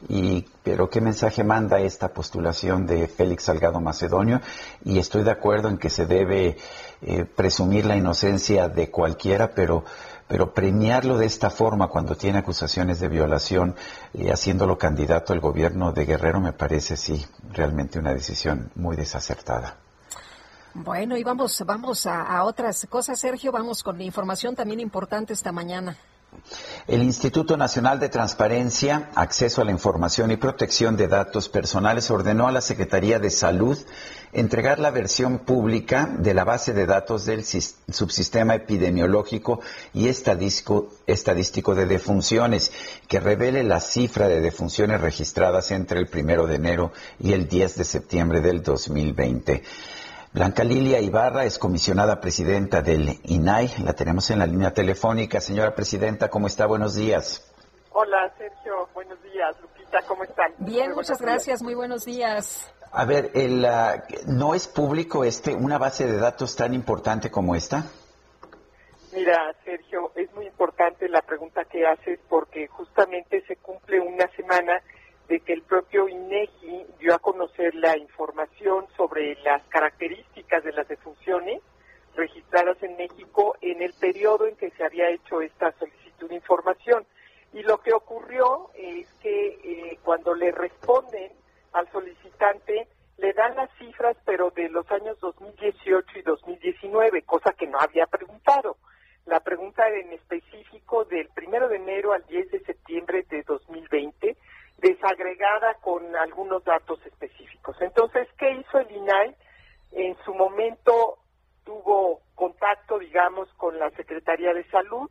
y, 0.10 0.46
pero 0.64 0.90
qué 0.90 1.02
mensaje 1.02 1.44
manda 1.44 1.80
esta 1.80 2.10
postulación 2.14 2.86
de 2.86 3.08
Félix 3.08 3.46
Salgado 3.46 3.80
Macedonio 3.80 4.42
y 4.84 5.00
estoy 5.00 5.24
de 5.24 5.32
acuerdo 5.32 5.70
en 5.70 5.78
que 5.78 5.90
se 5.90 6.06
debe 6.06 6.58
eh, 7.02 7.26
presumir 7.26 7.86
la 7.86 7.96
inocencia 7.96 8.70
de 8.70 8.90
cualquiera, 8.90 9.52
pero 9.54 9.84
pero 10.28 10.54
premiarlo 10.54 11.18
de 11.18 11.26
esta 11.26 11.50
forma 11.50 11.88
cuando 11.88 12.16
tiene 12.16 12.40
acusaciones 12.40 13.00
de 13.00 13.08
violación 13.08 13.76
y 14.14 14.28
haciéndolo 14.30 14.78
candidato 14.78 15.32
al 15.32 15.40
gobierno 15.40 15.94
de 15.94 16.06
Guerrero 16.06 16.42
me 16.42 16.54
parece 16.54 16.98
sí 16.98 17.26
realmente 17.54 17.98
una 17.98 18.14
decisión 18.14 18.70
muy 18.76 18.98
desacertada. 18.98 19.78
Bueno, 20.74 21.18
y 21.18 21.24
vamos, 21.24 21.64
vamos 21.66 22.06
a 22.06 22.44
otras 22.44 22.86
cosas, 22.90 23.20
Sergio, 23.20 23.52
vamos 23.52 23.82
con 23.82 24.00
información 24.02 24.56
también 24.56 24.80
importante 24.80 25.34
esta 25.34 25.52
mañana. 25.52 25.98
El 26.88 27.04
Instituto 27.04 27.58
Nacional 27.58 28.00
de 28.00 28.08
Transparencia, 28.08 29.10
Acceso 29.16 29.62
a 29.62 29.66
la 29.66 29.72
Información 29.72 30.32
y 30.32 30.38
Protección 30.38 30.96
de 30.96 31.10
Datos 31.10 31.50
Personales 31.50 32.10
ordenó 32.10 32.48
a 32.48 32.52
la 32.52 32.62
Secretaría 32.62 33.20
de 33.20 33.30
Salud 33.30 33.78
entregar 34.32 34.80
la 34.80 34.92
versión 34.92 35.40
pública 35.40 36.10
de 36.20 36.34
la 36.34 36.44
base 36.44 36.74
de 36.74 36.86
datos 36.86 37.26
del 37.26 37.44
subsistema 37.44 38.56
epidemiológico 38.56 39.60
y 39.94 40.08
estadístico, 40.08 41.76
de 41.76 41.86
defunciones, 41.86 42.72
que 43.08 43.20
revele 43.20 43.64
la 43.64 43.82
cifra 43.82 44.28
de 44.28 44.40
defunciones 44.40 45.02
registradas 45.02 45.72
entre 45.72 46.00
el 46.00 46.08
primero 46.08 46.48
de 46.48 46.56
enero 46.56 46.94
y 47.20 47.34
el 47.34 47.48
10 47.48 47.78
de 47.78 47.84
septiembre 47.84 48.42
del 48.42 48.64
2020. 48.64 49.64
Blanca 50.38 50.64
Lilia 50.64 51.00
Ibarra 51.00 51.46
es 51.46 51.58
comisionada 51.58 52.22
presidenta 52.22 52.84
del 52.84 53.20
INAI. 53.24 53.70
La 53.84 53.94
tenemos 53.94 54.30
en 54.30 54.38
la 54.38 54.46
línea 54.46 54.72
telefónica. 54.72 55.42
Señora 55.42 55.74
presidenta, 55.74 56.30
¿cómo 56.30 56.46
está? 56.46 56.68
Buenos 56.68 56.94
días. 56.94 57.52
Hola, 57.92 58.32
Sergio. 58.38 58.88
Buenos 58.94 59.20
días. 59.24 59.60
Lupita, 59.60 60.00
¿cómo 60.08 60.24
están? 60.24 60.54
Bien, 60.60 60.94
muchas 60.94 61.20
gracias. 61.20 61.64
Muy 61.64 61.74
buenos 61.74 62.06
días. 62.06 62.72
A 62.92 63.04
ver, 63.06 63.32
el, 63.34 63.66
ah, 63.66 64.04
¿no 64.28 64.54
es 64.54 64.68
público 64.68 65.24
este 65.24 65.56
una 65.56 65.80
base 65.80 66.06
de 66.06 66.18
datos 66.20 66.56
tan 66.56 66.76
importante 66.76 67.32
como 67.32 67.56
esta? 67.56 67.86
Mira, 69.14 69.56
Sergio, 69.66 70.12
es 70.14 70.32
muy 70.36 70.46
importante 70.46 71.10
la 71.10 71.24
pregunta 71.24 71.66
que 71.66 71.88
haces 71.88 72.20
porque 72.30 72.68
justamente 72.68 73.44
se 73.48 73.56
cumple 73.56 74.00
una 74.00 74.28
semana 74.36 74.84
de 75.28 75.42
que 75.42 75.54
el 75.54 75.62
propio 75.62 76.08
INEGI 76.08 76.86
dio 77.00 77.14
a 77.14 77.20
conocer 77.20 77.76
la 77.76 77.98
información 77.98 78.88
sobre 78.96 79.36
las 79.44 79.62
características 79.68 80.64
de 80.64 80.72
las 80.72 80.88
defunciones 80.88 81.62
registradas 82.16 82.82
en 82.82 82.98
México 82.98 83.56
en 83.62 83.82
el 83.82 83.94
periodo 83.94 84.48
en 84.48 84.56
que 84.56 84.72
se 84.72 84.84
había 84.84 85.10
hecho 85.10 85.42
esta 85.42 85.72
solicitud 85.74 86.30
de 86.30 86.36
información. 86.36 87.06
Y 87.54 87.62
lo 87.64 87.80
que 87.82 87.94
ocurrió 87.94 88.72
es 88.74 89.08
que 89.22 89.48
eh, 89.64 90.00
cuando 90.04 90.34
le 90.34 90.52
responden 90.52 91.32
al 91.74 91.90
solicitante, 91.92 92.88
le 93.18 93.34
dan 93.34 93.56
las 93.56 93.70
cifras, 93.78 94.18
pero 94.26 94.52
de 94.52 94.70
los 94.70 94.90
años 94.92 95.20
2018 95.20 96.20
y 96.20 96.22
2019, 96.22 97.22
cosa 97.24 97.54
que 97.54 97.68
no 97.68 97.80
había 97.80 98.06
preguntado. 98.08 98.78
La 99.26 99.40
pregunta 99.42 99.88
en 99.90 100.14
específico 100.14 101.06
del 101.06 101.28
primero 101.30 101.68
de 101.68 101.78
enero 101.78 102.14
al 102.14 102.26
10 102.28 102.52
de 102.52 102.60
septiembre 102.62 103.26
de 103.30 103.44
2020 103.44 104.38
desagregada 104.78 105.76
con 105.76 106.16
algunos 106.16 106.64
datos 106.64 107.04
específicos. 107.06 107.76
Entonces, 107.82 108.28
¿qué 108.38 108.52
hizo 108.52 108.80
el 108.80 108.92
INAI? 108.92 109.36
En 109.94 110.16
su 110.24 110.34
momento 110.34 111.18
tuvo 111.64 112.22
contacto, 112.36 113.00
digamos, 113.00 113.52
con 113.54 113.78
la 113.80 113.90
Secretaría 113.92 114.54
de 114.54 114.64
Salud 114.70 115.10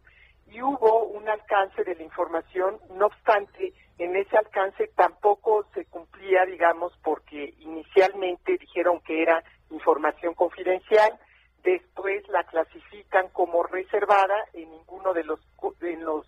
y 0.48 0.62
hubo 0.62 1.04
un 1.04 1.28
alcance 1.28 1.82
de 1.82 1.94
la 1.96 2.02
información, 2.02 2.78
no 2.90 3.06
obstante, 3.06 3.72
en 3.98 4.14
ese 4.14 4.36
alcance 4.36 4.88
tampoco 4.94 5.66
se 5.74 5.86
cumplía, 5.86 6.44
digamos, 6.44 6.96
porque 7.02 7.54
inicialmente 7.58 8.56
dijeron 8.58 9.00
que 9.00 9.22
era 9.22 9.42
información 9.70 10.34
confidencial, 10.34 11.18
después 11.64 12.26
la 12.28 12.44
clasifican 12.44 13.28
como 13.30 13.64
reservada, 13.64 14.36
en 14.52 14.70
ninguno 14.70 15.12
de 15.12 15.24
los, 15.24 15.40
en 15.80 16.04
los 16.04 16.26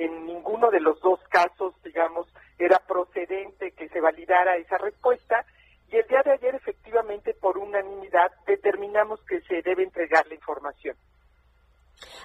en 0.00 0.24
ninguno 0.24 0.70
de 0.70 0.80
los 0.80 0.98
dos 1.00 1.20
casos, 1.28 1.74
digamos, 1.84 2.26
era 2.58 2.78
procedente 2.78 3.72
que 3.72 3.88
se 3.90 4.00
validara 4.00 4.56
esa 4.56 4.78
respuesta 4.78 5.44
y 5.92 5.96
el 5.96 6.06
día 6.06 6.22
de 6.22 6.32
ayer 6.32 6.54
efectivamente 6.54 7.34
por 7.34 7.58
unanimidad 7.58 8.32
determinamos 8.46 9.20
que 9.24 9.42
se 9.42 9.60
debe 9.60 9.82
entregar 9.82 10.26
la 10.26 10.34
información. 10.34 10.96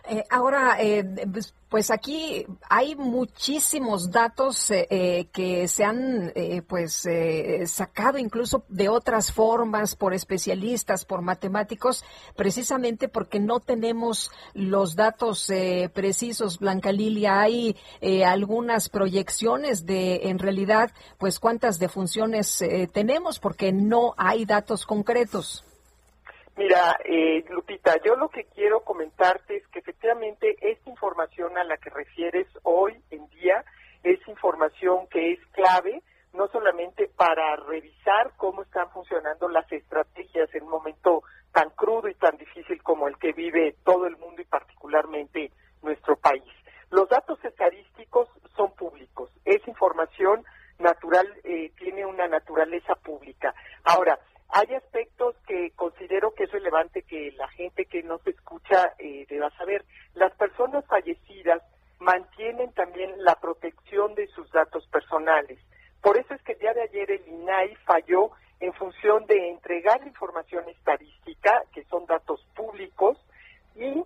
Eh, 0.07 0.23
ahora, 0.29 0.77
eh, 0.79 1.03
pues, 1.31 1.53
pues 1.69 1.89
aquí 1.89 2.45
hay 2.69 2.95
muchísimos 2.95 4.11
datos 4.11 4.69
eh, 4.71 5.27
que 5.33 5.67
se 5.67 5.83
han 5.83 6.31
pues 6.67 7.05
sacado 7.65 8.17
incluso 8.17 8.63
de 8.69 8.87
otras 8.87 9.31
formas 9.31 9.95
por 9.95 10.13
especialistas, 10.13 11.03
por 11.03 11.21
matemáticos, 11.21 12.05
precisamente 12.35 13.09
porque 13.09 13.39
no 13.39 13.59
tenemos 13.59 14.31
los 14.53 14.95
datos 14.95 15.51
precisos. 15.93 16.59
Blanca 16.59 16.93
Lilia, 16.93 17.41
hay 17.41 17.75
algunas 18.25 18.87
proyecciones 18.87 19.85
de 19.85 20.29
en 20.29 20.39
realidad 20.39 20.91
pues 21.17 21.39
cuántas 21.39 21.77
defunciones 21.77 22.63
tenemos 22.93 23.39
porque 23.39 23.73
no 23.73 24.13
hay 24.17 24.45
datos 24.45 24.85
concretos. 24.85 25.65
Mira, 26.57 26.97
eh, 27.03 27.43
Lupita, 27.49 27.95
yo 28.01 28.15
lo 28.15 28.29
que 28.29 28.45
quiero 28.45 28.79
comentarte 28.79 29.57
es 29.57 29.67
que 29.67 29.79
efectivamente 29.79 30.55
esta 30.61 30.89
información 30.89 31.57
a 31.57 31.65
la 31.65 31.75
que 31.75 31.89
refieres 31.89 32.47
hoy 32.63 32.97
en 33.11 33.27
día 33.27 33.65
es 34.03 34.25
información 34.29 35.07
que 35.09 35.33
es 35.33 35.39
clave, 35.51 36.01
no 36.31 36.47
solamente 36.47 37.09
para 37.09 37.57
revisar 37.57 38.31
cómo 38.37 38.61
están 38.61 38.89
funcionando 38.91 39.49
las 39.49 39.69
estrategias 39.69 40.53
en 40.55 40.63
un 40.63 40.69
momento 40.69 41.23
tan 41.51 41.71
crudo 41.71 42.07
y 42.07 42.15
tan 42.15 42.37
difícil 42.37 42.81
como 42.83 43.09
el 43.09 43.17
que 43.17 43.33
vive 43.33 43.75
todo 43.83 44.07
el 44.07 44.15
mundo 44.15 44.41
y 44.41 44.45
particularmente 44.45 45.51
nuestro 45.81 46.15
país. 46.15 46.53
Los 46.89 47.09
datos 47.09 47.43
estadísticos 47.43 48.29
son 48.55 48.73
públicos, 48.75 49.29
es 49.43 49.67
información 49.67 50.45
natural, 50.79 51.27
eh, 51.43 51.71
tiene 51.77 52.05
una 52.05 52.27
naturaleza 52.29 52.95
pública. 52.95 53.53
Ahora, 53.83 54.17
hay 54.49 54.73
aspectos 54.75 55.35
que 55.47 55.71
considero 55.75 56.33
que 56.33 56.43
es 56.43 56.51
relevante 56.51 57.01
que 57.03 57.31
la 57.33 57.47
gente 57.49 57.85
que 57.85 58.03
nos 58.03 58.25
escucha 58.27 58.93
eh, 58.99 59.25
deba 59.29 59.49
saber. 59.57 59.85
Las 60.13 60.33
personas 60.35 60.85
fallecidas 60.85 61.61
mantienen 61.99 62.71
también 62.73 63.11
la 63.23 63.35
protección 63.35 64.15
de 64.15 64.27
sus 64.27 64.49
datos 64.51 64.87
personales. 64.87 65.59
Por 66.01 66.17
eso 66.17 66.33
es 66.33 66.41
que 66.43 66.53
el 66.53 66.59
día 66.59 66.73
de 66.73 66.83
ayer 66.83 67.11
el 67.11 67.27
INAI 67.27 67.75
falló 67.85 68.31
en 68.59 68.73
función 68.73 69.25
de 69.25 69.49
entregar 69.49 70.05
información 70.05 70.67
estadística, 70.69 71.63
que 71.73 71.83
son 71.85 72.05
datos 72.05 72.45
públicos, 72.55 73.17
y 73.75 74.03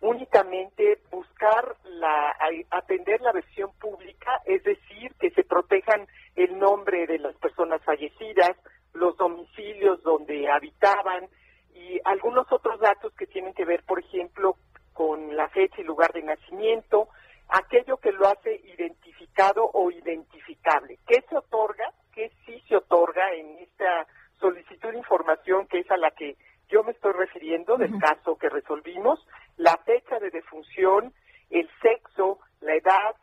únicamente 0.00 0.98
buscar 1.10 1.76
la, 1.84 2.34
atender 2.70 3.20
la 3.20 3.32
versión 3.32 3.70
pública, 3.78 4.40
es 4.46 4.62
decir, 4.64 5.14
que 5.20 5.30
se 5.30 5.44
protejan 5.44 6.06
el 6.36 6.58
nombre 6.58 7.06
de 7.06 7.18
las 7.18 7.36
personas 7.36 7.82
fallecidas, 7.84 8.56
los 8.94 9.16
domicilios 9.16 10.02
donde 10.02 10.50
habitaban 10.50 11.28
y 11.74 12.00
algunos 12.04 12.50
otros 12.50 12.80
datos 12.80 13.12
que 13.14 13.26
tienen 13.26 13.54
que 13.54 13.64
ver, 13.64 13.82
por 13.84 14.00
ejemplo, 14.00 14.56
con 14.92 15.36
la 15.36 15.48
fecha 15.48 15.80
y 15.80 15.84
lugar 15.84 16.12
de 16.12 16.22
nacimiento, 16.22 17.08
aquello 17.48 17.96
que 17.98 18.12
lo 18.12 18.26
hace 18.26 18.54
identificado 18.54 19.70
o 19.72 19.90
identificable. 19.90 20.98
¿Qué 21.06 21.22
se 21.28 21.36
otorga? 21.36 21.92
¿Qué 22.12 22.30
sí 22.44 22.62
se 22.68 22.76
otorga 22.76 23.32
en 23.34 23.58
esta 23.58 24.06
solicitud 24.38 24.90
de 24.90 24.98
información 24.98 25.66
que 25.66 25.80
es 25.80 25.90
a 25.90 25.96
la 25.96 26.10
que 26.10 26.36
yo 26.70 26.82
me 26.84 26.92
estoy 26.92 27.12
refiriendo 27.12 27.76
del 27.76 27.98
caso 27.98 28.36
que 28.36 28.48
resolvimos? 28.48 29.24
La 29.56 29.76
fecha 29.78 30.18
de 30.18 30.30
defunción, 30.30 31.12
el 31.50 31.68
sexo, 31.82 32.38
la 32.60 32.74
edad, 32.74 33.16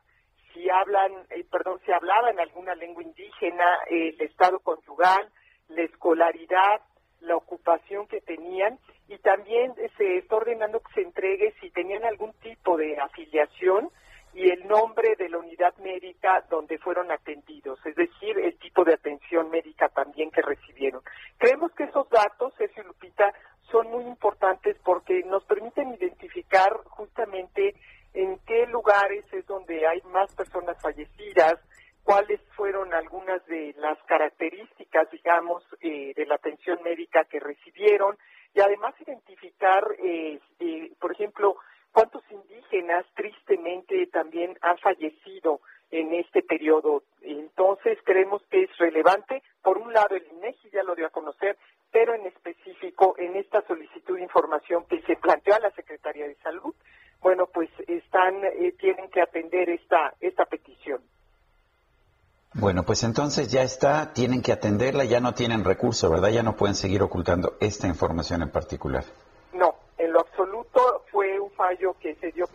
si 0.53 0.69
hablan, 0.69 1.11
eh, 1.29 1.45
perdón, 1.49 1.79
si 1.85 1.91
hablaban 1.91 2.39
alguna 2.39 2.75
lengua 2.75 3.03
indígena, 3.03 3.65
el 3.89 4.19
estado 4.21 4.59
conyugal, 4.59 5.29
la 5.69 5.81
escolaridad, 5.83 6.81
la 7.21 7.35
ocupación 7.35 8.07
que 8.07 8.21
tenían 8.21 8.79
y 9.07 9.17
también 9.19 9.73
se 9.97 10.17
está 10.17 10.35
ordenando 10.35 10.81
que 10.81 10.93
se 10.93 11.01
entregue 11.01 11.53
si 11.61 11.71
tenían 11.71 12.03
algún 12.05 12.33
tipo 12.33 12.77
de 12.77 12.97
afiliación 12.99 13.89
y 14.37 14.51
el 14.51 14.67
nombre 14.67 15.15
de 15.17 15.29
la 15.29 15.39
unidad 15.39 15.75
médica 15.77 16.45
donde 16.47 16.77
fueron 16.77 17.11
atendidos, 17.11 17.83
es 17.83 17.95
decir, 17.95 18.37
el 18.37 18.55
tipo 18.59 18.83
de 18.83 18.93
atención 18.93 19.49
médica 19.49 19.89
también 19.89 20.29
que 20.29 20.43
recibieron. 20.43 21.01
Creemos 21.39 21.71
que 21.71 21.85
esos 21.85 22.07
datos, 22.11 22.53
Sergio 22.55 22.83
Lupita, 22.83 23.33
son 23.71 23.89
muy 23.89 24.03
importantes 24.03 24.77
porque 24.85 25.23
nos 25.23 25.43
permiten 25.45 25.91
identificar 25.95 26.71
justamente 26.85 27.73
en 28.13 28.37
qué 28.45 28.67
lugares 28.67 29.25
es 29.33 29.43
donde 29.47 29.87
hay 29.87 30.01
más 30.13 30.31
personas 30.35 30.79
fallecidas, 30.83 31.55
cuáles 32.03 32.39
fueron 32.55 32.93
algunas 32.93 33.43
de 33.47 33.73
las 33.79 33.97
características, 34.03 35.09
digamos, 35.09 35.63
eh, 35.81 36.13
de 36.15 36.25
la 36.27 36.35
atención 36.35 36.77
médica 36.83 37.25
que 37.25 37.39
recibieron 37.39 38.15
y 38.53 38.61
además 38.61 38.93
identificar, 39.01 39.83
eh, 39.97 40.39
eh, 40.59 40.91
por 40.99 41.11
ejemplo, 41.11 41.57
cuántos 41.97 42.21
indígenas 42.29 43.07
tristemente 43.15 44.05
también 44.13 44.55
han 44.61 44.77
fallecido 44.77 45.61
en 45.89 46.13
este 46.13 46.43
periodo. 46.43 47.01
Entonces 47.23 47.97
creemos 48.05 48.43
que 48.51 48.65
es 48.65 48.77
relevante, 48.77 49.41
por 49.63 49.79
un 49.79 49.91
lado 49.91 50.15
el 50.15 50.23
INEGI 50.31 50.69
ya 50.69 50.83
lo 50.83 50.93
dio 50.93 51.07
a 51.07 51.09
conocer, 51.09 51.57
pero 51.91 52.13
en 52.13 52.27
específico 52.27 53.15
en 53.17 53.35
esta 53.35 53.65
solicitud 53.65 54.15
de 54.15 54.21
información 54.21 54.85
que 54.85 55.01
se 55.07 55.15
planteó 55.15 55.55
a 55.55 55.59
la 55.59 55.71
Secretaría 55.71 56.27
de 56.27 56.35
Salud, 56.35 56.75
bueno, 57.19 57.47
pues 57.47 57.71
están 57.87 58.43
tienen 58.77 59.09
que 59.09 59.21
atender 59.21 59.67
esta 59.67 60.13
esta 60.19 60.45
petición. 60.45 61.01
Bueno, 62.53 62.83
pues 62.83 63.01
entonces 63.03 63.51
ya 63.51 63.63
está, 63.63 64.13
tienen 64.13 64.43
que 64.43 64.51
atenderla, 64.51 65.03
ya 65.05 65.19
no 65.19 65.33
tienen 65.33 65.63
recurso, 65.63 66.11
¿verdad? 66.11 66.29
Ya 66.29 66.43
no 66.43 66.55
pueden 66.55 66.75
seguir 66.75 67.01
ocultando 67.01 67.57
esta 67.59 67.87
información 67.87 68.43
en 68.43 68.51
particular. 68.51 69.03
No, 69.53 69.73
en 69.97 70.13
lo 70.13 70.19
absoluto 70.19 71.03
fue 71.11 71.39
un 71.39 71.49
fallo 71.51 71.95
que 71.99 72.15
se 72.15 72.31
dio 72.31 72.47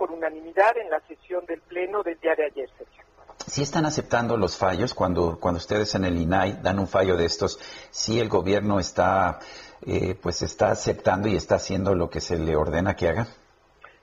unanimidad 0.63 0.77
en 0.77 0.91
la 0.91 1.01
sesión 1.07 1.45
del 1.47 1.61
Pleno 1.61 2.03
del 2.03 2.19
día 2.21 2.35
de 2.35 2.47
ayer, 2.47 2.69
Sergio. 2.79 3.03
¿Sí 3.47 3.63
están 3.63 3.87
aceptando 3.87 4.37
los 4.37 4.57
fallos 4.57 4.95
cuando, 4.95 5.39
cuando 5.41 5.59
ustedes 5.59 5.95
en 5.95 6.05
el 6.05 6.17
INAI 6.17 6.63
dan 6.63 6.79
un 6.79 6.87
fallo 6.87 7.17
de 7.17 7.25
estos? 7.25 7.59
¿Sí 7.91 8.21
el 8.21 8.29
gobierno 8.29 8.79
está, 8.79 9.41
eh, 9.85 10.15
pues 10.21 10.43
está 10.43 10.71
aceptando 10.71 11.29
y 11.29 11.37
está 11.37 11.57
haciendo 11.57 11.95
lo 11.95 12.09
que 12.09 12.21
se 12.21 12.39
le 12.39 12.55
ordena 12.55 12.95
que 12.95 13.09
haga? 13.09 13.27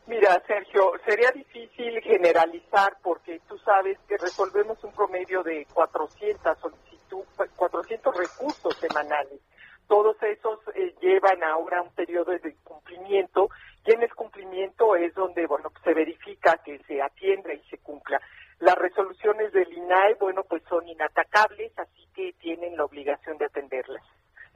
Mira, 0.07 0.41
Sergio, 0.45 0.91
sería 1.05 1.31
difícil 1.31 2.01
generalizar 2.01 2.97
porque 3.01 3.39
tú 3.47 3.57
sabes 3.59 3.97
que 4.07 4.17
resolvemos 4.17 4.83
un 4.83 4.91
promedio 4.91 5.43
de 5.43 5.65
400 5.73 6.57
solicitud, 6.59 7.23
400 7.55 8.17
recursos 8.17 8.75
semanales. 8.77 9.39
Todos 9.87 10.21
esos 10.21 10.59
eh, 10.75 10.93
llevan 11.01 11.43
ahora 11.43 11.81
un 11.81 11.91
periodo 11.91 12.31
de 12.31 12.55
cumplimiento 12.63 13.49
y 13.85 13.91
en 13.91 14.03
el 14.03 14.13
cumplimiento 14.13 14.95
es 14.95 15.13
donde, 15.15 15.47
bueno, 15.47 15.71
se 15.83 15.93
verifica 15.93 16.57
que 16.63 16.79
se 16.87 17.01
atienda 17.01 17.53
y 17.53 17.61
se 17.69 17.79
cumpla. 17.79 18.21
Las 18.59 18.75
resoluciones 18.75 19.51
del 19.51 19.71
INAE, 19.73 20.15
bueno, 20.19 20.43
pues 20.43 20.61
son 20.69 20.87
inatacables, 20.87 21.71
así 21.77 22.07
que 22.13 22.33
tienen 22.33 22.77
la 22.77 22.85
obligación 22.85 23.37
de 23.37 23.45
atenderlas. 23.45 24.03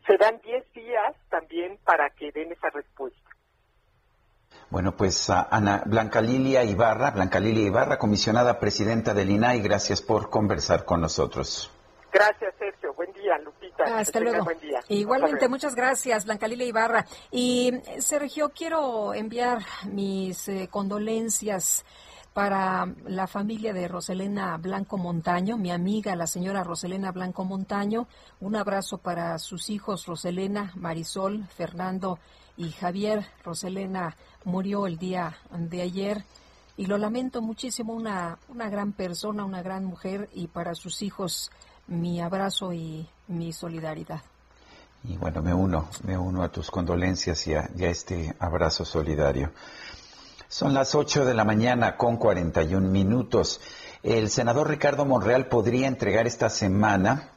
Se 0.06 0.18
dan 0.18 0.40
10 0.41 0.72
días 0.74 1.16
también 1.30 1.80
para 1.84 2.10
que 2.12 2.32
den 2.32 2.52
esa 2.52 2.70
respuesta. 2.70 3.30
Bueno, 4.70 4.95
pues 4.95 5.30
Ana 5.30 5.84
Blanca 5.86 6.22
Lilia 6.22 6.64
Ibarra, 6.64 7.12
Blanca 7.12 7.40
Lilia 7.40 7.66
Ibarra, 7.66 7.98
comisionada 7.98 8.60
presidenta 8.60 9.14
del 9.14 9.30
INAI, 9.30 9.62
gracias 9.62 10.02
por 10.02 10.30
conversar 10.30 10.86
con 10.86 11.02
nosotros. 11.02 11.72
Gracias, 12.12 12.54
Sergio. 12.60 12.94
Buen 12.94 13.12
día, 13.14 13.38
Lupita. 13.40 13.62
Hasta 13.95 14.19
luego. 14.19 14.47
Igualmente, 14.89 15.47
muchas 15.47 15.76
gracias, 15.76 16.26
Blanca 16.26 16.47
Lilia 16.47 16.65
Ibarra. 16.65 17.05
Y 17.31 17.72
Sergio, 17.99 18.49
quiero 18.49 19.14
enviar 19.14 19.60
mis 19.85 20.47
eh, 20.47 20.68
condolencias 20.69 21.85
para 22.34 22.91
la 23.05 23.27
familia 23.27 23.73
de 23.73 23.88
Roselena 23.88 24.57
Blanco 24.57 24.97
Montaño, 24.97 25.57
mi 25.57 25.72
amiga, 25.72 26.15
la 26.15 26.26
señora 26.26 26.64
Roselena 26.64 27.11
Blanco 27.11 27.45
Montaño. 27.45 28.07
Un 28.39 28.55
abrazo 28.55 28.97
para 28.97 29.38
sus 29.38 29.69
hijos, 29.69 30.07
Roselena, 30.07 30.72
Marisol, 30.76 31.45
Fernando 31.55 32.18
y 32.57 32.72
Javier. 32.72 33.26
Roselena 33.43 34.18
murió 34.45 34.88
el 34.88 34.97
día 34.97 35.38
de 35.51 35.81
ayer 35.81 36.26
y 36.76 36.88
lo 36.88 36.97
lamento 36.97 37.41
muchísimo, 37.41 37.93
una, 37.93 38.39
una 38.47 38.68
gran 38.68 38.93
persona, 38.93 39.45
una 39.45 39.61
gran 39.61 39.85
mujer 39.85 40.30
y 40.34 40.47
para 40.47 40.73
sus 40.73 41.03
hijos 41.03 41.51
mi 41.88 42.22
abrazo 42.22 42.73
y 42.73 43.07
mi 43.27 43.53
solidaridad. 43.53 44.22
Y 45.03 45.18
bueno, 45.18 45.41
me 45.41 45.53
uno, 45.53 45.89
me 46.03 46.18
uno 46.18 46.43
a 46.43 46.49
tus 46.49 46.72
condolencias 46.72 47.45
y 47.47 47.53
a, 47.53 47.69
este 47.77 48.34
abrazo 48.39 48.85
solidario. 48.85 49.51
Son 50.47 50.73
las 50.73 50.95
8 50.95 51.26
de 51.26 51.34
la 51.34 51.43
mañana 51.43 51.97
con 51.97 52.18
41 52.18 52.88
minutos. 52.88 53.60
El 54.01 54.30
senador 54.30 54.69
Ricardo 54.69 55.05
Monreal 55.05 55.47
podría 55.47 55.88
entregar 55.88 56.27
esta 56.27 56.49
semana 56.49 57.34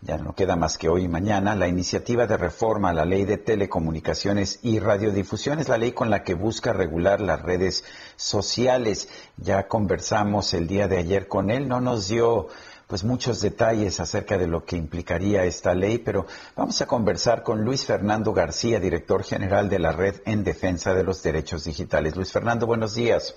ya 0.00 0.16
no 0.16 0.32
queda 0.32 0.54
más 0.54 0.78
que 0.78 0.88
hoy 0.88 1.04
y 1.04 1.08
mañana, 1.08 1.56
la 1.56 1.66
iniciativa 1.66 2.28
de 2.28 2.36
reforma 2.36 2.90
a 2.90 2.92
la 2.92 3.04
ley 3.04 3.24
de 3.24 3.36
telecomunicaciones 3.36 4.60
y 4.62 4.78
radiodifusión 4.78 5.58
es 5.58 5.68
la 5.68 5.76
ley 5.76 5.90
con 5.90 6.08
la 6.08 6.22
que 6.22 6.34
busca 6.34 6.72
regular 6.72 7.20
las 7.20 7.42
redes 7.42 7.84
sociales. 8.14 9.08
Ya 9.36 9.66
conversamos 9.66 10.54
el 10.54 10.68
día 10.68 10.86
de 10.86 10.98
ayer 10.98 11.26
con 11.26 11.50
él, 11.50 11.66
no 11.66 11.80
nos 11.80 12.06
dio 12.06 12.46
pues 12.88 13.04
muchos 13.04 13.40
detalles 13.42 14.00
acerca 14.00 14.38
de 14.38 14.48
lo 14.48 14.64
que 14.64 14.76
implicaría 14.76 15.44
esta 15.44 15.74
ley, 15.74 15.98
pero 15.98 16.26
vamos 16.56 16.80
a 16.80 16.86
conversar 16.86 17.42
con 17.42 17.62
Luis 17.62 17.84
Fernando 17.84 18.32
García, 18.32 18.80
director 18.80 19.22
general 19.22 19.68
de 19.68 19.78
la 19.78 19.92
Red 19.92 20.22
en 20.24 20.42
Defensa 20.42 20.94
de 20.94 21.04
los 21.04 21.22
Derechos 21.22 21.64
Digitales. 21.64 22.16
Luis 22.16 22.32
Fernando, 22.32 22.66
buenos 22.66 22.94
días. 22.94 23.36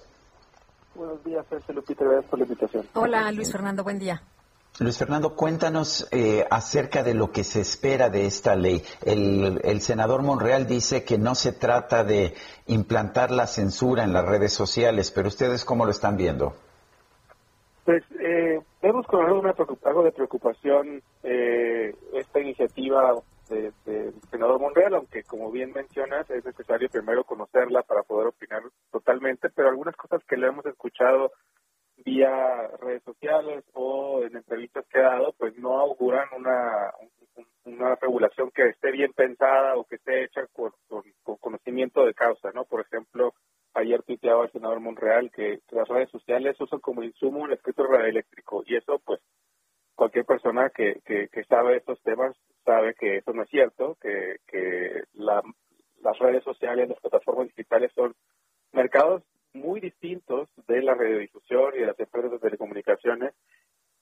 Buenos 0.96 1.24
días, 1.24 1.46
Sergio 1.50 1.76
Lupita, 1.76 2.06
gracias 2.06 2.26
por 2.30 2.40
la 2.40 2.46
invitación. 2.46 2.88
Hola, 2.94 3.32
Luis 3.34 3.52
Fernando, 3.52 3.84
buen 3.84 4.00
día. 4.00 4.24
Luis 4.80 4.98
Fernando, 4.98 5.36
cuéntanos 5.36 6.08
eh, 6.12 6.46
acerca 6.50 7.04
de 7.04 7.14
lo 7.14 7.32
que 7.32 7.44
se 7.44 7.60
espera 7.60 8.10
de 8.10 8.26
esta 8.26 8.56
ley. 8.56 8.84
El, 9.04 9.82
senador 9.82 10.24
Monreal 10.24 10.66
dice 10.66 11.04
que 11.04 11.18
no 11.18 11.36
se 11.36 11.52
trata 11.52 12.06
de 12.06 12.36
implantar 12.68 13.32
la 13.32 13.48
censura 13.48 14.04
en 14.04 14.14
las 14.14 14.26
redes 14.26 14.54
sociales, 14.54 15.12
pero 15.12 15.28
ustedes 15.28 15.66
cómo 15.66 15.86
lo 15.86 15.92
están 15.92 16.16
viendo? 16.16 16.56
Pues 17.84 18.04
eh, 18.20 18.60
vemos 18.82 19.08
con 19.08 19.26
algo, 19.26 20.04
de 20.04 20.12
preocupación 20.12 21.02
eh, 21.24 21.94
esta 22.14 22.40
iniciativa 22.40 23.16
del 23.50 24.14
senador 24.30 24.62
Monreal, 24.62 24.94
aunque 24.94 25.24
como 25.24 25.52
bien 25.52 25.74
mencionas 25.74 26.30
es 26.30 26.46
necesario 26.46 26.90
primero 26.90 27.24
conocerla 27.24 27.82
para 27.82 28.04
poder 28.04 28.28
opinar 28.28 28.62
totalmente, 28.92 29.50
pero 29.50 29.70
algunas 29.70 29.96
cosas 29.96 30.24
que 30.26 30.38
le 30.38 30.48
hemos 30.48 30.66
escuchado 30.66 31.32
vía 31.98 32.68
redes 32.80 33.04
sociales 33.04 33.64
o 33.74 34.24
en 34.24 34.38
entrevistas 34.38 34.86
que 34.88 35.00
ha 35.00 35.14
dado, 35.14 35.34
pues 35.38 35.58
no 35.58 35.80
auguran 35.80 36.28
una, 36.38 36.92
una 37.66 37.96
regulación 37.96 38.52
que 38.52 38.70
esté 38.70 38.92
bien 38.92 39.12
pensada 39.14 39.76
o 39.76 39.86
que 39.86 39.96
esté 39.96 40.24
hecha 40.24 40.42
con, 40.54 40.72
con 40.88 41.38
conocimiento 41.38 42.06
de 42.06 42.14
causa, 42.14 42.52
¿no? 42.54 42.64
Por 42.66 42.82
ejemplo, 42.82 43.34
ayer 43.74 44.04
tuiteaba 44.04 44.46
el 44.46 44.52
senador 44.52 44.80
Monreal 44.80 45.32
que 45.32 45.60
las 45.72 45.88
redes 45.88 46.10
sociales 46.10 46.60
usan 46.60 46.80
como 46.80 47.04
insumo 47.04 47.46
el 47.46 47.54
espectro 47.54 47.88
radioeléctrico 47.88 48.64
y 48.66 48.76
eso 48.76 49.00
pues 49.06 49.22
cualquier 49.96 50.26
persona 50.26 50.70
que, 50.70 51.02
que, 51.06 51.44
sabe 51.46 51.78
estos 51.78 52.02
temas 52.02 52.36
sabe 52.66 52.96
que 52.96 53.18
eso 53.18 53.34
no 53.34 53.44
es 53.44 53.50
cierto, 53.50 53.98
que, 54.02 54.38
que 54.48 55.04
las 55.14 56.20
redes 56.20 56.44
sociales, 56.44 56.90
las 56.90 57.00
plataformas 57.00 57.48
digitales 57.48 57.92
son 57.94 58.16
mercados 58.72 59.24
muy 59.54 59.80
distintos 59.80 60.50
de 60.68 60.82
la 60.82 60.96
radiodifusión 60.96 61.76
y 61.76 61.80
de 61.80 61.88
las 61.88 62.00
empresas 62.00 62.32
de 62.32 62.40
telecomunicaciones 62.40 63.34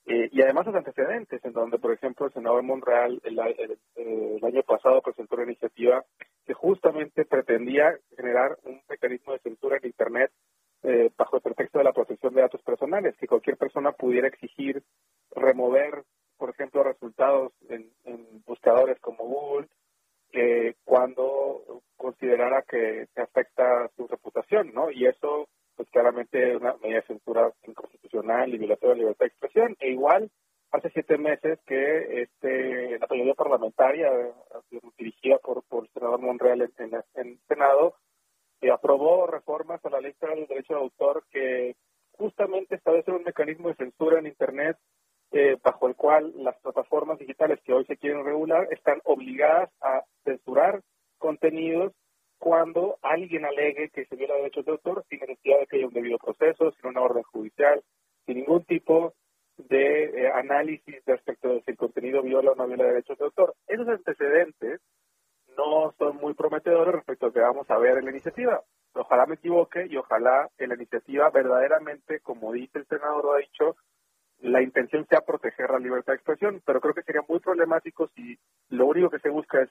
eh, 0.06 0.28
y 0.32 0.42
además 0.42 0.66
los 0.66 0.74
antecedentes, 0.74 1.44
en 1.44 1.52
donde, 1.52 1.78
por 1.78 1.92
ejemplo, 1.92 2.26
el 2.26 2.32
senador 2.32 2.62
Monreal 2.62 3.20
el, 3.24 3.38
año 3.38 4.62
pasado 4.62 5.02
presentó 5.02 5.36
una 5.36 5.44
iniciativa 5.44 6.04
que 6.46 6.54
justamente 6.54 7.24
pretendía 7.24 7.96
generar 8.16 8.56
un 8.64 8.80
mecanismo 8.88 9.32
de 9.32 9.38
censura 9.40 9.76
en 9.76 9.86
Internet 9.86 10.32
eh, 10.82 11.10
bajo 11.16 11.36
el 11.36 11.42
pretexto 11.42 11.78
de 11.78 11.84
la 11.84 11.92
protección 11.92 12.34
de 12.34 12.40
datos 12.40 12.62
personales, 12.62 13.16
que 13.18 13.26
cualquier 13.26 13.58
persona 13.58 13.92
pudiera 13.92 14.28
exigir 14.28 14.82
remover, 15.36 16.04
por 16.38 16.50
ejemplo, 16.50 16.82
resultados 16.82 17.52
en, 17.68 17.90
buscadores 18.46 18.98
como 19.00 19.24
Google, 19.24 19.68
eh, 20.32 20.74
cuando 20.84 21.82
considerara 21.96 22.62
que, 22.62 23.06
que 23.14 23.20
afecta 23.20 23.88
su 23.96 24.08
reputación, 24.08 24.72
¿no? 24.72 24.90
Y 24.90 25.06
eso 25.06 25.48
pues 25.80 25.88
claramente 25.92 26.58
una 26.58 26.74
medida 26.82 27.00
de 27.00 27.06
censura 27.06 27.50
inconstitucional 27.66 28.52
y 28.52 28.58
violatoria 28.58 28.90
de 28.90 28.96
la 28.96 29.00
libertad 29.00 29.24
de 29.24 29.28
expresión. 29.28 29.76
E 29.80 29.88
igual, 29.88 30.30
hace 30.72 30.90
siete 30.90 31.16
meses 31.16 31.58
que 31.66 32.20
este 32.20 32.98
la 32.98 33.06
mayoría 33.08 33.32
parlamentaria, 33.32 34.10
dirigida 34.98 35.38
por, 35.38 35.62
por 35.64 35.84
el 35.84 35.90
senador 35.94 36.20
Monreal 36.20 36.70
en, 36.76 36.94
el 37.14 37.38
Senado, 37.48 37.94
eh, 38.60 38.70
aprobó 38.70 39.26
reformas 39.26 39.82
a 39.86 39.88
la 39.88 40.02
ley 40.02 40.12
del 40.20 40.46
derecho 40.46 40.74
de 40.74 40.80
autor 40.80 41.24
que 41.30 41.76
justamente 42.12 42.74
establece 42.74 43.10
un 43.10 43.24
mecanismo 43.24 43.68
de 43.68 43.76
censura 43.76 44.18
en 44.18 44.26
Internet 44.26 44.76
eh, 45.32 45.56
bajo 45.64 45.88
el 45.88 45.96
cual 45.96 46.34
las 46.44 46.58
plataformas 46.60 47.18
digitales 47.18 47.58
que 47.64 47.72
hoy 47.72 47.86
se 47.86 47.96
quieren 47.96 48.22
regular 48.22 48.68
están 48.70 49.00
obligadas 49.04 49.70
a 49.80 50.04
censurar 50.24 50.82
contenidos 51.16 51.94
cuando 52.40 52.98
alguien 53.02 53.44
alegue 53.44 53.90
que 53.90 54.06
se 54.06 54.16
viola 54.16 54.34
derechos 54.34 54.64
de 54.64 54.72
autor 54.72 55.04
sin 55.08 55.20
necesidad 55.20 55.60
de 55.60 55.66
que 55.66 55.76
haya 55.76 55.86
un 55.86 55.92
debido 55.92 56.16
proceso, 56.16 56.72
sin 56.72 56.88
una 56.88 57.02
orden 57.02 57.22
judicial, 57.22 57.82
sin 58.24 58.38
ningún 58.38 58.64
tipo 58.64 59.12
de 59.58 60.04
eh, 60.04 60.32
análisis 60.32 61.04
respecto 61.04 61.50
de 61.50 61.60
si 61.60 61.72
el 61.72 61.76
contenido 61.76 62.22
viola 62.22 62.52
o 62.52 62.54
no 62.54 62.66
viola 62.66 62.84
derechos 62.84 63.18
de 63.18 63.26
autor. 63.26 63.54
Esos 63.68 63.86
antecedentes 63.86 64.80
no 65.54 65.92
son 65.98 66.16
muy 66.16 66.32
prometedores 66.32 66.94
respecto 66.94 67.26
a 67.26 67.32
que 67.32 67.40
vamos 67.40 67.70
a 67.70 67.76
ver 67.76 67.98
en 67.98 68.06
la 68.06 68.10
iniciativa. 68.10 68.62
Ojalá 68.94 69.26
me 69.26 69.34
equivoque 69.34 69.86
y 69.86 69.98
ojalá 69.98 70.48
en 70.56 70.70
la 70.70 70.76
iniciativa 70.76 71.28
verdaderamente, 71.28 72.20
como 72.20 72.52
dice 72.54 72.78
el 72.78 72.86
senador, 72.86 73.22
lo 73.22 73.34
ha 73.34 73.38
dicho, 73.38 73.76
la 74.38 74.62
intención 74.62 75.06
sea 75.08 75.20
proteger 75.20 75.70
la 75.70 75.78
libertad 75.78 76.14
de 76.14 76.16
expresión, 76.16 76.62
pero 76.64 76.80
creo 76.80 76.94
que 76.94 77.02
sería 77.02 77.22
muy 77.28 77.38
problemático 77.38 78.08
si 78.16 78.38
lo 78.70 78.86
único 78.86 79.10
que 79.10 79.18
se 79.18 79.28
busca 79.28 79.60
es 79.60 79.70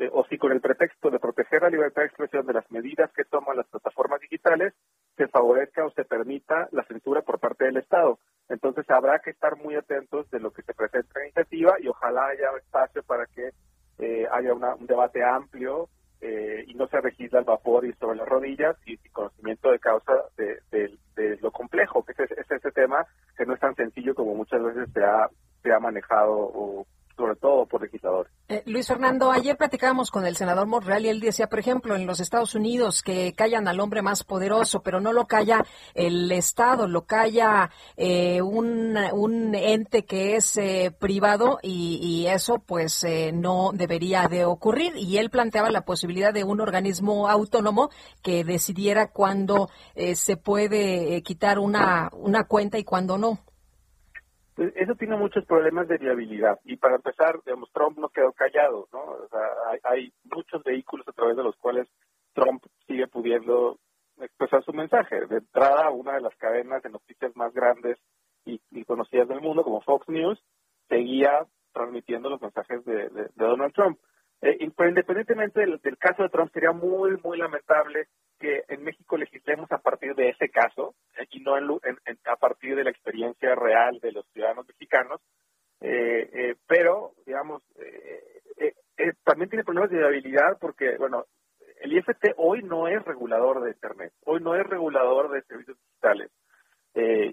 eh, 0.00 0.08
o 0.14 0.24
si 0.24 0.38
con 0.38 0.50
el 0.50 0.62
pretexto 0.62 1.10
de 1.10 1.18
proteger 1.18 1.60
la 1.60 1.68
libertad 1.68 2.00
de 2.00 2.06
expresión 2.06 2.46
de 2.46 2.54
las 2.54 2.70
medidas 2.70 3.12
que 3.12 3.26
toman 3.26 3.58
las 3.58 3.66
plataformas 3.66 4.18
digitales, 4.18 4.72
se 5.14 5.28
favorezca 5.28 5.84
o 5.84 5.90
se 5.90 6.06
permita 6.06 6.70
la 6.72 6.84
censura 6.84 7.20
por 7.20 7.38
parte 7.38 7.66
del 7.66 7.76
Estado. 7.76 8.18
Entonces 8.48 8.88
habrá 8.88 9.18
que 9.18 9.28
estar 9.28 9.56
muy 9.56 9.74
atentos 9.74 10.30
de 10.30 10.40
lo 10.40 10.52
que 10.52 10.62
se 10.62 10.72
presenta 10.72 11.10
en 11.16 11.20
la 11.20 11.24
iniciativa 11.26 11.76
y 11.80 11.88
ojalá 11.88 12.28
haya 12.28 12.48
espacio 12.56 13.02
para 13.02 13.26
que 13.26 13.50
eh, 13.98 14.26
haya 14.32 14.54
un 14.54 14.86
debate 14.86 15.22
amplio 15.22 15.90
eh, 16.22 16.64
y 16.66 16.72
no 16.72 16.88
se 16.88 16.98
registre 17.02 17.38
al 17.38 17.44
vapor 17.44 17.84
y 17.84 17.92
sobre 17.92 18.16
las 18.16 18.28
rodillas 18.28 18.76
y, 18.86 18.96
conocimiento 19.10 19.70
de 19.70 19.80
causa 19.80 20.14
de, 20.38 20.96
lo 21.42 21.50
complejo 21.50 22.02
que 22.02 22.12
es, 22.12 22.30
es, 22.30 22.50
ese 22.50 22.72
tema 22.72 23.04
que 23.36 23.44
no 23.44 23.52
es 23.52 23.60
tan 23.60 23.74
sencillo 23.74 24.14
como 24.14 24.34
muchas 24.34 24.62
veces 24.62 24.88
se 24.94 25.04
ha, 25.04 25.28
se 25.62 25.70
ha 25.70 25.78
manejado 25.78 26.32
o 26.32 26.86
sobre 27.14 27.36
todo 27.36 27.66
por 27.66 27.82
legisladores. 27.82 28.29
Eh, 28.50 28.64
Luis 28.66 28.88
Fernando, 28.88 29.30
ayer 29.30 29.56
platicábamos 29.56 30.10
con 30.10 30.26
el 30.26 30.34
senador 30.34 30.66
Monreal 30.66 31.06
y 31.06 31.08
él 31.08 31.20
decía, 31.20 31.48
por 31.48 31.60
ejemplo, 31.60 31.94
en 31.94 32.04
los 32.04 32.18
Estados 32.18 32.56
Unidos 32.56 33.00
que 33.00 33.32
callan 33.32 33.68
al 33.68 33.78
hombre 33.78 34.02
más 34.02 34.24
poderoso, 34.24 34.82
pero 34.82 35.00
no 35.00 35.12
lo 35.12 35.28
calla 35.28 35.64
el 35.94 36.32
Estado, 36.32 36.88
lo 36.88 37.06
calla 37.06 37.70
eh, 37.96 38.42
un, 38.42 38.96
un, 39.12 39.54
ente 39.54 40.04
que 40.04 40.34
es 40.34 40.56
eh, 40.56 40.92
privado 40.98 41.60
y, 41.62 42.26
eso 42.26 42.58
pues 42.58 43.06
no 43.32 43.70
debería 43.72 44.26
de 44.26 44.44
ocurrir. 44.44 44.94
Y 44.96 45.18
él 45.18 45.30
planteaba 45.30 45.70
la 45.70 45.84
posibilidad 45.84 46.34
de 46.34 46.42
un 46.42 46.60
organismo 46.60 47.28
autónomo 47.28 47.90
que 48.20 48.42
decidiera 48.44 49.10
cuándo 49.12 49.70
se 50.14 50.36
puede 50.36 51.22
quitar 51.22 51.58
una, 51.58 52.10
una 52.12 52.44
cuenta 52.44 52.78
y 52.78 52.84
cuándo 52.84 53.16
no. 53.16 53.38
Eso 54.60 54.94
tiene 54.94 55.16
muchos 55.16 55.46
problemas 55.46 55.88
de 55.88 55.96
viabilidad. 55.96 56.58
Y 56.64 56.76
para 56.76 56.96
empezar, 56.96 57.40
digamos, 57.46 57.72
Trump 57.72 57.96
no 57.98 58.10
quedó 58.10 58.32
callado, 58.32 58.88
¿no? 58.92 59.00
O 59.00 59.28
sea, 59.28 59.40
hay, 59.84 60.12
muchos 60.24 60.62
vehículos 60.62 61.08
a 61.08 61.12
través 61.12 61.34
de 61.36 61.42
los 61.42 61.56
cuales 61.56 61.88
Trump 62.34 62.62
sigue 62.86 63.06
pudiendo 63.06 63.78
expresar 64.20 64.62
su 64.62 64.74
mensaje. 64.74 65.26
De 65.26 65.38
entrada, 65.38 65.88
una 65.88 66.12
de 66.12 66.20
las 66.20 66.36
cadenas 66.36 66.82
de 66.82 66.90
noticias 66.90 67.34
más 67.36 67.54
grandes 67.54 67.96
y, 68.44 68.60
conocidas 68.84 69.28
del 69.28 69.40
mundo, 69.40 69.64
como 69.64 69.80
Fox 69.80 70.06
News, 70.08 70.38
seguía 70.88 71.46
transmitiendo 71.72 72.28
los 72.28 72.42
mensajes 72.42 72.84
de, 72.84 73.08
Donald 73.36 73.72
Trump. 73.72 73.98
Eh, 74.42 74.58
independientemente 74.60 75.60
del, 75.60 75.80
caso 75.98 76.22
de 76.22 76.28
Trump, 76.28 76.52
sería 76.52 76.72
muy, 76.72 77.16
muy 77.24 77.38
lamentable 77.38 78.08
que 78.38 78.64
en 78.68 78.84
México 78.84 79.16
legislemos 79.16 79.72
a 79.72 79.78
partir 79.78 80.14
de 80.14 80.28
ese 80.30 80.50
caso 80.50 80.94
y 81.30 81.40
no 81.40 81.54
a 81.54 82.36
partir 82.36 82.76
de 82.76 82.84
la 82.84 82.90
experiencia 82.90 83.54
real 83.54 83.98
de 84.00 84.12
los 84.12 84.26
ciudadanos 84.32 84.66
mexicanos. 84.66 85.20
Eh, 85.80 86.28
eh, 86.32 86.56
pero, 86.66 87.12
digamos, 87.26 87.62
también 89.24 89.48
tiene 89.48 89.64
problemas 89.64 89.90
de 89.90 89.98
viabilidad 89.98 90.58
porque, 90.60 90.96
bueno, 90.98 91.24
el 91.80 91.96
IFT 91.96 92.34
hoy 92.36 92.62
no 92.62 92.88
es 92.88 93.02
regulador 93.04 93.62
de 93.62 93.70
Internet, 93.70 94.12
hoy 94.26 94.40
no 94.40 94.54
es 94.54 94.66
regulador 94.66 95.30
de 95.30 95.42
servicios 95.42 95.78
digitales. 95.78 96.30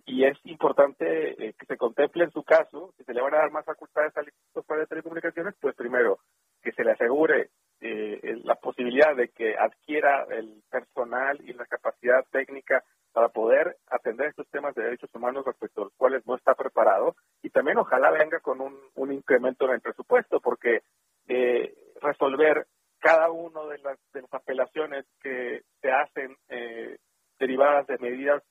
y 0.05 0.23
es 0.23 0.37
importante 0.45 1.53
que 1.57 1.65
se 1.67 1.77
contemple 1.77 2.25
en 2.25 2.31
su 2.31 2.43
caso, 2.43 2.93
si 2.97 3.03
se 3.03 3.13
le 3.13 3.21
van 3.21 3.33
a 3.33 3.39
dar 3.39 3.51
más 3.51 3.65
facultades 3.65 4.15
al 4.15 4.25
Instituto 4.25 4.63
Federal 4.63 4.85
de 4.85 4.89
Telecomunicaciones, 4.89 5.55
pues 5.59 5.75
primero, 5.75 6.19
que 6.61 6.71
se 6.71 6.83
le 6.83 6.91
asegure 6.91 7.49
eh, 7.79 8.41
la 8.43 8.55
posibilidad 8.55 9.15
de 9.15 9.29
que 9.29 9.55
adquiera 9.55 10.25
el 10.31 10.63
personal 10.69 11.39
y 11.47 11.53
la 11.53 11.65
capacidad 11.65 12.25
técnica 12.31 12.83
para 13.13 13.29
poder 13.29 13.76
atender 13.97 14.29
estos 14.29 14.47
temas 14.49 14.73
de 14.75 14.83
derechos 14.83 15.13
humanos 15.13 15.45
respecto 15.45 15.81
a 15.81 15.83
los 15.85 15.93
cuales 15.95 16.25
no 16.25 16.35
está 16.35 16.55
preparado 16.55 17.15
y 17.41 17.49
también 17.49 17.77
ojalá 17.77 18.11
venga 18.11 18.39
con 18.39 18.61
un, 18.61 18.77
un 18.95 19.11
incremento 19.11 19.65
en 19.65 19.75
el 19.75 19.81
presupuesto 19.81 20.39
porque 20.39 20.81
eh, 21.27 21.73
resolver 22.01 22.65
cada 22.99 23.29
una 23.29 23.63
de 23.65 23.77
las, 23.79 23.97
de 24.13 24.21
las 24.21 24.33
apelaciones 24.33 25.05
que 25.21 25.61
se 25.81 25.91
hacen 25.91 26.35
eh, 26.49 26.97
derivadas 27.39 27.85
de 27.87 27.97
medidas 27.99 28.43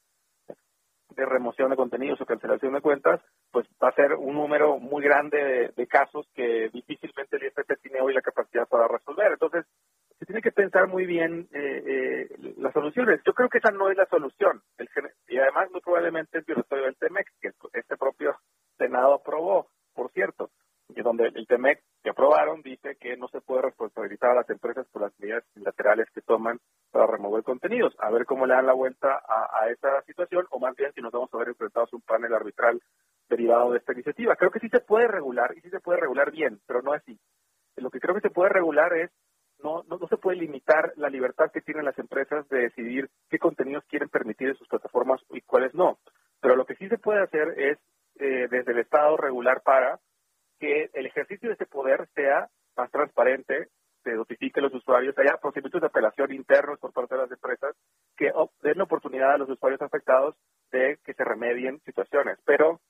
de 1.16 1.24
remoción 1.24 1.70
de 1.70 1.76
contenidos 1.76 2.20
o 2.20 2.26
cancelación 2.26 2.74
de 2.74 2.82
cuentas, 2.82 3.20
pues 3.50 3.66
va 3.82 3.88
a 3.88 3.94
ser 3.94 4.14
un 4.14 4.34
número 4.34 4.78
muy 4.78 5.02
grande 5.02 5.72
de, 5.74 5.86
casos 5.86 6.28
que 6.34 6.68
difícilmente 6.72 7.36
el 7.36 7.44
IFT 7.44 7.80
tiene 7.80 8.00
hoy 8.00 8.12
la 8.12 8.20
capacidad 8.20 8.68
para 8.68 8.86
resolver. 8.86 9.32
Entonces, 9.32 9.64
se 10.18 10.26
tiene 10.26 10.42
que 10.42 10.52
pensar 10.52 10.88
muy 10.88 11.06
bien 11.06 11.48
eh, 11.52 11.82
eh, 11.86 12.54
las 12.58 12.72
soluciones. 12.74 13.20
Yo 13.24 13.32
creo 13.32 13.48
que 13.48 13.58
esa 13.58 13.70
no 13.70 13.90
es 13.90 13.96
la 13.96 14.06
solución. 14.06 14.62
El, 14.76 14.88
y 15.36 15.38
además, 15.38 15.70
muy 15.70 15.82
probablemente 15.82 16.38
es 16.38 16.46
violatorio 16.46 16.86
del 16.86 16.96
TEMEX, 16.96 17.30
que 17.40 17.50
este 17.74 17.96
propio 17.96 18.36
Senado 18.78 19.14
aprobó, 19.14 19.68
por 19.94 20.10
cierto 20.12 20.50
y 20.88 21.02
donde 21.02 21.26
el 21.26 21.46
TEMEC 21.46 21.82
que 22.02 22.10
aprobaron 22.10 22.62
dice 22.62 22.96
que 23.00 23.16
no 23.16 23.28
se 23.28 23.40
puede 23.40 23.62
responsabilizar 23.62 24.30
a 24.30 24.36
las 24.36 24.50
empresas 24.50 24.86
por 24.88 25.02
las 25.02 25.18
medidas 25.18 25.44
bilaterales 25.54 26.08
que 26.14 26.22
toman 26.22 26.58
para 26.92 27.06
remover 27.06 27.42
contenidos. 27.42 27.94
A 27.98 28.10
ver 28.10 28.24
cómo 28.24 28.46
le 28.46 28.54
dan 28.54 28.66
la 28.66 28.72
vuelta 28.72 29.20
a, 29.28 29.68
esa 29.68 30.02
situación, 30.02 30.46
o 30.50 30.60
más 30.60 30.76
bien 30.76 30.92
si 30.94 31.00
nos 31.00 31.12
vamos 31.12 31.28
a 31.32 31.38
ver 31.38 31.48
enfrentados 31.48 31.92
a 31.92 31.96
un 31.96 32.02
panel 32.02 32.32
arbitral 32.32 32.80
derivado 33.28 33.72
de 33.72 33.78
esta 33.78 33.92
iniciativa. 33.92 34.36
Creo 34.36 34.50
que 34.50 34.60
sí 34.60 34.68
se 34.68 34.80
puede 34.80 35.08
regular, 35.08 35.52
y 35.56 35.60
sí 35.60 35.70
se 35.70 35.80
puede 35.80 35.98
regular 35.98 36.30
bien, 36.30 36.60
pero 36.66 36.82
no 36.82 36.92
así. 36.92 37.18
Lo 37.76 37.90
que 37.90 38.00
creo 38.00 38.14
que 38.14 38.20
se 38.20 38.30
puede 38.30 38.50
regular 38.50 38.92
es 38.94 39.10
no, 39.62 39.82
no, 39.88 39.98
no, 39.98 40.06
se 40.06 40.18
puede 40.18 40.36
limitar 40.38 40.92
la 40.96 41.08
libertad 41.08 41.50
que 41.50 41.62
tienen 41.62 41.84
las 41.84 41.98
empresas 41.98 42.46
de 42.48 42.58
decidir 42.58 43.08
qué 43.30 43.38
contenidos 43.38 43.84
quieren 43.88 44.08
permitir 44.08 44.48
en 44.48 44.56
sus 44.56 44.68
plataformas 44.68 45.20
no. 45.74 45.98
Pero 46.40 46.56
lo 46.56 46.66
que 46.66 46.76
sí 46.76 46.88
se 46.88 46.98
puede 46.98 47.22
hacer 47.22 47.54
es, 47.58 47.78
eh, 48.18 48.48
desde 48.50 48.72
el 48.72 48.78
Estado, 48.78 49.16
regular 49.16 49.62
para 49.62 49.98
que 50.58 50.90
el 50.92 51.06
ejercicio 51.06 51.48
de 51.48 51.54
ese 51.54 51.66
poder 51.66 52.08
sea 52.14 52.48
más 52.76 52.90
transparente 52.90 53.68
procedimientos 55.40 55.80
de 55.80 55.86
apelación 55.86 56.32
internos 56.32 56.78
por 56.78 56.92
parte 56.92 57.14
de 57.14 57.22
las 57.22 57.30
empresas 57.30 57.74
que 58.16 58.32
den 58.62 58.78
la 58.78 58.84
oportunidad 58.84 59.34
a 59.34 59.38
los 59.38 59.48
usuarios 59.48 59.82
afectados 59.82 60.36
de 60.70 60.98
que 61.04 61.14
se 61.14 61.24
remedien 61.24 61.80
situaciones. 61.84 62.38
Pero 62.44 62.80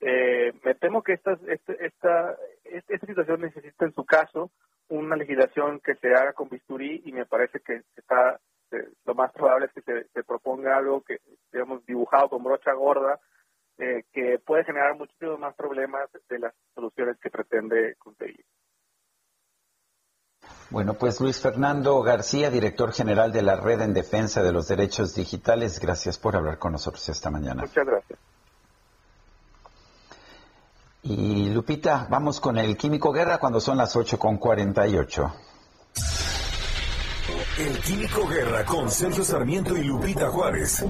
eh, 0.00 0.52
me 0.64 0.74
temo 0.74 1.02
que 1.02 1.14
esta, 1.14 1.38
este, 1.48 1.84
esta, 1.84 2.36
esta, 2.64 3.06
situación 3.06 3.40
necesita 3.40 3.86
en 3.86 3.94
su 3.94 4.04
caso 4.04 4.50
una 4.88 5.16
legislación 5.16 5.80
que 5.80 5.94
se 5.96 6.08
haga 6.08 6.32
con 6.32 6.48
bisturí 6.48 7.02
y 7.04 7.12
me 7.12 7.26
parece 7.26 7.60
que 7.60 7.82
está 7.96 8.38
eh, 8.72 8.88
lo 9.04 9.14
más 9.14 9.32
probable 9.32 9.66
es 9.66 9.72
que 9.72 9.82
se, 9.82 10.08
se, 10.08 10.24
proponga 10.24 10.76
algo 10.76 11.02
que 11.02 11.18
digamos 11.56 11.84
dibujado 11.86 12.28
con 12.28 12.44
brocha 12.44 12.72
gorda 12.74 13.18
eh, 13.78 14.04
que 14.12 14.38
puede 14.44 14.64
generar 14.64 14.96
muchísimos 14.96 15.38
más 15.38 15.54
problemas 15.54 16.08
de 16.28 16.38
las 16.38 16.54
soluciones 16.74 17.18
que 17.20 17.30
pretende 17.30 17.94
conseguir. 17.98 18.44
Bueno, 20.70 20.94
pues 20.94 21.20
Luis 21.20 21.40
Fernando 21.40 22.00
García, 22.02 22.50
director 22.50 22.92
general 22.92 23.32
de 23.32 23.42
la 23.42 23.56
Red 23.56 23.82
en 23.82 23.94
Defensa 23.94 24.42
de 24.42 24.52
los 24.52 24.68
Derechos 24.68 25.14
Digitales, 25.14 25.80
gracias 25.80 26.18
por 26.18 26.36
hablar 26.36 26.58
con 26.58 26.72
nosotros 26.72 27.08
esta 27.08 27.30
mañana. 27.30 27.62
Muchas 27.62 27.86
gracias. 27.86 28.18
Y 31.02 31.50
Lupita, 31.50 32.06
vamos 32.10 32.40
con 32.40 32.58
el 32.58 32.76
Químico 32.76 33.12
Guerra 33.12 33.38
cuando 33.38 33.60
son 33.60 33.78
las 33.78 33.94
8 33.94 34.18
con 34.18 34.38
48. 34.38 35.32
El 37.58 37.80
Químico 37.80 38.28
Guerra 38.28 38.66
con 38.66 38.90
Sergio 38.90 39.24
Sarmiento 39.24 39.74
y 39.78 39.84
Lupita 39.84 40.28
Juárez. 40.28 40.84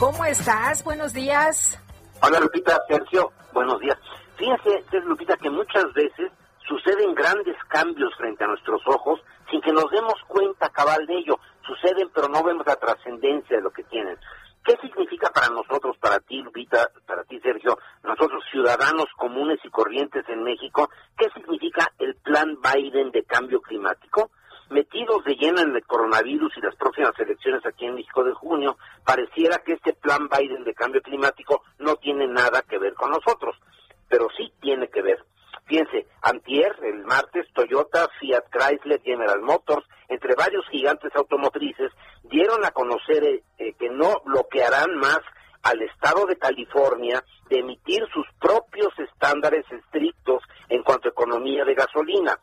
¿Cómo 0.00 0.24
estás? 0.24 0.82
Buenos 0.82 1.12
días. 1.12 1.80
Hola 2.20 2.40
Lupita, 2.40 2.82
Sergio, 2.88 3.30
buenos 3.52 3.78
días. 3.78 3.96
Fíjese, 4.36 4.82
Lupita, 5.04 5.36
que 5.36 5.48
muchas 5.48 5.84
veces 5.94 6.32
suceden 6.66 7.14
grandes 7.14 7.54
cambios 7.68 8.12
frente 8.16 8.42
a 8.42 8.48
nuestros 8.48 8.82
ojos 8.88 9.20
sin 9.48 9.60
que 9.60 9.72
nos 9.72 9.88
demos 9.92 10.14
cuenta 10.26 10.68
cabal 10.70 11.06
de 11.06 11.14
ello. 11.14 11.38
Suceden, 11.64 12.10
pero 12.12 12.26
no 12.26 12.42
vemos 12.42 12.66
la 12.66 12.74
trascendencia 12.74 13.58
de 13.58 13.62
lo 13.62 13.70
que 13.70 13.84
tienen. 13.84 14.18
¿Qué 14.64 14.76
significa 14.82 15.30
para 15.30 15.48
nosotros, 15.50 15.96
para 15.98 16.18
ti, 16.18 16.42
Lupita, 16.42 16.90
para 17.06 17.22
ti, 17.22 17.38
Sergio, 17.38 17.78
nosotros 18.02 18.42
ciudadanos 18.50 19.06
comunes 19.16 19.60
y 19.62 19.70
corrientes 19.70 20.28
en 20.28 20.42
México, 20.42 20.90
qué 21.16 21.30
significa 21.30 21.92
el 22.00 22.16
plan 22.16 22.58
Biden 22.60 23.12
de 23.12 23.22
cambio 23.22 23.60
climático? 23.60 24.32
Metidos 24.70 25.24
de 25.24 25.34
lleno 25.36 25.60
en 25.60 25.76
el 25.76 25.86
coronavirus 25.86 26.56
y 26.56 26.60
las 26.60 26.74
próximas 26.74 27.12
elecciones 27.18 27.64
aquí 27.64 27.86
en 27.86 27.94
México 27.94 28.24
de 28.24 28.34
junio, 28.34 28.76
pareciera 29.04 29.58
que 29.58 29.74
este 29.74 29.92
plan 29.92 30.28
Biden 30.28 30.64
de 30.64 30.74
cambio 30.74 31.00
climático 31.02 31.62
no 31.78 31.96
tiene 31.96 32.26
nada 32.26 32.62
que 32.62 32.78
ver 32.78 32.94
con 32.94 33.10
nosotros, 33.10 33.56
pero 34.08 34.28
sí 34.36 34.52
tiene 34.60 34.88
que 34.88 35.02
ver. 35.02 35.24
Fíjense, 35.66 36.06
antier, 36.22 36.76
el 36.82 37.04
martes, 37.04 37.46
Toyota, 37.52 38.08
Fiat 38.20 38.44
Chrysler, 38.50 39.02
General 39.02 39.40
Motors, 39.40 39.86
entre 40.08 40.34
varios 40.34 40.64
gigantes 40.68 41.10
automotrices, 41.16 41.92
dieron 42.22 42.64
a 42.64 42.70
conocer 42.70 43.24
eh, 43.24 43.42
eh, 43.58 43.72
que 43.78 43.90
no 43.90 44.22
bloquearán 44.24 44.96
más 44.96 45.20
al 45.62 45.82
Estado 45.82 46.26
de 46.26 46.38
California 46.38 47.24
de 47.48 47.58
emitir 47.58 48.04
sus 48.12 48.26
propios 48.40 48.96
estándares 48.98 49.64
estrictos 49.70 50.42
en 50.68 50.82
cuanto 50.84 51.08
a 51.08 51.10
economía 51.10 51.64
de 51.64 51.74
gasolina. 51.74 52.38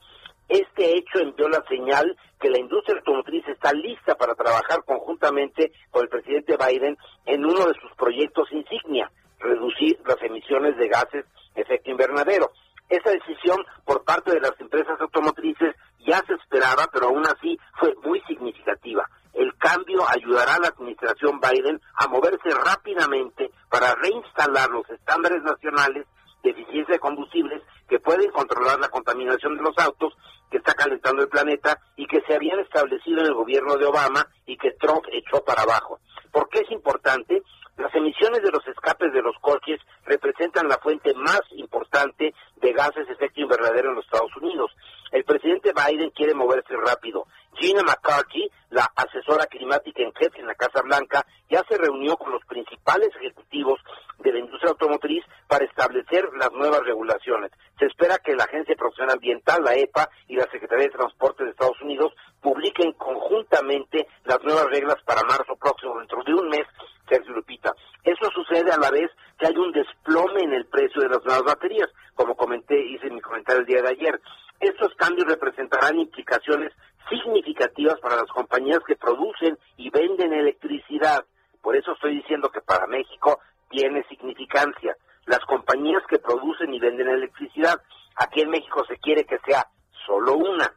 Este 0.49 0.97
hecho 0.97 1.19
envió 1.19 1.47
la 1.47 1.63
señal 1.67 2.17
que 2.39 2.49
la 2.49 2.59
industria 2.59 2.97
automotriz 2.97 3.47
está 3.47 3.71
lista 3.73 4.15
para 4.15 4.35
trabajar 4.35 4.83
conjuntamente 4.85 5.71
con 5.89 6.03
el 6.03 6.09
presidente 6.09 6.57
Biden 6.57 6.97
en 7.25 7.45
uno 7.45 7.65
de 7.65 7.79
sus 7.79 7.91
proyectos 7.97 8.51
insignia, 8.51 9.09
reducir 9.39 9.99
las 10.05 10.21
emisiones 10.21 10.77
de 10.77 10.87
gases 10.89 11.25
de 11.55 11.61
efecto 11.61 11.91
invernadero. 11.91 12.51
Esa 12.89 13.11
decisión 13.11 13.65
por 13.85 14.03
parte 14.03 14.31
de 14.31 14.41
las 14.41 14.59
empresas 14.59 14.99
automotrices 14.99 15.75
ya 16.05 16.21
se 16.27 16.33
esperaba, 16.33 16.87
pero 16.91 17.07
aún 17.07 17.25
así 17.25 17.57
fue 17.79 17.95
muy 18.03 18.21
significativa. 18.27 19.09
El 19.33 19.55
cambio 19.57 20.03
ayudará 20.07 20.55
a 20.55 20.59
la 20.59 20.67
administración 20.67 21.39
Biden 21.39 21.81
a 21.95 22.07
moverse 22.07 22.49
rápidamente 22.49 23.49
para 23.69 23.95
reinstalar 23.95 24.69
los 24.69 24.87
estándares 24.89 25.41
nacionales 25.41 26.05
de 26.43 26.51
eficiencia 26.51 26.93
de 26.93 26.99
combustibles 26.99 27.63
que 27.93 27.99
pueden 27.99 28.31
controlar 28.31 28.79
la 28.79 28.89
contaminación 28.89 29.55
de 29.55 29.61
los 29.61 29.77
autos 29.77 30.15
que 30.49 30.57
está 30.57 30.73
calentando 30.73 31.21
el 31.21 31.29
planeta 31.29 31.79
y 31.95 32.07
que 32.07 32.21
se 32.21 32.33
habían 32.33 32.59
establecido 32.59 33.19
en 33.19 33.27
el 33.27 33.35
gobierno 33.35 33.77
de 33.77 33.85
Obama 33.85 34.25
y 34.47 34.57
que 34.57 34.71
Trump 34.71 35.05
echó 35.11 35.43
para 35.43 35.61
abajo. 35.61 35.99
¿Por 36.31 36.49
qué 36.49 36.61
es 36.61 36.71
importante? 36.71 37.43
Las 37.77 37.93
emisiones 37.93 38.41
de 38.41 38.49
los 38.49 38.67
escapes 38.67 39.13
de 39.13 39.21
los 39.21 39.35
coches 39.41 39.79
representan 40.05 40.67
la 40.67 40.79
fuente 40.79 41.13
más 41.13 41.41
importante 41.51 42.33
de 42.55 42.73
gases 42.73 43.05
de 43.05 43.13
efecto 43.13 43.41
invernadero 43.41 43.89
en 43.89 43.95
los 43.97 44.05
Estados 44.05 44.35
Unidos. 44.37 44.71
El 45.11 45.23
presidente 45.23 45.71
Biden 45.71 46.09
quiere 46.09 46.33
moverse 46.33 46.75
rápido. 46.75 47.27
Gina 47.59 47.83
McCarthy, 47.83 48.49
la 48.71 48.89
asesora 48.95 49.45
climática 49.45 50.01
en 50.01 50.15
jefe 50.15 50.39
en 50.39 50.47
la 50.47 50.55
Casa 50.55 50.81
Blanca, 50.81 51.23
ya 51.47 51.63
se 51.69 51.77
reunió 51.77 52.17
con 52.17 52.31
los 52.31 52.43
principales 52.45 53.09
ejecutivos 53.21 53.79
de 54.23 54.31
la 54.31 54.39
industria 54.39 54.71
automotriz 54.71 55.23
para 55.47 55.65
establecer 55.65 56.29
las 56.37 56.51
nuevas 56.51 56.81
regulaciones. 56.83 57.51
Se 57.77 57.85
espera 57.85 58.17
que 58.17 58.35
la 58.35 58.45
Agencia 58.45 58.75
Profesional 58.75 59.15
Ambiental, 59.15 59.63
la 59.63 59.75
EPA, 59.75 60.09
y 60.27 60.35
la 60.35 60.49
Secretaría 60.51 60.85
de 60.85 60.91
Transporte 60.97 61.43
de 61.43 61.51
Estados 61.51 61.79
Unidos 61.81 62.13
publiquen 62.41 62.93
conjuntamente 62.93 64.07
las 64.25 64.41
nuevas 64.43 64.65
reglas 64.65 64.97
para 65.05 65.23
marzo 65.23 65.55
próximo, 65.55 65.99
dentro 65.99 66.23
de 66.23 66.33
un 66.33 66.49
mes, 66.49 66.65
Sergio 67.07 67.33
Lupita. 67.33 67.73
Eso 68.03 68.29
sucede 68.33 68.71
a 68.71 68.77
la 68.77 68.89
vez 68.89 69.11
que 69.37 69.47
hay 69.47 69.55
un 69.57 69.71
desplome 69.71 70.43
en 70.43 70.53
el 70.53 70.65
precio 70.65 71.01
de 71.01 71.09
las 71.09 71.23
nuevas 71.23 71.43
baterías, 71.43 71.89
como 72.15 72.35
comenté, 72.35 72.79
hice 72.79 73.09
mi 73.09 73.21
comentario 73.21 73.61
el 73.61 73.67
día 73.67 73.81
de 73.81 73.89
ayer. 73.89 74.21
Estos 74.59 74.93
cambios 74.95 75.27
representarán 75.27 75.99
implicaciones 75.99 76.71
significativas 77.09 77.99
para 77.99 78.15
las 78.15 78.29
compañías 78.31 78.79
que 78.87 78.95
producen 78.95 79.57
y 79.77 79.89
venden 79.89 80.33
electricidad. 80.33 81.25
Por 81.61 81.75
eso 81.75 81.93
estoy 81.93 82.15
diciendo 82.17 82.49
que 82.49 82.61
para 82.61 82.87
México 82.87 83.39
tiene 83.73 84.03
significancia. 84.07 84.95
Las 85.25 85.39
compañías 85.39 86.03
que 86.07 86.19
producen 86.19 86.73
y 86.73 86.79
venden 86.79 87.09
electricidad, 87.09 87.81
aquí 88.15 88.41
en 88.41 88.51
México 88.51 88.85
se 88.87 88.97
quiere 88.97 89.25
que 89.25 89.39
sea 89.45 89.65
solo 90.05 90.35
una 90.35 90.71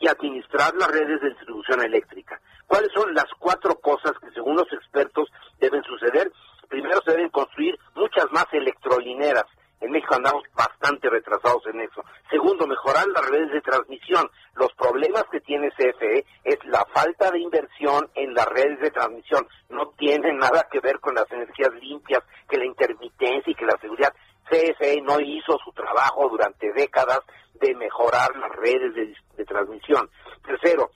y 0.00 0.08
administrar 0.08 0.74
las 0.74 0.88
redes 0.88 1.20
de 1.20 1.30
distribución 1.30 1.82
eléctrica. 1.82 2.40
¿Cuáles 2.66 2.90
son 2.94 3.14
las 3.14 3.26
cuatro 3.38 3.74
cosas 3.80 4.12
que 4.20 4.30
según 4.30 4.56
los 4.56 4.72
expertos 4.72 5.28
deben 5.58 5.82
suceder? 5.82 6.32
Primero 6.68 7.00
se 7.04 7.12
deben 7.12 7.30
construir 7.30 7.78
muchas 7.94 8.26
más 8.30 8.46
electrolineras. 8.52 9.44
En 9.80 9.92
México 9.92 10.16
andamos 10.16 10.42
bastante 10.54 11.08
retrasados 11.08 11.62
en 11.66 11.80
eso. 11.80 12.02
Segundo, 12.30 12.66
mejorar 12.66 13.06
las 13.08 13.28
redes 13.28 13.52
de 13.52 13.60
transmisión. 13.60 14.28
Los 14.54 14.72
problemas 14.74 15.24
que 15.30 15.40
tiene 15.40 15.70
CFE 15.70 16.26
es 16.44 16.58
la 16.64 16.84
falta 16.92 17.30
de 17.30 17.38
inversión 17.40 18.10
en 18.14 18.34
las 18.34 18.46
redes 18.46 18.80
de 18.80 18.90
transmisión. 18.90 19.46
No 19.68 19.90
tiene 19.96 20.32
nada 20.34 20.66
que 20.70 20.80
ver 20.80 20.98
con 20.98 21.14
las 21.14 21.30
energías 21.30 21.72
limpias, 21.80 22.24
que 22.48 22.58
la 22.58 22.66
intermitencia 22.66 23.50
y 23.50 23.54
que 23.54 23.66
la 23.66 23.78
seguridad. 23.80 24.12
CFE 24.50 25.00
no 25.02 25.20
hizo 25.20 25.58
su 25.62 25.72
trabajo 25.72 26.28
durante 26.28 26.72
décadas 26.72 27.20
de 27.60 27.74
mejorar 27.74 28.34
las 28.36 28.50
redes 28.56 28.94
de, 28.94 29.44
transmisión. 29.44 30.10
Tercero, 30.44 30.90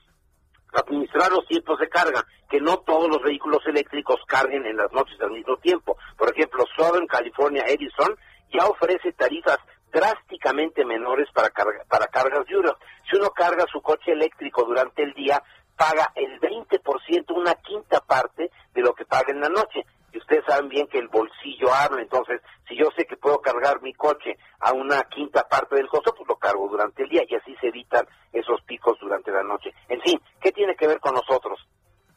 administrar 0.72 1.30
los 1.30 1.46
tiempos 1.46 1.78
de 1.78 1.88
carga, 1.88 2.24
que 2.50 2.60
no 2.60 2.78
todos 2.78 3.08
los 3.08 3.22
vehículos 3.22 3.60
eléctricos 3.66 4.20
carguen 4.26 4.66
en 4.66 4.76
las 4.76 4.90
noches 4.92 5.18
al 5.20 5.30
mismo 5.30 5.56
tiempo. 5.58 5.96
Por 6.16 6.30
ejemplo, 6.30 6.64
Southern 6.76 7.06
California 7.06 7.64
Edison 7.66 8.16
ya 8.52 8.66
ofrece 8.66 9.12
tarifas 9.12 9.58
drásticamente 9.92 10.84
menores 10.84 11.28
para, 11.32 11.50
para 11.88 12.06
cargas 12.06 12.46
diurnas. 12.46 12.74
Si 13.10 13.16
uno 13.16 13.30
carga 13.30 13.66
su 13.70 13.80
coche 13.82 14.12
eléctrico 14.12 14.64
durante 14.64 15.02
el 15.02 15.12
día, 15.12 15.42
paga 15.76 16.12
el 16.14 16.40
20%, 16.40 17.36
una 17.36 17.54
quinta 17.54 18.00
parte 18.00 18.50
de 18.72 18.80
lo 18.80 18.94
que 18.94 19.04
paga 19.04 19.32
en 19.32 19.40
la 19.40 19.48
noche. 19.48 19.84
Y 20.12 20.18
ustedes 20.18 20.44
saben 20.46 20.68
bien 20.68 20.86
que 20.88 20.98
el 20.98 21.08
bolsillo 21.08 21.72
habla, 21.72 22.02
entonces 22.02 22.42
si 22.68 22.76
yo 22.76 22.90
sé 22.96 23.06
que 23.06 23.16
puedo 23.16 23.40
cargar 23.40 23.80
mi 23.80 23.94
coche 23.94 24.36
a 24.60 24.72
una 24.72 25.02
quinta 25.04 25.48
parte 25.48 25.76
del 25.76 25.88
costo, 25.88 26.14
pues 26.14 26.28
lo 26.28 26.36
cargo 26.36 26.68
durante 26.68 27.02
el 27.02 27.08
día 27.08 27.22
y 27.26 27.34
así 27.34 27.56
se 27.60 27.68
evitan 27.68 28.06
esos 28.32 28.60
picos 28.62 28.98
durante 29.00 29.30
la 29.30 29.42
noche. 29.42 29.72
En 29.88 30.00
fin, 30.02 30.20
¿qué 30.40 30.52
tiene 30.52 30.76
que 30.76 30.86
ver 30.86 31.00
con 31.00 31.14
nosotros? 31.14 31.58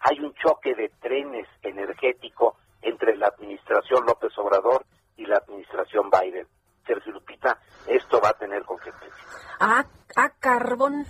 Hay 0.02 0.20
un 0.20 0.34
choque 0.36 0.76
de 0.76 0.90
trenes 1.02 1.48
energético 1.62 2.58
entre 2.82 3.16
la 3.16 3.28
administración 3.28 4.06
López 4.06 4.38
Obrador 4.38 4.86
y 5.18 5.26
la 5.26 5.38
administración 5.38 6.10
Biden. 6.10 6.48
Sergio 6.86 7.14
Lupita, 7.14 7.60
esto 7.88 8.22
va 8.22 8.30
a 8.30 8.34
tener 8.34 8.64
consecuencias. 8.64 9.14
A, 9.60 9.86
a 10.16 10.30
carbón. 10.40 11.06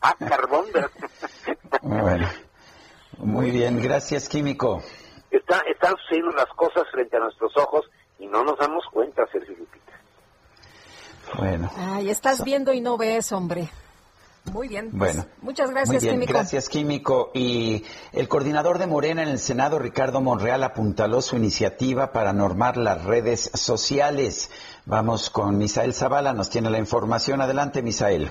A 0.00 0.14
carbón, 0.14 0.66
¿verdad? 0.72 0.90
bueno. 1.82 2.28
Muy 3.18 3.50
bien, 3.50 3.82
gracias, 3.82 4.28
Químico. 4.28 4.82
Está, 5.30 5.60
están 5.60 5.94
sucediendo 5.96 6.32
las 6.32 6.48
cosas 6.54 6.84
frente 6.92 7.16
a 7.16 7.20
nuestros 7.20 7.56
ojos 7.56 7.86
y 8.18 8.26
no 8.26 8.44
nos 8.44 8.58
damos 8.58 8.84
cuenta, 8.92 9.26
Sergio 9.32 9.56
Lupita. 9.56 9.92
Bueno. 11.36 11.70
Ay, 11.76 12.10
estás 12.10 12.44
viendo 12.44 12.72
y 12.72 12.80
no 12.80 12.96
ves, 12.96 13.32
hombre. 13.32 13.68
Muy 14.52 14.68
bien. 14.68 14.90
Pues, 14.90 15.16
bueno. 15.16 15.28
Muchas 15.42 15.70
gracias, 15.70 15.88
muy 15.88 16.00
bien, 16.00 16.14
Químico. 16.14 16.32
Gracias, 16.32 16.68
Químico. 16.68 17.30
Y 17.34 17.84
el 18.12 18.28
coordinador 18.28 18.78
de 18.78 18.86
Morena 18.86 19.22
en 19.22 19.28
el 19.28 19.38
Senado, 19.38 19.78
Ricardo 19.78 20.20
Monreal, 20.20 20.62
apuntaló 20.62 21.20
su 21.20 21.36
iniciativa 21.36 22.12
para 22.12 22.32
normar 22.32 22.76
las 22.76 23.04
redes 23.04 23.50
sociales. 23.54 24.50
Vamos 24.86 25.30
con 25.30 25.58
Misael 25.58 25.94
Zavala, 25.94 26.32
nos 26.32 26.50
tiene 26.50 26.70
la 26.70 26.78
información. 26.78 27.40
Adelante, 27.40 27.82
Misael. 27.82 28.30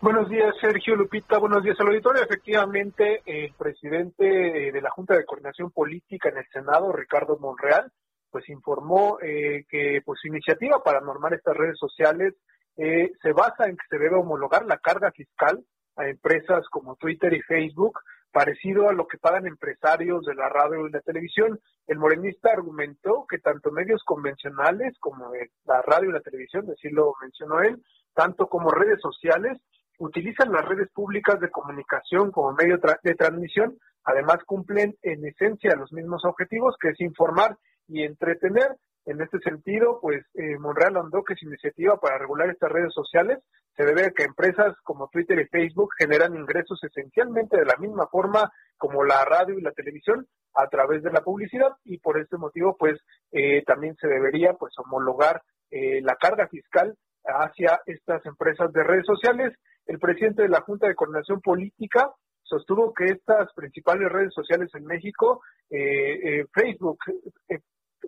Buenos 0.00 0.28
días, 0.28 0.54
Sergio 0.60 0.94
Lupita. 0.94 1.38
Buenos 1.38 1.64
días 1.64 1.76
al 1.80 1.88
auditorio. 1.88 2.22
Efectivamente, 2.22 3.22
el 3.26 3.52
presidente 3.54 4.24
de 4.24 4.80
la 4.80 4.90
Junta 4.90 5.14
de 5.14 5.24
Coordinación 5.24 5.72
Política 5.72 6.28
en 6.28 6.38
el 6.38 6.46
Senado, 6.52 6.92
Ricardo 6.92 7.36
Monreal, 7.38 7.90
pues 8.30 8.48
informó 8.48 9.18
eh, 9.20 9.64
que 9.68 10.00
pues 10.04 10.20
su 10.20 10.28
iniciativa 10.28 10.82
para 10.84 11.00
normar 11.00 11.34
estas 11.34 11.56
redes 11.56 11.78
sociales 11.78 12.34
eh, 12.78 13.12
se 13.20 13.32
basa 13.32 13.66
en 13.66 13.76
que 13.76 13.86
se 13.90 13.98
debe 13.98 14.16
homologar 14.16 14.64
la 14.64 14.78
carga 14.78 15.10
fiscal 15.10 15.62
a 15.96 16.08
empresas 16.08 16.64
como 16.70 16.94
Twitter 16.94 17.32
y 17.34 17.42
Facebook, 17.42 17.98
parecido 18.30 18.88
a 18.88 18.92
lo 18.92 19.08
que 19.08 19.18
pagan 19.18 19.46
empresarios 19.46 20.24
de 20.24 20.34
la 20.34 20.48
radio 20.48 20.86
y 20.86 20.92
la 20.92 21.00
televisión. 21.00 21.58
El 21.88 21.98
morenista 21.98 22.50
argumentó 22.52 23.26
que 23.28 23.38
tanto 23.38 23.72
medios 23.72 24.02
convencionales 24.04 24.96
como 25.00 25.32
la 25.64 25.82
radio 25.82 26.10
y 26.10 26.12
la 26.12 26.20
televisión, 26.20 26.66
así 26.70 26.88
lo 26.90 27.14
mencionó 27.20 27.62
él, 27.62 27.82
tanto 28.14 28.46
como 28.46 28.70
redes 28.70 29.00
sociales, 29.00 29.58
utilizan 29.98 30.52
las 30.52 30.64
redes 30.64 30.88
públicas 30.92 31.40
de 31.40 31.50
comunicación 31.50 32.30
como 32.30 32.52
medio 32.52 32.78
de 33.02 33.14
transmisión, 33.14 33.76
además 34.04 34.38
cumplen 34.46 34.96
en 35.02 35.26
esencia 35.26 35.74
los 35.74 35.92
mismos 35.92 36.24
objetivos, 36.24 36.76
que 36.80 36.90
es 36.90 37.00
informar 37.00 37.56
y 37.88 38.04
entretener. 38.04 38.76
En 39.08 39.22
este 39.22 39.38
sentido, 39.38 40.00
pues 40.02 40.22
eh, 40.34 40.58
Monreal 40.58 40.98
andó 40.98 41.24
que 41.24 41.34
su 41.34 41.46
iniciativa 41.46 41.98
para 41.98 42.18
regular 42.18 42.50
estas 42.50 42.70
redes 42.70 42.92
sociales 42.92 43.38
se 43.74 43.86
debe 43.86 44.04
a 44.04 44.10
que 44.10 44.24
empresas 44.24 44.76
como 44.84 45.08
Twitter 45.08 45.40
y 45.40 45.46
Facebook 45.46 45.94
generan 45.96 46.36
ingresos 46.36 46.78
esencialmente 46.84 47.56
de 47.56 47.64
la 47.64 47.78
misma 47.78 48.06
forma 48.08 48.52
como 48.76 49.04
la 49.04 49.24
radio 49.24 49.58
y 49.58 49.62
la 49.62 49.72
televisión 49.72 50.26
a 50.52 50.68
través 50.68 51.02
de 51.02 51.10
la 51.10 51.22
publicidad 51.22 51.70
y 51.84 51.96
por 51.96 52.20
este 52.20 52.36
motivo 52.36 52.76
pues 52.78 53.00
eh, 53.32 53.62
también 53.64 53.96
se 53.96 54.08
debería 54.08 54.52
pues 54.52 54.74
homologar 54.76 55.40
eh, 55.70 56.02
la 56.02 56.16
carga 56.16 56.46
fiscal 56.48 56.94
hacia 57.24 57.80
estas 57.86 58.26
empresas 58.26 58.70
de 58.74 58.84
redes 58.84 59.06
sociales. 59.06 59.54
El 59.86 59.98
presidente 59.98 60.42
de 60.42 60.50
la 60.50 60.60
Junta 60.60 60.86
de 60.86 60.94
Coordinación 60.94 61.40
Política 61.40 62.12
sostuvo 62.42 62.92
que 62.92 63.06
estas 63.06 63.54
principales 63.54 64.12
redes 64.12 64.34
sociales 64.34 64.68
en 64.74 64.84
México, 64.84 65.40
eh, 65.70 66.44
Facebook 66.52 66.98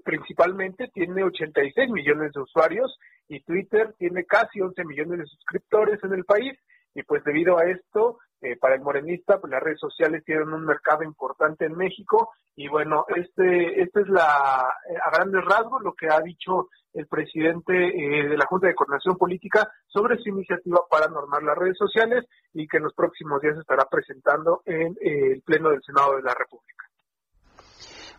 principalmente 0.05 0.89
tiene 0.93 1.25
86 1.25 1.91
millones 1.91 2.33
de 2.33 2.41
usuarios 2.41 2.99
y 3.29 3.41
Twitter 3.41 3.95
tiene 3.99 4.25
casi 4.25 4.61
11 4.61 4.85
millones 4.85 5.19
de 5.21 5.27
suscriptores 5.27 6.03
en 6.05 6.13
el 6.13 6.25
país 6.25 6.59
y 6.95 7.03
pues 7.03 7.23
debido 7.25 7.59
a 7.59 7.65
esto 7.65 8.19
eh, 8.41 8.57
para 8.57 8.75
el 8.75 8.81
morenista 8.81 9.39
pues 9.39 9.51
las 9.51 9.63
redes 9.63 9.79
sociales 9.79 10.25
tienen 10.25 10.53
un 10.53 10.65
mercado 10.65 11.05
importante 11.05 11.67
en 11.67 11.77
México 11.77 12.31
y 12.57 12.69
bueno 12.69 13.05
este 13.15 13.83
este 13.83 14.01
es 14.01 14.09
la 14.09 14.67
eh, 14.89 14.97
a 15.05 15.11
grandes 15.11 15.45
rasgos 15.45 15.83
lo 15.83 15.93
que 15.93 16.09
ha 16.09 16.21
dicho 16.21 16.69
el 16.93 17.07
presidente 17.07 17.73
eh, 17.73 18.29
de 18.29 18.37
la 18.37 18.47
Junta 18.47 18.67
de 18.67 18.75
Coordinación 18.75 19.17
Política 19.17 19.71
sobre 19.87 20.17
su 20.19 20.31
iniciativa 20.31 20.81
para 20.91 21.07
normar 21.07 21.43
las 21.43 21.57
redes 21.57 21.79
sociales 21.79 22.25
y 22.53 22.67
que 22.67 22.79
en 22.79 22.85
los 22.85 22.95
próximos 22.95 23.41
días 23.41 23.57
estará 23.59 23.85
presentando 23.85 24.63
en 24.65 24.97
el 25.01 25.43
pleno 25.43 25.71
del 25.71 25.83
Senado 25.83 26.17
de 26.17 26.23
la 26.23 26.35
República. 26.35 26.80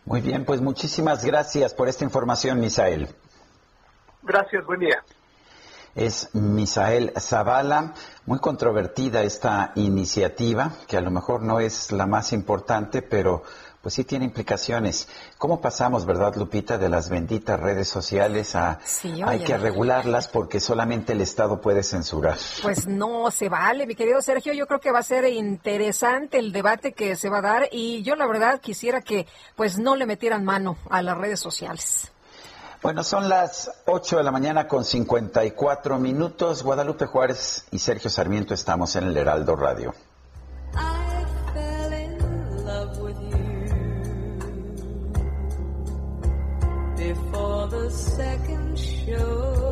Muy 0.04 0.20
bien, 0.20 0.44
pues 0.44 0.60
muchísimas 0.60 1.24
gracias 1.24 1.74
por 1.74 1.88
esta 1.88 2.04
información, 2.04 2.58
Misael. 2.58 3.08
Gracias, 4.22 4.64
buen 4.66 4.80
día. 4.80 5.04
Es 5.94 6.34
Misael 6.34 7.12
Zavala, 7.20 7.94
muy 8.26 8.38
controvertida 8.38 9.22
esta 9.22 9.72
iniciativa, 9.76 10.72
que 10.88 10.96
a 10.96 11.00
lo 11.02 11.10
mejor 11.10 11.42
no 11.42 11.60
es 11.60 11.92
la 11.92 12.06
más 12.06 12.32
importante, 12.32 13.02
pero 13.02 13.42
pues 13.82 13.96
sí 13.96 14.04
tiene 14.04 14.24
implicaciones. 14.24 15.08
¿Cómo 15.38 15.60
pasamos, 15.60 16.06
verdad, 16.06 16.34
Lupita, 16.36 16.78
de 16.78 16.88
las 16.88 17.08
benditas 17.08 17.58
redes 17.58 17.88
sociales 17.88 18.54
a 18.54 18.78
hay 19.26 19.40
que 19.40 19.58
regularlas 19.58 20.28
porque 20.28 20.60
solamente 20.60 21.12
el 21.12 21.20
Estado 21.20 21.60
puede 21.60 21.82
censurar? 21.82 22.38
Pues 22.62 22.86
no 22.86 23.30
se 23.32 23.48
vale, 23.48 23.86
mi 23.86 23.96
querido 23.96 24.22
Sergio. 24.22 24.52
Yo 24.52 24.66
creo 24.66 24.78
que 24.80 24.92
va 24.92 25.00
a 25.00 25.02
ser 25.02 25.24
interesante 25.24 26.38
el 26.38 26.52
debate 26.52 26.92
que 26.92 27.16
se 27.16 27.28
va 27.28 27.38
a 27.38 27.42
dar 27.42 27.68
y 27.72 28.02
yo 28.02 28.14
la 28.14 28.26
verdad 28.26 28.60
quisiera 28.60 29.02
que 29.02 29.26
pues 29.56 29.78
no 29.78 29.96
le 29.96 30.06
metieran 30.06 30.44
mano 30.44 30.78
a 30.88 31.02
las 31.02 31.18
redes 31.18 31.40
sociales. 31.40 32.12
Bueno, 32.82 33.04
son 33.04 33.28
las 33.28 33.70
8 33.86 34.16
de 34.16 34.22
la 34.24 34.32
mañana 34.32 34.66
con 34.66 34.84
54 34.84 35.98
minutos. 35.98 36.62
Guadalupe 36.62 37.06
Juárez 37.06 37.66
y 37.70 37.78
Sergio 37.78 38.10
Sarmiento 38.10 38.54
estamos 38.54 38.94
en 38.96 39.04
el 39.04 39.16
Heraldo 39.16 39.54
Radio. 39.54 39.94
Before 47.08 47.66
the 47.66 47.90
second 47.90 48.78
show. 48.78 49.71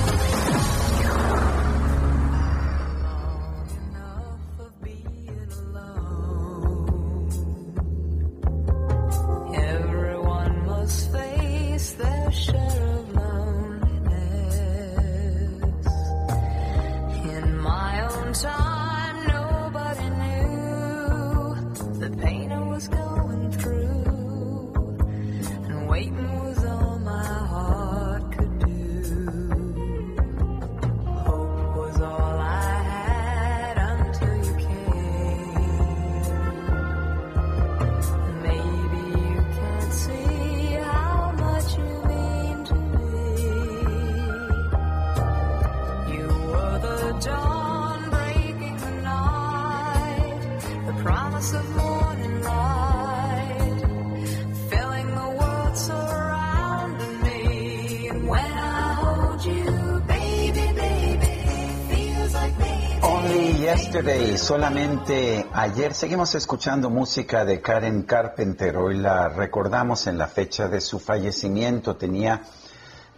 Solamente 64.51 65.47
ayer, 65.53 65.93
seguimos 65.93 66.35
escuchando 66.35 66.89
música 66.89 67.45
de 67.45 67.61
Karen 67.61 68.03
Carpenter. 68.03 68.75
Hoy 68.75 68.97
la 68.97 69.29
recordamos 69.29 70.07
en 70.07 70.17
la 70.17 70.27
fecha 70.27 70.67
de 70.67 70.81
su 70.81 70.99
fallecimiento. 70.99 71.95
Tenía 71.95 72.41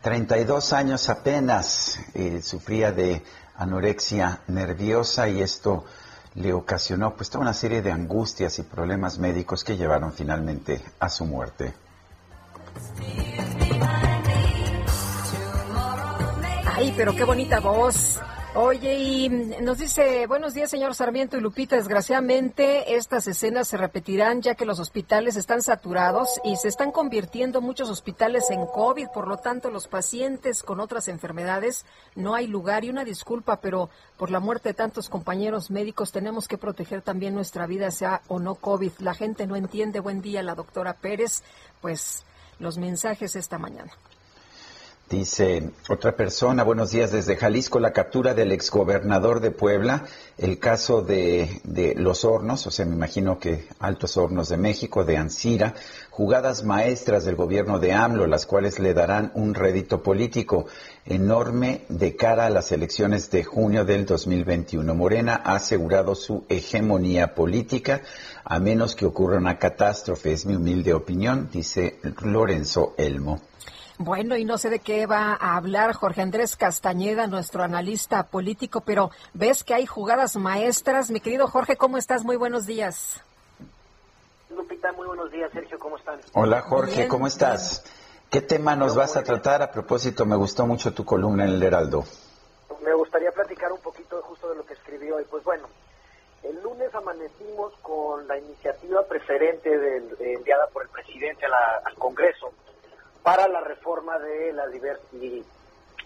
32 0.04 0.74
años 0.74 1.10
apenas. 1.10 1.98
eh, 2.14 2.40
sufría 2.44 2.92
de 2.92 3.24
anorexia 3.56 4.42
nerviosa 4.46 5.28
y 5.28 5.42
esto 5.42 5.86
le 6.36 6.54
ocasionó 6.54 7.16
pues 7.16 7.32
toda 7.32 7.42
una 7.42 7.56
serie 7.56 7.82
de 7.82 7.92
angustias 7.92 8.60
y 8.60 8.62
problemas 8.62 9.18
médicos 9.18 9.64
que 9.64 9.76
llevaron 9.76 10.14
finalmente 10.14 10.84
a 11.00 11.10
su 11.10 11.26
muerte. 11.26 11.74
Ay, 16.76 16.94
pero 16.96 17.16
qué 17.16 17.24
bonita 17.24 17.60
voz. 17.60 18.20
Oye, 18.56 19.00
y 19.00 19.30
nos 19.30 19.80
dice, 19.80 20.28
buenos 20.28 20.54
días, 20.54 20.70
señor 20.70 20.94
Sarmiento 20.94 21.36
y 21.36 21.42
Lupita. 21.42 21.76
Desgraciadamente, 21.76 22.96
estas 22.96 23.26
escenas 23.28 23.68
se 23.68 23.78
repetirán 23.78 24.44
ya 24.44 24.54
que 24.54 24.68
los 24.68 24.80
hospitales 24.80 25.38
están 25.38 25.64
saturados 25.64 26.40
y 26.44 26.56
se 26.58 26.68
están 26.68 26.92
convirtiendo 26.92 27.62
muchos 27.62 27.90
hospitales 27.90 28.52
en 28.52 28.68
COVID. 28.68 29.08
Por 29.12 29.28
lo 29.28 29.38
tanto, 29.38 29.72
los 29.72 29.88
pacientes 29.88 30.62
con 30.62 30.80
otras 30.80 31.08
enfermedades 31.08 31.84
no 32.14 32.36
hay 32.36 32.46
lugar. 32.46 32.86
Y 32.86 32.92
una 32.92 33.04
disculpa, 33.04 33.60
pero 33.60 33.90
por 34.18 34.30
la 34.30 34.40
muerte 34.40 34.70
de 34.70 34.76
tantos 34.76 35.10
compañeros 35.10 35.72
médicos 35.72 36.12
tenemos 36.12 36.48
que 36.48 36.60
proteger 36.60 37.02
también 37.02 37.34
nuestra 37.34 37.66
vida, 37.66 37.90
sea 37.90 38.22
o 38.28 38.38
no 38.38 38.54
COVID. 38.54 38.92
La 39.00 39.16
gente 39.16 39.48
no 39.48 39.56
entiende. 39.56 40.00
Buen 40.00 40.22
día, 40.22 40.44
la 40.44 40.54
doctora 40.54 40.94
Pérez. 40.94 41.42
Pues 41.82 42.24
los 42.60 42.78
mensajes 42.78 43.36
esta 43.36 43.58
mañana. 43.58 43.92
Dice 45.14 45.70
otra 45.90 46.16
persona, 46.16 46.64
buenos 46.64 46.90
días 46.90 47.12
desde 47.12 47.36
Jalisco, 47.36 47.80
la 47.80 47.94
captura 47.94 48.34
del 48.34 48.52
exgobernador 48.52 49.42
de 49.42 49.52
Puebla, 49.52 50.06
el 50.40 50.58
caso 50.58 51.04
de, 51.04 51.62
de 51.64 51.94
Los 51.94 52.26
Hornos, 52.26 52.66
o 52.66 52.72
sea, 52.72 52.88
me 52.88 52.96
imagino 52.96 53.38
que 53.38 53.68
Altos 53.78 54.18
Hornos 54.18 54.50
de 54.50 54.58
México, 54.58 55.04
de 55.04 55.18
Ancira, 55.18 55.76
jugadas 56.10 56.64
maestras 56.64 57.26
del 57.26 57.36
gobierno 57.36 57.78
de 57.78 57.94
AMLO, 57.94 58.26
las 58.26 58.48
cuales 58.48 58.80
le 58.80 58.96
darán 58.96 59.32
un 59.36 59.54
rédito 59.54 60.02
político 60.02 60.66
enorme 61.06 61.86
de 61.90 62.16
cara 62.16 62.48
a 62.48 62.50
las 62.50 62.72
elecciones 62.72 63.30
de 63.30 63.44
junio 63.44 63.86
del 63.86 64.08
2021. 64.08 64.96
Morena 64.96 65.40
ha 65.46 65.58
asegurado 65.58 66.16
su 66.16 66.44
hegemonía 66.50 67.36
política, 67.36 68.02
a 68.44 68.60
menos 68.60 68.96
que 68.96 69.06
ocurra 69.06 69.38
una 69.38 69.60
catástrofe, 69.60 70.34
es 70.34 70.48
mi 70.48 70.56
humilde 70.56 70.92
opinión, 70.96 71.50
dice 71.54 72.00
Lorenzo 72.24 72.96
Elmo. 72.98 73.40
Bueno, 74.00 74.36
y 74.36 74.44
no 74.46 74.58
sé 74.58 74.70
de 74.70 74.80
qué 74.80 75.06
va 75.06 75.38
a 75.40 75.56
hablar 75.56 75.94
Jorge 75.94 76.22
Andrés 76.22 76.56
Castañeda, 76.56 77.28
nuestro 77.28 77.64
analista 77.64 78.24
político, 78.24 78.82
pero 78.82 79.12
ves 79.34 79.64
que 79.64 79.74
hay 79.76 79.86
jugadas 79.86 80.36
maestras. 80.36 81.12
Mi 81.12 81.20
querido 81.20 81.48
Jorge, 81.48 81.78
¿cómo 81.78 81.98
estás? 81.98 82.24
Muy 82.24 82.36
buenos 82.36 82.66
días. 82.66 83.22
Lupita, 84.50 84.92
muy 84.94 85.08
buenos 85.08 85.32
días. 85.32 85.52
Sergio, 85.52 85.78
¿cómo 85.78 85.98
están? 85.98 86.20
Hola 86.34 86.62
Jorge, 86.62 86.96
Bien, 86.98 87.08
¿cómo 87.08 87.28
estás? 87.28 87.84
¿Qué 88.32 88.42
tema 88.42 88.76
nos 88.76 88.96
vas 88.96 89.16
a 89.16 89.24
tratar? 89.24 89.62
A 89.62 89.72
propósito, 89.72 90.26
me 90.26 90.36
gustó 90.36 90.66
mucho 90.66 90.94
tu 90.94 91.06
columna 91.06 91.44
en 91.46 91.52
el 91.52 91.64
Heraldo. 91.64 92.04
Me 92.84 92.94
gustaría 92.96 93.32
platicar 93.32 93.72
un 93.72 93.80
poquito 93.80 94.20
justo 94.24 94.50
de 94.50 94.56
lo 94.56 94.66
que 94.66 94.74
escribió 94.74 95.18
hoy. 95.18 95.26
Pues 95.30 95.44
bueno, 95.44 95.68
el 96.42 96.62
lunes 96.64 96.94
amanecimos 96.96 97.74
con 97.84 98.28
la 98.28 98.40
iniciativa 98.40 99.04
preferente 99.08 99.70
del- 99.78 100.18
enviada 100.20 100.66
por 100.74 100.82
el 100.82 100.90
presidente 100.90 101.46
a 101.46 101.50
la- 101.50 101.82
al 101.86 101.94
Congreso 101.96 102.52
para 103.24 103.48
la 103.48 103.62
reforma 103.62 104.20
de 104.20 104.54
la 104.54 104.66
y- 105.14 105.44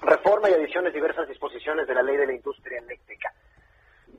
reforma 0.02 0.50
y 0.50 0.54
adiciones 0.54 0.94
diversas 0.94 1.28
disposiciones 1.28 1.88
de 1.88 1.96
la 1.96 2.04
ley 2.04 2.16
de 2.18 2.28
la 2.28 2.34
industria 2.34 2.80
eléctrica. 2.80 3.34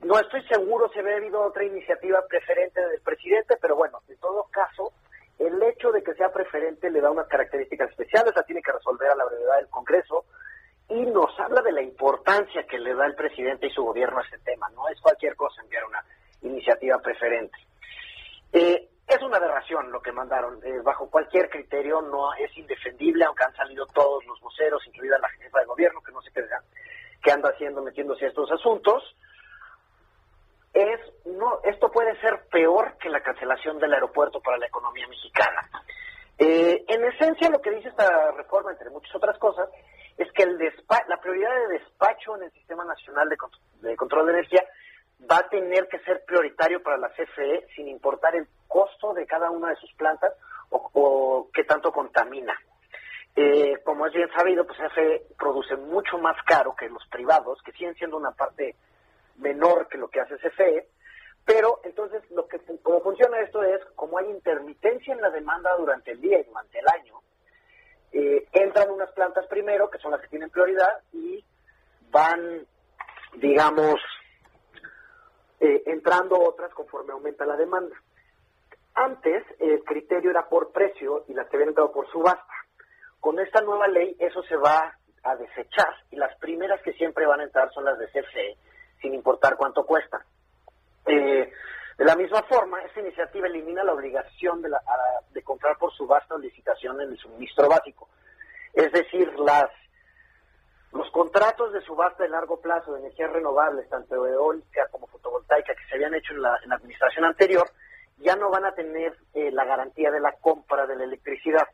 No 0.03 0.19
estoy 0.19 0.43
seguro 0.49 0.89
si 0.91 0.99
había 0.99 1.17
habido 1.17 1.41
otra 1.41 1.65
iniciativa 1.65 2.21
preferente 2.29 2.81
del 2.87 3.01
presidente, 3.01 3.57
pero 3.61 3.77
bueno, 3.77 4.01
en 4.09 4.17
todo 4.19 4.45
caso, 4.51 4.93
el 5.39 5.63
hecho 5.63 5.93
de 5.93 6.03
que 6.03 6.15
sea 6.15 6.33
preferente 6.33 6.91
le 6.91 7.01
da 7.01 7.11
unas 7.11 7.29
características 7.29 7.91
especiales, 7.91 8.35
la 8.35 8.43
tiene 8.43 8.63
que 8.63 8.73
resolver 8.73 9.09
a 9.11 9.15
la 9.15 9.25
brevedad 9.25 9.57
del 9.57 9.69
Congreso 9.69 10.25
y 10.89 11.03
nos 11.07 11.39
habla 11.39 11.63
de 11.63 11.73
la 11.73 11.83
importancia 11.83 12.65
que 12.65 12.79
le 12.79 12.95
da 12.95 13.07
el 13.07 13.15
presidente 13.15 13.67
y 13.67 13.71
su 13.71 13.85
gobierno 13.85 14.19
a 14.19 14.23
este 14.23 14.39
tema. 14.39 14.69
No 14.71 14.89
es 14.89 15.01
cualquier 15.01 15.37
cosa 15.37 15.63
enviar 15.63 15.85
una 15.85 16.05
iniciativa 16.43 16.99
preferente. 16.99 17.57
Eh, 18.53 18.88
es 19.09 19.23
una 19.23 19.39
aberración 19.39 19.91
lo 19.91 20.01
que 20.03 20.13
mandaron. 20.13 20.61
Eh, 20.63 20.81
bajo 20.85 21.11
cualquier 21.11 21.49
criterio 21.49 22.03
no 22.03 22.35
es 22.35 22.55
indefendible, 22.57 23.25
aunque 23.25 23.45
han 23.45 23.55
salido 23.57 23.87
todos 23.87 24.25
los 24.27 24.39
voceros, 24.41 24.87
incluida 24.87 25.19
la 25.19 25.31
jefa 25.31 25.61
de 25.61 25.67
gobierno, 25.67 26.03
que 26.03 26.13
no 26.13 26.21
sé 26.21 26.31
qué, 26.33 26.45
qué 27.23 27.33
anda 27.33 27.51
haciendo 27.51 27.83
metiéndose 27.83 28.27
a 28.27 28.29
estos 28.29 28.51
asuntos. 28.53 29.03
Es 30.75 31.01
no, 31.25 31.61
esto 31.65 31.91
puede 31.91 32.21
ser 32.21 32.47
peor 32.51 32.99
que 32.99 33.09
la 33.09 33.23
cancelación 33.23 33.79
del 33.79 33.95
aeropuerto 33.95 34.41
para 34.41 34.59
la 34.59 34.67
economía 34.67 35.09
mexicana. 35.09 35.69
Eh, 36.39 36.85
en 36.87 37.05
esencia, 37.05 37.49
lo 37.51 37.61
que 37.61 37.71
dice 37.71 37.89
esta 37.89 38.31
reforma, 38.33 38.71
entre 38.71 38.91
muchas 38.91 39.15
otras 39.15 39.39
cosas, 39.39 39.69
es 40.19 40.31
que 40.33 40.43
el 40.43 40.59
la 41.09 41.17
prioridad 41.21 41.51
de 41.55 41.79
despacho 41.79 42.37
en 42.37 42.45
el 42.45 42.53
Sistema 42.53 42.85
Nacional 42.85 43.29
de 43.29 43.97
Control 43.97 44.27
de 44.27 44.33
Energía 44.33 44.65
va 45.31 45.39
a 45.39 45.49
tener 45.49 45.89
que 45.89 45.99
ser 46.01 46.25
prioritario 46.25 46.83
para 46.83 46.97
la 46.97 47.11
CFE 47.11 47.67
sin 47.75 47.89
importar 47.89 48.37
el 48.37 48.47
costo 48.67 49.15
de 49.15 49.27
cada 49.27 49.51
una 49.51 49.71
de 49.71 49.77
sus 49.77 49.93
plantas 49.95 50.33
o, 50.71 51.49
qué 51.53 51.65
tanto 51.65 51.93
contamina. 51.93 52.55
Eh, 53.35 53.79
como 53.85 54.07
es 54.07 54.13
bien 54.13 54.29
sabido, 54.37 54.67
pues 54.67 54.79
CFE 54.79 55.23
produce 55.39 55.77
mucho 55.77 56.19
más 56.19 56.37
caro 56.45 56.75
que 56.75 56.89
los 56.89 57.07
privados, 57.09 57.63
que 57.63 57.73
siguen 57.73 57.95
siendo 57.95 58.17
una 58.17 58.33
parte 58.33 58.77
menor 59.37 59.89
que 59.89 59.99
lo 59.99 60.09
que 60.09 60.21
hace 60.21 60.37
CFE, 60.37 60.89
pero 61.45 61.81
entonces 61.85 62.23
lo 62.31 62.47
que 62.47 62.59
como 62.83 63.01
funciona 63.01 63.41
esto 63.41 63.63
es 63.63 63.81
como 63.95 64.19
hay 64.19 64.27
intermitencia 64.27 65.15
en 65.15 65.21
la 65.21 65.31
demanda 65.31 65.75
durante 65.77 66.11
el 66.13 66.21
día 66.21 66.41
y 66.41 66.45
durante 66.45 66.79
el 66.79 66.89
año, 66.89 67.15
eh, 68.13 68.47
entran 68.53 68.91
unas 68.91 69.11
plantas 69.13 69.47
primero, 69.47 69.89
que 69.89 69.99
son 69.99 70.11
las 70.11 70.21
que 70.21 70.29
tienen 70.29 70.51
prioridad, 70.51 71.01
y 71.13 71.45
van, 72.11 72.67
digamos, 73.35 74.01
eh, 75.61 75.83
entrando 75.87 76.39
otras 76.41 76.73
conforme 76.75 77.13
aumenta 77.13 77.45
la 77.47 77.57
demanda. 77.57 77.97
Antes 78.95 79.45
el 79.61 79.83
criterio 79.85 80.31
era 80.31 80.49
por 80.49 80.73
precio 80.73 81.25
y 81.29 81.35
las 81.35 81.49
que 81.49 81.57
habían 81.57 81.71
entrado 81.71 81.93
por 81.93 82.09
subasta. 82.11 82.53
Con 83.21 83.39
esta 83.39 83.61
nueva 83.61 83.87
ley 83.89 84.17
eso 84.19 84.43
se 84.43 84.57
va 84.57 84.97
a 85.23 85.37
desechar 85.37 85.95
y 86.11 86.17
las 86.17 86.37
primeras 86.39 86.81
que 86.83 86.93
siempre 86.95 87.27
van 87.27 87.41
a 87.41 87.45
entrar 87.45 87.71
son 87.73 87.85
las 87.85 87.99
de 87.99 88.07
CFE, 88.09 88.57
sin 89.01 89.15
importar 89.15 89.57
cuánto 89.57 89.85
cuesta. 89.85 90.25
Eh, 91.07 91.53
de 91.97 92.05
la 92.05 92.15
misma 92.17 92.43
forma, 92.45 92.81
esta 92.83 93.01
iniciativa 93.01 93.47
elimina 93.49 93.83
la 93.83 93.93
obligación 93.95 94.63
de, 94.63 94.69
la- 94.69 94.79
a- 94.79 95.21
de 95.33 95.43
comprar 95.43 95.77
por 95.79 95.93
subasta 95.93 96.35
o 96.35 96.39
licitación 96.39 97.01
en 97.01 97.11
el 97.11 97.19
suministro 97.19 97.69
básico. 97.69 98.09
Es 98.73 98.93
decir, 98.93 99.33
las 99.41 99.69
los 100.93 101.11
contratos 101.11 101.73
de 101.73 101.83
subasta 101.83 102.23
de 102.23 102.31
largo 102.31 102.61
plazo 102.61 102.93
de 102.93 103.01
energías 103.01 103.33
renovables, 103.33 103.89
tanto 103.89 104.27
eólica 104.27 104.89
como 104.91 105.07
fotovoltaica, 105.07 105.75
que 105.75 105.85
se 105.89 105.95
habían 105.95 106.15
hecho 106.15 106.33
en 106.33 106.43
la, 106.43 106.59
en 106.63 106.71
la 106.71 106.77
administración 106.77 107.25
anterior, 107.25 107.69
ya 108.19 108.37
no 108.37 108.51
van 108.51 108.65
a 108.65 108.75
tener 108.75 109.17
eh, 109.35 109.51
la 109.53 109.65
garantía 109.65 110.11
de 110.11 110.21
la 110.21 110.33
compra 110.33 110.87
de 110.87 110.97
la 110.97 111.05
electricidad. 111.05 111.69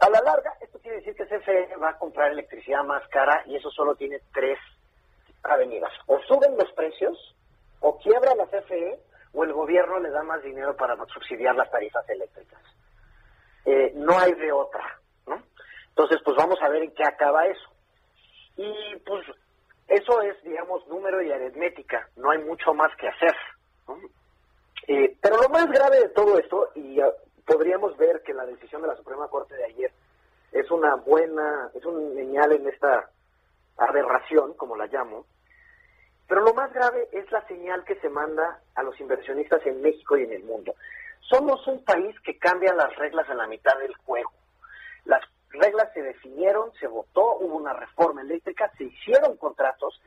A 0.00 0.08
la 0.08 0.20
larga, 0.22 0.54
esto 0.60 0.78
quiere 0.80 0.98
decir 0.98 1.14
que 1.14 1.26
CFE 1.26 1.76
va 1.76 1.90
a 1.90 1.98
comprar 1.98 2.32
electricidad 2.32 2.82
más 2.84 3.06
cara 3.08 3.42
y 3.46 3.56
eso 3.56 3.70
solo 3.70 3.94
tiene 3.94 4.20
tres 4.32 4.58
avenidas. 5.42 5.92
O 6.06 6.18
suben 6.20 6.56
los 6.56 6.72
precios, 6.72 7.36
o 7.80 7.98
quiebra 7.98 8.34
la 8.34 8.46
CFE, 8.46 8.98
o 9.32 9.44
el 9.44 9.52
gobierno 9.52 10.00
le 10.00 10.10
da 10.10 10.22
más 10.22 10.42
dinero 10.42 10.74
para 10.74 10.96
subsidiar 11.06 11.54
las 11.54 11.70
tarifas 11.70 12.08
eléctricas. 12.08 12.60
Eh, 13.64 13.92
no 13.94 14.18
hay 14.18 14.32
de 14.34 14.50
otra, 14.50 14.98
¿no? 15.26 15.42
Entonces, 15.88 16.18
pues 16.24 16.36
vamos 16.36 16.58
a 16.62 16.68
ver 16.68 16.82
en 16.82 16.94
qué 16.94 17.04
acaba 17.04 17.46
eso. 17.46 17.70
Y 18.60 18.96
pues 19.06 19.24
eso 19.88 20.20
es, 20.20 20.42
digamos, 20.42 20.86
número 20.86 21.22
y 21.22 21.32
aritmética, 21.32 22.06
no 22.16 22.30
hay 22.30 22.44
mucho 22.44 22.74
más 22.74 22.94
que 22.96 23.08
hacer. 23.08 23.34
Eh, 24.86 25.16
pero 25.18 25.40
lo 25.40 25.48
más 25.48 25.66
grave 25.70 26.00
de 26.00 26.08
todo 26.10 26.38
esto, 26.38 26.68
y 26.74 27.00
ah, 27.00 27.10
podríamos 27.46 27.96
ver 27.96 28.22
que 28.22 28.34
la 28.34 28.44
decisión 28.44 28.82
de 28.82 28.88
la 28.88 28.96
Suprema 28.96 29.28
Corte 29.28 29.54
de 29.56 29.64
ayer 29.64 29.90
es 30.52 30.70
una 30.70 30.96
buena, 30.96 31.70
es 31.72 31.82
un 31.86 32.14
señal 32.14 32.52
en 32.52 32.68
esta 32.68 33.08
aberración, 33.78 34.52
como 34.54 34.76
la 34.76 34.88
llamo, 34.88 35.24
pero 36.28 36.42
lo 36.42 36.52
más 36.52 36.70
grave 36.74 37.08
es 37.12 37.32
la 37.32 37.46
señal 37.48 37.82
que 37.84 37.98
se 38.00 38.10
manda 38.10 38.60
a 38.74 38.82
los 38.82 39.00
inversionistas 39.00 39.64
en 39.64 39.80
México 39.80 40.18
y 40.18 40.24
en 40.24 40.32
el 40.32 40.44
mundo. 40.44 40.74
Somos 41.20 41.66
un 41.66 41.82
país 41.82 42.14
que 42.20 42.36
cambia 42.36 42.74
las 42.74 42.94
reglas 42.96 43.26
a 43.30 43.34
la 43.34 43.46
mitad 43.46 43.78
del 43.78 43.96
juego. 44.04 44.32
Las 45.06 45.22
reglas 45.52 45.92
se 45.92 46.02
definieron, 46.02 46.72
se 46.74 46.86
votó, 46.86 47.36
hubo 47.38 47.56
una 47.56 47.72
reforma 47.72 48.22
eléctrica, 48.22 48.70
se 48.76 48.84
hicieron 48.84 49.36
contratos 49.36 50.00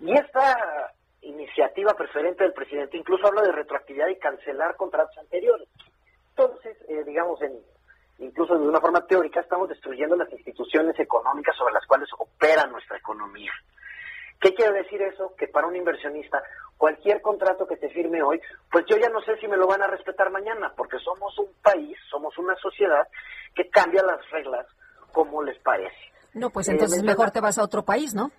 y 0.00 0.12
esta 0.12 0.92
iniciativa 1.22 1.94
preferente 1.94 2.44
del 2.44 2.52
presidente 2.52 2.96
incluso 2.96 3.26
habla 3.26 3.42
de 3.42 3.52
retroactividad 3.52 4.08
y 4.08 4.18
cancelar 4.18 4.76
contratos 4.76 5.16
anteriores. 5.18 5.68
Entonces, 6.30 6.76
eh, 6.88 7.04
digamos, 7.04 7.40
en, 7.42 7.52
incluso 8.18 8.58
de 8.58 8.68
una 8.68 8.80
forma 8.80 9.06
teórica, 9.06 9.40
estamos 9.40 9.68
destruyendo 9.68 10.16
las 10.16 10.30
instituciones 10.32 10.98
económicas 10.98 11.56
sobre 11.56 11.74
las 11.74 11.86
cuales 11.86 12.08
opera 12.18 12.66
nuestra 12.66 12.98
economía. 12.98 13.52
¿Qué 14.40 14.52
quiere 14.52 14.82
decir 14.82 15.00
eso? 15.00 15.34
Que 15.38 15.48
para 15.48 15.66
un 15.66 15.76
inversionista, 15.76 16.42
cualquier 16.76 17.22
contrato 17.22 17.66
que 17.66 17.76
te 17.76 17.88
firme 17.88 18.22
hoy, 18.22 18.40
pues 18.70 18.84
yo 18.86 18.96
ya 18.98 19.08
no 19.08 19.22
sé 19.22 19.36
si 19.38 19.48
me 19.48 19.56
lo 19.56 19.66
van 19.66 19.82
a 19.82 19.86
respetar 19.86 20.30
mañana, 20.30 20.72
porque 20.76 20.98
somos 20.98 21.38
un 21.38 21.48
país, 21.62 21.96
somos 22.10 22.36
una 22.36 22.54
sociedad 22.56 23.06
que 23.54 23.70
cambia 23.70 24.02
las 24.02 24.28
reglas 24.30 24.66
como 25.14 25.42
les 25.42 25.58
parece. 25.60 25.96
No, 26.34 26.50
pues 26.50 26.68
Eh, 26.68 26.72
entonces 26.72 27.02
me 27.02 27.12
mejor 27.12 27.30
te 27.30 27.40
vas 27.40 27.56
a 27.58 27.62
otro 27.62 27.84
país, 27.84 28.14
¿no? 28.14 28.30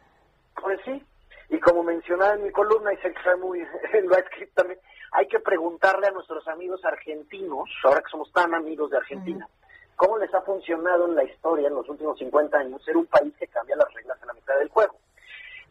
Pues 0.61 0.79
sí, 0.85 1.03
y 1.49 1.59
como 1.59 1.83
mencionaba 1.83 2.33
en 2.33 2.43
mi 2.43 2.51
columna, 2.51 2.93
y 2.93 2.97
sé 2.97 3.11
que 3.11 3.19
fue 3.23 3.35
muy, 3.37 3.59
lo 4.03 4.15
ha 4.15 4.19
escrito 4.19 4.51
también, 4.55 4.79
hay 5.11 5.27
que 5.27 5.39
preguntarle 5.39 6.07
a 6.07 6.11
nuestros 6.11 6.47
amigos 6.47 6.83
argentinos, 6.83 7.69
ahora 7.83 8.01
que 8.01 8.11
somos 8.11 8.31
tan 8.31 8.53
amigos 8.53 8.91
de 8.91 8.97
Argentina, 8.97 9.47
cómo 9.95 10.17
les 10.17 10.33
ha 10.33 10.41
funcionado 10.41 11.05
en 11.05 11.15
la 11.15 11.23
historia 11.23 11.67
en 11.67 11.75
los 11.75 11.87
últimos 11.87 12.17
50 12.17 12.57
años 12.57 12.83
ser 12.83 12.97
un 12.97 13.05
país 13.05 13.33
que 13.39 13.47
cambia 13.47 13.77
las 13.77 13.91
reglas 13.93 14.21
a 14.21 14.25
la 14.25 14.33
mitad 14.33 14.57
del 14.59 14.69
juego. 14.69 14.95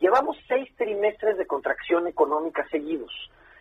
Lleva 0.01 0.16
llevamos 0.16 0.36
seis 0.48 0.74
trimestres 0.76 1.36
de 1.36 1.47
contracción 1.47 2.06
económica 2.06 2.66
seguidos. 2.70 3.12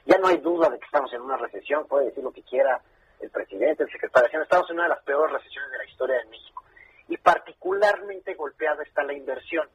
Ya 0.05 0.17
no 0.17 0.27
hay 0.27 0.37
duda 0.37 0.69
de 0.69 0.79
que 0.79 0.85
estamos 0.85 1.11
en 1.13 1.21
una 1.21 1.37
recesión, 1.37 1.87
puede 1.87 2.05
decir 2.05 2.23
lo 2.23 2.31
que 2.31 2.43
quiera 2.43 2.81
el 3.19 3.29
presidente, 3.29 3.83
el 3.83 3.91
secretario 3.91 4.29
de 4.29 4.43
estamos 4.43 4.69
en 4.69 4.75
una 4.75 4.83
de 4.83 4.89
las 4.89 5.03
peores 5.03 5.33
recesiones 5.33 5.71
de 5.71 5.77
la 5.77 5.85
historia 5.85 6.17
de 6.17 6.25
México. 6.25 6.62
Y 7.07 7.17
particularmente 7.17 8.33
golpeada 8.35 8.83
está 8.83 9.03
la 9.03 9.13
inversión. 9.13 9.67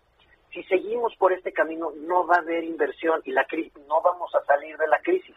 Si 0.53 0.63
seguimos 0.65 1.15
por 1.17 1.33
este 1.33 1.53
camino, 1.53 1.93
no 1.97 2.27
va 2.27 2.37
a 2.37 2.41
haber 2.41 2.65
inversión 2.65 3.21
y 3.25 3.33
la 3.33 3.45
crisis, 3.45 3.77
no 3.87 4.01
vamos 4.01 4.35
a 4.35 4.45
salir 4.45 4.77
de 4.79 4.89
la 4.89 5.01
crisis. 5.01 5.37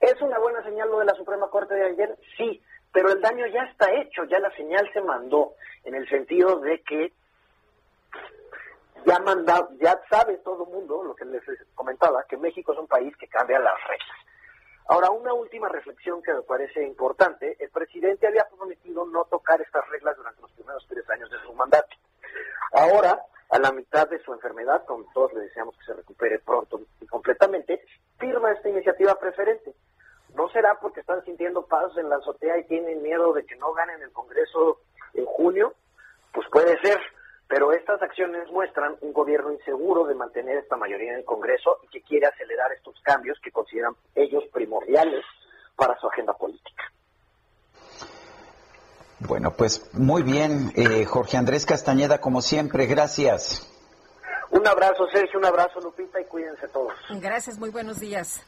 ¿Es 0.00 0.20
una 0.20 0.38
buena 0.38 0.62
señal 0.62 0.88
lo 0.90 0.98
de 1.00 1.06
la 1.06 1.14
Suprema 1.14 1.48
Corte 1.48 1.74
de 1.74 1.86
ayer? 1.86 2.16
Sí, 2.36 2.62
pero 2.92 3.10
el 3.10 3.20
daño 3.20 3.46
ya 3.46 3.62
está 3.64 3.92
hecho, 3.92 4.24
ya 4.24 4.38
la 4.38 4.50
señal 4.56 4.88
se 4.92 5.00
mandó, 5.00 5.54
en 5.84 5.94
el 5.94 6.08
sentido 6.08 6.58
de 6.60 6.80
que 6.82 7.12
ya 9.04 9.18
manda, 9.18 9.68
ya 9.80 10.00
sabe 10.08 10.38
todo 10.38 10.64
el 10.64 10.72
mundo, 10.72 11.02
lo 11.02 11.14
que 11.14 11.24
les 11.24 11.42
comentaba, 11.74 12.24
que 12.28 12.36
México 12.36 12.72
es 12.72 12.78
un 12.78 12.86
país 12.86 13.16
que 13.16 13.26
cambia 13.26 13.58
las 13.58 13.74
reglas. 13.88 14.31
Ahora, 14.88 15.10
una 15.10 15.32
última 15.32 15.68
reflexión 15.68 16.22
que 16.22 16.32
me 16.34 16.42
parece 16.42 16.82
importante. 16.84 17.56
El 17.58 17.70
presidente 17.70 18.26
había 18.26 18.46
prometido 18.48 19.06
no 19.06 19.24
tocar 19.24 19.60
estas 19.60 19.88
reglas 19.88 20.16
durante 20.16 20.42
los 20.42 20.50
primeros 20.52 20.86
tres 20.88 21.08
años 21.10 21.30
de 21.30 21.38
su 21.46 21.52
mandato. 21.54 21.96
Ahora, 22.72 23.22
a 23.50 23.58
la 23.58 23.70
mitad 23.70 24.08
de 24.08 24.18
su 24.22 24.32
enfermedad, 24.32 24.84
con 24.86 25.04
todos 25.12 25.32
le 25.34 25.40
deseamos 25.42 25.76
que 25.76 25.84
se 25.84 25.94
recupere 25.94 26.38
pronto 26.38 26.80
y 27.00 27.06
completamente, 27.06 27.84
firma 28.18 28.50
esta 28.52 28.68
iniciativa 28.68 29.14
preferente. 29.14 29.74
¿No 30.34 30.48
será 30.48 30.78
porque 30.80 31.00
están 31.00 31.22
sintiendo 31.24 31.66
pasos 31.66 31.98
en 31.98 32.08
la 32.08 32.16
azotea 32.16 32.58
y 32.58 32.66
tienen 32.66 33.02
miedo 33.02 33.32
de 33.34 33.44
que 33.44 33.56
no 33.56 33.72
ganen 33.74 34.00
el 34.00 34.10
Congreso 34.12 34.80
en 35.12 35.26
junio? 35.26 35.74
Pues 36.32 36.48
puede 36.50 36.80
ser, 36.80 36.98
pero 37.52 37.70
estas 37.70 38.00
acciones 38.00 38.50
muestran 38.50 38.96
un 39.02 39.12
gobierno 39.12 39.52
inseguro 39.52 40.06
de 40.06 40.14
mantener 40.14 40.56
esta 40.56 40.74
mayoría 40.78 41.12
en 41.12 41.18
el 41.18 41.24
Congreso 41.26 41.80
y 41.82 41.88
que 41.88 42.00
quiere 42.00 42.26
acelerar 42.26 42.72
estos 42.72 42.98
cambios 43.02 43.38
que 43.44 43.50
consideran 43.50 43.92
ellos 44.14 44.42
primordiales 44.54 45.22
para 45.76 45.94
su 46.00 46.08
agenda 46.08 46.32
política. 46.32 46.82
Bueno, 49.18 49.50
pues 49.50 49.92
muy 49.92 50.22
bien, 50.22 50.72
eh, 50.76 51.04
Jorge 51.04 51.36
Andrés 51.36 51.66
Castañeda, 51.66 52.22
como 52.22 52.40
siempre, 52.40 52.86
gracias. 52.86 53.70
Un 54.48 54.66
abrazo, 54.66 55.06
Sergio, 55.12 55.38
un 55.38 55.44
abrazo, 55.44 55.78
Lupita, 55.80 56.22
y 56.22 56.24
cuídense 56.24 56.68
todos. 56.68 56.94
Gracias, 57.20 57.58
muy 57.58 57.68
buenos 57.68 58.00
días. 58.00 58.42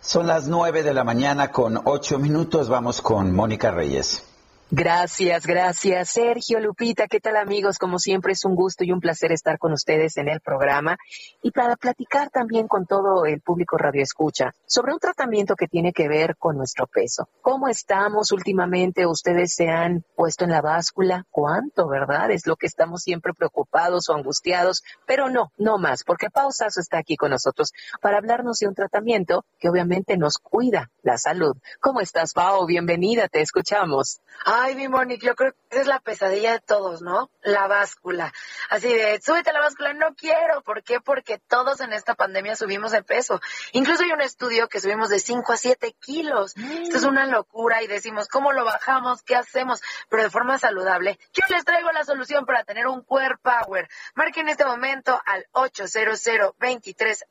Son 0.00 0.26
las 0.26 0.46
nueve 0.46 0.82
de 0.82 0.92
la 0.92 1.04
mañana 1.04 1.50
con 1.50 1.80
ocho 1.86 2.18
minutos. 2.18 2.68
Vamos 2.68 3.00
con 3.00 3.34
Mónica 3.34 3.70
Reyes. 3.70 4.33
Gracias, 4.76 5.46
gracias. 5.46 6.08
Sergio, 6.08 6.58
Lupita, 6.58 7.06
¿qué 7.06 7.20
tal 7.20 7.36
amigos? 7.36 7.78
Como 7.78 8.00
siempre 8.00 8.32
es 8.32 8.44
un 8.44 8.56
gusto 8.56 8.82
y 8.82 8.90
un 8.90 8.98
placer 8.98 9.30
estar 9.30 9.56
con 9.56 9.72
ustedes 9.72 10.16
en 10.16 10.26
el 10.26 10.40
programa 10.40 10.96
y 11.42 11.52
para 11.52 11.76
platicar 11.76 12.28
también 12.30 12.66
con 12.66 12.84
todo 12.84 13.24
el 13.24 13.40
público 13.40 13.78
Radio 13.78 14.02
Escucha 14.02 14.52
sobre 14.66 14.92
un 14.92 14.98
tratamiento 14.98 15.54
que 15.54 15.68
tiene 15.68 15.92
que 15.92 16.08
ver 16.08 16.34
con 16.36 16.56
nuestro 16.56 16.88
peso. 16.88 17.28
¿Cómo 17.40 17.68
estamos 17.68 18.32
últimamente? 18.32 19.06
¿Ustedes 19.06 19.54
se 19.54 19.68
han 19.68 20.04
puesto 20.16 20.42
en 20.42 20.50
la 20.50 20.60
báscula? 20.60 21.24
¿Cuánto, 21.30 21.86
verdad? 21.86 22.32
Es 22.32 22.44
lo 22.44 22.56
que 22.56 22.66
estamos 22.66 23.02
siempre 23.02 23.32
preocupados 23.32 24.08
o 24.08 24.14
angustiados, 24.14 24.82
pero 25.06 25.30
no, 25.30 25.52
no 25.56 25.78
más, 25.78 26.02
porque 26.02 26.30
Pausazo 26.30 26.80
está 26.80 26.98
aquí 26.98 27.16
con 27.16 27.30
nosotros 27.30 27.72
para 28.00 28.18
hablarnos 28.18 28.58
de 28.58 28.66
un 28.66 28.74
tratamiento 28.74 29.44
que 29.60 29.68
obviamente 29.68 30.16
nos 30.16 30.38
cuida 30.38 30.90
la 31.04 31.16
salud. 31.16 31.56
¿Cómo 31.78 32.00
estás, 32.00 32.32
Pau? 32.32 32.66
Bienvenida, 32.66 33.28
te 33.28 33.40
escuchamos. 33.40 34.20
Ay, 34.64 34.76
mi 34.76 34.88
Mónica, 34.88 35.26
yo 35.26 35.34
creo 35.34 35.52
que 35.52 35.58
esa 35.72 35.80
es 35.82 35.86
la 35.86 36.00
pesadilla 36.00 36.52
de 36.52 36.60
todos, 36.60 37.02
¿no? 37.02 37.30
La 37.42 37.66
báscula. 37.66 38.32
Así 38.70 38.88
de, 38.88 39.20
súbete 39.20 39.50
a 39.50 39.52
la 39.52 39.60
báscula, 39.60 39.92
no 39.92 40.14
quiero. 40.14 40.62
¿Por 40.62 40.82
qué? 40.82 41.02
Porque 41.02 41.38
todos 41.38 41.82
en 41.82 41.92
esta 41.92 42.14
pandemia 42.14 42.56
subimos 42.56 42.92
de 42.92 43.02
peso. 43.02 43.42
Incluso 43.72 44.04
hay 44.04 44.12
un 44.12 44.22
estudio 44.22 44.68
que 44.68 44.80
subimos 44.80 45.10
de 45.10 45.18
5 45.18 45.52
a 45.52 45.58
7 45.58 45.94
kilos. 46.00 46.56
Esto 46.56 46.96
es 46.96 47.04
una 47.04 47.26
locura 47.26 47.82
y 47.82 47.88
decimos, 47.88 48.26
¿cómo 48.28 48.52
lo 48.52 48.64
bajamos? 48.64 49.22
¿Qué 49.22 49.36
hacemos? 49.36 49.82
Pero 50.08 50.22
de 50.22 50.30
forma 50.30 50.58
saludable. 50.58 51.18
Yo 51.34 51.44
les 51.50 51.66
traigo 51.66 51.92
la 51.92 52.04
solución 52.04 52.46
para 52.46 52.64
tener 52.64 52.86
un 52.86 53.02
Core 53.02 53.36
Power. 53.42 53.90
Marque 54.14 54.40
en 54.40 54.48
este 54.48 54.64
momento 54.64 55.20
al 55.26 55.46
800 55.52 56.54
23 56.58 57.24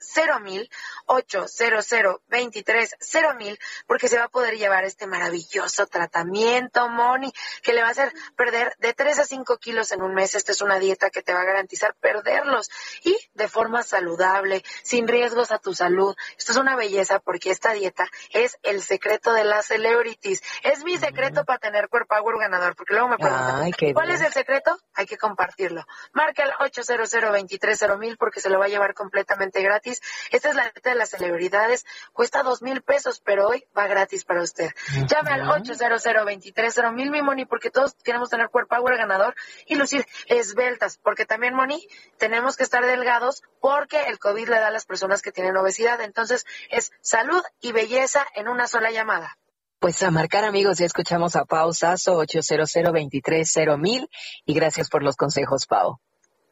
mil 0.44 0.70
800 1.08 1.88
23 2.28 2.96
mil 3.40 3.60
porque 3.88 4.08
se 4.08 4.20
va 4.20 4.26
a 4.26 4.30
poder 4.30 4.56
llevar 4.58 4.84
este 4.84 5.08
maravilloso 5.08 5.88
tratamiento, 5.88 6.90
Moni, 6.90 7.23
que 7.62 7.74
le 7.74 7.82
va 7.82 7.90
a 7.90 7.92
hacer 7.92 8.12
perder 8.36 8.76
de 8.80 8.94
3 8.94 9.20
a 9.20 9.26
5 9.26 9.58
kilos 9.58 9.92
en 9.92 10.02
un 10.02 10.14
mes. 10.14 10.36
Esta 10.36 10.52
es 10.52 10.62
una 10.62 10.80
dieta 10.80 11.10
que 11.10 11.22
te 11.22 11.34
va 11.34 11.42
a 11.42 11.46
garantizar 11.46 11.96
perderlos 11.96 12.70
y 13.04 13.18
de 13.34 13.48
forma 13.48 13.84
saludable, 13.84 14.64
sin 14.84 15.08
riesgos 15.08 15.52
a 15.52 15.60
tu 15.60 15.74
salud. 15.74 16.16
Esto 16.38 16.52
es 16.52 16.58
una 16.58 16.76
belleza 16.76 17.20
porque 17.20 17.52
esta 17.52 17.74
dieta 17.74 18.08
es 18.32 18.58
el 18.64 18.82
secreto 18.82 19.34
de 19.34 19.44
las 19.44 19.68
celebrities. 19.68 20.42
Es 20.64 20.84
mi 20.84 20.98
secreto 20.98 21.46
para 21.46 21.60
tener 21.60 21.90
Core 21.90 22.06
Power 22.06 22.38
ganador, 22.38 22.76
porque 22.76 22.94
luego 22.94 23.10
me 23.10 23.18
preguntan, 23.18 23.62
Ay, 23.64 23.72
¿cuál 23.94 24.08
bien. 24.08 24.20
es 24.20 24.26
el 24.26 24.34
secreto? 24.34 24.78
Hay 24.94 25.06
que 25.06 25.18
compartirlo. 25.18 25.86
Marca 26.14 26.44
el 26.44 26.52
800 26.60 27.12
23 27.32 27.98
mil 27.98 28.18
porque 28.18 28.42
se 28.42 28.50
lo 28.50 28.60
va 28.60 28.66
a 28.66 28.70
llevar 28.70 28.94
completamente 28.94 29.62
gratis. 29.62 30.02
Esta 30.32 30.50
es 30.50 30.56
la 30.56 30.64
dieta 30.64 30.90
de 30.90 30.96
las 30.96 31.10
celebridades. 31.10 31.86
Cuesta 32.12 32.44
dos 32.44 32.62
mil 32.62 32.82
pesos, 32.82 33.22
pero 33.24 33.48
hoy 33.48 33.66
va 33.78 33.88
gratis 33.88 34.26
para 34.26 34.42
usted. 34.42 34.72
Llame 35.08 35.32
al 35.32 35.50
800 35.50 36.26
23 36.26 36.74
mil, 37.04 37.12
mi 37.12 37.22
Moni, 37.22 37.46
porque 37.46 37.70
todos 37.70 37.96
queremos 38.04 38.30
tener 38.30 38.50
Core 38.50 38.68
Power 38.68 38.98
ganador 38.98 39.36
y 39.66 39.76
lucir 39.76 40.06
esbeltas, 40.28 40.98
porque 40.98 41.26
también, 41.26 41.54
Moni, 41.54 41.88
tenemos 42.18 42.56
que 42.56 42.64
estar 42.64 42.86
delgados 42.86 43.44
porque 43.60 44.04
el 44.04 44.20
COVID 44.20 44.50
le 44.50 44.60
da 44.60 44.68
a 44.68 44.72
las 44.72 44.86
personas 44.86 45.22
que 45.22 45.32
tienen 45.32 45.58
obesidad. 45.58 46.02
Entonces, 46.02 46.46
es 46.70 46.92
salud 47.02 47.42
y 47.62 47.72
belleza 47.72 48.26
en 48.36 48.48
una 48.48 48.68
sola 48.68 48.92
llamada. 48.92 49.38
Pues 49.80 50.02
a 50.02 50.12
marcar 50.12 50.46
amigos, 50.46 50.78
ya 50.78 50.86
escuchamos 50.86 51.36
a 51.36 51.44
Pau 51.44 51.74
Sasso, 51.74 52.16
800 52.16 52.72
23 52.94 53.54
mil 53.78 54.10
y 54.46 54.54
gracias 54.54 54.90
por 54.90 55.04
los 55.04 55.18
consejos, 55.18 55.66
Pau. 55.68 56.00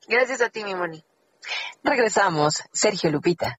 Gracias 0.07 0.41
a 0.41 0.49
ti, 0.49 0.65
mi 0.65 0.75
Moni. 0.75 1.03
Regresamos, 1.83 2.61
Sergio 2.73 3.09
Lupita. 3.09 3.57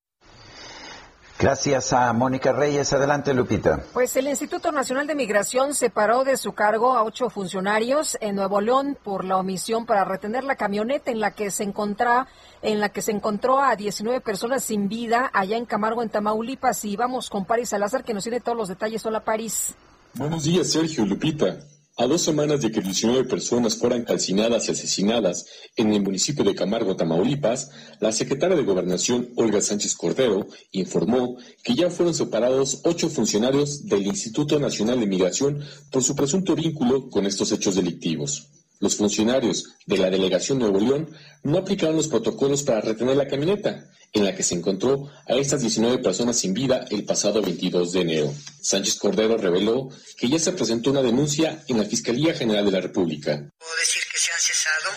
Gracias 1.43 1.93
a 1.93 2.12
Mónica 2.12 2.52
Reyes. 2.52 2.93
Adelante, 2.93 3.35
Lupita. 3.35 3.82
Pues 3.93 4.14
el 4.14 4.28
Instituto 4.28 4.70
Nacional 4.70 5.09
de 5.09 5.16
Migración 5.16 5.74
separó 5.74 6.23
de 6.23 6.36
su 6.36 6.52
cargo 6.52 6.93
a 6.93 7.02
ocho 7.02 7.31
funcionarios 7.31 8.16
en 8.20 8.36
Nuevo 8.36 8.60
León 8.60 8.97
por 9.02 9.24
la 9.24 9.39
omisión 9.39 9.85
para 9.85 10.05
retener 10.05 10.44
la 10.44 10.55
camioneta 10.55 11.10
en 11.10 11.19
la 11.19 11.32
que 11.32 11.51
se 11.51 11.64
encontró, 11.64 12.28
en 12.62 12.78
la 12.78 12.90
que 12.90 13.02
se 13.02 13.10
encontró 13.10 13.59
a 13.60 13.74
19 13.74 14.20
personas 14.20 14.62
sin 14.62 14.89
vida 14.89 15.32
allá 15.35 15.56
en 15.56 15.66
Camargo, 15.66 16.05
en 16.05 16.10
Tamaulipas. 16.10 16.85
Y 16.85 16.94
vamos 16.94 17.28
con 17.28 17.44
Paris 17.44 17.70
Salazar, 17.70 18.05
que 18.05 18.14
nos 18.14 18.23
tiene 18.23 18.39
todos 18.39 18.56
los 18.56 18.69
detalles. 18.69 19.05
Hola, 19.05 19.24
Paris. 19.24 19.74
Buenos 20.14 20.44
días, 20.44 20.70
Sergio 20.70 21.05
Lupita. 21.05 21.56
A 21.98 22.06
dos 22.06 22.23
semanas 22.23 22.62
de 22.62 22.70
que 22.70 22.81
19 22.81 23.24
personas 23.24 23.77
fueran 23.77 24.05
calcinadas 24.05 24.66
y 24.66 24.73
asesinadas 24.73 25.44
en 25.77 25.93
el 25.93 26.01
municipio 26.01 26.43
de 26.43 26.55
Camargo, 26.55 26.97
Tamaulipas, 26.97 27.70
la 28.01 28.12
secretaria 28.12 28.56
de 28.56 28.62
Gobernación, 28.62 29.28
Olga 29.36 29.60
Sánchez 29.60 29.94
Cordero, 29.94 30.47
informó 30.70 31.36
que 31.62 31.74
ya 31.74 31.90
fueron 31.90 32.14
separados 32.14 32.81
ocho 32.85 33.10
funcionarios 33.10 33.86
del 33.86 34.06
Instituto 34.06 34.59
Nacional 34.59 35.01
de 35.01 35.06
Migración 35.06 35.62
por 35.90 36.02
su 36.02 36.16
presunto 36.16 36.55
vínculo 36.55 37.10
con 37.10 37.27
estos 37.27 37.52
hechos 37.52 37.74
delictivos. 37.74 38.48
Los 38.81 38.97
funcionarios 38.97 39.66
de 39.86 39.98
la 39.98 40.09
delegación 40.09 40.60
Nuevo 40.60 40.81
León 40.81 41.10
no 41.43 41.59
aplicaron 41.59 41.97
los 41.97 42.09
protocolos 42.09 42.62
para 42.62 42.81
retener 42.81 43.19
la 43.19 43.28
camioneta, 43.28 43.90
en 44.12 44.24
la 44.24 44.34
que 44.34 44.43
se 44.43 44.55
encontró 44.55 45.10
a 45.26 45.34
estas 45.34 45.62
19 45.62 45.98
personas 45.98 46.39
sin 46.39 46.52
vida 46.52 46.86
el 46.90 47.05
pasado 47.05 47.40
22 47.40 47.93
de 47.93 48.01
enero. 48.01 48.34
Sánchez 48.60 48.97
Cordero 48.97 49.39
reveló 49.39 49.89
que 50.18 50.28
ya 50.28 50.39
se 50.39 50.52
presentó 50.52 50.90
una 50.90 51.02
denuncia 51.02 51.64
en 51.68 51.78
la 51.78 51.84
Fiscalía 51.84 52.34
General 52.34 52.64
de 52.64 52.72
la 52.72 52.80
República. 52.80 53.43
Puedo 53.59 53.76
decir 53.76 54.02
que 54.10 54.18
se 54.18 54.30
han 54.30 54.40
cesado, 54.40 54.90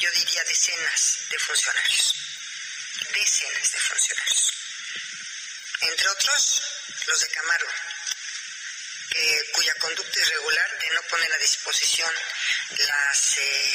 yo 0.00 0.08
diría 0.14 0.42
decenas 0.46 1.18
de 1.30 1.38
funcionarios, 1.38 2.14
decenas 3.12 3.72
de 3.72 3.78
funcionarios, 3.78 4.52
entre 5.82 6.08
otros 6.08 6.62
los 7.08 7.20
de 7.20 7.28
Camargo, 7.28 7.68
que- 9.10 9.52
cuya 9.54 9.74
conducta 9.80 10.18
irregular 10.20 10.68
de 10.80 10.94
no 10.94 11.00
poner 11.10 11.32
a 11.32 11.38
disposición 11.38 12.10
las, 12.70 13.36
eh, 13.38 13.74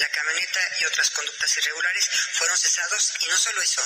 la 0.00 0.08
camioneta 0.08 0.60
y 0.80 0.84
otras 0.86 1.10
conductas 1.10 1.56
irregulares 1.58 2.08
fueron 2.34 2.56
cesados 2.58 3.12
y 3.20 3.30
no 3.30 3.36
solo 3.36 3.62
eso, 3.62 3.82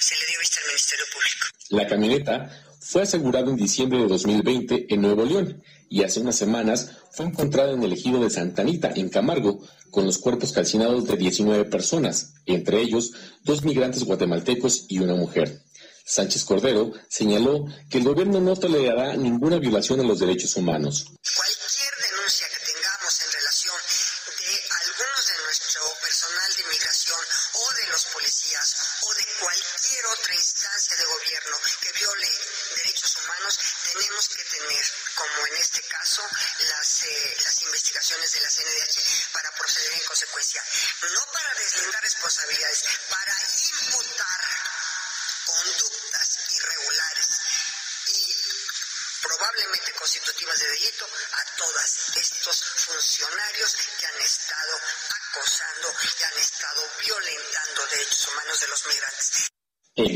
se 0.00 0.14
le 0.16 0.26
dio 0.26 0.38
vista 0.40 0.60
al 0.60 0.66
Ministerio 0.68 1.04
Público. 1.12 1.46
La 1.70 1.86
camioneta 1.88 2.64
fue 2.80 3.02
asegurada 3.02 3.48
en 3.50 3.56
diciembre 3.56 3.98
de 4.00 4.06
2020 4.08 4.86
en 4.92 5.00
Nuevo 5.00 5.24
León 5.24 5.62
y 5.88 6.02
hace 6.04 6.20
unas 6.20 6.36
semanas 6.36 6.90
fue 7.12 7.26
encontrada 7.26 7.72
en 7.72 7.82
el 7.82 7.92
ejido 7.92 8.22
de 8.22 8.30
Santa 8.30 8.62
Anita, 8.62 8.92
en 8.94 9.08
Camargo, 9.08 9.66
con 9.90 10.06
los 10.06 10.18
cuerpos 10.18 10.52
calcinados 10.52 11.06
de 11.06 11.16
19 11.16 11.66
personas, 11.66 12.32
entre 12.46 12.80
ellos 12.80 13.12
dos 13.42 13.62
migrantes 13.62 14.04
guatemaltecos 14.04 14.86
y 14.88 14.98
una 15.00 15.14
mujer. 15.14 15.60
Sánchez 16.04 16.44
Cordero 16.44 16.92
señaló 17.08 17.66
que 17.88 17.98
el 17.98 18.04
gobierno 18.04 18.40
no 18.40 18.56
tolerará 18.56 19.16
ninguna 19.16 19.58
violación 19.58 20.00
a 20.00 20.04
los 20.04 20.18
derechos 20.18 20.56
humanos. 20.56 21.12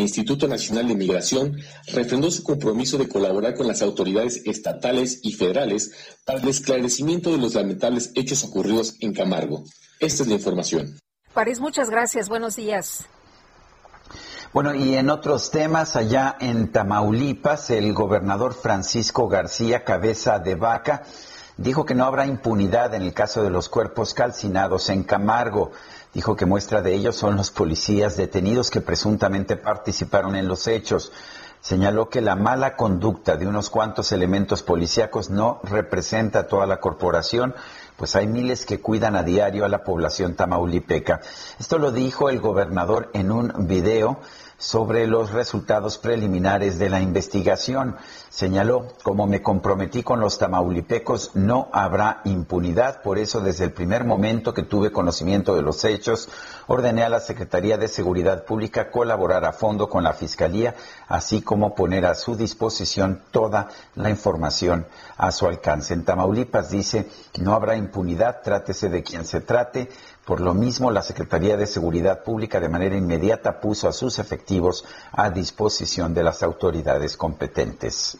Instituto 0.07 0.49
Nacional 0.49 0.89
de 0.89 0.97
Migración 0.97 1.57
refrendó 1.93 2.31
su 2.31 2.43
compromiso 2.43 2.99
de 2.99 3.09
colaborar 3.09 3.55
con 3.55 3.67
las 3.67 3.83
autoridades 3.83 4.43
estatales 4.47 5.21
y 5.23 5.33
federales 5.33 5.93
para 6.25 6.41
el 6.41 6.49
esclarecimiento 6.49 7.31
de 7.31 7.39
los 7.39 7.55
lamentables 7.55 8.13
hechos 8.15 8.45
ocurridos 8.45 8.97
en 9.01 9.13
Camargo. 9.13 9.65
Esta 10.01 10.23
es 10.23 10.29
la 10.29 10.35
información. 10.35 10.99
París, 11.35 11.61
muchas 11.61 11.91
gracias. 11.91 12.29
Buenos 12.29 12.57
días. 12.57 13.07
Bueno, 14.53 14.75
y 14.75 14.95
en 14.95 15.11
otros 15.11 15.51
temas, 15.51 15.97
allá 15.97 16.37
en 16.41 16.73
Tamaulipas, 16.73 17.69
el 17.71 17.93
gobernador 17.93 18.55
Francisco 18.55 19.29
García 19.29 19.85
Cabeza 19.85 20.39
de 20.39 20.55
Vaca 20.55 21.03
dijo 21.59 21.85
que 21.85 21.95
no 21.95 22.05
habrá 22.05 22.27
impunidad 22.27 22.95
en 22.95 23.03
el 23.03 23.13
caso 23.13 23.43
de 23.43 23.51
los 23.51 23.69
cuerpos 23.69 24.15
calcinados 24.15 24.89
en 24.89 25.05
Camargo. 25.05 25.73
Dijo 26.17 26.35
que 26.35 26.47
muestra 26.47 26.81
de 26.81 26.95
ello 26.95 27.13
son 27.13 27.37
los 27.37 27.51
policías 27.51 28.17
detenidos 28.17 28.71
que 28.71 28.81
presuntamente 28.81 29.55
participaron 29.59 30.35
en 30.35 30.49
los 30.49 30.67
hechos. 30.67 31.13
Señaló 31.61 32.09
que 32.09 32.23
la 32.23 32.37
mala 32.37 32.75
conducta 32.75 33.37
de 33.37 33.47
unos 33.47 33.69
cuantos 33.69 34.13
elementos 34.13 34.63
policíacos 34.63 35.29
no 35.29 35.61
representa 35.63 36.39
a 36.39 36.47
toda 36.47 36.67
la 36.67 36.81
corporación, 36.81 37.55
pues 37.99 38.17
hay 38.17 38.27
miles 38.29 38.65
que 38.65 38.81
cuidan 38.81 39.15
a 39.15 39.25
diario 39.25 39.67
a 39.67 39.69
la 39.69 39.85
población 39.85 40.37
tamaulipeca. 40.37 41.21
Esto 41.61 41.77
lo 41.77 41.93
dijo 41.93 42.31
el 42.31 42.41
gobernador 42.41 43.11
en 43.13 43.31
un 43.31 43.53
video 43.67 44.19
sobre 44.59 45.07
los 45.07 45.33
resultados 45.33 45.99
preliminares 45.99 46.79
de 46.79 46.89
la 46.89 47.01
investigación. 47.01 47.97
Señaló, 48.31 48.89
como 49.03 49.27
me 49.27 49.43
comprometí 49.43 50.03
con 50.03 50.21
los 50.21 50.39
tamaulipecos, 50.39 51.33
no 51.35 51.69
habrá 51.73 52.21
impunidad. 52.25 53.03
Por 53.03 53.19
eso, 53.19 53.41
desde 53.41 53.65
el 53.65 53.73
primer 53.73 54.05
momento 54.05 54.55
que 54.55 54.63
tuve 54.63 54.93
conocimiento 54.93 55.55
de 55.55 55.63
los 55.63 55.85
hechos, 55.85 56.29
ordené 56.67 57.03
a 57.03 57.09
la 57.09 57.21
Secretaría 57.21 57.79
de 57.79 57.89
Seguridad 57.89 58.45
Pública 58.45 58.91
colaborar 58.91 59.45
a 59.45 59.53
fondo 59.53 59.89
con 59.89 60.05
la 60.05 60.13
Fiscalía, 60.13 60.75
así 61.09 61.43
como 61.43 61.75
poner 61.75 62.07
a 62.07 62.15
su 62.15 62.37
disposición 62.37 63.23
toda 63.31 63.69
la 63.95 64.11
información 64.11 64.87
a 65.17 65.33
su 65.33 65.47
alcance. 65.47 65.95
En 65.95 66.05
Tamaulipas 66.05 66.71
dice, 66.71 67.09
no 67.39 67.55
habrá 67.55 67.77
impunidad, 67.77 68.43
trátese 68.43 68.89
de 68.89 69.03
quien 69.03 69.25
se 69.25 69.41
trate. 69.41 69.89
Por 70.27 70.41
lo 70.41 70.55
mismo, 70.55 70.91
la 70.91 71.03
Secretaría 71.03 71.57
de 71.57 71.69
Seguridad 71.69 72.25
Pública 72.25 72.59
de 72.59 72.69
manera 72.69 72.97
inmediata 72.97 73.61
puso 73.61 73.89
a 73.89 73.93
sus 73.93 74.19
efectivos 74.19 74.85
a 75.13 75.31
disposición 75.31 76.15
de 76.15 76.25
las 76.25 76.43
autoridades 76.43 77.17
competentes. 77.17 78.19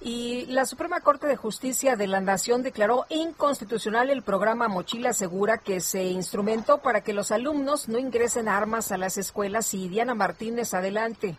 Y 0.00 0.46
la 0.46 0.66
Suprema 0.66 1.00
Corte 1.00 1.26
de 1.26 1.34
Justicia 1.34 1.96
de 1.96 2.06
la 2.06 2.20
Nación 2.20 2.62
declaró 2.62 3.06
inconstitucional 3.08 4.08
el 4.10 4.22
programa 4.22 4.68
Mochila 4.68 5.12
Segura 5.12 5.58
que 5.58 5.80
se 5.80 6.04
instrumentó 6.04 6.78
para 6.78 7.00
que 7.00 7.12
los 7.12 7.32
alumnos 7.32 7.88
no 7.88 7.98
ingresen 7.98 8.46
armas 8.46 8.92
a 8.92 8.96
las 8.96 9.18
escuelas. 9.18 9.74
Y 9.74 9.88
Diana 9.88 10.14
Martínez, 10.14 10.74
adelante. 10.74 11.38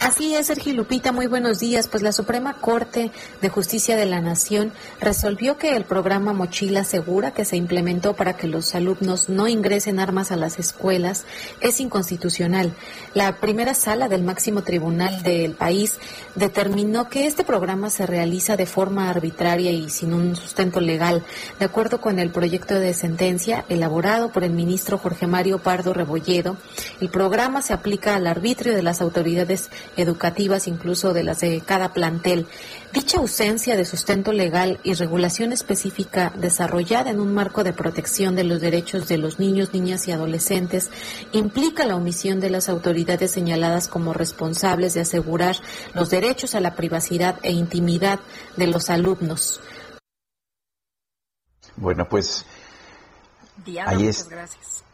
Así 0.00 0.34
es, 0.34 0.46
Sergio 0.46 0.74
Lupita, 0.74 1.10
muy 1.10 1.26
buenos 1.26 1.58
días. 1.58 1.88
Pues 1.88 2.02
la 2.02 2.12
Suprema 2.12 2.54
Corte 2.54 3.10
de 3.42 3.48
Justicia 3.48 3.96
de 3.96 4.06
la 4.06 4.20
Nación 4.20 4.72
resolvió 5.00 5.58
que 5.58 5.74
el 5.74 5.84
programa 5.84 6.32
Mochila 6.32 6.84
Segura, 6.84 7.32
que 7.32 7.44
se 7.44 7.56
implementó 7.56 8.14
para 8.14 8.36
que 8.36 8.46
los 8.46 8.74
alumnos 8.76 9.28
no 9.28 9.48
ingresen 9.48 9.98
armas 9.98 10.30
a 10.30 10.36
las 10.36 10.58
escuelas, 10.60 11.24
es 11.60 11.80
inconstitucional. 11.80 12.72
La 13.14 13.36
primera 13.40 13.74
sala 13.74 14.08
del 14.08 14.22
máximo 14.22 14.62
tribunal 14.62 15.22
del 15.24 15.52
país 15.52 15.98
determinó 16.36 17.08
que 17.08 17.26
este 17.26 17.42
programa 17.42 17.90
se 17.90 18.06
realiza 18.06 18.56
de 18.56 18.66
forma 18.66 19.10
arbitraria 19.10 19.72
y 19.72 19.90
sin 19.90 20.12
un 20.14 20.36
sustento 20.36 20.80
legal, 20.80 21.24
de 21.58 21.64
acuerdo 21.64 22.00
con 22.00 22.20
el 22.20 22.30
proyecto 22.30 22.74
de 22.74 22.94
sentencia 22.94 23.64
elaborado 23.68 24.30
por 24.30 24.44
el 24.44 24.52
ministro 24.52 24.96
Jorge 24.96 25.26
Mario 25.26 25.58
Pardo 25.58 25.92
Rebolledo. 25.92 26.56
El 27.00 27.08
programa 27.10 27.62
se 27.62 27.72
aplica 27.72 28.14
al 28.14 28.28
arbitrio 28.28 28.74
de 28.74 28.82
las 28.82 29.00
autoridades 29.00 29.70
educativas, 29.96 30.66
incluso 30.68 31.12
de 31.12 31.24
las 31.24 31.40
de 31.40 31.60
cada 31.60 31.92
plantel. 31.92 32.46
Dicha 32.92 33.18
ausencia 33.18 33.76
de 33.76 33.84
sustento 33.84 34.32
legal 34.32 34.80
y 34.82 34.94
regulación 34.94 35.52
específica 35.52 36.32
desarrollada 36.36 37.10
en 37.10 37.20
un 37.20 37.34
marco 37.34 37.64
de 37.64 37.72
protección 37.72 38.34
de 38.36 38.44
los 38.44 38.60
derechos 38.60 39.08
de 39.08 39.18
los 39.18 39.38
niños, 39.38 39.74
niñas 39.74 40.08
y 40.08 40.12
adolescentes 40.12 40.90
implica 41.32 41.84
la 41.84 41.96
omisión 41.96 42.40
de 42.40 42.50
las 42.50 42.68
autoridades 42.68 43.30
señaladas 43.30 43.88
como 43.88 44.12
responsables 44.14 44.94
de 44.94 45.02
asegurar 45.02 45.56
los 45.94 46.10
derechos 46.10 46.54
a 46.54 46.60
la 46.60 46.74
privacidad 46.76 47.36
e 47.42 47.52
intimidad 47.52 48.20
de 48.56 48.66
los 48.68 48.88
alumnos. 48.90 49.60
Bueno, 51.76 52.08
pues 52.08 52.44
Diana, 53.64 53.90
Ahí 53.90 53.98
muchas 53.98 54.20
es- 54.22 54.28
gracias. 54.28 54.84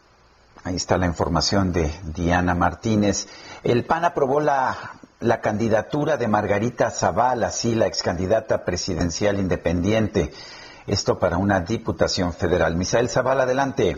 Ahí 0.64 0.76
está 0.76 0.96
la 0.96 1.04
información 1.06 1.72
de 1.74 1.92
Diana 2.14 2.54
Martínez. 2.54 3.26
El 3.64 3.86
PAN 3.86 4.04
aprobó 4.04 4.40
la, 4.40 4.74
la 5.20 5.40
candidatura 5.40 6.18
de 6.18 6.28
Margarita 6.28 6.90
Zavala, 6.90 7.48
sí, 7.48 7.74
la 7.74 7.86
excandidata 7.86 8.62
presidencial 8.62 9.38
independiente. 9.38 10.32
Esto 10.86 11.18
para 11.18 11.38
una 11.38 11.60
diputación 11.60 12.34
federal. 12.34 12.76
Misael 12.76 13.08
Zavala, 13.08 13.44
adelante. 13.44 13.96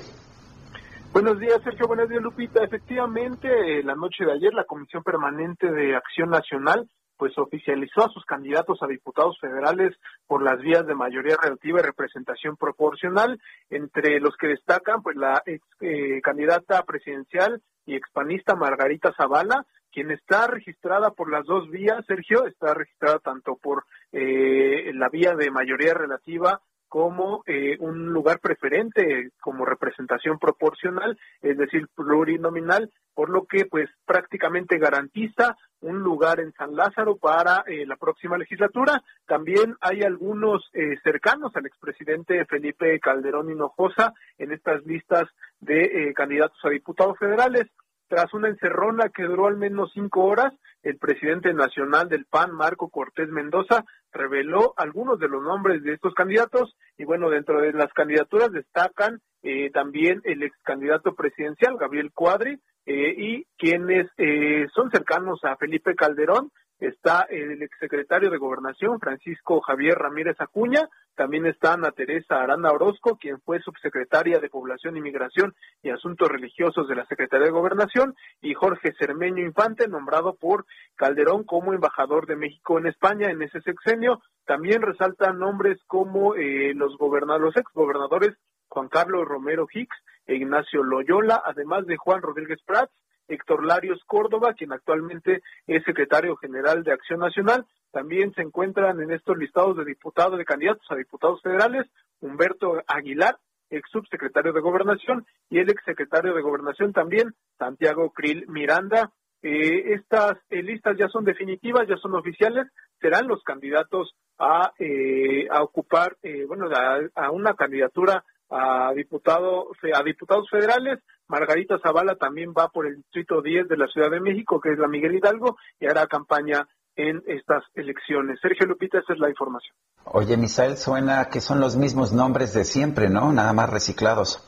Buenos 1.13 1.41
días, 1.41 1.61
Sergio. 1.65 1.89
Buenos 1.89 2.09
días, 2.09 2.23
Lupita. 2.23 2.63
Efectivamente, 2.63 3.49
eh, 3.49 3.83
la 3.83 3.97
noche 3.97 4.25
de 4.25 4.35
ayer, 4.35 4.55
la 4.55 4.63
Comisión 4.63 5.03
Permanente 5.03 5.69
de 5.73 5.97
Acción 5.97 6.31
Nacional 6.31 6.89
pues 7.19 7.37
oficializó 7.39 8.05
a 8.05 8.11
sus 8.11 8.25
candidatos 8.25 8.83
a 8.83 8.87
diputados 8.87 9.39
federales 9.41 9.97
por 10.29 10.43
las 10.43 10.61
vías 10.61 10.87
de 10.87 10.95
mayoría 10.95 11.37
relativa 11.43 11.81
y 11.81 11.83
representación 11.83 12.57
proporcional, 12.57 13.41
entre 13.71 14.21
los 14.21 14.37
que 14.37 14.49
destacan 14.49 15.03
pues 15.03 15.17
la 15.17 15.43
ex 15.47 15.65
eh, 15.81 16.21
candidata 16.23 16.83
presidencial 16.83 17.63
y 17.87 17.95
expanista 17.95 18.55
Margarita 18.55 19.15
Zavala, 19.17 19.65
quien 19.93 20.11
está 20.11 20.47
registrada 20.47 21.11
por 21.11 21.31
las 21.31 21.47
dos 21.47 21.71
vías, 21.71 22.05
Sergio, 22.07 22.47
está 22.47 22.75
registrada 22.75 23.19
tanto 23.21 23.57
por 23.57 23.85
eh, 24.13 24.93
la 24.95 25.09
vía 25.09 25.35
de 25.35 25.51
mayoría 25.51 25.95
relativa 25.95 26.61
como 26.89 27.43
eh, 27.47 27.77
un 27.81 28.13
lugar 28.13 28.41
preferente 28.41 29.31
como 29.41 29.65
representación 29.65 30.39
proporcional, 30.39 31.19
es 31.43 31.57
decir, 31.57 31.89
plurinominal, 31.95 32.91
por 33.15 33.31
lo 33.31 33.47
que 33.47 33.65
pues 33.67 33.89
prácticamente 34.05 34.79
garantiza 34.79 35.57
un 35.81 36.01
lugar 36.01 36.41
en 36.41 36.53
San 36.53 36.75
Lázaro 36.75 37.17
para 37.17 37.65
eh, 37.67 37.87
la 37.87 37.97
próxima 37.97 38.39
legislatura. 38.39 39.03
También 39.27 39.77
hay 39.81 40.03
algunos 40.03 40.69
eh, 40.73 40.97
cercanos 41.03 41.55
al 41.55 41.67
expresidente 41.67 42.45
Felipe 42.47 42.99
Calderón 43.01 43.51
Hinojosa 43.51 44.13
en 44.39 44.53
estas 44.53 44.85
listas 44.87 45.25
de 45.61 45.85
eh, 45.85 46.15
candidatos 46.15 46.59
a 46.65 46.71
diputados 46.71 47.19
federales. 47.19 47.67
Tras 48.09 48.33
una 48.35 48.49
encerrona 48.49 49.09
que 49.09 49.25
duró 49.25 49.49
al 49.49 49.57
menos 49.57 49.91
cinco 49.93 50.25
horas, 50.25 50.53
el 50.85 50.97
presidente 50.99 51.53
nacional 51.53 52.09
del 52.09 52.25
PAN, 52.25 52.53
Marco 52.53 52.89
Cortés 52.89 53.29
Mendoza, 53.29 53.85
reveló 54.13 54.75
algunos 54.77 55.19
de 55.19 55.29
los 55.29 55.43
nombres 55.43 55.83
de 55.83 55.95
estos 55.95 56.15
candidatos 56.15 56.77
y 56.97 57.05
bueno, 57.05 57.29
dentro 57.29 57.61
de 57.61 57.73
las 57.73 57.93
candidaturas 57.93 58.53
destacan 58.53 59.21
eh, 59.43 59.71
también 59.71 60.21
el 60.25 60.45
ex 60.45 60.57
candidato 60.63 61.15
presidencial, 61.15 61.77
Gabriel 61.77 62.13
Cuadri, 62.13 62.61
eh, 62.87 63.15
y 63.17 63.45
quienes 63.59 64.09
eh, 64.17 64.67
son 64.75 64.91
cercanos 64.91 65.45
a 65.45 65.57
Felipe 65.57 65.95
Calderón, 65.95 66.51
está 66.79 67.27
el 67.31 67.63
exsecretario 67.63 68.31
de 68.31 68.39
Gobernación, 68.39 69.01
Francisco 69.01 69.61
Javier 69.61 69.97
Ramírez 69.99 70.37
Acuña, 70.41 70.89
también 71.17 71.47
está 71.47 71.73
Ana 71.73 71.93
Teresa 71.93 72.43
Aranda 72.43 72.71
Orozco, 72.71 73.17
quien 73.17 73.41
fue 73.41 73.59
subsecretaria 73.61 74.39
de 74.39 74.51
Población 74.51 74.97
y 74.97 75.01
Migración 75.01 75.55
y 75.83 75.89
Asuntos 75.89 76.29
Religiosos 76.29 76.87
de 76.89 76.95
la 76.95 77.07
Secretaría 77.07 77.47
de 77.47 77.53
Gobernación, 77.53 78.15
y 78.43 78.53
Jorge 78.53 78.93
Cermeño 78.99 79.43
Infante, 79.43 79.89
nombrado 79.89 80.35
por 80.35 80.67
Calderón 80.95 81.45
como 81.45 81.73
embajador 81.73 82.27
de 82.27 82.37
México 82.37 82.79
en 82.79 82.87
España 82.87 83.31
en 83.31 83.41
ese 83.41 83.63
sexenio. 83.63 84.21
También 84.45 84.83
resaltan 84.83 85.39
nombres 85.39 85.79
como 85.87 86.35
eh, 86.35 86.75
los, 86.75 86.93
los 87.01 87.57
exgobernadores 87.57 88.37
Juan 88.69 88.89
Carlos 88.89 89.27
Romero 89.27 89.67
Hicks 89.73 89.97
Ignacio 90.27 90.83
Loyola, 90.83 91.43
además 91.45 91.87
de 91.87 91.97
Juan 91.97 92.23
Rodríguez 92.23 92.59
Prats, 92.65 92.93
Héctor 93.29 93.65
Larios 93.65 94.01
Córdoba, 94.07 94.55
quien 94.55 94.73
actualmente 94.73 95.43
es 95.67 95.83
secretario 95.85 96.37
general 96.37 96.85
de 96.85 96.93
Acción 96.93 97.21
Nacional. 97.21 97.67
También 97.91 98.33
se 98.35 98.43
encuentran 98.43 99.01
en 99.01 99.11
estos 99.11 99.37
listados 99.37 99.77
de 99.77 99.85
diputados, 99.85 100.39
de 100.39 100.45
candidatos 100.45 100.87
a 100.91 100.97
diputados 100.97 101.41
federales, 101.43 101.87
Humberto 102.21 102.83
Aguilar, 102.87 103.37
ex 103.71 103.89
subsecretario 103.91 104.53
de 104.53 104.61
Gobernación, 104.61 105.27
y 105.51 105.59
el 105.59 105.71
exsecretario 105.71 106.35
de 106.35 106.43
Gobernación 106.43 106.93
también, 106.93 107.35
Santiago 107.59 108.11
Krill 108.11 108.47
Miranda. 108.49 109.11
Eh, 109.43 109.95
estas 109.95 110.39
eh, 110.51 110.63
listas 110.63 110.97
ya 110.97 111.09
son 111.09 111.25
definitivas, 111.25 111.87
ya 111.89 111.97
son 111.97 112.15
oficiales, 112.15 112.67
serán 113.01 113.27
los 113.27 113.43
candidatos 113.43 114.15
a, 114.39 114.73
eh, 114.79 115.47
a 115.51 115.63
ocupar, 115.63 116.17
eh, 116.23 116.45
bueno, 116.47 116.69
a 117.15 117.31
una 117.31 117.55
candidatura 117.55 118.25
a 118.51 118.93
diputado 118.95 119.71
a 119.95 120.03
diputados 120.03 120.49
federales. 120.51 121.01
Margarita 121.29 121.79
Zavala 121.83 122.15
también 122.17 122.53
va 122.57 122.69
por 122.69 122.87
el 122.87 122.97
distrito 122.97 123.43
10 123.43 123.69
de 123.69 123.77
la 123.77 123.89
Ciudad 123.89 124.11
de 124.11 124.21
México, 124.21 124.61
que 124.61 124.73
es 124.73 124.79
la 124.79 124.89
Miguel 124.89 125.17
Hidalgo, 125.17 125.57
y 125.81 125.87
hará 125.87 126.07
campaña 126.07 126.67
en 126.95 127.23
estas 127.27 127.65
elecciones. 127.75 128.39
Sergio 128.41 128.67
Lupita, 128.67 128.99
esa 128.99 129.13
es 129.13 129.19
la 129.19 129.29
información. 129.29 129.75
Oye, 130.05 130.37
Misael, 130.37 130.77
suena 130.77 131.27
que 131.27 131.41
son 131.41 131.61
los 131.61 131.77
mismos 131.77 132.13
nombres 132.13 132.55
de 132.55 132.65
siempre, 132.65 133.11
¿no? 133.11 133.33
Nada 133.33 133.53
más 133.53 133.71
reciclados. 133.71 134.43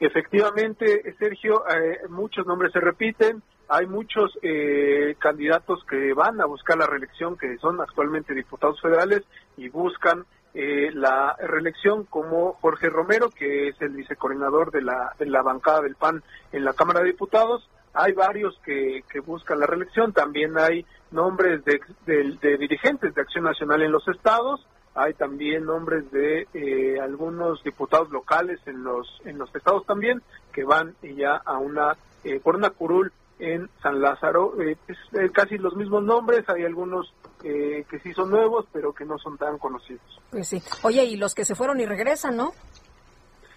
Efectivamente, 0.00 1.14
Sergio, 1.18 1.64
eh, 1.68 2.00
muchos 2.08 2.46
nombres 2.46 2.72
se 2.72 2.80
repiten. 2.80 3.42
Hay 3.68 3.86
muchos 3.86 4.30
eh, 4.42 5.16
candidatos 5.18 5.84
que 5.88 6.12
van 6.12 6.40
a 6.40 6.46
buscar 6.46 6.76
la 6.76 6.86
reelección, 6.86 7.36
que 7.36 7.56
son 7.58 7.80
actualmente 7.80 8.34
diputados 8.34 8.80
federales 8.80 9.22
y 9.56 9.68
buscan 9.68 10.24
eh, 10.58 10.90
la 10.94 11.36
reelección 11.38 12.04
como 12.04 12.54
Jorge 12.54 12.88
Romero, 12.88 13.28
que 13.30 13.68
es 13.68 13.80
el 13.82 13.90
vicecoordinador 13.90 14.70
de 14.70 14.80
la, 14.80 15.12
de 15.18 15.26
la 15.26 15.42
bancada 15.42 15.82
del 15.82 15.96
PAN 15.96 16.22
en 16.52 16.64
la 16.64 16.72
Cámara 16.72 17.00
de 17.00 17.06
Diputados. 17.12 17.68
Hay 17.92 18.12
varios 18.12 18.58
que, 18.64 19.02
que 19.10 19.20
buscan 19.20 19.60
la 19.60 19.66
reelección, 19.66 20.12
también 20.12 20.56
hay 20.58 20.84
nombres 21.10 21.62
de, 21.64 21.80
de- 22.06 22.36
de 22.40 22.56
dirigentes 22.56 23.14
de 23.14 23.20
Acción 23.20 23.44
Nacional 23.44 23.82
en 23.82 23.92
los 23.92 24.08
estados, 24.08 24.66
hay 24.94 25.12
también 25.12 25.66
nombres 25.66 26.10
de 26.10 26.46
eh, 26.54 26.98
algunos 27.00 27.62
diputados 27.62 28.10
locales 28.10 28.58
en 28.66 28.82
los 28.82 29.20
en 29.26 29.36
los 29.36 29.54
estados 29.54 29.84
también 29.84 30.22
que 30.54 30.64
van 30.64 30.94
ya 31.02 31.36
a 31.36 31.58
una 31.58 31.96
eh, 32.24 32.40
por 32.42 32.56
una 32.56 32.70
curul 32.70 33.12
en 33.38 33.68
San 33.82 34.00
Lázaro 34.00 34.54
Eh, 34.60 34.76
es, 34.88 34.96
eh, 35.12 35.30
casi 35.32 35.58
los 35.58 35.74
mismos 35.76 36.02
nombres 36.02 36.48
hay 36.48 36.64
algunos 36.64 37.12
eh, 37.44 37.84
que 37.90 37.98
sí 38.00 38.12
son 38.14 38.30
nuevos 38.30 38.66
pero 38.72 38.92
que 38.92 39.04
no 39.04 39.18
son 39.18 39.36
tan 39.36 39.58
conocidos 39.58 40.20
Pues 40.30 40.48
sí. 40.48 40.62
Oye, 40.82 41.04
y 41.04 41.16
los 41.16 41.34
que 41.34 41.44
se 41.44 41.54
fueron 41.54 41.80
y 41.80 41.86
regresan, 41.86 42.36
¿no? 42.36 42.52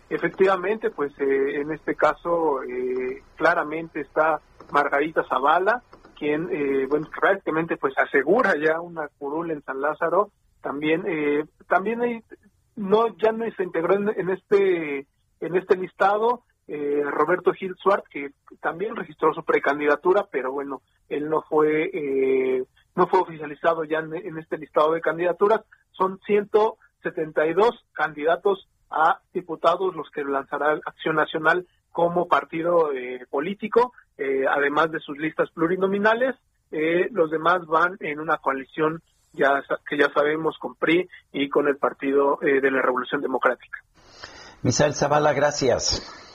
efectivamente 0.10 0.90
pues 0.90 1.12
eh, 1.20 1.62
en 1.62 1.72
este 1.72 1.96
caso 1.96 2.64
eh, 2.64 3.22
claramente 3.36 4.02
está 4.02 4.42
Margarita 4.72 5.24
Zavala 5.30 5.84
quien 6.18 6.50
eh, 6.52 6.88
bueno 6.90 7.08
prácticamente 7.20 7.78
pues 7.78 7.94
asegura 7.98 8.56
ya 8.58 8.82
una 8.82 9.08
curul 9.20 9.52
en 9.52 9.64
San 9.64 9.80
Lázaro 9.82 10.32
también 10.62 11.04
eh, 11.08 11.46
también 11.68 12.02
hay 12.02 12.24
no 12.76 13.16
ya 13.18 13.32
no 13.32 13.46
se 13.56 13.64
integró 13.64 13.94
en, 13.94 14.10
en 14.10 14.30
este 14.32 15.06
en 15.42 15.56
este 15.56 15.78
listado 15.78 16.44
eh, 16.70 17.02
Roberto 17.06 17.52
Gil 17.54 17.76
Suart 17.82 18.06
que 18.10 18.32
también 18.62 18.96
registró 18.96 19.34
su 19.34 19.44
precandidatura 19.44 20.28
pero 20.32 20.52
bueno 20.52 20.82
él 21.10 21.30
no 21.30 21.41
fue 21.41 21.90
eh, 21.94 22.64
no 22.96 23.08
fue 23.08 23.22
oficializado 23.22 23.84
ya 23.84 24.00
en, 24.00 24.38
este 24.38 24.58
listado 24.58 24.94
de 24.94 25.02
candidaturas 25.02 25.62
son 25.91 26.20
172 26.26 27.86
candidatos 27.94 28.68
a 28.90 29.20
diputados 29.34 29.96
los 29.96 30.10
que 30.12 30.24
lanzará 30.24 30.80
Acción 30.86 31.16
Nacional 31.16 31.66
como 31.91 32.28
partido 32.28 32.91
eh, 32.94 33.26
político, 33.30 33.94
eh, 34.18 34.46
además 34.50 34.91
de 34.91 35.00
sus 35.00 35.18
listas 35.18 35.50
plurinominales. 35.52 36.36
eh, 36.72 37.10
los 37.12 37.32
demás 37.32 37.66
van 37.66 37.98
en 38.00 38.20
una 38.20 38.38
coalición 38.38 39.02
ya 39.34 39.64
que 39.88 39.98
ya 39.98 40.12
sabemos 40.14 40.58
con 40.60 40.76
PRI 40.76 41.08
y 41.32 41.50
con 41.50 41.68
el 41.68 41.78
Partido 41.78 42.40
eh, 42.41 42.62
de 42.62 42.72
la 42.72 42.82
Revolución 42.82 43.22
Democrática. 43.22 43.80
Misael 44.62 44.94
Zavala, 44.94 45.34
gracias. 45.34 46.29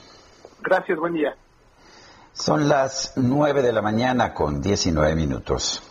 Gracias, 0.65 0.97
buen 0.97 1.13
día. 1.13 1.35
Son 2.33 2.67
las 2.67 3.13
9 3.17 3.61
de 3.61 3.71
la 3.71 3.83
mañana 3.83 4.33
con 4.33 4.61
19 4.61 5.15
minutos. 5.15 5.83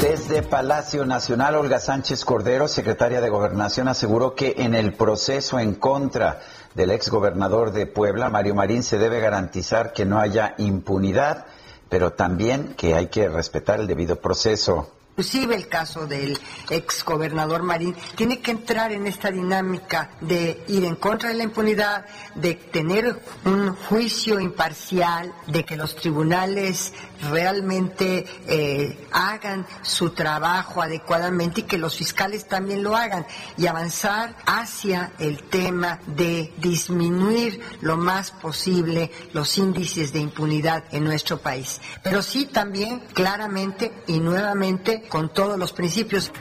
Desde 0.00 0.42
Palacio 0.42 1.04
Nacional, 1.04 1.56
Olga 1.56 1.80
Sánchez 1.80 2.24
Cordero, 2.24 2.68
secretaria 2.68 3.20
de 3.20 3.28
Gobernación, 3.28 3.88
aseguró 3.88 4.36
que 4.36 4.54
en 4.58 4.76
el 4.76 4.94
proceso 4.94 5.58
en 5.58 5.74
contra 5.74 6.40
del 6.74 6.92
exgobernador 6.92 7.72
de 7.72 7.86
Puebla, 7.86 8.30
Mario 8.30 8.54
Marín, 8.54 8.84
se 8.84 8.98
debe 8.98 9.18
garantizar 9.18 9.92
que 9.92 10.04
no 10.04 10.20
haya 10.20 10.54
impunidad, 10.58 11.46
pero 11.88 12.12
también 12.12 12.74
que 12.74 12.94
hay 12.94 13.08
que 13.08 13.28
respetar 13.28 13.80
el 13.80 13.88
debido 13.88 14.20
proceso. 14.20 14.92
Inclusive 15.18 15.54
el 15.54 15.68
caso 15.68 16.06
del 16.06 16.38
ex 16.68 17.02
gobernador 17.02 17.62
Marín 17.62 17.96
tiene 18.16 18.40
que 18.40 18.50
entrar 18.50 18.92
en 18.92 19.06
esta 19.06 19.30
dinámica 19.30 20.10
de 20.20 20.62
ir 20.68 20.84
en 20.84 20.96
contra 20.96 21.30
de 21.30 21.36
la 21.36 21.44
impunidad, 21.44 22.04
de 22.34 22.54
tener 22.54 23.18
un 23.46 23.74
juicio 23.74 24.38
imparcial, 24.38 25.32
de 25.46 25.64
que 25.64 25.74
los 25.74 25.96
tribunales 25.96 26.92
realmente 27.30 28.26
eh, 28.46 29.06
hagan 29.10 29.66
su 29.80 30.10
trabajo 30.10 30.82
adecuadamente 30.82 31.62
y 31.62 31.64
que 31.64 31.78
los 31.78 31.96
fiscales 31.96 32.46
también 32.46 32.82
lo 32.82 32.94
hagan 32.94 33.26
y 33.56 33.68
avanzar 33.68 34.36
hacia 34.44 35.12
el 35.18 35.44
tema 35.44 35.98
de 36.06 36.52
disminuir 36.58 37.58
lo 37.80 37.96
más 37.96 38.32
posible 38.32 39.10
los 39.32 39.56
índices 39.56 40.12
de 40.12 40.18
impunidad 40.18 40.84
en 40.92 41.04
nuestro 41.04 41.38
país. 41.38 41.80
Pero 42.02 42.20
sí 42.20 42.44
también 42.44 43.00
claramente 43.14 44.02
y 44.06 44.20
nuevamente 44.20 45.05
con 45.08 45.28
todos 45.28 45.58
los 45.58 45.72
principios. 45.72 46.32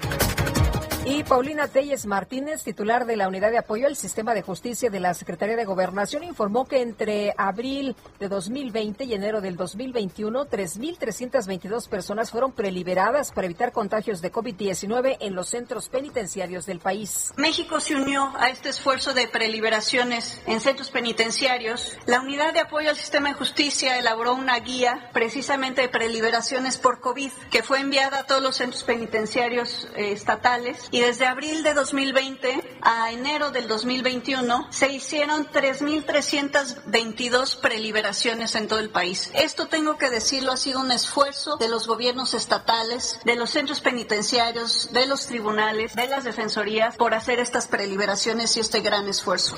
Y 1.07 1.23
Paulina 1.23 1.67
Telles 1.67 2.07
Martínez, 2.07 2.63
titular 2.63 3.05
de 3.05 3.15
la 3.15 3.27
Unidad 3.27 3.51
de 3.51 3.59
Apoyo 3.59 3.85
al 3.85 3.95
Sistema 3.95 4.33
de 4.33 4.41
Justicia 4.41 4.89
de 4.89 4.99
la 4.99 5.13
Secretaría 5.13 5.55
de 5.55 5.63
Gobernación, 5.63 6.23
informó 6.23 6.65
que 6.65 6.81
entre 6.81 7.31
abril 7.37 7.95
de 8.19 8.27
2020 8.27 9.03
y 9.03 9.13
enero 9.13 9.39
del 9.39 9.55
2021, 9.55 10.47
3.322 10.47 11.87
personas 11.89 12.31
fueron 12.31 12.53
preliberadas 12.53 13.31
para 13.31 13.45
evitar 13.45 13.71
contagios 13.71 14.19
de 14.19 14.31
COVID-19 14.31 15.17
en 15.19 15.35
los 15.35 15.49
centros 15.49 15.89
penitenciarios 15.89 16.65
del 16.65 16.79
país. 16.79 17.31
México 17.37 17.79
se 17.79 17.95
unió 17.95 18.33
a 18.39 18.49
este 18.49 18.69
esfuerzo 18.69 19.13
de 19.13 19.27
preliberaciones 19.27 20.41
en 20.47 20.59
centros 20.59 20.89
penitenciarios. 20.89 21.95
La 22.07 22.19
Unidad 22.19 22.51
de 22.51 22.61
Apoyo 22.61 22.89
al 22.89 22.97
Sistema 22.97 23.29
de 23.29 23.35
Justicia 23.35 23.99
elaboró 23.99 24.33
una 24.33 24.57
guía 24.59 25.11
precisamente 25.13 25.81
de 25.81 25.89
preliberaciones 25.89 26.79
por 26.79 26.99
COVID 26.99 27.31
que 27.51 27.61
fue 27.61 27.79
enviada 27.79 28.21
a 28.21 28.23
todos 28.25 28.41
los 28.41 28.55
centros 28.55 28.83
penitenciarios 28.83 29.87
eh, 29.95 30.11
estatales 30.11 30.89
y 30.95 31.01
desde 31.01 31.25
abril 31.25 31.61
de 31.61 31.73
2020 31.73 32.77
a 32.81 33.11
enero 33.11 33.51
del 33.51 33.67
2021 33.67 34.67
se 34.69 34.93
hicieron 34.93 35.45
3.322 35.45 37.59
preliberaciones 37.59 38.55
en 38.55 38.69
todo 38.69 38.79
el 38.79 38.89
país. 38.89 39.29
Esto 39.33 39.67
tengo 39.67 39.97
que 39.97 40.09
decirlo, 40.09 40.53
ha 40.53 40.57
sido 40.57 40.79
un 40.79 40.91
esfuerzo 40.91 41.57
de 41.57 41.67
los 41.67 41.85
gobiernos 41.85 42.33
estatales, 42.33 43.19
de 43.25 43.35
los 43.35 43.49
centros 43.49 43.81
penitenciarios, 43.81 44.93
de 44.93 45.05
los 45.05 45.27
tribunales, 45.27 45.95
de 45.95 46.07
las 46.07 46.23
defensorías 46.23 46.95
por 46.95 47.13
hacer 47.13 47.39
estas 47.39 47.67
preliberaciones 47.67 48.55
y 48.55 48.61
este 48.61 48.79
gran 48.79 49.09
esfuerzo. 49.09 49.57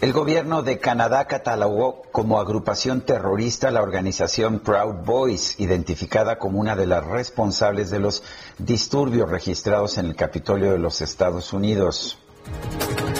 El 0.00 0.12
gobierno 0.12 0.62
de 0.62 0.78
Canadá 0.78 1.24
catalogó 1.24 2.02
como 2.12 2.38
agrupación 2.38 3.00
terrorista 3.00 3.72
la 3.72 3.82
organización 3.82 4.60
Proud 4.60 5.04
Boys, 5.04 5.58
identificada 5.58 6.38
como 6.38 6.60
una 6.60 6.76
de 6.76 6.86
las 6.86 7.04
responsables 7.04 7.90
de 7.90 7.98
los 7.98 8.22
disturbios 8.58 9.28
registrados 9.28 9.98
en 9.98 10.06
el 10.06 10.14
Capitolio 10.14 10.70
de 10.70 10.78
los 10.78 11.00
Estados 11.00 11.52
Unidos. 11.52 12.16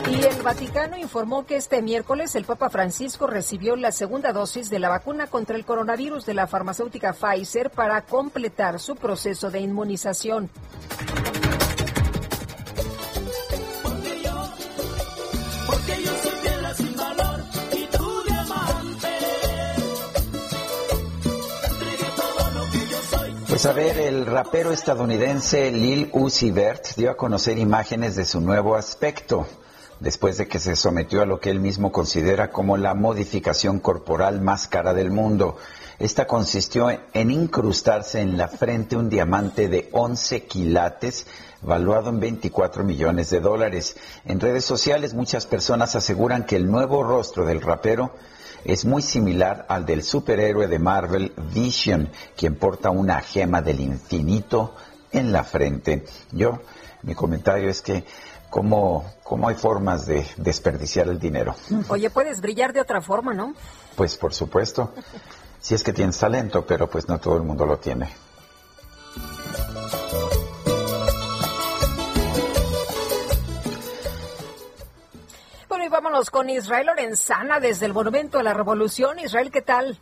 Y 0.09 0.22
el 0.24 0.40
Vaticano 0.40 0.96
informó 0.96 1.44
que 1.46 1.56
este 1.56 1.82
miércoles 1.82 2.36
el 2.36 2.44
Papa 2.44 2.70
Francisco 2.70 3.26
recibió 3.26 3.74
la 3.74 3.90
segunda 3.90 4.32
dosis 4.32 4.70
de 4.70 4.78
la 4.78 4.88
vacuna 4.88 5.26
contra 5.26 5.56
el 5.56 5.64
coronavirus 5.64 6.26
de 6.26 6.34
la 6.34 6.46
farmacéutica 6.46 7.12
Pfizer 7.12 7.70
para 7.70 8.02
completar 8.02 8.78
su 8.78 8.94
proceso 8.94 9.50
de 9.50 9.59
inmunización. 9.59 10.48
Pues 23.59 23.66
a 23.66 23.72
ver, 23.72 23.98
el 23.98 24.24
rapero 24.24 24.70
estadounidense 24.70 25.72
Lil 25.72 26.10
Uzi 26.12 26.52
Vert 26.52 26.94
dio 26.94 27.10
a 27.10 27.16
conocer 27.16 27.59
imágenes 27.59 28.14
de 28.14 28.24
su 28.24 28.40
nuevo 28.40 28.76
aspecto, 28.76 29.48
después 29.98 30.39
de 30.39 30.47
que 30.47 30.60
se 30.60 30.76
sometió 30.76 31.22
a 31.22 31.26
lo 31.26 31.40
que 31.40 31.51
él 31.51 31.59
mismo 31.59 31.90
considera 31.90 32.52
como 32.52 32.76
la 32.76 32.94
modificación 32.94 33.80
corporal 33.80 34.40
más 34.40 34.68
cara 34.68 34.94
del 34.94 35.10
mundo. 35.10 35.56
Esta 35.98 36.28
consistió 36.28 36.89
en 37.12 37.30
incrustarse 37.32 38.20
en 38.20 38.39
la 38.39 38.47
frente 38.47 38.94
un 38.94 39.10
diamante 39.10 39.66
de 39.66 39.89
11 39.90 40.44
quilates, 40.44 41.26
valuado 41.60 42.10
en 42.10 42.20
24 42.20 42.85
millones 42.85 43.30
de 43.30 43.40
dólares. 43.40 43.97
En 44.24 44.39
redes 44.39 44.64
sociales 44.64 45.14
muchas 45.14 45.47
personas 45.47 45.97
aseguran 45.97 46.47
que 46.47 46.55
el 46.55 46.70
nuevo 46.70 47.02
rostro 47.02 47.44
del 47.44 47.60
rapero 47.60 48.12
es 48.64 48.85
muy 48.85 49.02
similar 49.02 49.66
al 49.68 49.86
del 49.86 50.02
superhéroe 50.02 50.66
de 50.66 50.78
Marvel 50.78 51.32
Vision, 51.52 52.10
quien 52.36 52.56
porta 52.56 52.90
una 52.90 53.20
gema 53.20 53.62
del 53.62 53.80
infinito 53.80 54.74
en 55.12 55.32
la 55.32 55.44
frente. 55.44 56.05
Yo, 56.32 56.60
mi 57.02 57.14
comentario 57.14 57.68
es 57.68 57.82
que 57.82 58.05
cómo, 58.51 59.05
cómo 59.22 59.48
hay 59.48 59.55
formas 59.55 60.06
de 60.06 60.26
desperdiciar 60.36 61.09
el 61.09 61.18
dinero. 61.18 61.55
Oye, 61.89 62.10
puedes 62.10 62.40
brillar 62.40 62.72
de 62.72 62.80
otra 62.80 63.01
forma, 63.01 63.35
¿no? 63.35 63.55
Pues 63.97 64.16
por 64.16 64.35
supuesto, 64.35 64.93
si 65.60 65.74
es 65.74 65.82
que 65.82 65.93
tienes 65.93 66.18
talento, 66.18 66.66
pero 66.66 66.89
pues 66.89 67.09
no 67.09 67.18
todo 67.18 67.36
el 67.36 67.43
mundo 67.43 67.66
lo 67.66 67.78
tiene. 67.78 68.09
Vámonos 76.01 76.31
con 76.31 76.49
Israel 76.49 76.87
Lorenzana 76.87 77.59
desde 77.59 77.85
el 77.85 77.93
Monumento 77.93 78.39
a 78.39 78.45
la 78.45 78.55
Revolución. 78.55 79.19
Israel, 79.19 79.51
¿qué 79.51 79.62
tal? 79.62 79.99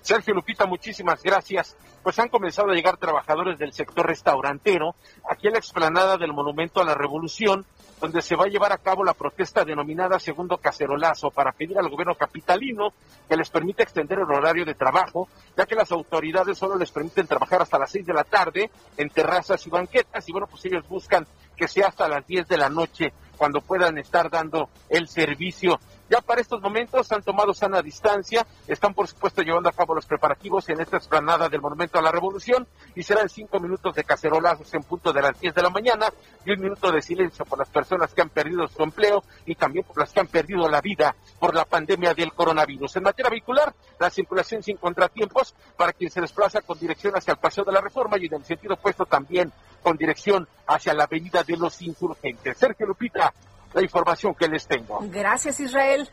Sergio 0.00 0.34
Lupita, 0.34 0.66
muchísimas 0.66 1.22
gracias. 1.22 1.76
Pues 2.02 2.18
han 2.18 2.28
comenzado 2.28 2.72
a 2.72 2.74
llegar 2.74 2.96
trabajadores 2.96 3.56
del 3.56 3.72
sector 3.72 4.04
restaurantero 4.04 4.96
aquí 5.30 5.46
en 5.46 5.52
la 5.52 5.60
explanada 5.60 6.18
del 6.18 6.32
Monumento 6.32 6.80
a 6.80 6.84
la 6.84 6.96
Revolución, 6.96 7.64
donde 8.00 8.20
se 8.20 8.34
va 8.34 8.46
a 8.46 8.48
llevar 8.48 8.72
a 8.72 8.78
cabo 8.78 9.04
la 9.04 9.14
protesta 9.14 9.64
denominada 9.64 10.18
Segundo 10.18 10.58
Cacerolazo 10.58 11.30
para 11.30 11.52
pedir 11.52 11.78
al 11.78 11.88
gobierno 11.88 12.16
capitalino 12.16 12.92
que 13.28 13.36
les 13.36 13.48
permita 13.48 13.84
extender 13.84 14.18
el 14.18 14.24
horario 14.24 14.64
de 14.64 14.74
trabajo, 14.74 15.28
ya 15.56 15.66
que 15.66 15.76
las 15.76 15.92
autoridades 15.92 16.58
solo 16.58 16.76
les 16.76 16.90
permiten 16.90 17.28
trabajar 17.28 17.62
hasta 17.62 17.78
las 17.78 17.92
seis 17.92 18.04
de 18.04 18.12
la 18.12 18.24
tarde 18.24 18.72
en 18.96 19.08
terrazas 19.08 19.64
y 19.68 19.70
banquetas, 19.70 20.28
y 20.28 20.32
bueno, 20.32 20.48
pues 20.48 20.64
ellos 20.64 20.82
buscan 20.88 21.28
que 21.56 21.68
sea 21.68 21.88
hasta 21.88 22.08
las 22.08 22.26
10 22.26 22.48
de 22.48 22.58
la 22.58 22.68
noche 22.68 23.12
cuando 23.42 23.60
puedan 23.60 23.98
estar 23.98 24.30
dando 24.30 24.70
el 24.88 25.08
servicio. 25.08 25.80
Ya 26.08 26.20
para 26.20 26.40
estos 26.40 26.60
momentos 26.60 27.10
han 27.12 27.22
tomado 27.22 27.54
sana 27.54 27.80
distancia, 27.80 28.46
están 28.66 28.92
por 28.92 29.08
supuesto 29.08 29.42
llevando 29.42 29.68
a 29.68 29.72
cabo 29.72 29.94
los 29.94 30.06
preparativos 30.06 30.68
en 30.68 30.80
esta 30.80 30.96
explanada 30.96 31.48
del 31.48 31.60
Monumento 31.60 31.98
a 31.98 32.02
la 32.02 32.12
Revolución 32.12 32.66
y 32.94 33.02
serán 33.02 33.28
cinco 33.28 33.60
minutos 33.60 33.94
de 33.94 34.04
cacerolazos 34.04 34.72
en 34.74 34.82
punto 34.82 35.12
de 35.12 35.22
las 35.22 35.40
10 35.40 35.54
de 35.54 35.62
la 35.62 35.70
mañana 35.70 36.12
y 36.44 36.52
un 36.52 36.60
minuto 36.60 36.92
de 36.92 37.00
silencio 37.00 37.44
por 37.44 37.58
las 37.58 37.68
personas 37.68 38.12
que 38.12 38.20
han 38.20 38.28
perdido 38.28 38.68
su 38.68 38.82
empleo 38.82 39.24
y 39.46 39.54
también 39.54 39.84
por 39.84 39.98
las 39.98 40.12
que 40.12 40.20
han 40.20 40.26
perdido 40.26 40.68
la 40.68 40.80
vida 40.80 41.14
por 41.38 41.54
la 41.54 41.64
pandemia 41.64 42.14
del 42.14 42.32
coronavirus. 42.32 42.96
En 42.96 43.04
materia 43.04 43.30
vehicular, 43.30 43.72
la 43.98 44.10
circulación 44.10 44.62
sin 44.62 44.76
contratiempos 44.76 45.54
para 45.76 45.92
quien 45.92 46.10
se 46.10 46.20
desplaza 46.20 46.60
con 46.60 46.78
dirección 46.78 47.14
hacia 47.16 47.32
el 47.32 47.38
Paseo 47.38 47.64
de 47.64 47.72
la 47.72 47.80
Reforma 47.80 48.18
y 48.18 48.26
en 48.26 48.34
el 48.34 48.44
sentido 48.44 48.74
opuesto 48.74 49.06
también 49.06 49.52
con 49.82 49.96
dirección 49.96 50.48
hacia 50.66 50.94
la 50.94 51.04
Avenida 51.04 51.42
de 51.42 51.56
los 51.56 51.80
Insurgentes. 51.82 52.56
Sergio 52.56 52.86
Lupita, 52.86 53.32
la 53.74 53.82
información 53.82 54.34
que 54.34 54.48
les 54.48 54.66
tengo. 54.66 55.00
Gracias, 55.02 55.60
Israel. 55.60 56.08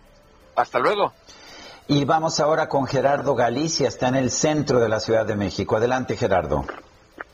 Hasta 0.56 0.80
luego. 0.80 1.14
Y 1.88 2.06
vamos 2.06 2.40
ahora 2.40 2.70
con 2.70 2.86
Gerardo 2.86 3.34
Galicia, 3.34 3.88
está 3.88 4.10
en 4.10 4.16
el 4.16 4.30
centro 4.30 4.80
de 4.80 4.90
la 4.90 5.00
Ciudad 5.00 5.26
de 5.26 5.36
México. 5.36 5.76
Adelante, 5.76 6.16
Gerardo. 6.16 6.66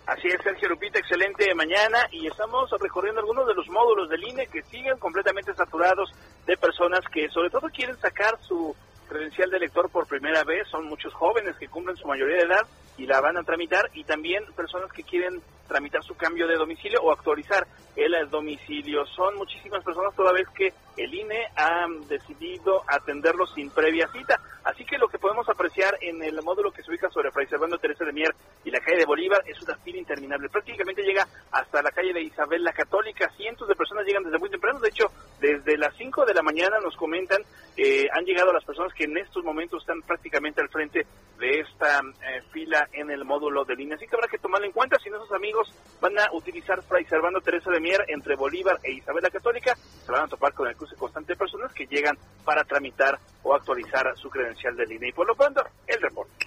Así 0.06 0.28
es, 0.28 0.40
Sergio 0.44 0.70
Lupita, 0.70 1.00
excelente 1.00 1.54
mañana 1.56 2.08
y 2.12 2.28
estamos 2.28 2.70
recorriendo 2.80 3.22
algunos 3.22 3.48
de 3.48 3.56
los 3.56 3.68
módulos 3.70 4.08
del 4.08 4.24
INE 4.24 4.48
que 4.48 4.62
siguen 4.64 4.98
completamente 5.00 5.54
saturados 5.56 6.12
de 6.46 6.56
personas 6.58 7.02
que 7.12 7.28
sobre 7.30 7.50
todo 7.50 7.68
quieren 7.70 7.98
sacar 7.98 8.38
su 8.42 8.76
credencial 9.10 9.50
de 9.50 9.58
elector 9.58 9.90
por 9.90 10.08
primera 10.08 10.44
vez. 10.44 10.68
Son 10.70 10.86
muchos 10.86 11.12
jóvenes 11.16 11.56
que 11.58 11.68
cumplen 11.68 11.98
su 11.98 12.08
mayoría 12.08 12.38
de 12.38 12.44
edad 12.44 12.68
y 12.98 13.08
la 13.08 13.20
van 13.20 13.38
a 13.38 13.44
tramitar 13.44 13.90
y 13.94 14.04
también 14.04 14.44
personas 14.56 14.92
que 14.94 15.04
quieren 15.04 15.42
tramitar 15.68 16.04
su 16.04 16.16
cambio 16.16 16.48
de 16.48 16.56
domicilio 16.56 17.00
o 17.02 17.12
actualizar 17.12 17.68
el 17.96 18.30
domicilio. 18.30 19.06
Son 19.08 19.36
muchísimas 19.36 19.84
personas 19.84 20.16
toda 20.16 20.34
vez 20.34 20.48
que 20.50 20.74
el 20.98 21.14
INE 21.14 21.48
ha 21.56 21.86
decidido 22.08 22.84
atenderlos 22.88 23.54
sin 23.54 23.70
previa 23.70 24.08
cita. 24.12 24.40
Así 24.64 24.84
que 24.84 24.98
lo 24.98 25.08
que 25.08 25.20
podemos 25.20 25.48
apreciar 25.48 25.98
en 26.02 26.24
el 26.24 26.42
módulo 26.42 26.72
que 26.72 26.82
se 26.82 26.90
ubica 26.90 27.10
sobre 27.10 27.32
Fray 27.32 27.48
Servando 27.48 27.78
Teresa 27.78 28.04
de 28.04 28.12
Mier 28.12 28.34
y 28.64 28.72
la 28.72 28.80
calle 28.80 28.98
de 28.98 29.06
Bolívar 29.06 29.44
es 29.46 29.62
una 29.62 29.76
fila 29.78 30.00
interminable. 30.00 30.50
Prácticamente 30.50 31.04
llega 31.04 31.28
hasta 31.52 31.82
la 31.82 31.92
calle 31.92 32.14
de 32.14 32.22
Isabel 32.22 32.64
la 32.64 32.74
Católica. 32.74 33.32
Cientos 33.38 33.68
de 33.68 33.76
personas 33.76 34.06
llegan 34.06 34.24
desde 34.24 34.40
muy 34.40 34.50
temprano. 34.50 34.80
De 34.80 34.90
hecho, 34.90 35.06
desde 35.40 35.78
las 35.78 35.96
5 35.98 36.26
de 36.26 36.34
la 36.34 36.42
mañana 36.42 36.80
nos 36.84 36.96
comentan, 36.96 37.42
eh, 37.78 38.08
han 38.12 38.26
llegado 38.26 38.52
las 38.52 38.66
personas 38.66 38.94
que 38.94 39.04
en 39.04 39.18
estos 39.18 39.44
momentos 39.44 39.82
están 39.82 40.02
prácticamente 40.02 40.62
al 40.62 40.70
frente 40.70 41.06
de 41.38 41.60
esta 41.60 42.00
eh, 42.00 42.42
fila 42.52 42.90
en 42.94 43.12
el 43.12 43.24
módulo 43.24 43.66
del 43.66 43.80
INE. 43.82 43.96
Así 43.96 44.08
que 44.08 44.16
habrá 44.16 44.28
que 44.28 44.40
tomarlo 44.40 44.66
en 44.66 44.74
cuenta. 44.74 44.98
Si 44.98 45.10
nuestros 45.10 45.32
amigos 45.34 45.55
van 46.02 46.18
a 46.20 46.32
utilizar 46.34 46.82
Fray 46.84 47.06
Servando 47.06 47.42
Teresa 47.42 47.72
de 47.72 47.80
Mier 47.80 48.06
entre 48.10 48.36
Bolívar 48.36 48.80
e 48.84 48.94
Isabel 48.94 49.24
la 49.24 49.30
Católica, 49.30 49.76
se 50.06 50.12
van 50.12 50.24
a 50.24 50.28
topar 50.28 50.54
con 50.54 50.68
el 50.68 50.76
cruce 50.76 50.96
constante 50.96 51.34
de 51.34 51.38
personas 51.38 51.72
que 51.74 51.86
llegan 51.88 52.18
para 52.44 52.64
tramitar 52.64 53.20
o 53.44 53.54
actualizar 53.54 54.06
su 54.18 54.30
credencial 54.30 54.76
del 54.76 54.92
INE. 54.92 55.10
Y 55.10 55.12
por 55.12 55.28
lo 55.28 55.36
pronto, 55.36 55.64
el 55.88 56.02
reporte. 56.02 56.46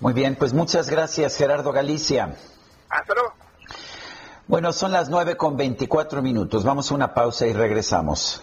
Muy 0.00 0.12
bien, 0.12 0.36
pues 0.36 0.52
muchas 0.52 0.90
gracias, 0.90 1.36
Gerardo 1.36 1.72
Galicia. 1.72 2.36
Hasta 2.88 3.14
luego. 3.14 3.34
Bueno, 4.46 4.72
son 4.72 4.92
las 4.92 5.08
9 5.08 5.36
con 5.36 5.56
24 5.56 6.20
minutos. 6.20 6.64
Vamos 6.64 6.90
a 6.90 6.94
una 6.94 7.14
pausa 7.14 7.46
y 7.46 7.52
regresamos. 7.52 8.42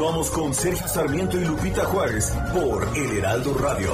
Continuamos 0.00 0.30
con 0.30 0.54
Sergio 0.54 0.88
Sarmiento 0.88 1.38
y 1.38 1.44
Lupita 1.44 1.84
Juárez 1.84 2.32
por 2.54 2.88
El 2.96 3.18
Heraldo 3.18 3.52
Radio. 3.52 3.90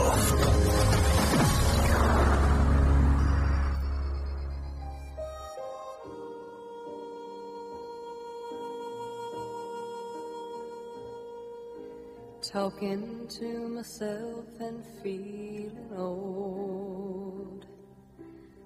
Talking 12.41 13.27
to 13.41 13.69
myself 13.69 14.47
and 14.61 14.87
feeling 15.03 15.91
old. 15.97 17.67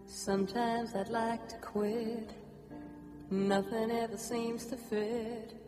Sometimes 0.04 0.94
I'd 0.94 1.08
like 1.08 1.48
to 1.48 1.56
quit. 1.62 2.34
Nothing 3.30 3.90
ever 3.92 4.18
seems 4.18 4.66
to 4.66 4.76
fit. 4.76 5.59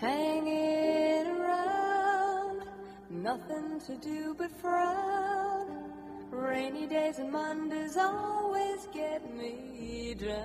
Hanging 0.00 1.26
around, 1.26 2.62
nothing 3.10 3.78
to 3.86 3.96
do 3.96 4.34
but 4.38 4.50
frown. 4.50 5.92
Rainy 6.30 6.86
days 6.86 7.18
and 7.18 7.30
Mondays 7.30 7.98
always 7.98 8.88
get 8.94 9.20
me 9.36 10.16
down. 10.18 10.40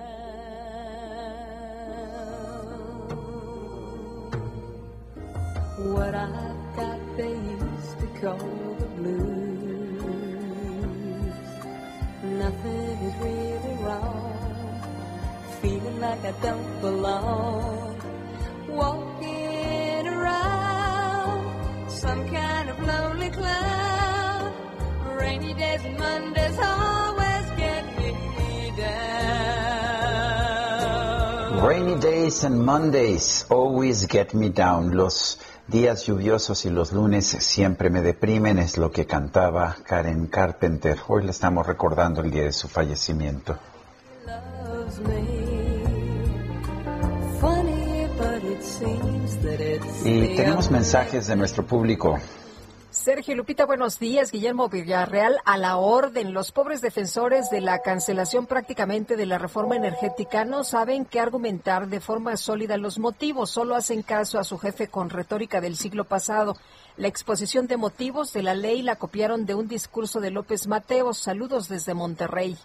What 5.94 6.14
I've 6.14 6.76
got 6.76 7.16
they 7.16 7.30
used 7.30 7.98
to 8.00 8.06
call 8.20 8.36
the 8.78 8.86
blues. 8.98 9.32
Nothing 12.22 12.98
is 13.08 13.14
really 13.24 13.74
wrong. 13.82 14.36
Feeling 15.62 15.98
like 15.98 16.22
I 16.26 16.32
don't 16.42 16.80
belong. 16.82 18.15
Walking 18.76 20.06
around 20.06 21.90
some 21.90 22.28
kind 22.28 22.68
of 22.68 22.78
lonely 22.80 23.30
cloud. 23.30 24.52
Rainy 25.18 25.54
days 25.54 25.84
and 25.84 25.98
Mondays 25.98 26.58
always 26.58 27.50
get 27.56 27.84
me 27.98 28.72
down. 28.76 28.96
Rainy 31.66 31.96
days 32.00 32.44
and 32.44 32.64
Mondays 32.64 33.46
always 33.48 34.06
get 34.06 34.34
me 34.34 34.50
down. 34.50 34.94
Los 34.94 35.38
días 35.66 36.04
lluviosos 36.06 36.66
y 36.66 36.70
los 36.70 36.92
lunes 36.92 37.26
siempre 37.26 37.88
me 37.88 38.02
deprimen, 38.02 38.58
es 38.58 38.76
lo 38.76 38.90
que 38.90 39.06
cantaba 39.06 39.76
Karen 39.84 40.26
Carpenter. 40.26 40.98
Hoy 41.08 41.24
le 41.24 41.30
estamos 41.30 41.66
recordando 41.66 42.20
el 42.20 42.30
día 42.30 42.44
de 42.44 42.52
su 42.52 42.68
fallecimiento. 42.68 43.58
loves 44.26 44.98
me. 45.00 45.35
Y 50.08 50.36
tenemos 50.36 50.70
mensajes 50.70 51.26
de 51.26 51.34
nuestro 51.34 51.66
público. 51.66 52.20
Sergio 52.92 53.34
Lupita, 53.34 53.66
buenos 53.66 53.98
días. 53.98 54.30
Guillermo 54.30 54.68
Villarreal, 54.68 55.38
a 55.44 55.58
la 55.58 55.78
orden. 55.78 56.32
Los 56.32 56.52
pobres 56.52 56.80
defensores 56.80 57.50
de 57.50 57.60
la 57.60 57.80
cancelación 57.80 58.46
prácticamente 58.46 59.16
de 59.16 59.26
la 59.26 59.38
reforma 59.38 59.74
energética 59.74 60.44
no 60.44 60.62
saben 60.62 61.06
qué 61.06 61.18
argumentar 61.18 61.88
de 61.88 61.98
forma 61.98 62.36
sólida 62.36 62.76
los 62.76 63.00
motivos, 63.00 63.50
solo 63.50 63.74
hacen 63.74 64.02
caso 64.02 64.38
a 64.38 64.44
su 64.44 64.58
jefe 64.58 64.86
con 64.86 65.10
retórica 65.10 65.60
del 65.60 65.76
siglo 65.76 66.04
pasado. 66.04 66.56
La 66.96 67.08
exposición 67.08 67.66
de 67.66 67.76
motivos 67.76 68.32
de 68.32 68.44
la 68.44 68.54
ley 68.54 68.82
la 68.82 68.94
copiaron 68.94 69.44
de 69.44 69.56
un 69.56 69.66
discurso 69.66 70.20
de 70.20 70.30
López 70.30 70.68
Mateos. 70.68 71.18
Saludos 71.18 71.68
desde 71.68 71.94
Monterrey. 71.94 72.56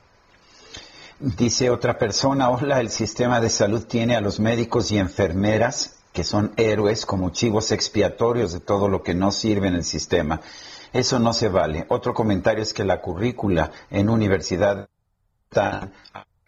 Dice 1.19 1.72
otra 1.72 1.97
persona, 1.97 2.51
hola, 2.51 2.80
el 2.80 2.91
sistema 2.91 3.41
de 3.41 3.49
salud 3.49 3.84
tiene 3.85 4.15
a 4.15 4.22
los 4.22 4.39
médicos 4.39 4.91
y 4.91 4.99
enfermeras 4.99 6.01
que 6.13 6.23
son 6.23 6.53
héroes 6.57 7.05
como 7.05 7.29
chivos 7.29 7.71
expiatorios 7.71 8.53
de 8.53 8.59
todo 8.59 8.88
lo 8.88 9.03
que 9.03 9.13
no 9.13 9.31
sirve 9.31 9.67
en 9.67 9.75
el 9.75 9.83
sistema. 9.83 10.41
Eso 10.93 11.19
no 11.19 11.33
se 11.33 11.49
vale. 11.49 11.85
Otro 11.89 12.13
comentario 12.13 12.63
es 12.63 12.73
que 12.73 12.83
la 12.83 13.01
currícula 13.01 13.71
en 13.89 14.09
universidad 14.09 14.89
está 15.49 15.91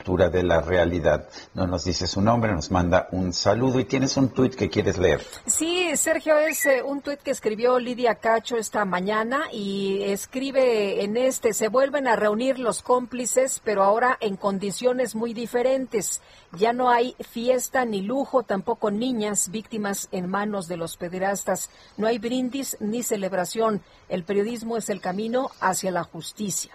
de 0.04 0.44
la 0.44 0.60
realidad. 0.60 1.30
No 1.54 1.66
nos 1.66 1.86
dice 1.86 2.08
su 2.08 2.22
nombre, 2.22 2.52
nos 2.52 2.72
manda 2.72 3.08
un 3.12 3.32
saludo 3.32 3.80
y 3.80 3.86
tienes 3.86 4.18
un 4.18 4.30
tuit 4.30 4.54
que 4.54 4.70
quieres 4.70 4.98
leer. 4.98 5.26
Sí, 5.46 5.96
Sergio, 5.96 6.38
es 6.38 6.66
eh, 6.66 6.84
un 6.84 7.02
tuit 7.02 7.20
que 7.22 7.32
escribió 7.32 7.80
Lidia 7.80 8.16
Cacho 8.16 8.58
esta 8.58 8.84
mañana 8.84 9.46
y 9.52 10.04
escribe 10.04 11.04
en 11.04 11.16
este, 11.16 11.54
se 11.54 11.70
vuelven 11.70 12.08
a 12.08 12.18
reunir 12.18 12.60
los 12.60 12.82
cómplices, 12.82 13.62
pero 13.64 13.82
ahora 13.82 14.18
en 14.20 14.36
condiciones 14.36 15.16
muy 15.16 15.34
diferentes. 15.34 16.22
Ya 16.58 16.74
no 16.74 16.90
hay 16.90 17.16
fiesta 17.32 17.86
ni 17.86 18.02
lujo, 18.02 18.44
tampoco 18.44 18.92
niñas 18.92 19.50
víctimas 19.50 20.10
en 20.12 20.30
manos 20.30 20.68
de 20.68 20.78
los 20.78 20.98
pederastas. 20.98 21.70
No 21.96 22.08
hay 22.08 22.20
brindis 22.20 22.76
ni 22.82 23.04
celebración. 23.04 23.82
El 24.10 24.24
periodismo 24.26 24.76
es 24.76 24.90
el 24.90 25.00
camino 25.00 25.50
hacia 25.62 25.92
la 25.92 26.04
justicia. 26.04 26.72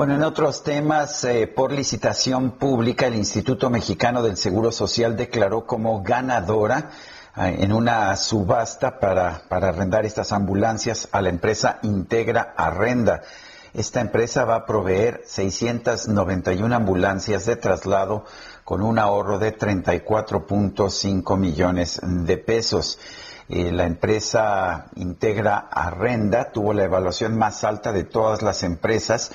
Bueno, 0.00 0.14
en 0.14 0.22
otros 0.22 0.62
temas, 0.62 1.24
eh, 1.24 1.46
por 1.46 1.72
licitación 1.72 2.52
pública, 2.52 3.06
el 3.06 3.16
Instituto 3.16 3.68
Mexicano 3.68 4.22
del 4.22 4.38
Seguro 4.38 4.72
Social 4.72 5.14
declaró 5.14 5.66
como 5.66 6.02
ganadora 6.02 6.88
eh, 7.36 7.56
en 7.58 7.70
una 7.70 8.16
subasta 8.16 8.98
para, 8.98 9.42
para 9.50 9.68
arrendar 9.68 10.06
estas 10.06 10.32
ambulancias 10.32 11.06
a 11.12 11.20
la 11.20 11.28
empresa 11.28 11.80
Integra 11.82 12.54
Arrenda. 12.56 13.20
Esta 13.74 14.00
empresa 14.00 14.46
va 14.46 14.54
a 14.54 14.64
proveer 14.64 15.20
691 15.26 16.74
ambulancias 16.74 17.44
de 17.44 17.56
traslado 17.56 18.24
con 18.64 18.80
un 18.80 18.98
ahorro 18.98 19.38
de 19.38 19.54
34.5 19.54 21.36
millones 21.36 22.00
de 22.02 22.38
pesos. 22.38 22.98
Eh, 23.50 23.70
la 23.70 23.84
empresa 23.84 24.86
Integra 24.96 25.68
Arrenda 25.70 26.52
tuvo 26.52 26.72
la 26.72 26.84
evaluación 26.84 27.36
más 27.36 27.64
alta 27.64 27.92
de 27.92 28.04
todas 28.04 28.40
las 28.40 28.62
empresas 28.62 29.32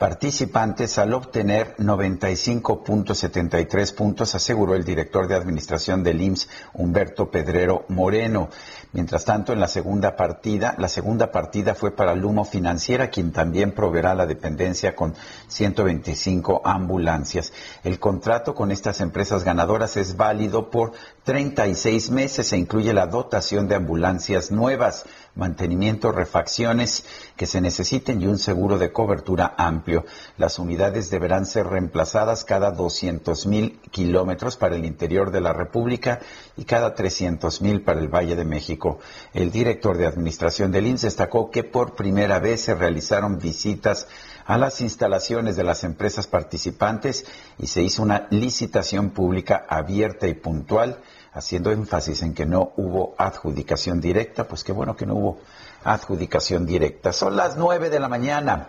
participantes 0.00 0.98
al 0.98 1.12
obtener 1.12 1.76
95.73 1.76 3.94
puntos, 3.94 4.34
aseguró 4.34 4.74
el 4.74 4.82
director 4.82 5.28
de 5.28 5.34
administración 5.34 6.02
del 6.02 6.22
IMSS, 6.22 6.48
Humberto 6.72 7.30
Pedrero 7.30 7.84
Moreno. 7.88 8.48
Mientras 8.92 9.26
tanto, 9.26 9.52
en 9.52 9.60
la 9.60 9.68
segunda 9.68 10.16
partida, 10.16 10.74
la 10.78 10.88
segunda 10.88 11.30
partida 11.30 11.74
fue 11.74 11.90
para 11.90 12.14
Lumo 12.14 12.46
Financiera, 12.46 13.10
quien 13.10 13.30
también 13.30 13.72
proveerá 13.72 14.14
la 14.14 14.24
dependencia 14.24 14.96
con 14.96 15.14
125 15.48 16.62
ambulancias. 16.64 17.52
El 17.84 18.00
contrato 18.00 18.54
con 18.54 18.70
estas 18.70 19.02
empresas 19.02 19.44
ganadoras 19.44 19.98
es 19.98 20.16
válido 20.16 20.70
por 20.70 20.92
36 21.24 22.10
meses 22.10 22.50
e 22.54 22.56
incluye 22.56 22.94
la 22.94 23.06
dotación 23.06 23.68
de 23.68 23.74
ambulancias 23.74 24.50
nuevas, 24.50 25.04
mantenimiento, 25.34 26.12
refacciones 26.12 27.04
que 27.36 27.46
se 27.46 27.60
necesiten 27.60 28.20
y 28.20 28.26
un 28.26 28.38
seguro 28.38 28.78
de 28.78 28.92
cobertura 28.92 29.54
amplio. 29.56 30.04
Las 30.36 30.58
unidades 30.58 31.10
deberán 31.10 31.46
ser 31.46 31.66
reemplazadas 31.66 32.44
cada 32.44 32.70
200 32.70 33.46
mil 33.46 33.80
kilómetros 33.90 34.56
para 34.56 34.76
el 34.76 34.84
interior 34.84 35.30
de 35.30 35.40
la 35.40 35.52
República 35.52 36.20
y 36.56 36.64
cada 36.64 36.94
300 36.94 37.62
mil 37.62 37.82
para 37.82 38.00
el 38.00 38.08
Valle 38.08 38.36
de 38.36 38.44
México. 38.44 38.98
El 39.32 39.50
director 39.50 39.96
de 39.96 40.06
administración 40.06 40.72
del 40.72 40.86
IMSS 40.86 41.02
destacó 41.02 41.50
que 41.50 41.64
por 41.64 41.94
primera 41.94 42.38
vez 42.38 42.62
se 42.62 42.74
realizaron 42.74 43.38
visitas 43.38 44.06
a 44.46 44.58
las 44.58 44.80
instalaciones 44.80 45.56
de 45.56 45.64
las 45.64 45.84
empresas 45.84 46.26
participantes 46.26 47.24
y 47.58 47.68
se 47.68 47.82
hizo 47.82 48.02
una 48.02 48.26
licitación 48.30 49.10
pública 49.10 49.64
abierta 49.68 50.26
y 50.26 50.34
puntual, 50.34 51.00
haciendo 51.32 51.70
énfasis 51.70 52.22
en 52.22 52.34
que 52.34 52.46
no 52.46 52.72
hubo 52.76 53.14
adjudicación 53.18 54.00
directa, 54.00 54.48
pues 54.48 54.64
qué 54.64 54.72
bueno 54.72 54.96
que 54.96 55.06
no 55.06 55.14
hubo 55.14 55.40
adjudicación 55.84 56.66
directa. 56.66 57.12
Son 57.12 57.36
las 57.36 57.56
nueve 57.56 57.90
de 57.90 58.00
la 58.00 58.08
mañana 58.08 58.68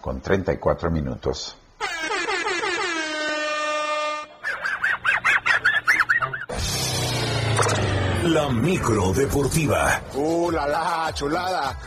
con 0.00 0.20
34 0.20 0.90
minutos. 0.90 1.56
La 8.24 8.48
micro 8.48 9.12
deportiva. 9.12 10.02
Uh, 10.14 10.50
la 10.50 10.66
la, 10.66 11.10
chulada. 11.14 11.78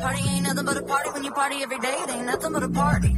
Party 0.00 0.22
ain't 0.28 0.42
nothing 0.46 0.64
but 0.64 0.76
a 0.76 0.82
party 0.82 1.10
when 1.10 1.22
you 1.24 1.32
party 1.32 1.62
every 1.62 1.78
day, 1.78 1.94
it 2.04 2.10
ain't 2.10 2.26
nothing 2.26 2.52
but 2.52 2.62
a 2.62 2.68
party. 2.68 3.14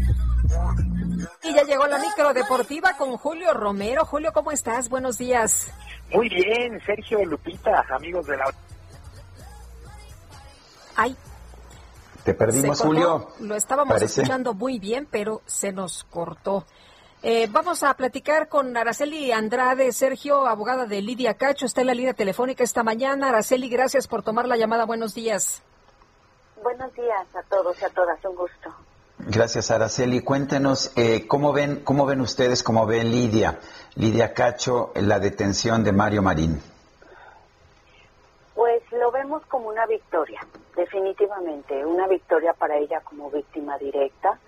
Y 1.43 1.55
ya 1.55 1.63
llegó 1.65 1.87
la 1.87 1.99
micro 1.99 2.33
deportiva 2.35 2.97
con 2.97 3.17
Julio 3.17 3.53
Romero. 3.55 4.05
Julio, 4.05 4.33
¿cómo 4.33 4.51
estás? 4.51 4.89
Buenos 4.89 5.19
días. 5.19 5.69
Muy 6.13 6.29
bien, 6.29 6.81
Sergio 6.85 7.25
Lupita, 7.25 7.85
amigos 7.91 8.27
de 8.27 8.37
la... 8.37 8.53
Ay, 10.97 11.17
Te 12.25 12.35
perdimos, 12.35 12.79
cortó. 12.81 12.87
Julio. 12.87 13.29
Lo 13.41 13.55
estábamos 13.57 13.95
Parece. 13.95 14.21
escuchando 14.21 14.55
muy 14.55 14.79
bien, 14.79 15.07
pero 15.11 15.43
se 15.47 15.73
nos 15.73 16.05
cortó. 16.05 16.67
Eh, 17.23 17.49
vamos 17.51 17.83
a 17.83 17.95
platicar 17.95 18.49
con 18.49 18.77
Araceli 18.77 19.33
Andrade, 19.33 19.93
Sergio, 19.93 20.47
abogada 20.47 20.85
de 20.87 21.01
Lidia 21.01 21.35
Cacho, 21.35 21.65
está 21.65 21.81
en 21.81 21.87
la 21.89 21.95
línea 21.95 22.13
telefónica 22.15 22.63
esta 22.63 22.83
mañana. 22.83 23.31
Araceli, 23.31 23.69
gracias 23.71 24.07
por 24.07 24.23
tomar 24.23 24.47
la 24.47 24.57
llamada. 24.59 24.85
Buenos 24.85 25.15
días. 25.15 25.63
Buenos 26.65 26.95
días 26.95 27.27
a 27.35 27.43
todos 27.43 27.79
y 27.83 27.85
a 27.85 27.91
todas, 27.91 28.25
un 28.25 28.37
gusto. 28.37 28.71
Gracias, 29.19 29.71
Araceli. 29.71 30.23
Cuéntenos 30.23 30.97
eh, 30.97 31.27
cómo 31.29 31.53
ven, 31.53 31.85
cómo 31.85 32.07
ven 32.07 32.23
ustedes, 32.23 32.63
cómo 32.63 32.87
ve 32.87 33.05
Lidia, 33.05 33.61
Lidia 33.97 34.33
Cacho, 34.33 34.91
la 34.95 35.19
detención 35.19 35.85
de 35.85 35.93
Mario 35.93 36.23
Marín. 36.23 36.63
Pues 38.55 38.83
lo 38.93 39.13
vemos 39.13 39.45
como 39.45 39.69
una 39.69 39.85
victoria, 39.85 40.41
definitivamente, 40.75 41.85
una 41.85 42.09
victoria 42.09 42.55
para 42.55 42.79
ella 42.79 43.01
como 43.01 43.31
víctima 43.31 43.77
directa, 43.77 44.39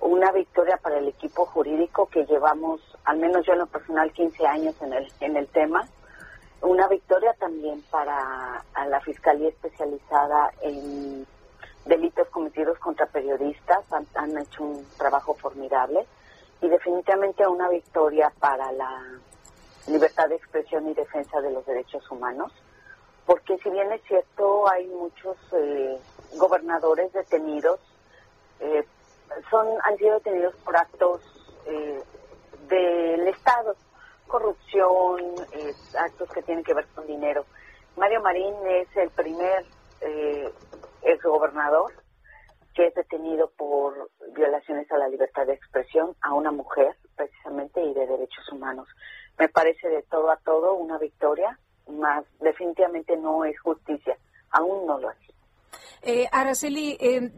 una 0.00 0.32
victoria 0.32 0.78
para 0.78 0.96
el 0.96 1.08
equipo 1.08 1.44
jurídico 1.44 2.06
que 2.06 2.24
llevamos, 2.24 2.80
al 3.04 3.18
menos 3.18 3.44
yo 3.44 3.52
en 3.52 3.58
lo 3.58 3.66
personal, 3.66 4.10
15 4.12 4.46
años 4.46 4.74
en 4.80 4.94
el, 4.94 5.12
en 5.20 5.36
el 5.36 5.46
tema, 5.48 5.86
una 6.62 6.88
victoria 6.88 7.34
también 7.34 7.84
para 7.90 8.64
a 8.72 8.86
la 8.86 9.00
Fiscalía 9.02 9.50
Especializada 9.50 10.52
en 10.62 11.26
delitos 11.84 12.28
cometidos 12.28 12.78
contra 12.78 13.06
periodistas, 13.06 13.84
han, 13.92 14.06
han 14.14 14.38
hecho 14.38 14.62
un 14.62 14.86
trabajo 14.96 15.34
formidable 15.34 16.06
y 16.60 16.68
definitivamente 16.68 17.46
una 17.46 17.68
victoria 17.68 18.32
para 18.38 18.70
la 18.72 19.18
libertad 19.86 20.28
de 20.28 20.36
expresión 20.36 20.88
y 20.88 20.94
defensa 20.94 21.40
de 21.40 21.50
los 21.50 21.64
derechos 21.64 22.08
humanos, 22.10 22.52
porque 23.26 23.56
si 23.58 23.70
bien 23.70 23.90
es 23.92 24.02
cierto 24.02 24.68
hay 24.70 24.86
muchos 24.86 25.36
eh, 25.52 25.98
gobernadores 26.36 27.12
detenidos, 27.12 27.80
eh, 28.60 28.84
son 29.50 29.66
han 29.84 29.96
sido 29.96 30.14
detenidos 30.14 30.54
por 30.56 30.76
actos 30.76 31.22
eh, 31.66 32.02
del 32.68 33.28
Estado, 33.28 33.74
corrupción, 34.26 35.18
eh, 35.52 35.74
actos 35.98 36.30
que 36.30 36.42
tienen 36.42 36.62
que 36.64 36.74
ver 36.74 36.86
con 36.94 37.06
dinero. 37.06 37.44
Mario 37.96 38.20
Marín 38.20 38.54
es 38.66 38.88
el 38.96 39.10
primer 39.10 39.64
eh, 40.00 40.52
exgobernador 41.02 41.92
que 42.74 42.86
es 42.86 42.94
detenido 42.94 43.50
por 43.56 44.10
violaciones 44.34 44.90
a 44.92 44.98
la 44.98 45.08
libertad 45.08 45.46
de 45.46 45.54
expresión 45.54 46.14
a 46.20 46.34
una 46.34 46.52
mujer, 46.52 46.96
precisamente, 47.16 47.82
y 47.82 47.92
de 47.94 48.06
derechos 48.06 48.48
humanos. 48.52 48.88
Me 49.38 49.48
parece 49.48 49.88
de 49.88 50.02
todo 50.02 50.30
a 50.30 50.36
todo 50.36 50.74
una 50.74 50.98
victoria, 50.98 51.58
más 51.88 52.24
definitivamente 52.40 53.16
no 53.16 53.44
es 53.44 53.58
justicia, 53.60 54.16
aún 54.50 54.86
no 54.86 54.98
lo 54.98 55.10
es. 55.10 55.18
Eh, 56.02 56.28
Araceli, 56.30 56.96
eh, 57.00 57.30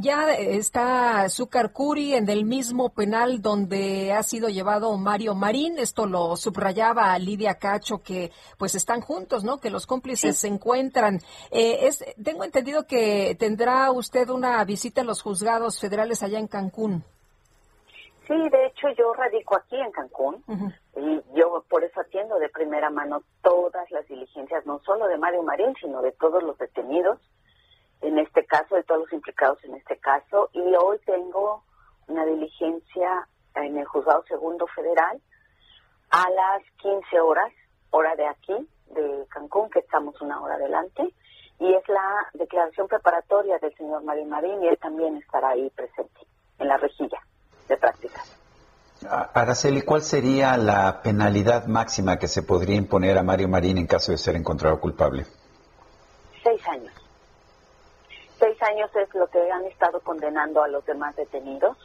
ya 0.00 0.32
está 0.32 1.28
Zúcar 1.28 1.72
Curi 1.72 2.14
en 2.14 2.28
el 2.28 2.44
mismo 2.44 2.90
penal 2.90 3.42
donde 3.42 4.12
ha 4.12 4.22
sido 4.22 4.48
llevado 4.48 4.96
Mario 4.96 5.34
Marín. 5.34 5.78
Esto 5.78 6.06
lo 6.06 6.36
subrayaba 6.36 7.18
Lidia 7.18 7.54
Cacho, 7.54 8.02
que 8.02 8.30
pues 8.58 8.74
están 8.74 9.00
juntos, 9.00 9.44
¿no? 9.44 9.58
Que 9.58 9.70
los 9.70 9.86
cómplices 9.86 10.38
se 10.38 10.48
encuentran. 10.48 11.20
Eh, 11.50 11.86
es, 11.86 12.04
tengo 12.22 12.44
entendido 12.44 12.86
que 12.86 13.36
tendrá 13.38 13.90
usted 13.90 14.28
una 14.28 14.64
visita 14.64 15.00
a 15.00 15.04
los 15.04 15.22
juzgados 15.22 15.80
federales 15.80 16.22
allá 16.22 16.38
en 16.38 16.46
Cancún. 16.46 17.04
Sí, 18.26 18.34
de 18.50 18.66
hecho 18.66 18.88
yo 18.96 19.14
radico 19.14 19.56
aquí 19.56 19.76
en 19.76 19.90
Cancún 19.90 20.44
y 20.96 21.22
yo 21.34 21.64
por 21.68 21.82
eso 21.82 22.00
atiendo 22.00 22.38
de 22.38 22.50
primera 22.50 22.90
mano 22.90 23.22
todas 23.42 23.90
las 23.90 24.06
diligencias, 24.06 24.66
no 24.66 24.80
solo 24.84 25.06
de 25.08 25.16
Mario 25.16 25.42
Marín, 25.42 25.74
sino 25.80 26.02
de 26.02 26.12
todos 26.12 26.42
los 26.42 26.58
detenidos, 26.58 27.18
en 28.00 28.18
este 28.18 28.44
caso, 28.44 28.76
de 28.76 28.84
todos 28.84 29.02
los 29.02 29.12
implicados 29.12 29.62
en 29.64 29.74
este 29.74 29.96
caso. 29.98 30.50
Y 30.52 30.74
hoy 30.76 30.98
tengo 31.04 31.62
una 32.06 32.24
diligencia 32.24 33.28
en 33.54 33.76
el 33.76 33.86
Juzgado 33.86 34.24
Segundo 34.28 34.66
Federal 34.68 35.20
a 36.10 36.30
las 36.30 36.62
15 36.78 37.20
horas, 37.20 37.52
hora 37.90 38.14
de 38.16 38.26
aquí, 38.26 38.68
de 38.90 39.26
Cancún, 39.28 39.70
que 39.70 39.80
estamos 39.80 40.20
una 40.20 40.40
hora 40.40 40.54
adelante, 40.54 41.12
y 41.60 41.74
es 41.74 41.88
la 41.88 42.28
declaración 42.34 42.88
preparatoria 42.88 43.58
del 43.58 43.74
señor 43.76 44.02
Marín 44.04 44.28
Marín 44.28 44.62
y 44.62 44.68
él 44.68 44.78
también 44.78 45.16
estará 45.16 45.50
ahí 45.50 45.68
presente 45.70 46.20
en 46.58 46.68
la 46.68 46.76
rejilla 46.76 47.18
de 47.68 47.76
prácticas. 47.76 48.34
Araceli, 49.34 49.82
¿cuál 49.82 50.02
sería 50.02 50.56
la 50.56 51.02
penalidad 51.02 51.66
máxima 51.66 52.18
que 52.18 52.26
se 52.26 52.42
podría 52.42 52.76
imponer 52.76 53.16
a 53.18 53.22
Mario 53.22 53.48
Marín 53.48 53.78
en 53.78 53.86
caso 53.86 54.12
de 54.12 54.18
ser 54.18 54.34
encontrado 54.34 54.80
culpable? 54.80 55.24
Seis 56.42 56.66
años. 56.68 56.92
Seis 58.38 58.62
años 58.62 58.90
es 58.94 59.12
lo 59.14 59.26
que 59.28 59.50
han 59.50 59.64
estado 59.64 60.00
condenando 60.00 60.62
a 60.62 60.68
los 60.68 60.84
demás 60.86 61.16
detenidos 61.16 61.76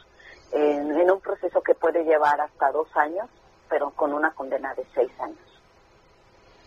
en, 0.52 1.10
un 1.10 1.20
proceso 1.20 1.62
que 1.62 1.74
puede 1.74 2.04
llevar 2.04 2.40
hasta 2.40 2.70
dos 2.70 2.88
años, 2.96 3.28
pero 3.68 3.90
con 3.90 4.12
una 4.12 4.32
condena 4.34 4.72
de 4.74 4.86
seis 4.94 5.10
años. 5.18 5.62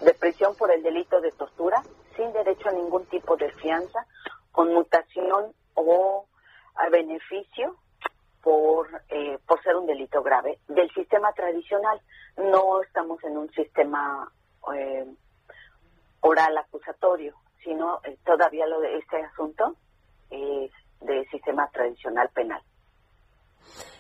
De 0.02 0.14
prisión 0.14 0.56
por 0.56 0.72
el 0.72 0.84
delito 0.84 1.22
de 1.22 1.32
tortura, 1.32 1.82
sin 2.18 2.34
derecho 2.34 2.68
a 2.68 2.74
ningún 2.74 3.06
tipo 3.06 3.38
de 3.38 3.50
fianza, 3.54 4.06
con 4.52 4.74
mutación 4.74 5.54
o 5.76 6.26
a 6.76 6.90
beneficio 6.90 7.78
por, 8.44 8.90
eh, 9.10 9.40
por 9.48 9.64
ser 9.64 9.78
un 9.78 9.86
delito 9.86 10.22
grave. 10.22 10.60
Del 10.68 10.92
sistema 10.94 11.32
tradicional, 11.32 12.02
no 12.36 12.82
estamos 12.82 13.24
en 13.24 13.38
un 13.38 13.50
sistema 13.52 14.30
eh, 14.76 15.06
oral 16.22 16.58
acusatorio, 16.58 17.36
sino 17.68 18.00
eh, 18.06 18.18
todavía 18.26 18.66
lo 18.66 18.80
de 18.80 18.98
este 18.98 19.18
asunto 19.18 19.76
es 20.30 20.72
de 21.02 21.26
sistema 21.30 21.70
tradicional 21.72 22.30
penal. 22.30 22.62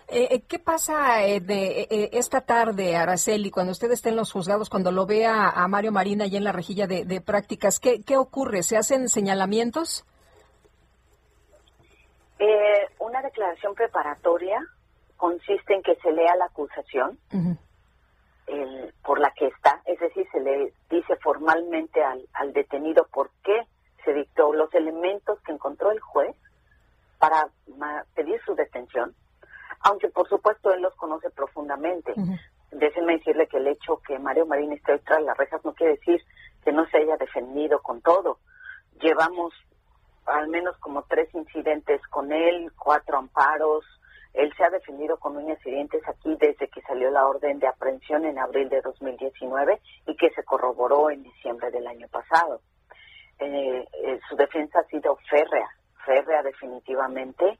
Eh, 0.07 0.27
eh, 0.31 0.41
¿Qué 0.48 0.57
pasa 0.57 1.26
eh, 1.26 1.41
de 1.41 1.81
eh, 1.81 2.10
esta 2.14 2.39
tarde, 2.39 2.95
Araceli, 2.95 3.52
cuando 3.52 3.73
usted 3.73 3.91
esté 3.91 4.07
en 4.07 4.15
los 4.15 4.31
juzgados, 4.31 4.69
cuando 4.69 4.89
lo 4.91 5.06
vea 5.06 5.49
a 5.49 5.68
Mario 5.68 5.91
Marina 5.91 6.23
allá 6.23 6.38
en 6.38 6.45
la 6.45 6.53
rejilla 6.53 6.88
de, 6.88 7.03
de 7.03 7.19
prácticas? 7.19 7.81
¿qué, 7.81 8.02
¿Qué 8.02 8.15
ocurre? 8.15 8.64
¿Se 8.64 8.77
hacen 8.77 9.10
señalamientos? 9.10 10.06
Eh, 12.39 12.88
una 12.99 13.22
declaración 13.22 13.76
preparatoria 13.76 14.65
consiste 15.18 15.73
en 15.73 15.84
que 15.84 15.95
se 15.95 16.11
lea 16.14 16.35
la 16.38 16.45
acusación 16.45 17.19
el- 18.48 18.94
por 19.03 19.19
la 19.19 19.32
que 19.32 19.48
está, 19.48 19.82
es 19.86 19.99
decir, 19.99 20.28
se 20.32 20.40
le 20.40 20.74
dice 20.90 21.15
formalmente 21.18 22.03
al, 22.03 22.26
al 22.34 22.53
detenido 22.53 23.06
por 23.11 23.30
qué 23.44 23.61
se 24.03 24.14
dictó 24.14 24.53
los 24.53 24.74
elementos 24.74 25.40
que 25.41 25.52
encontró 25.52 25.91
el 25.91 25.99
juez 25.99 26.36
para 27.19 27.49
pedir 28.15 28.40
su 28.45 28.56
detención, 28.56 29.14
aunque 29.82 30.07
por 30.10 30.28
supuesto 30.30 30.72
él 30.74 30.82
los 30.82 30.95
conoce 30.95 31.30
profundamente. 31.30 32.14
Déjenme 32.72 33.18
decirle 33.18 33.48
que 33.48 33.57
el 33.57 33.68
hecho 33.68 33.98
que 34.06 34.19
Mario 34.19 34.45
Marín 34.45 34.72
esté 34.74 34.94
hoy 34.94 34.99
tras 34.99 35.22
las 35.24 35.38
rejas 35.38 35.64
no 35.65 35.74
quiere 35.74 35.94
decir 35.95 36.22
que 36.64 36.72
no 36.72 36.86
se 36.88 36.98
haya 36.98 37.18
defendido 37.18 37.82
con 37.82 38.02
todo. 38.02 38.40
Llevamos 39.02 39.53
al 40.26 40.48
menos 40.49 40.78
como 40.80 41.03
tres 41.03 41.34
incidentes 41.34 42.02
con 42.07 42.32
él, 42.32 42.72
cuatro 42.78 43.18
amparos. 43.18 43.86
Él 44.38 44.53
se 44.55 44.64
ha 44.64 44.69
defendido 44.69 45.18
con 45.18 45.35
uñas 45.35 45.57
y 45.65 45.72
dientes 45.72 46.07
aquí 46.07 46.35
desde 46.39 46.68
que 46.68 46.81
salió 46.81 47.09
la 47.09 47.26
orden 47.26 47.57
de 47.57 47.68
aprehensión 47.68 48.23
en 48.23 48.38
abril 48.38 48.69
de 48.69 48.81
2019 48.81 49.81
y 50.05 50.15
que 50.15 50.30
se 50.30 50.43
corroboró 50.43 51.09
en 51.09 51.23
diciembre 51.23 51.72
del 51.72 51.88
año 51.88 52.07
pasado. 52.09 52.61
Eh, 53.39 53.84
eh, 54.03 54.19
su 54.30 54.35
defensa 54.35 54.80
ha 54.80 54.84
sido 54.84 55.18
férrea, 55.27 55.68
férrea 56.05 56.43
definitivamente, 56.43 57.57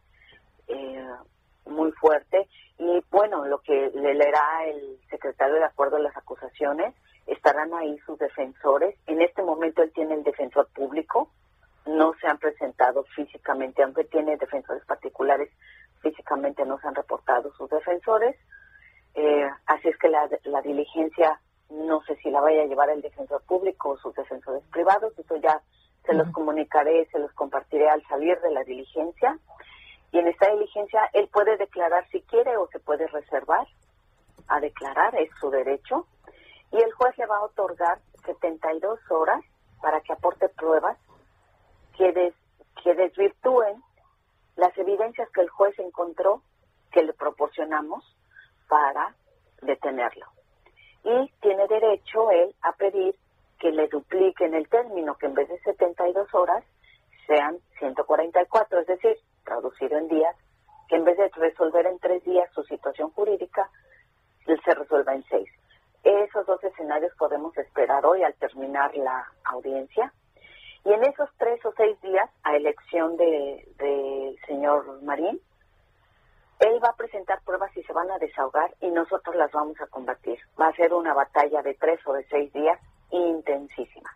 eh, 0.68 1.08
muy 1.66 1.92
fuerte. 1.94 2.48
Y 2.78 3.04
bueno, 3.10 3.46
lo 3.46 3.58
que 3.62 3.90
le 3.96 4.14
leerá 4.14 4.66
el 4.66 5.00
secretario 5.10 5.56
de 5.56 5.66
acuerdo 5.66 5.96
a 5.98 6.02
las 6.02 6.16
acusaciones, 6.16 6.94
estarán 7.26 7.74
ahí 7.74 7.98
sus 8.06 8.20
defensores. 8.20 8.96
En 9.08 9.24
este 9.24 9.42
momento 9.42 9.82
él 9.82 9.92
tiene 9.94 10.14
el 10.14 10.24
defensor 10.24 10.68
público, 10.76 11.32
no 11.88 12.14
se 12.22 12.28
han 12.28 12.38
presentado 12.38 13.04
físicamente, 13.16 13.82
aunque 13.82 14.04
tiene 14.04 14.38
defensores 14.38 14.86
particulares, 14.86 15.50
físicamente 16.02 16.66
no 16.66 16.80
se 16.80 16.88
han 16.88 16.96
reportado 16.96 17.52
sus 17.54 17.70
defensores. 17.70 18.36
Eh, 19.16 19.50
así 19.66 19.88
es 19.90 19.98
que 19.98 20.10
la, 20.10 20.30
la 20.44 20.62
diligencia 20.62 21.40
no 21.70 22.02
sé 22.04 22.16
si 22.18 22.30
la 22.30 22.40
vaya 22.42 22.62
a 22.62 22.66
llevar 22.66 22.90
el 22.90 23.02
defensor 23.02 23.42
público 23.44 23.90
o 23.90 23.98
sus 23.98 24.14
defensores 24.16 24.64
privados, 24.72 25.18
eso 25.20 25.36
ya 25.38 25.62
se 26.06 26.14
los 26.14 26.30
comunicaré, 26.32 27.06
se 27.12 27.20
los 27.20 27.32
compartiré 27.34 27.90
al 27.90 28.02
salir 28.08 28.40
de 28.40 28.52
la 28.52 28.64
diligencia. 28.64 29.38
Y 30.14 30.20
en 30.20 30.28
esta 30.30 30.50
diligencia 30.50 31.10
él 31.12 31.28
puede 31.28 31.58
declarar 31.58 32.08
si 32.10 32.22
quiere 32.22 32.56
o 32.56 32.68
se 32.68 32.80
puede 32.80 33.08
reservar 33.08 33.68
a 34.48 34.60
declarar, 34.62 35.14
es 35.16 35.30
su 35.42 35.50
derecho. 35.50 36.08
Y 36.72 36.78
el 36.78 36.94
juez 36.94 37.18
le 37.18 37.26
va 37.26 37.38
a 37.38 37.44
otorgar 37.44 38.00
72 38.26 39.00
horas 39.12 39.44
para 39.82 40.00
que 40.02 40.14
aporte 40.14 40.48
pruebas 40.50 40.98
que, 41.98 42.14
des- 42.14 42.36
que 42.82 42.94
desvirtúen 42.94 43.84
las 44.58 44.78
evidencias 44.78 45.30
que 45.32 45.42
el 45.42 45.50
juez 45.50 45.78
encontró 45.80 46.42
que 46.92 47.04
le 47.04 47.14
proporcionamos 47.14 48.04
para 48.68 49.16
detenerlo. 49.62 50.26
Y 51.04 51.32
tiene 51.42 51.68
derecho 51.68 52.32
él 52.32 52.54
a 52.62 52.74
pedir 52.74 53.16
que 53.60 53.72
le 53.72 53.88
dupliquen 53.88 54.54
el 54.54 54.68
término, 54.68 55.16
que 55.16 55.28
en 55.28 55.34
vez 55.34 55.48
de 55.48 55.60
72 55.60 56.34
horas 56.34 56.64
sean 57.26 57.58
144, 57.80 58.80
es 58.80 58.88
decir, 58.88 59.18
traducido 59.44 59.98
en 59.98 60.08
días, 60.08 60.36
que 60.88 60.96
en 60.96 61.06
vez 61.06 61.18
de 61.18 61.30
resolver 61.30 61.86
en 61.86 62.00
tres 62.00 62.24
días 62.24 62.50
su 62.54 62.64
situación 62.64 63.12
jurídica, 63.12 63.70
se 64.46 64.74
resuelva 64.74 65.14
en 65.14 65.24
seis. 65.26 65.50
Esos 66.04 66.46
dos 66.46 66.64
escenarios 66.64 67.14
podemos 67.18 67.58
esperar 67.58 68.06
hoy 68.06 68.24
al 68.24 68.34
terminar 68.36 68.96
la 68.96 69.28
audiencia. 69.44 70.14
Y 70.86 70.94
en 70.94 71.04
esos 71.04 71.30
tres 71.38 71.64
o 71.66 71.74
seis 71.76 72.00
días, 72.02 72.30
a 72.44 72.56
elección 72.56 73.18
del 73.18 73.66
de, 73.78 74.36
señor 74.48 75.02
Marín, 75.04 75.42
él 76.60 76.84
va 76.84 76.90
a 76.90 76.96
presentar 76.96 77.42
pruebas 77.44 77.76
y 77.78 77.84
se 77.84 77.94
van 77.94 78.10
a 78.10 78.18
desahogar 78.18 78.74
y 78.82 78.90
nosotros 78.90 79.36
las 79.36 79.52
vamos 79.52 79.80
a 79.80 79.88
combatir. 79.88 80.40
Va 80.60 80.68
a 80.68 80.76
ser 80.76 80.94
una 80.94 81.14
batalla 81.14 81.62
de 81.62 81.76
tres 81.76 82.00
o 82.08 82.14
de 82.14 82.26
seis 82.30 82.52
días 82.54 82.80
intensísima. 83.12 84.10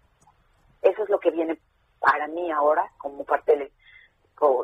Eso 0.81 1.03
es 1.03 1.09
lo 1.09 1.19
que 1.19 1.31
viene 1.31 1.59
para 1.99 2.27
mí 2.27 2.51
ahora 2.51 2.89
como 2.97 3.23
parte 3.23 3.55
del, 3.55 3.71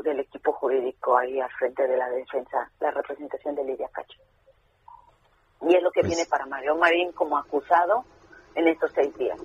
del 0.03 0.19
equipo 0.19 0.53
jurídico 0.53 1.17
ahí 1.17 1.39
al 1.39 1.51
frente 1.51 1.87
de 1.87 1.97
la 1.97 2.09
defensa, 2.09 2.71
la 2.79 2.91
representación 2.91 3.53
de 3.53 3.63
Lidia 3.63 3.89
Cacho. 3.89 4.19
Y 5.61 5.75
es 5.75 5.83
lo 5.83 5.91
que 5.91 6.01
viene 6.01 6.25
para 6.25 6.45
Mario 6.45 6.75
Marín 6.75 7.11
como 7.11 7.37
acusado 7.37 8.05
en 8.55 8.67
estos 8.67 8.91
seis 8.93 9.15
días. 9.17 9.39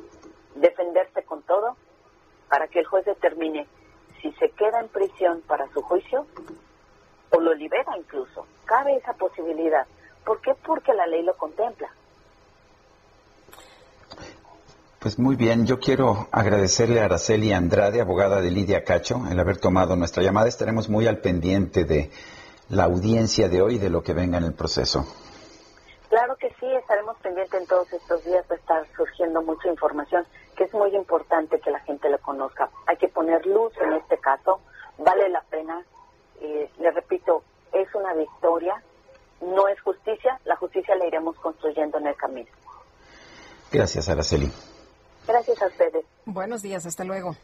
Defenderse 0.55 1.23
con 1.25 1.43
todo 1.43 1.77
para 2.53 2.69
que 2.69 2.81
el 2.81 2.85
juez 2.85 3.07
determine 3.07 3.67
si 4.21 4.31
se 4.33 4.51
queda 4.51 4.81
en 4.81 4.89
prisión 4.89 5.41
para 5.47 5.67
su 5.73 5.81
juicio 5.81 6.27
o 7.31 7.41
lo 7.41 7.55
libera 7.55 7.97
incluso. 7.97 8.47
Cabe 8.67 8.95
esa 8.95 9.15
posibilidad. 9.15 9.87
¿Por 10.23 10.43
qué? 10.43 10.53
Porque 10.63 10.93
la 10.93 11.07
ley 11.07 11.23
lo 11.23 11.35
contempla. 11.35 11.89
Pues 14.99 15.19
muy 15.19 15.35
bien, 15.35 15.65
yo 15.67 15.81
quiero 15.81 16.29
agradecerle 16.31 17.01
a 17.01 17.07
Araceli 17.07 17.55
Andrade, 17.55 18.03
abogada 18.03 18.43
de 18.43 18.51
Lidia 18.51 18.85
Cacho, 18.85 19.23
el 19.31 19.41
haber 19.41 19.57
tomado 19.57 19.97
nuestra 19.97 20.23
llamada. 20.23 20.47
Estaremos 20.47 20.91
muy 20.91 21.07
al 21.07 21.21
pendiente 21.21 21.85
de 21.85 22.11
la 22.69 22.85
audiencia 22.85 23.49
de 23.49 23.63
hoy 23.63 23.77
y 23.77 23.79
de 23.79 23.89
lo 23.89 24.03
que 24.03 24.13
venga 24.13 24.37
en 24.37 24.45
el 24.45 24.53
proceso. 24.53 25.07
Claro 26.11 26.37
que 26.37 26.51
sí, 26.61 26.67
estaremos 26.67 27.17
pendientes 27.23 27.59
en 27.59 27.67
todos 27.67 27.91
estos 27.91 28.23
días, 28.27 28.45
va 28.51 28.57
a 28.57 28.59
estar 28.59 28.87
surgiendo 28.95 29.41
mucha 29.41 29.71
información 29.71 30.27
que 30.57 30.65
es 30.65 30.73
muy 30.75 30.95
importante 30.95 31.61
que 31.61 31.71
la 31.71 31.81
gente 31.81 32.09
lo 32.11 32.19
conozca. 32.19 32.71
Hay 32.87 32.97
que 32.97 33.09
poner 33.09 33.45
luz 33.47 33.73
en 33.81 33.95
este 33.95 34.19
caso, 34.19 34.61
vale 34.99 35.29
la 35.29 35.43
pena. 35.43 35.85
Eh, 36.41 36.71
le 36.79 36.91
repito, 36.91 37.43
es 37.73 37.95
una 37.95 38.15
victoria, 38.15 38.83
no 39.41 39.69
es 39.69 39.81
justicia, 39.81 40.41
la 40.45 40.57
justicia 40.57 40.95
la 40.97 41.07
iremos 41.07 41.37
construyendo 41.37 41.99
en 41.99 42.09
el 42.09 42.17
camino. 42.17 42.51
Gracias, 43.71 44.09
Araceli. 44.09 44.51
Gracias 45.27 45.63
a 45.63 45.67
ustedes. 45.67 46.05
Buenos 46.27 46.63
días, 46.63 46.85
hasta 46.85 47.05
luego. 47.05 47.37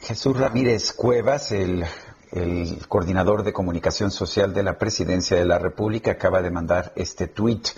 Jesús 0.00 0.38
Ramírez 0.38 0.92
Cuevas, 0.92 1.52
el, 1.52 1.84
el 2.32 2.86
coordinador 2.88 3.42
de 3.42 3.52
comunicación 3.52 4.10
social 4.10 4.52
de 4.54 4.62
la 4.62 4.78
Presidencia 4.78 5.36
de 5.36 5.44
la 5.44 5.58
República, 5.58 6.12
acaba 6.12 6.42
de 6.42 6.50
mandar 6.50 6.92
este 6.96 7.28
tuit. 7.28 7.68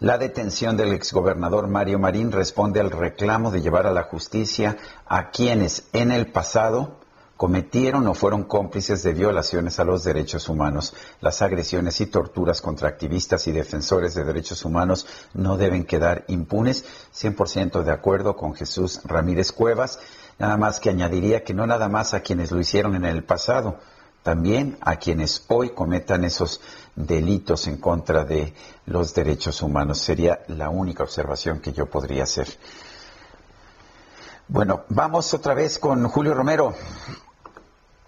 La 0.00 0.18
detención 0.18 0.76
del 0.76 0.92
exgobernador 0.92 1.68
Mario 1.68 2.00
Marín 2.00 2.32
responde 2.32 2.80
al 2.80 2.90
reclamo 2.90 3.52
de 3.52 3.62
llevar 3.62 3.86
a 3.86 3.92
la 3.92 4.02
justicia 4.02 4.76
a 5.06 5.30
quienes 5.30 5.88
en 5.92 6.10
el 6.10 6.32
pasado 6.32 6.98
cometieron 7.36 8.06
o 8.08 8.14
fueron 8.14 8.44
cómplices 8.44 9.04
de 9.04 9.12
violaciones 9.12 9.78
a 9.78 9.84
los 9.84 10.02
derechos 10.02 10.48
humanos. 10.48 10.94
Las 11.20 11.42
agresiones 11.42 12.00
y 12.00 12.06
torturas 12.06 12.60
contra 12.60 12.88
activistas 12.88 13.46
y 13.46 13.52
defensores 13.52 14.14
de 14.14 14.24
derechos 14.24 14.64
humanos 14.64 15.06
no 15.32 15.56
deben 15.56 15.84
quedar 15.84 16.24
impunes. 16.26 16.84
100% 17.14 17.82
de 17.82 17.92
acuerdo 17.92 18.36
con 18.36 18.54
Jesús 18.54 19.00
Ramírez 19.04 19.52
Cuevas. 19.52 20.00
Nada 20.38 20.56
más 20.56 20.80
que 20.80 20.90
añadiría 20.90 21.44
que 21.44 21.54
no 21.54 21.66
nada 21.66 21.88
más 21.88 22.14
a 22.14 22.20
quienes 22.20 22.50
lo 22.50 22.60
hicieron 22.60 22.96
en 22.96 23.04
el 23.04 23.22
pasado, 23.22 23.78
también 24.24 24.78
a 24.80 24.96
quienes 24.96 25.44
hoy 25.48 25.70
cometan 25.70 26.24
esos 26.24 26.60
delitos 26.96 27.66
en 27.66 27.78
contra 27.78 28.24
de 28.24 28.54
los 28.86 29.14
derechos 29.14 29.62
humanos. 29.62 29.98
Sería 29.98 30.40
la 30.48 30.70
única 30.70 31.02
observación 31.02 31.60
que 31.60 31.72
yo 31.72 31.86
podría 31.86 32.24
hacer. 32.24 32.48
Bueno, 34.48 34.84
vamos 34.88 35.32
otra 35.34 35.54
vez 35.54 35.78
con 35.78 36.06
Julio 36.08 36.34
Romero. 36.34 36.74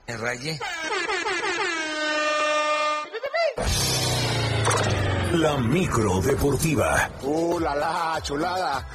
Rayé. 0.07 0.59
La 5.33 5.57
micro 5.59 6.21
deportiva. 6.21 7.11
Uh, 7.23 7.59
la 7.59 7.75
la, 7.75 8.19
chulada. 8.23 8.87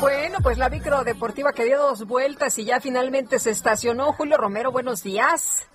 Bueno, 0.00 0.38
pues 0.42 0.58
la 0.58 0.68
micro 0.68 1.04
deportiva 1.04 1.52
que 1.52 1.64
dio 1.64 1.78
dos 1.78 2.06
vueltas 2.06 2.58
y 2.58 2.64
ya 2.64 2.80
finalmente 2.80 3.38
se 3.38 3.50
estacionó. 3.50 4.12
Julio 4.12 4.36
Romero, 4.36 4.72
buenos 4.72 5.02
días. 5.02 5.69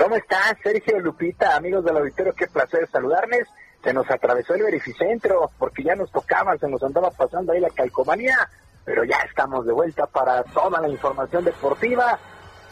¿Cómo 0.00 0.16
estás, 0.16 0.56
Sergio 0.62 0.98
Lupita, 0.98 1.54
amigos 1.54 1.84
del 1.84 1.98
auditorio? 1.98 2.32
Qué 2.32 2.46
placer 2.46 2.88
saludarles. 2.90 3.46
Se 3.84 3.92
nos 3.92 4.10
atravesó 4.10 4.54
el 4.54 4.62
verificentro 4.62 5.50
porque 5.58 5.82
ya 5.82 5.94
nos 5.94 6.10
tocaba, 6.10 6.56
se 6.56 6.70
nos 6.70 6.82
andaba 6.82 7.10
pasando 7.10 7.52
ahí 7.52 7.60
la 7.60 7.68
calcomanía, 7.68 8.48
pero 8.82 9.04
ya 9.04 9.18
estamos 9.28 9.66
de 9.66 9.74
vuelta 9.74 10.06
para 10.06 10.42
toda 10.42 10.80
la 10.80 10.88
información 10.88 11.44
deportiva. 11.44 12.18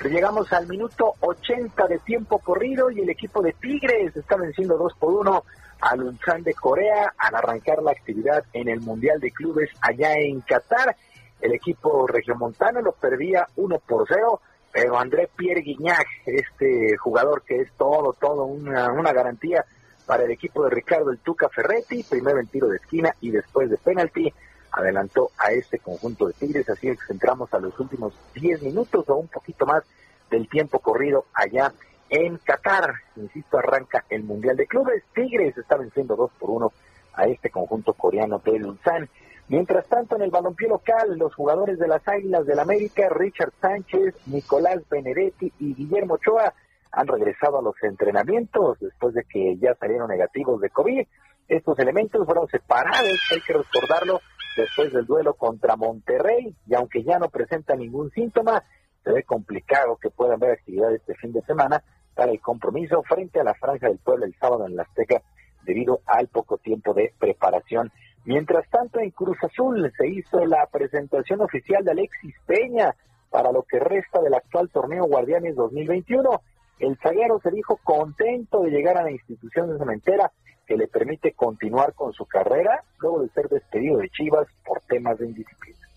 Llegamos 0.02 0.50
al 0.54 0.68
minuto 0.68 1.16
80 1.20 1.86
de 1.86 1.98
tiempo 1.98 2.38
corrido 2.38 2.90
y 2.90 3.00
el 3.00 3.10
equipo 3.10 3.42
de 3.42 3.52
Tigres 3.52 4.16
está 4.16 4.36
venciendo 4.36 4.78
2 4.78 4.94
por 4.98 5.12
1 5.12 5.44
al 5.82 6.02
Ulsan 6.04 6.42
de 6.42 6.54
Corea 6.54 7.12
al 7.18 7.34
arrancar 7.34 7.82
la 7.82 7.90
actividad 7.90 8.42
en 8.54 8.68
el 8.68 8.80
Mundial 8.80 9.20
de 9.20 9.32
Clubes 9.32 9.68
allá 9.82 10.14
en 10.14 10.40
Qatar. 10.40 10.96
El 11.42 11.52
equipo 11.52 12.06
regiomontano 12.06 12.80
lo 12.80 12.92
perdía 12.92 13.46
1 13.56 13.78
por 13.80 14.06
0, 14.08 14.40
pero 14.80 14.96
André 14.96 15.28
Pierre 15.34 15.62
Guignac, 15.62 16.06
este 16.24 16.96
jugador 16.98 17.42
que 17.42 17.62
es 17.62 17.72
todo, 17.72 18.12
todo 18.12 18.44
una, 18.44 18.92
una 18.92 19.12
garantía 19.12 19.64
para 20.06 20.22
el 20.22 20.30
equipo 20.30 20.62
de 20.62 20.70
Ricardo 20.70 21.10
el 21.10 21.18
Tuca 21.18 21.48
Ferretti, 21.48 22.04
primero 22.04 22.38
en 22.38 22.46
tiro 22.46 22.68
de 22.68 22.76
esquina 22.76 23.12
y 23.20 23.32
después 23.32 23.68
de 23.70 23.76
penalti, 23.76 24.32
adelantó 24.70 25.32
a 25.36 25.50
este 25.50 25.80
conjunto 25.80 26.28
de 26.28 26.34
Tigres, 26.34 26.70
así 26.70 26.86
que 26.86 26.96
entramos 27.12 27.52
a 27.54 27.58
los 27.58 27.76
últimos 27.80 28.14
10 28.34 28.62
minutos 28.62 29.04
o 29.08 29.16
un 29.16 29.26
poquito 29.26 29.66
más 29.66 29.82
del 30.30 30.48
tiempo 30.48 30.78
corrido 30.78 31.24
allá 31.34 31.72
en 32.08 32.38
Qatar. 32.38 32.94
Insisto, 33.16 33.58
arranca 33.58 34.04
el 34.08 34.22
Mundial 34.22 34.56
de 34.56 34.68
Clubes. 34.68 35.02
Tigres 35.12 35.58
está 35.58 35.76
venciendo 35.76 36.14
2 36.14 36.30
por 36.38 36.50
1 36.50 36.72
a 37.14 37.26
este 37.26 37.50
conjunto 37.50 37.94
coreano 37.94 38.40
de 38.44 38.52
Ulsan. 38.52 39.10
Mientras 39.48 39.86
tanto, 39.88 40.16
en 40.16 40.22
el 40.22 40.30
balompié 40.30 40.68
local, 40.68 41.16
los 41.16 41.34
jugadores 41.34 41.78
de 41.78 41.88
las 41.88 42.06
Águilas 42.06 42.44
del 42.44 42.58
América, 42.58 43.08
Richard 43.08 43.52
Sánchez, 43.60 44.14
Nicolás 44.26 44.86
Benedetti 44.90 45.50
y 45.58 45.74
Guillermo 45.74 46.14
Ochoa, 46.14 46.52
han 46.92 47.06
regresado 47.06 47.58
a 47.58 47.62
los 47.62 47.74
entrenamientos 47.82 48.78
después 48.78 49.14
de 49.14 49.24
que 49.24 49.56
ya 49.56 49.74
salieron 49.74 50.08
negativos 50.08 50.60
de 50.60 50.68
COVID. 50.70 51.06
Estos 51.48 51.78
elementos 51.78 52.26
fueron 52.26 52.46
separados, 52.48 53.18
hay 53.32 53.40
que 53.40 53.54
recordarlo, 53.54 54.20
después 54.56 54.92
del 54.92 55.06
duelo 55.06 55.34
contra 55.34 55.76
Monterrey, 55.76 56.54
y 56.66 56.74
aunque 56.74 57.02
ya 57.02 57.18
no 57.18 57.28
presenta 57.28 57.74
ningún 57.74 58.10
síntoma, 58.10 58.62
se 59.02 59.12
ve 59.12 59.22
complicado 59.22 59.96
que 59.96 60.10
puedan 60.10 60.42
haber 60.42 60.58
actividad 60.58 60.94
este 60.94 61.14
fin 61.14 61.32
de 61.32 61.40
semana 61.42 61.82
para 62.14 62.32
el 62.32 62.40
compromiso 62.40 63.02
frente 63.04 63.40
a 63.40 63.44
la 63.44 63.54
Franja 63.54 63.88
del 63.88 63.98
Pueblo 63.98 64.26
el 64.26 64.34
sábado 64.38 64.66
en 64.66 64.76
la 64.76 64.82
Azteca 64.82 65.22
debido 65.62 66.00
al 66.06 66.28
poco 66.28 66.58
tiempo 66.58 66.92
de 66.92 67.14
preparación. 67.18 67.92
Mientras 68.28 68.68
tanto, 68.68 69.00
en 69.00 69.10
Cruz 69.10 69.38
Azul 69.42 69.90
se 69.96 70.06
hizo 70.06 70.44
la 70.44 70.66
presentación 70.66 71.40
oficial 71.40 71.82
de 71.82 71.92
Alexis 71.92 72.34
Peña 72.44 72.94
para 73.30 73.50
lo 73.50 73.62
que 73.62 73.78
resta 73.78 74.20
del 74.20 74.34
actual 74.34 74.68
torneo 74.68 75.06
Guardianes 75.06 75.56
2021. 75.56 76.42
El 76.78 76.98
zaguero 76.98 77.40
se 77.42 77.50
dijo 77.50 77.80
contento 77.82 78.60
de 78.64 78.70
llegar 78.70 78.98
a 78.98 79.04
la 79.04 79.12
institución 79.12 79.72
de 79.72 79.78
cementera 79.78 80.30
que 80.66 80.76
le 80.76 80.88
permite 80.88 81.32
continuar 81.32 81.94
con 81.94 82.12
su 82.12 82.26
carrera 82.26 82.84
luego 82.98 83.22
de 83.22 83.30
ser 83.30 83.48
despedido 83.48 83.96
de 83.96 84.10
Chivas 84.10 84.46
por 84.62 84.82
temas 84.82 85.18
de 85.18 85.28
indisciplina. 85.28 85.88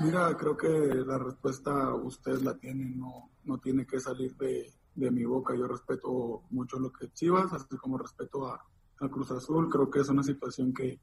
Mira, 0.00 0.34
creo 0.38 0.56
que 0.56 0.68
la 1.04 1.18
respuesta 1.18 1.94
usted 1.96 2.38
la 2.40 2.56
tiene, 2.56 2.96
no, 2.96 3.28
no 3.44 3.58
tiene 3.58 3.84
que 3.84 4.00
salir 4.00 4.34
de, 4.36 4.79
de 4.94 5.10
mi 5.10 5.24
boca. 5.24 5.54
Yo 5.54 5.66
respeto 5.66 6.42
mucho 6.50 6.78
lo 6.78 6.92
que 6.92 7.12
Chivas, 7.12 7.52
así 7.52 7.76
como 7.76 7.98
respeto 7.98 8.46
a, 8.46 8.62
a 9.00 9.08
Cruz 9.08 9.30
Azul. 9.30 9.68
Creo 9.68 9.90
que 9.90 10.00
es 10.00 10.08
una 10.08 10.22
situación 10.22 10.72
que, 10.72 11.00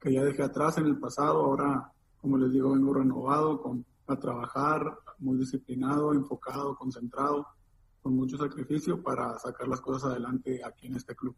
que 0.00 0.12
ya 0.12 0.24
dejé 0.24 0.42
atrás 0.42 0.78
en 0.78 0.86
el 0.86 0.98
pasado. 0.98 1.42
Ahora, 1.42 1.92
como 2.20 2.36
les 2.38 2.52
digo, 2.52 2.72
vengo 2.72 2.94
renovado 2.94 3.60
con, 3.60 3.84
a 4.06 4.16
trabajar, 4.18 4.98
muy 5.18 5.38
disciplinado, 5.38 6.12
enfocado, 6.12 6.76
concentrado, 6.76 7.46
con 8.02 8.16
mucho 8.16 8.36
sacrificio 8.36 9.02
para 9.02 9.38
sacar 9.38 9.68
las 9.68 9.80
cosas 9.80 10.10
adelante 10.10 10.60
aquí 10.64 10.86
en 10.86 10.96
este 10.96 11.14
club. 11.14 11.34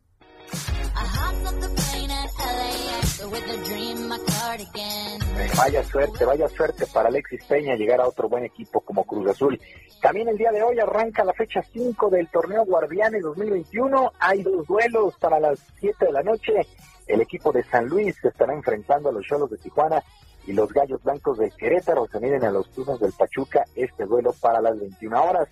Vaya 5.57 5.85
suerte, 5.85 6.25
vaya 6.25 6.49
suerte 6.49 6.87
para 6.93 7.09
Alexis 7.09 7.45
Peña 7.45 7.75
llegar 7.75 8.01
a 8.01 8.09
otro 8.09 8.29
buen 8.29 8.45
equipo 8.45 8.81
como 8.81 9.05
Cruz 9.05 9.29
Azul. 9.29 9.61
También 10.01 10.29
el 10.29 10.37
día 10.37 10.51
de 10.53 10.63
hoy 10.63 10.79
arranca 10.79 11.25
la 11.25 11.33
fecha 11.33 11.63
5 11.63 12.11
del 12.11 12.29
torneo 12.29 12.65
Guardianes 12.65 13.23
2021. 13.23 14.13
Hay 14.19 14.43
dos 14.43 14.67
duelos 14.67 15.15
para 15.19 15.41
las 15.41 15.61
7 15.81 16.07
de 16.07 16.13
la 16.13 16.23
noche. 16.23 16.53
El 17.07 17.21
equipo 17.21 17.53
de 17.53 17.65
San 17.65 17.87
Luis 17.87 18.17
se 18.21 18.29
estará 18.29 18.55
enfrentando 18.55 19.09
a 19.09 19.13
los 19.13 19.25
Cholos 19.27 19.51
de 19.51 19.59
Tijuana 19.59 20.03
y 20.47 20.53
los 20.53 20.73
Gallos 20.73 21.03
Blancos 21.03 21.39
de 21.39 21.51
Querétaro 21.51 22.07
se 22.07 22.21
miden 22.21 22.45
a 22.45 22.51
los 22.51 22.71
turnos 22.71 23.01
del 23.01 23.13
Pachuca 23.13 23.65
este 23.75 24.05
duelo 24.07 24.33
para 24.41 24.61
las 24.61 24.79
21 24.79 25.23
horas. 25.23 25.49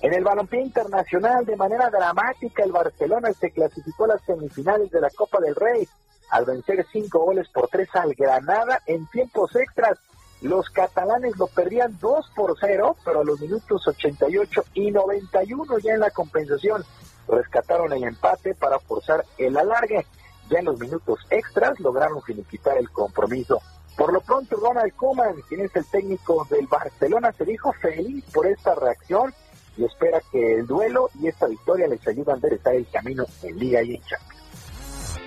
En 0.00 0.14
el 0.14 0.22
balompié 0.22 0.60
internacional, 0.60 1.44
de 1.44 1.56
manera 1.56 1.90
dramática, 1.90 2.62
el 2.62 2.70
Barcelona 2.70 3.32
se 3.32 3.50
clasificó 3.50 4.04
a 4.04 4.08
las 4.08 4.22
semifinales 4.22 4.90
de 4.92 5.00
la 5.00 5.10
Copa 5.10 5.40
del 5.40 5.56
Rey 5.56 5.88
al 6.30 6.44
vencer 6.44 6.86
cinco 6.92 7.20
goles 7.20 7.48
por 7.48 7.68
tres 7.68 7.88
al 7.94 8.14
Granada 8.14 8.80
en 8.86 9.06
tiempos 9.08 9.56
extras. 9.56 9.98
Los 10.40 10.70
catalanes 10.70 11.36
lo 11.36 11.48
perdían 11.48 11.98
2 12.00 12.30
por 12.36 12.54
0, 12.60 12.96
pero 13.04 13.20
a 13.20 13.24
los 13.24 13.40
minutos 13.40 13.88
88 13.88 14.64
y 14.74 14.92
91 14.92 15.78
ya 15.78 15.94
en 15.94 16.00
la 16.00 16.10
compensación 16.10 16.84
rescataron 17.26 17.92
el 17.92 18.04
empate 18.04 18.54
para 18.54 18.78
forzar 18.78 19.24
el 19.36 19.56
alargue. 19.56 20.06
Ya 20.48 20.60
en 20.60 20.66
los 20.66 20.78
minutos 20.78 21.18
extras 21.30 21.80
lograron 21.80 22.22
finiquitar 22.22 22.78
el 22.78 22.88
compromiso. 22.90 23.60
Por 23.96 24.12
lo 24.12 24.20
pronto, 24.20 24.56
Ronald 24.56 24.94
Koeman, 24.94 25.42
quien 25.48 25.62
es 25.62 25.74
el 25.74 25.84
técnico 25.86 26.46
del 26.48 26.68
Barcelona, 26.68 27.32
se 27.32 27.44
dijo 27.44 27.72
feliz 27.72 28.24
por 28.32 28.46
esta 28.46 28.76
reacción 28.76 29.34
y 29.78 29.84
espera 29.84 30.20
que 30.30 30.56
el 30.56 30.66
duelo 30.66 31.08
y 31.20 31.28
esta 31.28 31.46
victoria 31.46 31.86
les 31.86 32.06
ayude 32.06 32.32
a 32.32 32.34
enderezar 32.34 32.74
el 32.74 32.86
camino 32.88 33.24
en 33.42 33.58
Liga 33.58 33.82
y 33.82 33.94
en 33.94 34.02
Champions. 34.02 35.20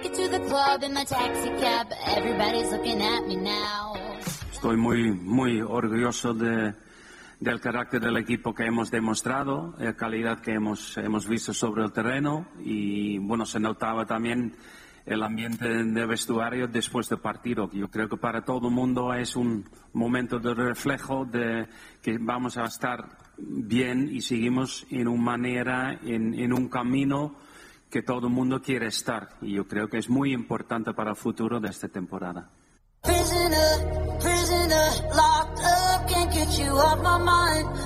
Estoy 4.51 4.75
muy, 4.77 5.11
muy 5.11 5.61
orgulloso 5.61 6.33
de, 6.33 6.73
del 7.39 7.61
carácter 7.61 8.01
del 8.01 8.17
equipo 8.17 8.53
que 8.53 8.65
hemos 8.65 8.91
demostrado, 8.91 9.73
la 9.77 9.93
calidad 9.95 10.41
que 10.41 10.51
hemos, 10.51 10.97
hemos 10.97 11.27
visto 11.27 11.53
sobre 11.53 11.83
el 11.83 11.93
terreno 11.93 12.47
y 12.59 13.19
bueno, 13.19 13.45
se 13.45 13.59
notaba 13.59 14.05
también 14.05 14.55
el 15.05 15.23
ambiente 15.23 15.67
de 15.67 16.05
vestuario 16.05 16.67
después 16.67 17.09
del 17.09 17.19
partido. 17.19 17.69
Yo 17.71 17.89
creo 17.89 18.07
que 18.07 18.17
para 18.17 18.43
todo 18.43 18.67
el 18.67 18.73
mundo 18.73 19.13
es 19.13 19.35
un 19.35 19.67
momento 19.93 20.39
de 20.39 20.53
reflejo 20.53 21.25
de 21.25 21.67
que 22.01 22.17
vamos 22.19 22.57
a 22.57 22.65
estar 22.65 23.30
bien 23.47 24.09
y 24.11 24.21
seguimos 24.21 24.85
en 24.89 25.07
una 25.07 25.21
manera, 25.21 25.99
en, 26.03 26.33
en 26.33 26.53
un 26.53 26.69
camino 26.69 27.35
que 27.89 28.01
todo 28.01 28.27
el 28.27 28.33
mundo 28.33 28.61
quiere 28.61 28.87
estar. 28.87 29.29
Y 29.41 29.55
yo 29.55 29.67
creo 29.67 29.87
que 29.87 29.97
es 29.97 30.09
muy 30.09 30.33
importante 30.33 30.93
para 30.93 31.11
el 31.11 31.15
futuro 31.15 31.59
de 31.59 31.69
esta 31.69 31.87
temporada. 31.87 32.49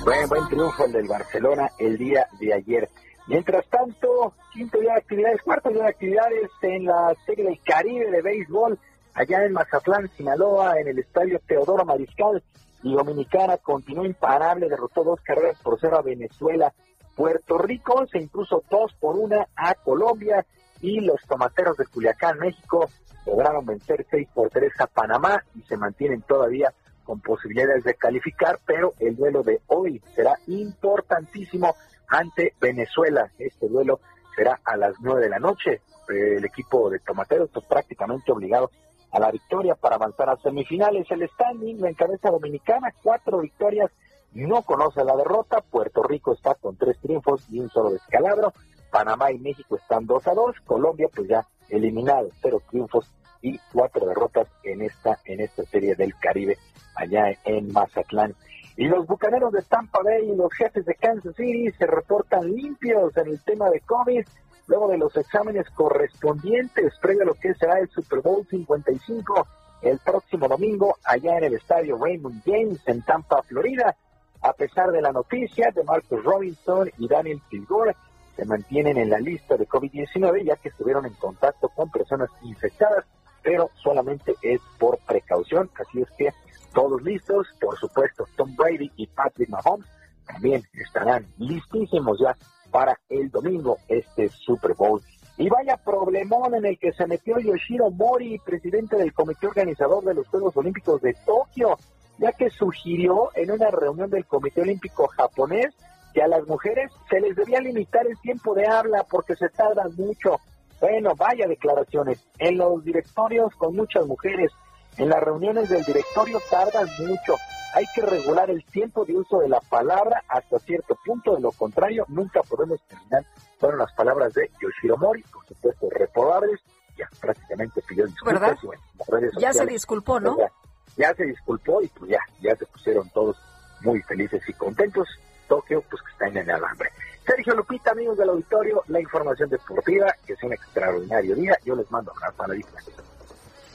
Buen, 0.04 0.28
buen 0.28 0.48
triunfo 0.48 0.84
el 0.84 0.92
del 0.92 1.08
Barcelona 1.08 1.68
el 1.78 1.96
día 1.96 2.26
de 2.38 2.54
ayer. 2.54 2.88
Mientras 3.26 3.66
tanto, 3.68 4.34
quinto 4.52 4.78
día 4.78 4.92
de 4.92 4.98
actividades, 4.98 5.42
cuarto 5.42 5.70
día 5.70 5.82
de 5.82 5.88
actividades 5.88 6.50
en 6.62 6.84
la 6.84 7.12
Serie 7.26 7.46
del 7.46 7.60
Caribe 7.64 8.10
de 8.10 8.22
Béisbol, 8.22 8.78
allá 9.14 9.44
en 9.44 9.52
Mazatlán, 9.52 10.08
Sinaloa, 10.16 10.78
en 10.78 10.88
el 10.88 10.98
estadio 11.00 11.40
Teodoro 11.46 11.84
Mariscal, 11.84 12.42
y 12.86 12.94
Dominicana 12.94 13.56
continuó 13.56 14.04
imparable, 14.04 14.68
derrotó 14.68 15.02
dos 15.02 15.20
carreras 15.20 15.58
por 15.60 15.76
cero 15.80 15.98
a 15.98 16.02
Venezuela. 16.02 16.72
Puerto 17.16 17.58
Rico 17.58 18.06
se 18.06 18.18
impuso 18.18 18.62
dos 18.70 18.94
por 19.00 19.16
una 19.16 19.48
a 19.56 19.74
Colombia 19.74 20.46
y 20.80 21.00
los 21.00 21.20
tomateros 21.26 21.76
de 21.76 21.86
Culiacán, 21.86 22.38
México, 22.38 22.88
lograron 23.26 23.66
vencer 23.66 24.06
seis 24.08 24.28
por 24.32 24.50
tres 24.50 24.72
a 24.78 24.86
Panamá 24.86 25.42
y 25.56 25.62
se 25.62 25.76
mantienen 25.76 26.22
todavía 26.22 26.72
con 27.02 27.20
posibilidades 27.20 27.82
de 27.82 27.94
calificar, 27.94 28.60
pero 28.64 28.92
el 29.00 29.16
duelo 29.16 29.42
de 29.42 29.60
hoy 29.66 30.00
será 30.14 30.38
importantísimo 30.46 31.74
ante 32.06 32.54
Venezuela. 32.60 33.32
Este 33.36 33.68
duelo 33.68 33.98
será 34.36 34.60
a 34.64 34.76
las 34.76 34.94
nueve 35.00 35.22
de 35.22 35.30
la 35.30 35.40
noche. 35.40 35.80
El 36.08 36.44
equipo 36.44 36.88
de 36.88 37.00
tomateros 37.00 37.50
pues, 37.52 37.66
prácticamente 37.66 38.30
obligado 38.30 38.70
a 39.16 39.18
la 39.18 39.30
victoria 39.30 39.74
para 39.74 39.96
avanzar 39.96 40.28
a 40.28 40.36
semifinales. 40.36 41.10
El 41.10 41.26
standing 41.30 41.80
la 41.80 41.88
encabeza 41.88 42.30
dominicana, 42.30 42.92
cuatro 43.02 43.38
victorias, 43.38 43.90
no 44.32 44.60
conoce 44.62 45.02
la 45.04 45.16
derrota. 45.16 45.62
Puerto 45.62 46.02
Rico 46.02 46.34
está 46.34 46.54
con 46.54 46.76
tres 46.76 46.98
triunfos 47.00 47.46
y 47.50 47.60
un 47.60 47.70
solo 47.70 47.90
descalabro. 47.90 48.52
Panamá 48.90 49.32
y 49.32 49.38
México 49.38 49.76
están 49.76 50.06
dos 50.06 50.26
a 50.26 50.34
dos. 50.34 50.54
Colombia, 50.66 51.08
pues 51.14 51.28
ya 51.28 51.46
eliminado, 51.70 52.28
cero 52.42 52.60
triunfos 52.68 53.10
y 53.40 53.58
cuatro 53.72 54.06
derrotas 54.06 54.48
en 54.64 54.82
esta 54.82 55.18
en 55.24 55.40
esta 55.40 55.64
serie 55.64 55.94
del 55.94 56.14
Caribe 56.16 56.58
allá 56.94 57.32
en 57.44 57.72
Mazatlán. 57.72 58.34
Y 58.76 58.84
los 58.84 59.06
bucaneros 59.06 59.52
de 59.52 59.62
Tampa 59.62 60.00
Bay 60.02 60.30
y 60.30 60.36
los 60.36 60.52
jefes 60.52 60.84
de 60.84 60.94
Kansas 60.94 61.34
City 61.36 61.72
se 61.78 61.86
reportan 61.86 62.54
limpios 62.54 63.16
en 63.16 63.28
el 63.28 63.40
tema 63.42 63.70
de 63.70 63.80
COVID 63.80 64.26
luego 64.66 64.88
de 64.88 64.98
los 64.98 65.16
exámenes 65.16 65.68
correspondientes 65.70 66.94
previo 67.00 67.24
lo 67.24 67.34
que 67.34 67.54
será 67.54 67.78
el 67.78 67.88
Super 67.90 68.20
Bowl 68.20 68.46
55 68.48 69.46
el 69.82 69.98
próximo 69.98 70.48
domingo 70.48 70.96
allá 71.04 71.38
en 71.38 71.44
el 71.44 71.54
estadio 71.54 71.98
Raymond 71.98 72.42
James 72.44 72.80
en 72.86 73.02
Tampa, 73.02 73.42
Florida. 73.42 73.96
A 74.42 74.52
pesar 74.52 74.90
de 74.90 75.02
la 75.02 75.12
noticia 75.12 75.70
de 75.74 75.84
Marcus 75.84 76.22
Robinson 76.22 76.90
y 76.98 77.08
Daniel 77.08 77.40
Kilgore, 77.50 77.96
se 78.36 78.44
mantienen 78.44 78.98
en 78.98 79.10
la 79.10 79.18
lista 79.18 79.56
de 79.56 79.66
COVID-19 79.66 80.44
ya 80.44 80.56
que 80.56 80.68
estuvieron 80.68 81.06
en 81.06 81.14
contacto 81.14 81.68
con 81.70 81.90
personas 81.90 82.28
infectadas, 82.42 83.04
pero 83.42 83.70
solamente 83.82 84.34
es 84.42 84.60
por 84.78 84.98
precaución. 84.98 85.70
Así 85.78 86.02
es 86.02 86.08
que 86.18 86.30
todos 86.74 87.02
listos, 87.02 87.46
por 87.60 87.78
supuesto, 87.78 88.26
Tom 88.36 88.54
Brady 88.54 88.90
y 88.96 89.06
Patrick 89.06 89.48
Mahomes 89.48 89.86
también 90.26 90.62
estarán 90.74 91.26
listísimos 91.38 92.18
ya 92.18 92.36
para 92.76 93.00
el 93.08 93.30
domingo 93.30 93.78
este 93.88 94.28
Super 94.28 94.74
Bowl. 94.74 95.00
Y 95.38 95.48
vaya 95.48 95.78
problemón 95.78 96.54
en 96.56 96.66
el 96.66 96.78
que 96.78 96.92
se 96.92 97.06
metió 97.06 97.38
Yoshiro 97.38 97.90
Mori, 97.90 98.38
presidente 98.44 98.96
del 98.96 99.14
comité 99.14 99.46
organizador 99.46 100.04
de 100.04 100.12
los 100.12 100.28
Juegos 100.28 100.54
Olímpicos 100.58 101.00
de 101.00 101.14
Tokio, 101.24 101.78
ya 102.18 102.32
que 102.32 102.50
sugirió 102.50 103.30
en 103.34 103.50
una 103.50 103.70
reunión 103.70 104.10
del 104.10 104.26
Comité 104.26 104.60
Olímpico 104.60 105.06
japonés 105.06 105.74
que 106.12 106.20
a 106.20 106.28
las 106.28 106.46
mujeres 106.46 106.92
se 107.08 107.18
les 107.18 107.34
debía 107.34 107.60
limitar 107.60 108.06
el 108.06 108.20
tiempo 108.20 108.54
de 108.54 108.66
habla 108.66 109.06
porque 109.10 109.36
se 109.36 109.48
tardan 109.48 109.96
mucho. 109.96 110.38
Bueno, 110.78 111.14
vaya 111.16 111.46
declaraciones. 111.46 112.26
En 112.38 112.58
los 112.58 112.84
directorios 112.84 113.54
con 113.54 113.74
muchas 113.74 114.06
mujeres, 114.06 114.52
en 114.98 115.08
las 115.08 115.22
reuniones 115.22 115.70
del 115.70 115.82
directorio 115.82 116.38
tardan 116.50 116.86
mucho. 116.98 117.36
Hay 117.76 117.84
que 117.94 118.00
regular 118.00 118.48
el 118.48 118.64
tiempo 118.64 119.04
de 119.04 119.12
uso 119.12 119.40
de 119.40 119.50
la 119.50 119.60
palabra 119.60 120.24
hasta 120.28 120.58
cierto 120.60 120.96
punto, 121.04 121.34
de 121.34 121.42
lo 121.42 121.52
contrario 121.52 122.06
nunca 122.08 122.40
podemos 122.42 122.80
terminar. 122.88 123.26
Fueron 123.58 123.80
las 123.80 123.92
palabras 123.92 124.32
de 124.32 124.50
Yoshiro 124.62 124.96
Mori, 124.96 125.22
por 125.24 125.46
supuesto 125.46 125.86
reprobables, 125.90 126.58
ya 126.96 127.06
prácticamente 127.20 127.82
pidió 127.86 128.06
disculpas. 128.06 128.40
¿Verdad? 128.40 128.58
y 128.62 128.66
bueno, 128.66 128.82
las 128.98 129.08
redes 129.08 129.32
Ya 129.38 129.52
se 129.52 129.66
disculpó, 129.66 130.18
¿no? 130.18 130.38
ya, 130.38 130.50
ya 130.96 131.14
se 131.16 131.26
disculpó 131.26 131.82
y 131.82 131.88
pues 131.88 132.12
ya, 132.12 132.20
ya 132.40 132.56
se 132.56 132.64
pusieron 132.64 133.10
todos 133.10 133.36
muy 133.82 134.00
felices 134.04 134.42
y 134.48 134.54
contentos. 134.54 135.06
Tokio, 135.46 135.82
pues 135.90 136.00
que 136.02 136.12
está 136.12 136.28
en 136.28 136.38
el 136.38 136.50
alambre. 136.50 136.90
Sergio 137.26 137.54
Lupita, 137.56 137.90
amigos 137.90 138.16
del 138.16 138.30
auditorio, 138.30 138.84
la 138.88 139.00
información 139.00 139.50
deportiva, 139.50 140.06
que 140.26 140.32
es 140.32 140.42
un 140.42 140.54
extraordinario 140.54 141.34
día. 141.34 141.58
Yo 141.62 141.76
les 141.76 141.90
mando 141.90 142.10
abrazo 142.12 142.42
a 142.42 142.48
la 142.48 142.54
distancia. 142.54 142.94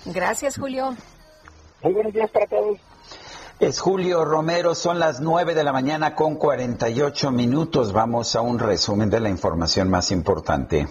Gracias, 0.05 0.57
Julio. 0.57 0.95
Muy 1.83 1.93
buenos 1.93 2.13
días 2.13 2.31
para 2.31 2.47
todos. 2.47 2.79
Es 3.61 3.79
Julio 3.79 4.25
Romero, 4.25 4.73
son 4.73 4.97
las 4.97 5.21
9 5.21 5.53
de 5.53 5.63
la 5.63 5.71
mañana 5.71 6.15
con 6.15 6.33
48 6.33 7.29
minutos. 7.31 7.93
Vamos 7.93 8.35
a 8.35 8.41
un 8.41 8.57
resumen 8.57 9.07
de 9.11 9.19
la 9.19 9.29
información 9.29 9.87
más 9.87 10.09
importante. 10.09 10.87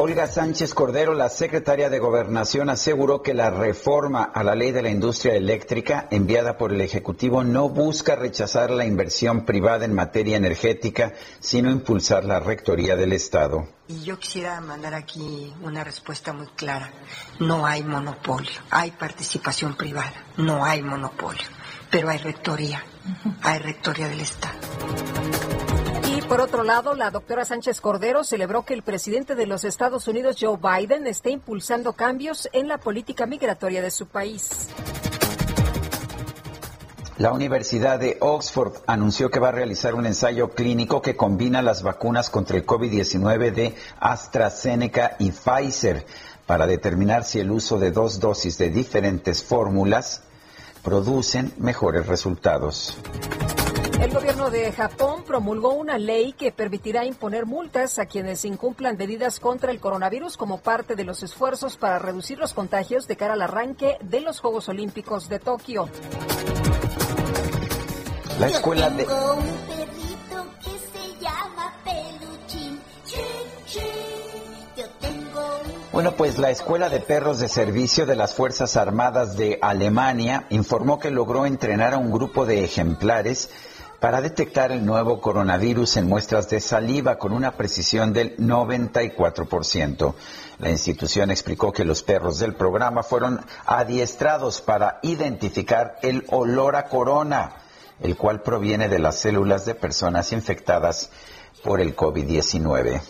Olga 0.00 0.28
Sánchez 0.28 0.74
Cordero, 0.74 1.12
la 1.12 1.28
secretaria 1.28 1.90
de 1.90 1.98
Gobernación, 1.98 2.70
aseguró 2.70 3.20
que 3.20 3.34
la 3.34 3.50
reforma 3.50 4.22
a 4.22 4.44
la 4.44 4.54
ley 4.54 4.70
de 4.70 4.80
la 4.80 4.90
industria 4.90 5.34
eléctrica 5.34 6.06
enviada 6.12 6.56
por 6.56 6.72
el 6.72 6.80
Ejecutivo 6.80 7.42
no 7.42 7.68
busca 7.68 8.14
rechazar 8.14 8.70
la 8.70 8.84
inversión 8.84 9.44
privada 9.44 9.86
en 9.86 9.92
materia 9.92 10.36
energética, 10.36 11.14
sino 11.40 11.72
impulsar 11.72 12.24
la 12.24 12.38
rectoría 12.38 12.94
del 12.94 13.12
Estado. 13.12 13.66
Y 13.88 14.04
yo 14.04 14.20
quisiera 14.20 14.60
mandar 14.60 14.94
aquí 14.94 15.52
una 15.64 15.82
respuesta 15.82 16.32
muy 16.32 16.46
clara. 16.46 16.92
No 17.40 17.66
hay 17.66 17.82
monopolio, 17.82 18.52
hay 18.70 18.92
participación 18.92 19.76
privada, 19.76 20.14
no 20.36 20.64
hay 20.64 20.80
monopolio, 20.80 21.48
pero 21.90 22.08
hay 22.08 22.18
rectoría, 22.18 22.84
hay 23.42 23.58
rectoría 23.58 24.06
del 24.06 24.20
Estado. 24.20 24.58
Por 26.28 26.42
otro 26.42 26.62
lado, 26.62 26.94
la 26.94 27.10
doctora 27.10 27.46
Sánchez 27.46 27.80
Cordero 27.80 28.22
celebró 28.22 28.62
que 28.62 28.74
el 28.74 28.82
presidente 28.82 29.34
de 29.34 29.46
los 29.46 29.64
Estados 29.64 30.06
Unidos, 30.08 30.36
Joe 30.38 30.58
Biden, 30.58 31.06
esté 31.06 31.30
impulsando 31.30 31.94
cambios 31.94 32.50
en 32.52 32.68
la 32.68 32.76
política 32.76 33.24
migratoria 33.24 33.80
de 33.80 33.90
su 33.90 34.08
país. 34.08 34.68
La 37.16 37.32
Universidad 37.32 37.98
de 37.98 38.18
Oxford 38.20 38.74
anunció 38.86 39.30
que 39.30 39.40
va 39.40 39.48
a 39.48 39.52
realizar 39.52 39.94
un 39.94 40.04
ensayo 40.04 40.50
clínico 40.50 41.00
que 41.00 41.16
combina 41.16 41.62
las 41.62 41.82
vacunas 41.82 42.28
contra 42.28 42.58
el 42.58 42.66
COVID-19 42.66 43.50
de 43.50 43.74
AstraZeneca 43.98 45.16
y 45.18 45.32
Pfizer 45.32 46.04
para 46.44 46.66
determinar 46.66 47.24
si 47.24 47.40
el 47.40 47.50
uso 47.50 47.78
de 47.78 47.90
dos 47.90 48.20
dosis 48.20 48.58
de 48.58 48.68
diferentes 48.68 49.42
fórmulas 49.42 50.22
producen 50.82 51.54
mejores 51.56 52.06
resultados. 52.06 52.98
El 54.00 54.14
gobierno 54.14 54.50
de 54.50 54.70
Japón 54.72 55.24
promulgó 55.26 55.74
una 55.74 55.98
ley 55.98 56.32
que 56.32 56.52
permitirá 56.52 57.04
imponer 57.04 57.46
multas 57.46 57.98
a 57.98 58.06
quienes 58.06 58.44
incumplan 58.44 58.96
medidas 58.96 59.40
contra 59.40 59.72
el 59.72 59.80
coronavirus 59.80 60.36
como 60.36 60.58
parte 60.58 60.94
de 60.94 61.04
los 61.04 61.24
esfuerzos 61.24 61.76
para 61.76 61.98
reducir 61.98 62.38
los 62.38 62.54
contagios 62.54 63.08
de 63.08 63.16
cara 63.16 63.34
al 63.34 63.42
arranque 63.42 63.98
de 64.00 64.20
los 64.20 64.38
Juegos 64.38 64.68
Olímpicos 64.68 65.28
de 65.28 65.40
Tokio. 65.40 65.88
La 68.38 68.46
escuela 68.46 68.88
de... 68.88 69.04
Tengo 69.04 69.34
un 69.34 69.44
perrito 69.66 70.46
que 70.62 70.70
se 70.70 71.20
llama 71.20 71.74
Peluchín. 71.84 72.80
Chin, 73.04 73.20
chin. 73.66 73.82
Yo 74.76 74.84
tengo 75.00 75.40
un 75.40 75.72
Bueno, 75.90 76.12
pues 76.12 76.38
la 76.38 76.50
Escuela 76.50 76.88
de 76.88 77.00
Perros 77.00 77.40
de 77.40 77.48
Servicio 77.48 78.06
de 78.06 78.14
las 78.14 78.32
Fuerzas 78.32 78.76
Armadas 78.76 79.36
de 79.36 79.58
Alemania 79.60 80.46
informó 80.50 81.00
que 81.00 81.10
logró 81.10 81.46
entrenar 81.46 81.94
a 81.94 81.98
un 81.98 82.12
grupo 82.12 82.46
de 82.46 82.62
ejemplares 82.62 83.50
para 84.00 84.20
detectar 84.20 84.70
el 84.70 84.86
nuevo 84.86 85.20
coronavirus 85.20 85.96
en 85.96 86.08
muestras 86.08 86.48
de 86.48 86.60
saliva 86.60 87.18
con 87.18 87.32
una 87.32 87.52
precisión 87.52 88.12
del 88.12 88.36
94%. 88.36 90.14
La 90.58 90.70
institución 90.70 91.30
explicó 91.30 91.72
que 91.72 91.84
los 91.84 92.02
perros 92.02 92.38
del 92.38 92.54
programa 92.54 93.02
fueron 93.02 93.40
adiestrados 93.66 94.60
para 94.60 95.00
identificar 95.02 95.98
el 96.02 96.24
olor 96.30 96.76
a 96.76 96.84
corona, 96.84 97.56
el 98.00 98.16
cual 98.16 98.42
proviene 98.42 98.88
de 98.88 99.00
las 99.00 99.18
células 99.18 99.64
de 99.64 99.74
personas 99.74 100.32
infectadas 100.32 101.10
por 101.64 101.80
el 101.80 101.96
COVID-19. 101.96 103.00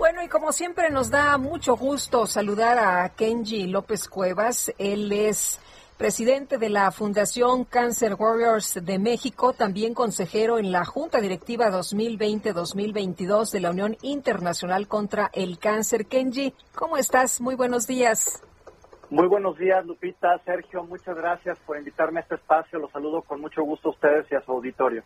Bueno, 0.00 0.22
y 0.22 0.28
como 0.28 0.50
siempre 0.50 0.88
nos 0.88 1.10
da 1.10 1.36
mucho 1.36 1.76
gusto 1.76 2.24
saludar 2.24 2.78
a 2.78 3.06
Kenji 3.10 3.66
López 3.66 4.08
Cuevas. 4.08 4.72
Él 4.78 5.12
es 5.12 5.60
presidente 5.98 6.56
de 6.56 6.70
la 6.70 6.90
Fundación 6.90 7.64
Cancer 7.64 8.14
Warriors 8.14 8.82
de 8.82 8.98
México, 8.98 9.52
también 9.52 9.92
consejero 9.92 10.58
en 10.58 10.72
la 10.72 10.86
Junta 10.86 11.20
Directiva 11.20 11.68
2020-2022 11.68 13.52
de 13.52 13.60
la 13.60 13.72
Unión 13.72 13.98
Internacional 14.00 14.88
contra 14.88 15.30
el 15.34 15.58
Cáncer. 15.58 16.06
Kenji, 16.06 16.54
¿cómo 16.74 16.96
estás? 16.96 17.42
Muy 17.42 17.54
buenos 17.54 17.86
días. 17.86 18.42
Muy 19.10 19.26
buenos 19.26 19.58
días, 19.58 19.84
Lupita, 19.84 20.38
Sergio, 20.46 20.82
muchas 20.82 21.14
gracias 21.14 21.58
por 21.66 21.76
invitarme 21.76 22.20
a 22.20 22.22
este 22.22 22.36
espacio. 22.36 22.78
Los 22.78 22.90
saludo 22.90 23.20
con 23.20 23.38
mucho 23.42 23.62
gusto 23.64 23.90
a 23.90 23.92
ustedes 23.92 24.24
y 24.32 24.34
a 24.34 24.40
su 24.40 24.50
auditorio. 24.50 25.02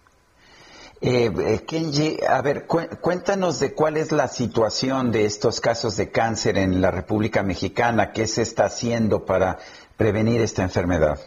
Eh, 1.07 1.27
eh, 1.27 1.67
Kenji, 1.67 2.17
a 2.27 2.41
ver, 2.41 2.67
cuéntanos 2.67 3.61
de 3.61 3.75
cuál 3.75 3.99
es 3.99 4.11
la 4.11 4.27
situación 4.27 5.13
de 5.13 5.27
estos 5.27 5.61
casos 5.61 5.99
de 5.99 6.11
cáncer 6.11 6.57
en 6.57 6.81
la 6.81 6.91
República 6.91 7.43
Mexicana, 7.43 8.11
qué 8.11 8.27
se 8.27 8.41
está 8.41 8.65
haciendo 8.65 9.27
para 9.27 9.59
prevenir 9.99 10.41
esta 10.41 10.63
enfermedad. 10.63 11.19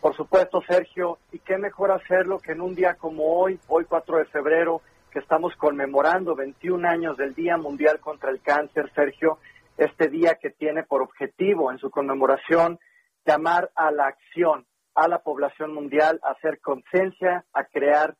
Por 0.00 0.14
supuesto, 0.14 0.62
Sergio, 0.68 1.18
y 1.32 1.40
qué 1.40 1.58
mejor 1.58 1.90
hacerlo 1.90 2.38
que 2.38 2.52
en 2.52 2.60
un 2.60 2.76
día 2.76 2.94
como 2.94 3.40
hoy, 3.40 3.58
hoy 3.66 3.86
4 3.86 4.18
de 4.18 4.24
febrero, 4.26 4.82
que 5.10 5.18
estamos 5.18 5.56
conmemorando 5.56 6.36
21 6.36 6.88
años 6.88 7.16
del 7.16 7.34
Día 7.34 7.56
Mundial 7.56 7.98
contra 7.98 8.30
el 8.30 8.40
Cáncer, 8.40 8.88
Sergio, 8.94 9.38
este 9.78 10.10
día 10.10 10.38
que 10.40 10.50
tiene 10.50 10.84
por 10.84 11.02
objetivo 11.02 11.72
en 11.72 11.78
su 11.78 11.90
conmemoración 11.90 12.78
llamar 13.26 13.68
a 13.74 13.90
la 13.90 14.06
acción 14.06 14.64
a 14.94 15.08
la 15.08 15.20
población 15.20 15.72
mundial, 15.72 16.20
a 16.22 16.32
hacer 16.32 16.60
conciencia, 16.60 17.44
a 17.52 17.64
crear 17.64 18.14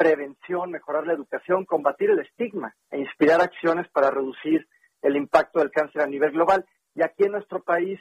prevención, 0.00 0.70
mejorar 0.70 1.06
la 1.06 1.12
educación, 1.12 1.66
combatir 1.66 2.08
el 2.08 2.20
estigma 2.20 2.74
e 2.90 3.00
inspirar 3.00 3.42
acciones 3.42 3.86
para 3.90 4.10
reducir 4.10 4.66
el 5.02 5.14
impacto 5.14 5.58
del 5.58 5.70
cáncer 5.70 6.00
a 6.00 6.06
nivel 6.06 6.30
global. 6.30 6.64
Y 6.94 7.02
aquí 7.02 7.24
en 7.24 7.32
nuestro 7.32 7.62
país 7.62 8.00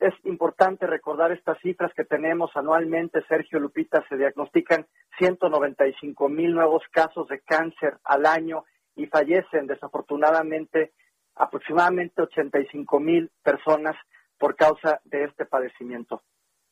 es 0.00 0.12
importante 0.24 0.88
recordar 0.88 1.30
estas 1.30 1.56
cifras 1.60 1.92
que 1.94 2.02
tenemos 2.02 2.50
anualmente. 2.56 3.24
Sergio 3.28 3.60
Lupita, 3.60 4.04
se 4.08 4.16
diagnostican 4.16 4.88
195 5.18 6.28
mil 6.28 6.54
nuevos 6.54 6.82
casos 6.90 7.28
de 7.28 7.38
cáncer 7.42 7.98
al 8.02 8.26
año 8.26 8.64
y 8.96 9.06
fallecen 9.06 9.68
desafortunadamente 9.68 10.92
aproximadamente 11.36 12.20
85 12.20 12.98
mil 12.98 13.30
personas 13.44 13.94
por 14.38 14.56
causa 14.56 15.00
de 15.04 15.22
este 15.22 15.46
padecimiento. 15.46 16.20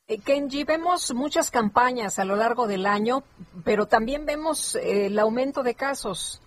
Eh, 0.09 0.21
Kenji, 0.25 0.63
vemos 0.63 1.13
muchas 1.15 1.51
campañas 1.51 2.21
a 2.21 2.25
lo 2.25 2.37
largo 2.37 2.69
del 2.69 2.87
año, 2.87 3.25
pero 3.65 3.87
también 3.87 4.25
vemos 4.25 4.77
eh, 4.77 5.07
el 5.07 5.19
aumento 5.19 5.65
de 5.65 5.75
casos. 5.75 6.41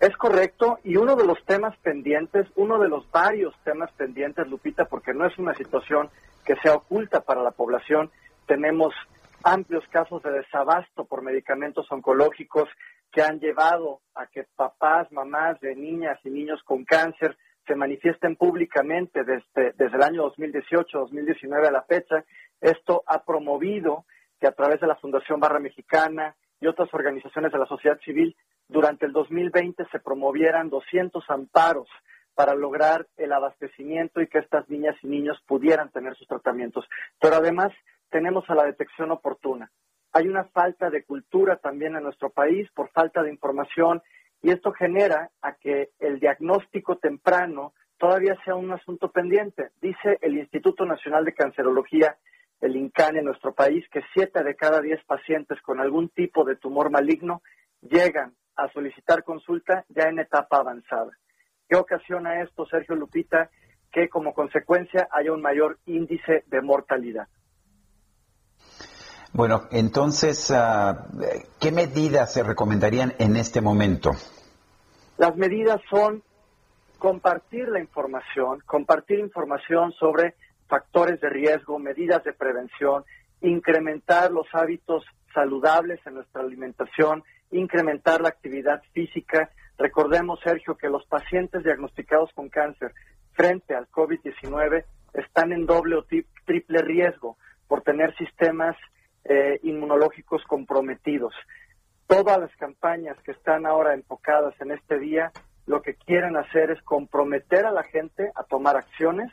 Es 0.00 0.16
correcto, 0.16 0.80
y 0.82 0.96
uno 0.96 1.14
de 1.14 1.24
los 1.24 1.38
temas 1.44 1.76
pendientes, 1.78 2.48
uno 2.56 2.80
de 2.80 2.88
los 2.88 3.08
varios 3.12 3.54
temas 3.62 3.92
pendientes, 3.92 4.48
Lupita, 4.48 4.86
porque 4.86 5.14
no 5.14 5.24
es 5.24 5.38
una 5.38 5.54
situación 5.54 6.10
que 6.44 6.56
sea 6.56 6.74
oculta 6.74 7.20
para 7.20 7.44
la 7.44 7.52
población, 7.52 8.10
tenemos 8.44 8.92
amplios 9.44 9.84
casos 9.88 10.20
de 10.24 10.32
desabasto 10.32 11.04
por 11.04 11.22
medicamentos 11.22 11.86
oncológicos 11.92 12.68
que 13.12 13.22
han 13.22 13.38
llevado 13.38 14.00
a 14.16 14.26
que 14.26 14.48
papás, 14.56 15.12
mamás 15.12 15.60
de 15.60 15.76
niñas 15.76 16.18
y 16.24 16.30
niños 16.30 16.60
con 16.64 16.84
cáncer 16.84 17.36
se 17.70 17.76
manifiesten 17.76 18.34
públicamente 18.34 19.22
desde, 19.22 19.72
desde 19.76 19.96
el 19.96 20.02
año 20.02 20.28
2018-2019 20.32 21.68
a 21.68 21.70
la 21.70 21.82
fecha. 21.82 22.24
Esto 22.60 23.04
ha 23.06 23.22
promovido 23.22 24.06
que 24.40 24.48
a 24.48 24.52
través 24.52 24.80
de 24.80 24.88
la 24.88 24.96
Fundación 24.96 25.38
Barra 25.38 25.60
Mexicana 25.60 26.34
y 26.60 26.66
otras 26.66 26.92
organizaciones 26.92 27.52
de 27.52 27.58
la 27.58 27.66
sociedad 27.66 27.96
civil, 28.04 28.34
durante 28.66 29.06
el 29.06 29.12
2020 29.12 29.84
se 29.92 30.00
promovieran 30.00 30.68
200 30.68 31.22
amparos 31.30 31.88
para 32.34 32.56
lograr 32.56 33.06
el 33.16 33.32
abastecimiento 33.32 34.20
y 34.20 34.26
que 34.26 34.38
estas 34.38 34.68
niñas 34.68 34.96
y 35.02 35.06
niños 35.06 35.40
pudieran 35.46 35.90
tener 35.90 36.16
sus 36.16 36.26
tratamientos. 36.26 36.88
Pero 37.20 37.36
además 37.36 37.72
tenemos 38.10 38.50
a 38.50 38.56
la 38.56 38.64
detección 38.64 39.12
oportuna. 39.12 39.70
Hay 40.12 40.26
una 40.26 40.42
falta 40.46 40.90
de 40.90 41.04
cultura 41.04 41.58
también 41.58 41.94
en 41.94 42.02
nuestro 42.02 42.30
país 42.30 42.68
por 42.74 42.90
falta 42.90 43.22
de 43.22 43.30
información 43.30 44.02
y 44.42 44.50
esto 44.50 44.72
genera 44.72 45.30
a 45.42 45.54
que 45.54 45.90
el 45.98 46.18
diagnóstico 46.18 46.96
temprano 46.96 47.74
todavía 47.98 48.36
sea 48.44 48.54
un 48.54 48.72
asunto 48.72 49.10
pendiente. 49.10 49.70
Dice 49.80 50.18
el 50.22 50.38
Instituto 50.38 50.86
Nacional 50.86 51.24
de 51.24 51.34
Cancerología, 51.34 52.16
el 52.60 52.76
INCAN 52.76 53.16
en 53.16 53.26
nuestro 53.26 53.54
país, 53.54 53.84
que 53.90 54.00
siete 54.14 54.42
de 54.42 54.54
cada 54.54 54.80
diez 54.80 55.02
pacientes 55.04 55.60
con 55.62 55.80
algún 55.80 56.08
tipo 56.08 56.44
de 56.44 56.56
tumor 56.56 56.90
maligno 56.90 57.42
llegan 57.82 58.34
a 58.56 58.68
solicitar 58.72 59.24
consulta 59.24 59.84
ya 59.88 60.04
en 60.08 60.18
etapa 60.18 60.58
avanzada. 60.58 61.12
¿Qué 61.68 61.76
ocasiona 61.76 62.42
esto, 62.42 62.66
Sergio 62.66 62.94
Lupita? 62.94 63.50
Que 63.92 64.08
como 64.08 64.34
consecuencia 64.34 65.08
haya 65.10 65.32
un 65.32 65.40
mayor 65.40 65.78
índice 65.86 66.44
de 66.46 66.60
mortalidad. 66.62 67.28
Bueno, 69.32 69.68
entonces, 69.70 70.50
ah, 70.50 71.06
¿qué 71.60 71.70
medidas 71.70 72.32
se 72.32 72.42
recomendarían 72.42 73.14
en 73.18 73.36
este 73.36 73.60
momento? 73.60 74.10
Las 75.18 75.36
medidas 75.36 75.80
son 75.88 76.22
compartir 76.98 77.68
la 77.68 77.80
información, 77.80 78.60
compartir 78.66 79.20
información 79.20 79.92
sobre 79.92 80.34
factores 80.68 81.20
de 81.20 81.30
riesgo, 81.30 81.78
medidas 81.78 82.24
de 82.24 82.32
prevención, 82.32 83.04
incrementar 83.40 84.30
los 84.32 84.46
hábitos 84.52 85.04
saludables 85.32 86.00
en 86.06 86.14
nuestra 86.14 86.42
alimentación, 86.42 87.22
incrementar 87.52 88.20
la 88.20 88.28
actividad 88.28 88.82
física. 88.92 89.50
Recordemos, 89.78 90.40
Sergio, 90.42 90.76
que 90.76 90.88
los 90.88 91.06
pacientes 91.06 91.62
diagnosticados 91.62 92.30
con 92.34 92.48
cáncer 92.48 92.92
frente 93.32 93.74
al 93.74 93.88
COVID-19 93.90 94.84
están 95.14 95.52
en 95.52 95.66
doble 95.66 95.96
o 95.96 96.04
triple 96.44 96.82
riesgo 96.82 97.36
por 97.68 97.82
tener 97.82 98.14
sistemas 98.16 98.76
eh, 99.24 99.60
inmunológicos 99.62 100.42
comprometidos. 100.44 101.34
Todas 102.06 102.38
las 102.38 102.54
campañas 102.56 103.16
que 103.22 103.32
están 103.32 103.66
ahora 103.66 103.94
enfocadas 103.94 104.54
en 104.60 104.72
este 104.72 104.98
día, 104.98 105.32
lo 105.66 105.82
que 105.82 105.94
quieren 105.94 106.36
hacer 106.36 106.70
es 106.70 106.82
comprometer 106.82 107.66
a 107.66 107.72
la 107.72 107.84
gente 107.84 108.32
a 108.34 108.44
tomar 108.44 108.76
acciones 108.76 109.30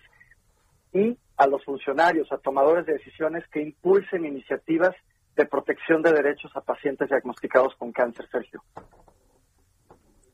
y 0.94 1.18
a 1.38 1.48
los 1.48 1.64
funcionarios, 1.64 2.32
a 2.32 2.38
tomadores 2.38 2.86
de 2.86 2.94
decisiones 2.94 3.48
que 3.48 3.62
impulsen 3.62 4.26
iniciativas 4.26 4.96
de 5.36 5.46
protección 5.46 6.02
de 6.02 6.12
derechos 6.12 6.52
a 6.56 6.62
pacientes 6.62 7.10
diagnosticados 7.10 7.76
con 7.76 7.92
cáncer, 7.92 8.28
Sergio. 8.32 8.64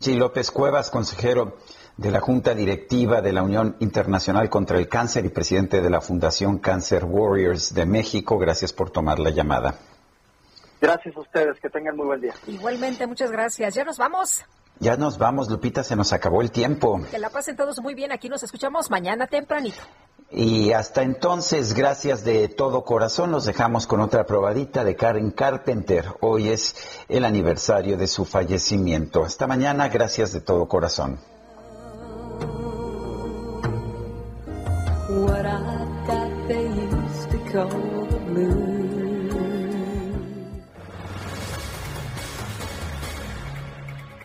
Sí, 0.04 0.16
López 0.16 0.52
Cuevas, 0.52 0.90
consejero 0.90 1.56
de 1.96 2.12
la 2.12 2.20
Junta 2.20 2.54
Directiva 2.54 3.22
de 3.22 3.32
la 3.32 3.42
Unión 3.42 3.78
Internacional 3.80 4.50
contra 4.50 4.78
el 4.78 4.90
Cáncer 4.90 5.24
y 5.24 5.30
presidente 5.30 5.82
de 5.82 5.90
la 5.90 6.02
Fundación 6.02 6.58
Cancer 6.58 7.06
Warriors 7.06 7.74
de 7.74 7.86
México. 7.86 8.38
Gracias 8.38 8.74
por 8.74 8.90
tomar 8.90 9.18
la 9.20 9.30
llamada. 9.30 9.76
Gracias 10.82 11.16
a 11.16 11.22
ustedes, 11.22 11.58
que 11.62 11.70
tengan 11.70 11.96
muy 11.96 12.06
buen 12.06 12.20
día. 12.20 12.34
Igualmente, 12.48 13.08
muchas 13.08 13.32
gracias. 13.32 13.76
Ya 13.76 13.86
nos 13.86 13.98
vamos. 13.98 14.44
Ya 14.80 14.98
nos 14.98 15.18
vamos, 15.18 15.50
Lupita, 15.50 15.86
se 15.86 15.96
nos 15.96 16.12
acabó 16.12 16.42
el 16.42 16.52
tiempo. 16.52 17.00
Que 17.10 17.18
la 17.18 17.30
pasen 17.30 17.56
todos 17.56 17.80
muy 17.80 17.96
bien. 17.96 18.12
Aquí 18.12 18.28
nos 18.28 18.44
escuchamos 18.44 18.92
mañana 18.92 19.28
tempranito. 19.28 19.80
Y 20.36 20.72
hasta 20.72 21.04
entonces, 21.04 21.76
gracias 21.76 22.24
de 22.24 22.48
todo 22.48 22.84
corazón, 22.84 23.30
nos 23.30 23.46
dejamos 23.46 23.86
con 23.86 24.00
otra 24.00 24.26
probadita 24.26 24.84
de 24.84 24.96
Karen 24.96 25.30
Carpenter. 25.30 26.06
Hoy 26.22 26.50
es 26.50 26.76
el 27.08 27.24
aniversario 27.24 27.98
de 27.98 28.08
su 28.08 28.26
fallecimiento. 28.26 29.24
Hasta 29.24 29.46
mañana, 29.46 29.90
gracias 29.90 30.34
de 30.34 30.42
todo 30.42 30.68
corazón. 30.68 31.20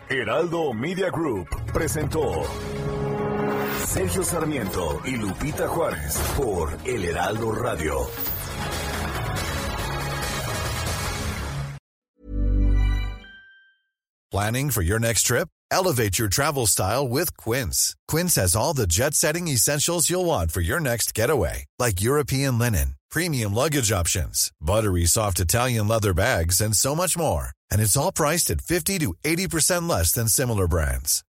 Heraldo 0.09 0.73
Media 0.73 1.11
Group 1.11 1.47
presentó 1.71 2.41
Sergio 3.85 4.23
Sarmiento 4.23 5.01
y 5.05 5.17
Lupita 5.17 5.67
Juárez 5.67 6.17
por 6.37 6.77
El 6.85 7.05
Heraldo 7.05 7.51
Radio. 7.51 8.07
Planning 14.31 14.69
for 14.69 14.83
your 14.83 14.99
next 14.99 15.23
trip? 15.23 15.47
Elevate 15.71 16.19
your 16.19 16.29
travel 16.29 16.67
style 16.67 17.07
with 17.07 17.35
Quince. 17.37 17.95
Quince 18.07 18.35
has 18.35 18.55
all 18.55 18.73
the 18.73 18.85
jet 18.87 19.13
setting 19.15 19.47
essentials 19.47 20.09
you'll 20.09 20.25
want 20.25 20.51
for 20.51 20.61
your 20.61 20.79
next 20.79 21.15
getaway, 21.15 21.65
like 21.79 22.01
European 22.01 22.59
linen, 22.59 22.95
premium 23.09 23.53
luggage 23.53 23.91
options, 23.91 24.51
buttery 24.61 25.05
soft 25.05 25.39
Italian 25.39 25.87
leather 25.87 26.13
bags, 26.13 26.61
and 26.61 26.75
so 26.75 26.95
much 26.95 27.17
more. 27.17 27.49
And 27.71 27.81
it's 27.81 27.97
all 27.97 28.11
priced 28.11 28.51
at 28.51 28.61
50 28.61 28.99
to 28.99 29.15
80% 29.23 29.89
less 29.89 30.11
than 30.11 30.27
similar 30.27 30.67
brands. 30.67 31.23